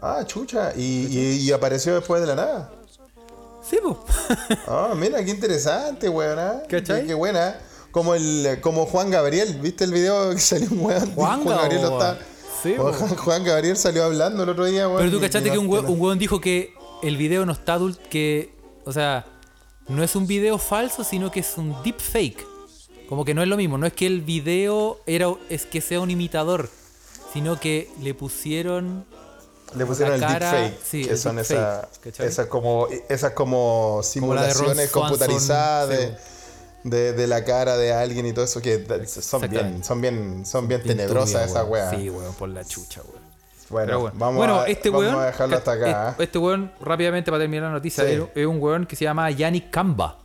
Ah, 0.00 0.22
chucha. 0.24 0.72
Y, 0.76 1.06
y- 1.10 1.40
y 1.40 1.50
apareció 1.52 1.94
después 1.96 2.20
de 2.20 2.28
la 2.28 2.34
nada. 2.36 2.70
Sí, 3.68 3.78
pues. 3.82 3.96
Ah, 4.68 4.92
mira, 4.96 5.24
qué 5.24 5.30
interesante, 5.32 6.08
weón. 6.08 6.38
¿ah? 6.38 6.62
¿Cachai? 6.68 7.00
Qué, 7.00 7.08
qué 7.08 7.14
buena. 7.14 7.58
Como 7.90 8.14
el, 8.14 8.58
como 8.60 8.86
Juan 8.86 9.10
Gabriel, 9.10 9.58
¿viste 9.60 9.82
el 9.84 9.92
video 9.92 10.30
que 10.30 10.38
salió 10.38 10.68
un 10.70 10.84
weón? 10.84 11.14
Juan 11.16 11.44
Gabriel 11.46 11.82
lo 11.82 11.98
está. 11.98 12.18
Sí, 12.62 12.74
Juan, 12.76 12.94
Juan 13.16 13.44
Gabriel 13.44 13.76
salió 13.76 14.04
hablando 14.04 14.42
el 14.42 14.48
otro 14.48 14.64
día, 14.64 14.86
weón. 14.88 14.98
Pero 14.98 15.10
tú 15.10 15.20
cachaste 15.20 15.50
que 15.50 15.56
no- 15.56 15.62
un 15.62 15.66
no- 15.70 15.88
un 15.90 16.00
hueón 16.00 16.18
dijo 16.18 16.40
que 16.40 16.74
el 17.02 17.16
video 17.16 17.44
no 17.46 17.52
está 17.52 17.74
adult, 17.74 17.98
que, 18.08 18.54
o 18.84 18.92
sea, 18.92 19.26
no 19.88 20.02
es 20.02 20.16
un 20.16 20.26
video 20.26 20.58
falso, 20.58 21.04
sino 21.04 21.30
que 21.30 21.40
es 21.40 21.54
un 21.56 21.82
deep 21.82 22.00
fake. 22.00 22.44
Como 23.08 23.24
que 23.24 23.34
no 23.34 23.42
es 23.42 23.48
lo 23.48 23.56
mismo, 23.56 23.78
no 23.78 23.86
es 23.86 23.92
que 23.92 24.06
el 24.06 24.20
video 24.22 24.98
era, 25.06 25.32
es 25.48 25.64
que 25.66 25.80
sea 25.80 26.00
un 26.00 26.10
imitador, 26.10 26.68
sino 27.32 27.60
que 27.60 27.88
le 28.02 28.14
pusieron 28.14 29.04
Le 29.76 29.86
pusieron 29.86 30.14
el 30.14 30.20
la 30.22 30.28
deepfake, 30.38 30.80
sí, 30.82 31.04
que 31.04 31.10
el 31.12 31.18
son 31.18 31.36
deepfake, 31.36 32.18
esas, 32.20 32.46
como 32.46 32.88
esas 33.08 33.32
como 33.32 33.90
Como 33.90 34.02
simulaciones 34.02 34.90
Swanson, 34.90 35.02
computarizadas 35.02 35.96
sí. 36.00 36.08
De, 36.90 37.26
la 37.26 37.44
cara 37.44 37.76
de 37.76 37.92
alguien 37.92 38.26
y 38.26 38.32
todo 38.32 38.44
eso 38.44 38.60
que 38.62 38.84
son 39.06 39.48
bien, 39.50 39.82
son 39.82 40.00
bien, 40.00 40.46
son 40.46 40.68
bien 40.68 40.82
tenebrosas 40.82 41.50
esas 41.50 41.66
weas. 41.68 41.90
Sí, 41.96 42.08
weón, 42.10 42.34
por 42.34 42.48
la 42.48 42.64
chucha, 42.64 43.02
weón. 43.02 43.26
Bueno, 43.68 44.12
vamos, 44.14 44.36
Bueno, 44.36 44.60
a, 44.60 44.68
este 44.68 44.90
vamos 44.90 45.06
weón, 45.06 45.20
a 45.22 45.26
dejarlo 45.26 45.56
hasta 45.56 45.72
acá. 45.72 46.08
Este, 46.10 46.24
este 46.24 46.38
weón, 46.38 46.72
rápidamente 46.80 47.30
para 47.30 47.42
terminar 47.42 47.64
la 47.64 47.72
noticia, 47.72 48.04
Sí. 48.04 48.22
es, 48.34 48.46
un 48.46 48.62
weón 48.62 48.86
que 48.86 48.94
se 48.94 49.04
llama 49.04 49.28
Yannick 49.30 49.70
Kamba. 49.70 50.18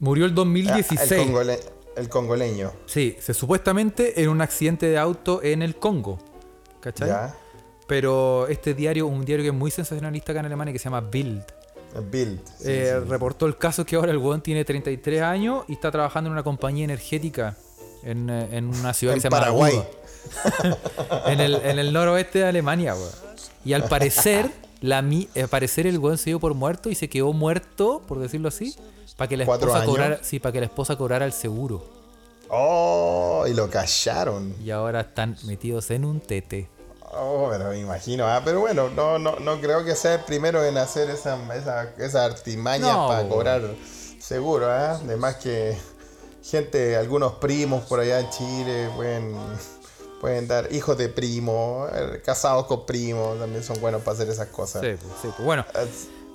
Murió 0.00 0.24
el 0.24 0.32
¿eh? 0.32 0.34
2016. 0.34 1.12
el, 1.12 1.18
congole- 1.28 1.60
el 1.96 2.08
congoleño. 2.08 2.72
Sí, 2.86 3.16
se, 3.20 3.34
supuestamente 3.34 4.20
en 4.20 4.28
un 4.28 4.40
accidente 4.40 4.86
de 4.86 4.98
auto 4.98 5.42
en 5.42 5.62
el 5.62 5.76
Congo. 5.76 6.18
¿Cachai? 6.80 7.08
Ya. 7.08 7.34
Pero 7.86 8.46
este 8.48 8.74
diario, 8.74 9.06
un 9.06 9.24
diario 9.24 9.44
que 9.44 9.48
es 9.48 9.54
muy 9.54 9.70
sensacionalista 9.70 10.32
acá 10.32 10.40
en 10.40 10.46
Alemania, 10.46 10.72
que 10.72 10.78
se 10.78 10.84
llama 10.84 11.00
Bild, 11.00 11.42
Sí, 12.58 12.66
eh, 12.66 12.98
sí. 13.02 13.08
reportó 13.08 13.46
el 13.46 13.56
caso 13.56 13.84
que 13.84 13.96
ahora 13.96 14.10
el 14.12 14.18
weón 14.18 14.40
tiene 14.42 14.64
33 14.64 15.22
años 15.22 15.64
y 15.68 15.72
está 15.72 15.90
trabajando 15.90 16.28
en 16.28 16.32
una 16.32 16.42
compañía 16.42 16.84
energética 16.84 17.56
en, 18.02 18.28
eh, 18.30 18.48
en 18.52 18.66
una 18.66 18.92
ciudad 18.94 19.14
En 19.14 19.18
que 19.18 19.22
se 19.22 19.26
llama 19.30 19.38
Paraguay. 19.40 19.82
En, 21.26 21.40
el, 21.40 21.54
en 21.54 21.78
el 21.78 21.92
noroeste 21.92 22.40
de 22.40 22.44
Alemania, 22.46 22.94
weón. 22.94 23.08
Y 23.64 23.72
al 23.72 23.84
parecer, 23.84 24.50
la, 24.80 25.00
mi- 25.02 25.28
al 25.36 25.48
parecer 25.48 25.86
el 25.86 25.98
weón 25.98 26.18
se 26.18 26.30
dio 26.30 26.40
por 26.40 26.54
muerto 26.54 26.90
y 26.90 26.94
se 26.94 27.08
quedó 27.08 27.32
muerto, 27.32 28.02
por 28.06 28.18
decirlo 28.18 28.48
así, 28.48 28.74
para 29.16 29.28
que 29.28 29.36
la 29.36 29.44
¿Cuatro 29.46 29.68
esposa 29.68 29.84
cobrara, 29.86 30.18
sí, 30.22 30.38
para 30.38 30.52
que 30.52 30.60
la 30.60 30.66
esposa 30.66 30.96
cobrara 30.96 31.24
el 31.24 31.32
seguro. 31.32 31.84
Oh, 32.50 33.44
y 33.48 33.54
lo 33.54 33.68
callaron. 33.68 34.54
Y 34.62 34.70
ahora 34.70 35.00
están 35.00 35.36
metidos 35.44 35.90
en 35.90 36.04
un 36.04 36.20
tete. 36.20 36.68
Oh, 37.12 37.48
pero 37.50 37.70
me 37.70 37.78
imagino. 37.78 38.26
Ah, 38.26 38.42
pero 38.44 38.60
bueno, 38.60 38.90
no, 38.90 39.18
no, 39.18 39.36
no 39.36 39.60
creo 39.60 39.84
que 39.84 39.94
sea 39.94 40.14
el 40.14 40.20
primero 40.20 40.64
en 40.64 40.76
hacer 40.76 41.08
esa, 41.10 41.38
esa, 41.54 41.94
esa 41.98 42.24
artimaña 42.24 42.92
No, 42.92 43.08
para 43.08 43.28
cobrar 43.28 43.62
seguro, 44.18 44.70
¿ah? 44.70 45.00
Además 45.02 45.36
que 45.36 45.76
gente, 46.42 46.96
algunos 46.96 47.34
primos 47.34 47.84
por 47.84 48.00
allá 48.00 48.20
en 48.20 48.30
Chile 48.30 48.90
pueden, 48.96 49.34
pueden 50.20 50.48
dar 50.48 50.72
hijos 50.72 50.96
de 50.98 51.08
primos, 51.08 51.90
eh, 51.94 52.22
casados 52.24 52.66
con 52.66 52.84
primos, 52.86 53.38
también 53.38 53.62
son 53.62 53.80
buenos 53.80 54.02
para 54.02 54.14
hacer 54.14 54.28
esas 54.28 54.48
cosas. 54.48 54.82
Sí, 54.82 54.94
pues, 55.00 55.12
sí, 55.22 55.28
pues. 55.34 55.44
Bueno, 55.44 55.64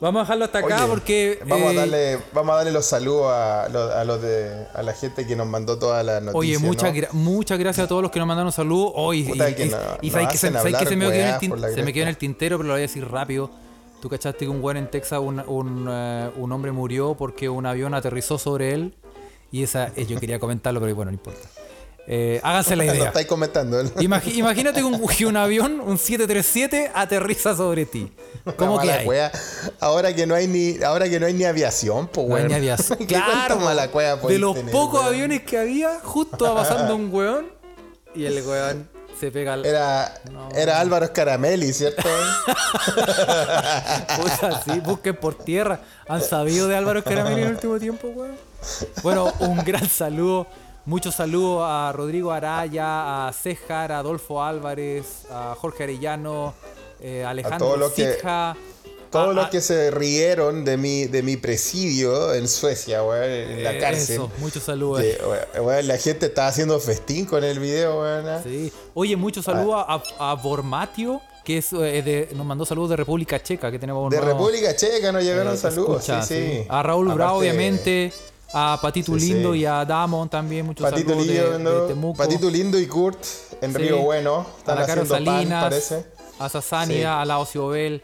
vamos 0.03 0.19
a 0.19 0.23
dejarlo 0.23 0.45
hasta 0.45 0.59
acá 0.59 0.77
Oye, 0.83 0.87
porque. 0.87 1.39
vamos 1.47 1.73
eh, 1.73 1.77
a 1.77 1.79
darle 1.79 2.19
vamos 2.33 2.53
a 2.53 2.55
darle 2.57 2.71
los 2.71 2.85
saludos 2.85 3.27
a, 3.31 3.63
a 3.63 4.03
los 4.05 4.21
de 4.21 4.65
a 4.73 4.83
la 4.83 4.93
gente 4.93 5.25
que 5.25 5.35
nos 5.35 5.47
mandó 5.47 5.79
todas 5.79 6.05
las 6.05 6.21
noticias 6.21 6.35
Oye, 6.35 6.59
muchas, 6.59 6.93
¿no? 6.93 6.99
gra- 6.99 7.11
muchas 7.13 7.57
gracias 7.57 7.85
a 7.85 7.87
todos 7.87 8.01
los 8.01 8.11
que 8.11 8.19
nos 8.19 8.27
mandaron 8.27 8.51
saludos. 8.51 8.91
Hoy 8.95 9.21
y, 9.21 9.23
Puta, 9.23 9.49
y- 9.49 9.55
que 9.55 9.65
y- 9.65 9.69
no- 9.69 9.77
y 10.01 10.11
sabes 10.11 10.27
que, 10.27 10.37
se, 10.37 10.47
hacen 10.47 10.53
sabes 10.59 10.71
que 10.73 10.77
hablar 10.77 10.89
se 10.89 10.95
me 10.95 11.05
quedó 11.05 11.13
en 11.55 11.63
el, 11.63 11.73
se 11.75 11.83
me 11.83 11.93
quedó 11.93 12.07
en 12.07 12.15
tintero, 12.15 12.57
pero 12.57 12.67
lo 12.67 12.73
voy 12.73 12.79
a 12.79 12.81
decir 12.83 13.07
rápido. 13.09 13.49
Tú 14.01 14.09
cachaste 14.09 14.39
que 14.45 14.49
un 14.49 14.61
weón 14.61 14.77
en 14.77 14.91
Texas, 14.91 15.19
un, 15.23 15.39
un, 15.47 15.87
eh, 15.89 16.29
un 16.37 16.51
hombre 16.51 16.71
murió 16.73 17.15
porque 17.15 17.47
un 17.47 17.65
avión 17.65 17.93
aterrizó 17.93 18.37
sobre 18.37 18.73
él. 18.73 18.93
Y 19.51 19.63
esa, 19.63 19.91
eh, 19.95 20.05
yo 20.07 20.19
quería 20.19 20.39
comentarlo, 20.39 20.81
pero 20.81 20.93
bueno, 20.95 21.11
no 21.11 21.15
importa. 21.15 21.47
Eh, 22.05 22.41
háganse 22.43 22.75
la 22.75 22.83
Lo 22.83 22.93
idea. 22.93 23.05
estáis 23.07 23.27
comentando. 23.27 23.81
¿no? 23.81 23.89
Imagi- 23.91 24.35
imagínate 24.35 24.79
que 24.81 24.85
un, 24.85 25.07
que 25.17 25.25
un 25.25 25.37
avión, 25.37 25.79
un 25.79 25.97
737, 25.97 26.91
aterriza 26.93 27.55
sobre 27.55 27.85
ti. 27.85 28.11
¿Cómo 28.57 28.77
que 28.79 28.91
hay? 28.91 29.05
cueva. 29.05 29.31
Ahora 29.79 30.13
que 30.13 30.27
no 30.27 30.35
hay 30.35 30.47
ni, 30.47 30.83
ahora 30.83 31.07
que 31.09 31.17
no 31.19 31.25
hay 31.27 31.33
ni 31.33 31.45
aviación, 31.45 32.07
pues 32.09 32.27
No 32.27 32.35
hay 32.35 32.43
ni 32.45 32.53
aviación. 32.55 32.97
¿Qué 32.99 33.05
Claro, 33.05 33.57
mala 33.59 33.87
cueva 33.89 34.17
de 34.17 34.37
los 34.37 34.53
tener, 34.55 34.71
pocos 34.73 34.99
weón? 34.99 35.13
aviones 35.13 35.43
que 35.43 35.57
había, 35.57 35.99
justo 36.03 36.43
va 36.53 36.55
pasando 36.63 36.95
un 36.95 37.13
weón 37.13 37.45
y 38.13 38.25
el 38.25 38.45
weón 38.45 38.89
se 39.17 39.31
pega 39.31 39.53
al. 39.53 39.65
Era, 39.65 40.13
No. 40.29 40.49
era 40.53 40.81
Álvaro 40.81 41.07
Scaramelli, 41.07 41.71
¿cierto? 41.71 42.03
Puta, 44.17 44.61
sí, 44.65 44.79
busquen 44.81 45.15
por 45.15 45.35
tierra. 45.35 45.79
¿Han 46.07 46.21
sabido 46.21 46.67
de 46.67 46.75
Álvaro 46.75 46.99
Escaramelli 46.99 47.41
en 47.41 47.47
el 47.47 47.53
último 47.55 47.79
tiempo, 47.79 48.07
weón? 48.09 48.35
Bueno, 49.01 49.31
un 49.39 49.57
gran 49.63 49.87
saludo. 49.87 50.47
Muchos 50.85 51.15
saludos 51.15 51.61
a 51.65 51.93
Rodrigo 51.95 52.31
Araya, 52.31 53.27
a 53.27 53.33
Céjar, 53.33 53.91
a 53.93 53.99
Adolfo 53.99 54.43
Álvarez, 54.43 55.25
a 55.31 55.55
Jorge 55.57 55.83
Arellano, 55.83 56.53
eh, 56.99 57.23
a 57.23 57.29
Alejandro 57.29 57.89
Sitja, 57.89 58.57
Todos 59.09 59.29
a- 59.29 59.33
los 59.33 59.45
a- 59.45 59.49
que 59.49 59.61
se 59.61 59.91
rieron 59.91 60.65
de 60.65 60.75
mi, 60.75 61.05
de 61.05 61.23
mi 61.23 61.37
presidio 61.37 62.33
en 62.33 62.49
Suecia, 62.49 63.01
weón, 63.01 63.23
en 63.29 63.63
la 63.63 63.77
cárcel. 63.79 64.15
Eso, 64.15 64.31
muchos 64.39 64.63
saludos. 64.63 65.01
Que, 65.01 65.17
weón, 65.25 65.67
weón, 65.67 65.87
la 65.87 65.97
gente 65.97 66.25
estaba 66.25 66.49
haciendo 66.49 66.77
festín 66.81 67.25
con 67.27 67.45
el 67.45 67.59
video, 67.59 68.01
weón. 68.01 68.27
¿ah? 68.27 68.41
Sí. 68.43 68.69
Oye, 68.93 69.15
muchos 69.15 69.45
saludos 69.45 69.85
a, 69.87 70.01
a 70.19 70.33
Bormatio, 70.35 71.21
que 71.45 71.59
es, 71.59 71.71
eh, 71.71 72.01
de- 72.01 72.29
nos 72.35 72.45
mandó 72.45 72.65
saludos 72.65 72.89
de 72.89 72.97
República 72.97 73.41
Checa, 73.41 73.71
que 73.71 73.79
tenemos 73.79 74.09
De 74.11 74.19
República 74.19 74.75
Checa 74.75 75.13
nos 75.13 75.23
llegaron 75.23 75.53
eh, 75.53 75.57
saludos, 75.57 76.01
escucha, 76.01 76.21
sí, 76.23 76.35
sí. 76.61 76.65
A 76.67 76.83
Raúl 76.83 77.05
Bravo, 77.13 77.21
Aparte, 77.35 77.39
obviamente. 77.39 78.13
A 78.53 78.77
Patito 78.81 79.17
Sí, 79.17 79.27
Lindo 79.31 79.53
sí. 79.53 79.59
y 79.59 79.65
a 79.65 79.83
Damon 79.83 80.29
también, 80.29 80.65
muchos 80.65 80.87
Patito 80.89 81.09
saludos 81.09 81.27
de- 81.27 81.41
de, 81.43 81.51
Lindo, 81.57 81.85
Temuco. 81.87 82.17
Patito 82.17 82.49
Lindo 82.49 82.79
y 82.79 82.85
Kurt 82.87 83.17
en 83.61 83.71
Sí. 83.71 83.77
Río 83.77 83.97
Bueno. 83.99 84.45
a 84.47 84.57
Están 84.59 84.79
la 84.79 84.85
Caro 84.85 85.01
haciendo 85.01 85.25
pan, 85.25 85.35
Salinas, 85.35 85.63
parece. 85.63 86.05
a 86.39 86.49
Sasania, 86.49 87.21
a 87.21 87.25
la 87.25 87.39
Ociobel, 87.39 88.01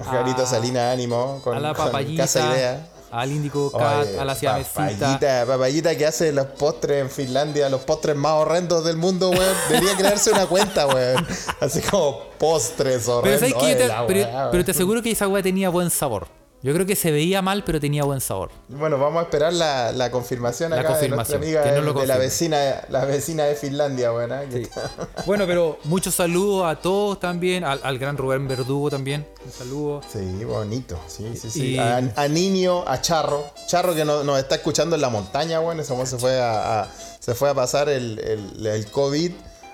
A 0.00 0.04
Jarito 0.04 0.42
a- 0.42 0.46
Salina 0.46 0.90
Ánimo 0.90 1.40
con, 1.44 1.56
a 1.56 1.60
la 1.60 1.74
con 1.74 1.86
Papayita, 1.86 2.22
Casa 2.24 2.54
Idea. 2.54 2.88
al 3.12 3.30
Índico 3.30 3.70
Cat, 3.70 4.06
Oye, 4.08 4.18
a 4.18 4.24
la 4.24 4.34
Siamesita. 4.34 4.80
Papayita, 4.90 5.44
papayita 5.46 5.96
que 5.96 6.06
hace 6.06 6.32
los 6.32 6.46
postres 6.46 7.02
en 7.02 7.10
Finlandia, 7.10 7.68
los 7.68 7.82
postres 7.82 8.16
más 8.16 8.32
horrendos 8.32 8.84
del 8.84 8.96
mundo, 8.96 9.30
weón. 9.30 9.54
Debería 9.68 9.94
crearse 9.98 10.32
una 10.32 10.46
cuenta, 10.46 10.86
weón. 10.88 11.24
Así 11.60 11.80
como 11.82 12.20
postres 12.38 13.06
horrendos. 13.06 13.50
la 13.88 14.06
pero, 14.50 14.64
te 14.64 14.70
aseguro 14.72 15.00
que 15.02 15.10
esa 15.12 15.28
weá 15.28 15.42
tenía 15.42 15.68
buen 15.68 15.90
sabor. 15.90 16.26
Yo 16.64 16.72
creo 16.72 16.86
que 16.86 16.96
se 16.96 17.10
veía 17.12 17.42
mal, 17.42 17.62
pero 17.62 17.78
tenía 17.78 18.04
buen 18.04 18.22
sabor. 18.22 18.50
Bueno, 18.68 18.96
vamos 18.98 19.20
a 19.20 19.24
esperar 19.24 19.52
la, 19.52 19.92
la 19.92 20.10
confirmación 20.10 20.70
La 20.70 20.80
acá 20.80 20.88
confirmación, 20.92 21.42
de 21.42 21.46
nuestra 21.52 21.60
que 21.62 21.68
amiga 21.68 21.80
no 21.86 21.92
lo 21.92 22.00
de 22.00 22.06
la 22.06 22.16
vecina, 22.16 22.84
la 22.88 23.04
vecina 23.04 23.44
de 23.44 23.54
Finlandia. 23.54 24.10
Que- 24.50 24.66
Bueno, 25.26 25.46
pero 25.46 25.78
muchos 25.84 26.14
saludos 26.14 26.66
a 26.66 26.76
todos 26.80 27.20
también, 27.20 27.64
al, 27.64 27.80
al 27.82 27.98
gran 27.98 28.16
Rubén 28.16 28.48
Verdugo 28.48 28.88
también. 28.88 29.26
Un 29.44 29.52
saludo. 29.52 30.00
Sí, 30.10 30.42
bonito. 30.46 30.98
Sí, 31.06 31.36
sí, 31.36 31.50
sí. 31.50 31.64
Y- 31.74 31.78
A, 31.78 31.98
a 32.16 32.28
Niño, 32.28 32.82
a 32.88 32.98
Charro. 33.02 33.44
Charro 33.66 33.94
que 33.94 34.06
no- 34.06 34.24
nos 34.24 34.38
está 34.38 34.54
escuchando 34.54 34.96
en 34.96 35.02
la 35.02 35.10
montaña, 35.10 35.60
weón. 35.60 35.80
Ese 35.80 35.94
se 36.06 36.16
fue 36.16 36.40
a, 36.40 36.80
a- 36.84 36.88
se 37.20 37.34
fue 37.34 37.50
a 37.50 37.54
pasar 37.54 37.90
el, 37.90 38.18
el, 38.20 38.66
el 38.66 38.86
COVID 38.90 39.32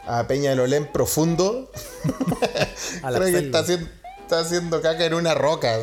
a 0.08 0.26
Peña 0.26 0.50
del 0.50 0.58
Olén 0.58 0.90
profundo. 0.92 1.70
A 3.02 3.10
la 3.12 3.18
Creo 3.20 3.30
que 3.30 3.46
está 3.46 3.60
haciendo, 3.60 3.88
está 4.30 4.40
haciendo 4.40 4.80
caca 4.80 5.04
en 5.04 5.14
una 5.14 5.34
roca. 5.34 5.76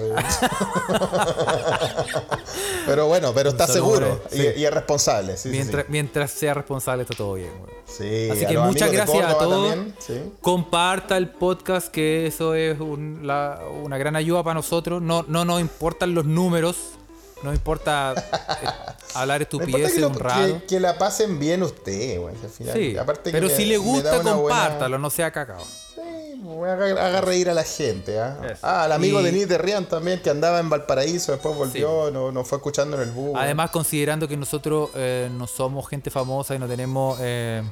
pero 2.86 3.08
bueno, 3.08 3.34
pero 3.34 3.50
está 3.50 3.68
seguro 3.68 4.22
y, 4.32 4.38
sí. 4.38 4.48
y 4.58 4.64
es 4.66 4.74
responsable. 4.74 5.34
Sí, 5.34 5.44
sí, 5.44 5.50
sí. 5.50 5.56
Mientras, 5.56 5.86
mientras 5.90 6.32
sea 6.32 6.54
responsable, 6.54 7.04
está 7.04 7.16
todo 7.16 7.34
bien. 7.34 7.52
Así 7.88 8.46
que 8.48 8.58
muchas 8.58 8.92
gracias 8.92 9.26
a 9.26 9.38
todos. 9.38 9.76
Comparta 10.42 11.18
el 11.18 11.30
podcast, 11.30 11.90
que 11.90 12.28
eso 12.28 12.54
es 12.56 12.80
un- 12.80 13.22
la- 13.28 13.60
una 13.84 13.98
gran 13.98 14.16
ayuda 14.16 14.44
para 14.44 14.54
nosotros. 14.56 15.02
No, 15.02 15.26
no 15.28 15.44
nos 15.46 15.60
importan 15.60 16.14
los 16.14 16.26
números, 16.26 16.78
no 17.44 17.54
importa 17.54 18.14
eh, 18.16 18.68
hablar 19.14 19.40
No 19.40 19.44
estupideces 19.44 19.94
que, 19.96 20.00
lo- 20.02 20.08
un 20.10 20.20
rato. 20.20 20.60
que- 20.60 20.66
que 20.66 20.80
la 20.80 20.98
pasen 20.98 21.40
bien 21.40 21.64
ustedes, 21.64 22.20
güey. 22.20 22.36
al 22.44 22.50
final. 22.50 22.74
Sí, 22.76 22.98
Aparte 22.98 23.24
que 23.26 23.32
pero 23.32 23.48
me- 23.48 23.56
si 23.56 23.66
le 23.66 23.78
gusta, 23.78 24.16
buena- 24.18 24.34
compártalo, 24.36 24.98
no 24.98 25.10
sea 25.10 25.32
cacao. 25.32 25.64
Sí, 25.96 26.02
haga, 26.66 26.86
haga 27.08 27.22
reír 27.22 27.50
a 27.50 27.54
la 27.54 27.64
gente. 27.64 28.20
¿ah? 28.20 28.38
Ah, 28.62 28.84
al 28.84 28.92
amigo 28.92 29.22
Y- 29.22 29.24
Denis 29.26 29.48
de 29.50 29.58
Rian 29.58 29.86
también, 29.86 30.22
que 30.22 30.30
andaba 30.30 30.60
en 30.60 30.70
Valparaíso, 30.70 31.32
después 31.32 31.56
volvió, 31.56 32.12
no, 32.12 32.32
nos 32.32 32.48
fue 32.48 32.58
escuchando 32.58 32.98
en 33.02 33.04
el 33.10 33.12
bus. 33.12 33.34
Además, 33.38 33.70
considerando 33.72 34.28
que 34.28 34.38
nosotros 34.38 34.90
eh, 34.96 35.30
no 35.32 35.48
somos 35.48 35.88
gente 35.88 36.10
famosa 36.10 36.56
y 36.56 36.60
no 36.60 36.68
tenemos... 36.68 37.18
eh, 37.22 37.64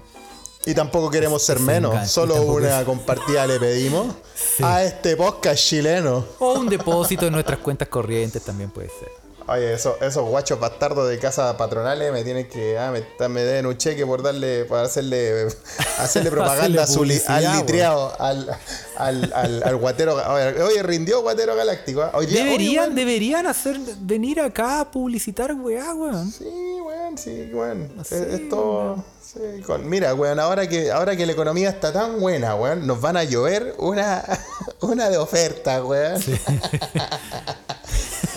y 0.68 0.74
tampoco 0.74 1.12
queremos 1.12 1.44
ser 1.44 1.60
menos, 1.60 2.10
solo 2.10 2.42
una 2.42 2.80
es- 2.80 2.86
compartida 2.86 3.46
le 3.46 3.60
pedimos 3.60 4.16
a 4.64 4.84
este 4.84 5.16
podcast 5.16 5.64
chileno. 5.64 6.26
o 6.40 6.54
un 6.54 6.68
depósito 6.68 7.28
en 7.28 7.34
nuestras 7.34 7.60
cuentas 7.60 7.88
corrientes 7.88 8.44
también 8.44 8.72
puede 8.72 8.90
ser. 8.90 9.10
Oye, 9.48 9.74
eso- 9.74 9.96
esos 10.02 10.28
guachos 10.28 10.60
bastardos 10.60 11.08
de 11.08 11.20
casa 11.20 11.56
patronales 11.56 12.12
me 12.12 12.24
tienen 12.24 12.50
que. 12.50 12.80
Ah, 12.80 12.92
me, 12.92 13.30
me 13.30 13.44
den 13.44 13.68
un 13.68 13.78
cheque 13.78 14.04
por 14.06 14.24
darle. 14.24 14.66
por 14.66 14.80
hacerle. 14.80 15.48
hacerle 16.00 16.32
propaganda 16.32 16.88
su 16.88 16.96
publicidad, 17.00 17.46
al 17.46 17.58
litriado. 17.60 18.14
Al, 18.20 18.50
al, 18.98 19.34
al, 19.36 19.64
al 19.64 19.76
guatero. 19.78 20.16
Oye, 20.16 20.64
oye, 20.64 20.82
rindió 20.84 21.22
guatero 21.22 21.56
galáctico. 21.56 22.02
¿ah? 22.02 22.12
Oye, 22.16 22.28
Deberían, 22.28 22.96
deberían 22.96 23.46
hacer 23.46 23.78
venir 24.00 24.40
acá 24.42 24.80
a 24.80 24.90
publicitar, 24.92 25.54
weá, 25.54 25.94
weón. 25.94 26.32
Sí, 26.32 26.46
weón, 26.84 27.18
sí, 27.18 27.50
weón. 27.54 27.92
Sí, 28.04 28.16
Es- 28.16 28.22
Esto. 28.42 29.04
sí, 29.22 29.62
con- 29.64 29.88
mira, 29.88 30.16
weón, 30.16 30.40
ahora 30.40 30.68
que, 30.68 30.92
ahora 30.92 31.16
que 31.16 31.24
la 31.26 31.34
economía 31.34 31.70
está 31.70 31.94
tan 31.94 32.20
buena, 32.20 32.56
weón, 32.56 32.88
nos 32.88 33.00
van 33.00 33.16
a 33.18 33.24
llover 33.24 33.76
una, 33.78 34.24
una 34.82 35.08
de 35.12 35.18
oferta, 35.18 35.84
weón. 35.86 36.20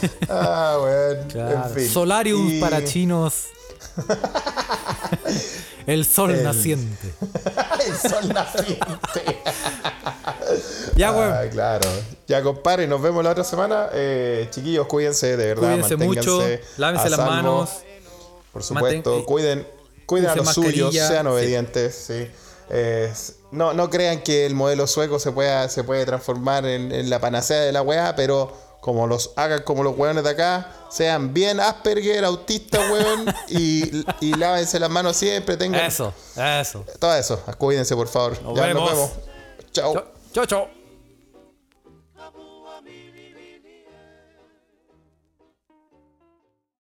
ah, 0.29 0.79
weón. 0.83 1.29
Claro. 1.29 1.65
En 1.69 1.75
fin. 1.75 1.89
Solarium 1.89 2.49
Y- 2.51 2.61
para 2.61 2.85
chinos. 2.85 3.45
El 5.87 6.05
sol 6.05 6.33
El- 6.33 6.45
naciente. 6.45 7.15
El 7.87 8.11
sol 8.11 8.29
naciente. 8.33 9.39
Ya, 10.97 11.13
weón. 11.13 11.33
Ah, 11.33 11.49
claro. 11.51 11.89
Ya, 12.27 12.43
compadre, 12.43 12.87
nos 12.87 13.01
vemos 13.01 13.25
la 13.25 13.31
otra 13.31 13.45
semana. 13.45 13.89
Eh, 13.93 14.49
chiquillos, 14.51 14.87
cuídense, 14.87 15.37
de 15.37 15.47
verdad. 15.47 15.63
Cuídense 15.73 15.97
mucho, 15.97 16.43
lávense 16.77 17.09
las 17.11 17.21
manos. 17.21 17.71
Por 18.53 18.63
supuesto, 18.63 19.19
Manten- 19.21 19.25
cuiden, 19.25 19.67
cuiden 20.07 20.31
a 20.31 20.37
los 20.37 20.53
suyos, 20.53 20.93
sean 20.95 21.27
sí. 21.27 21.33
obedientes, 21.33 21.95
sí. 21.95 22.29
Eh, 22.71 23.11
no, 23.51 23.73
no 23.73 23.89
crean 23.89 24.23
que 24.23 24.45
el 24.45 24.55
modelo 24.55 24.87
sueco 24.87 25.19
se 25.19 25.33
pueda, 25.33 25.69
se 25.71 25.85
puede 25.85 26.05
transformar 26.05 26.67
en, 26.67 26.93
en 26.93 27.09
la 27.09 27.19
panacea 27.21 27.61
de 27.61 27.73
la 27.73 27.81
weá, 27.83 28.15
pero 28.15 28.53
como 28.89 29.07
los 29.07 29.33
hagan 29.37 29.65
como 29.65 29.83
los 29.83 29.99
weones 29.99 30.25
de 30.25 30.31
acá, 30.31 30.73
sean 30.89 31.35
bien 31.35 31.61
Asperger, 31.61 32.25
autistas, 32.25 32.91
weón, 32.91 33.27
y, 33.49 34.03
y 34.23 34.33
lávense 34.35 34.81
las 34.81 34.89
manos 34.89 35.15
siempre, 35.15 35.59
tengan 35.59 35.85
Eso, 35.85 36.15
eso. 36.35 36.87
todo 36.99 37.15
eso. 37.15 37.39
Cuídense, 37.59 37.95
por 37.95 38.09
favor. 38.09 38.43
Nos 38.43 38.57
ya 38.57 38.63
vemos. 38.65 38.91
nos 38.91 38.91
vemos. 38.91 39.11
Chao, 39.73 40.05
chao. 40.33 40.47
chao. 40.47 40.78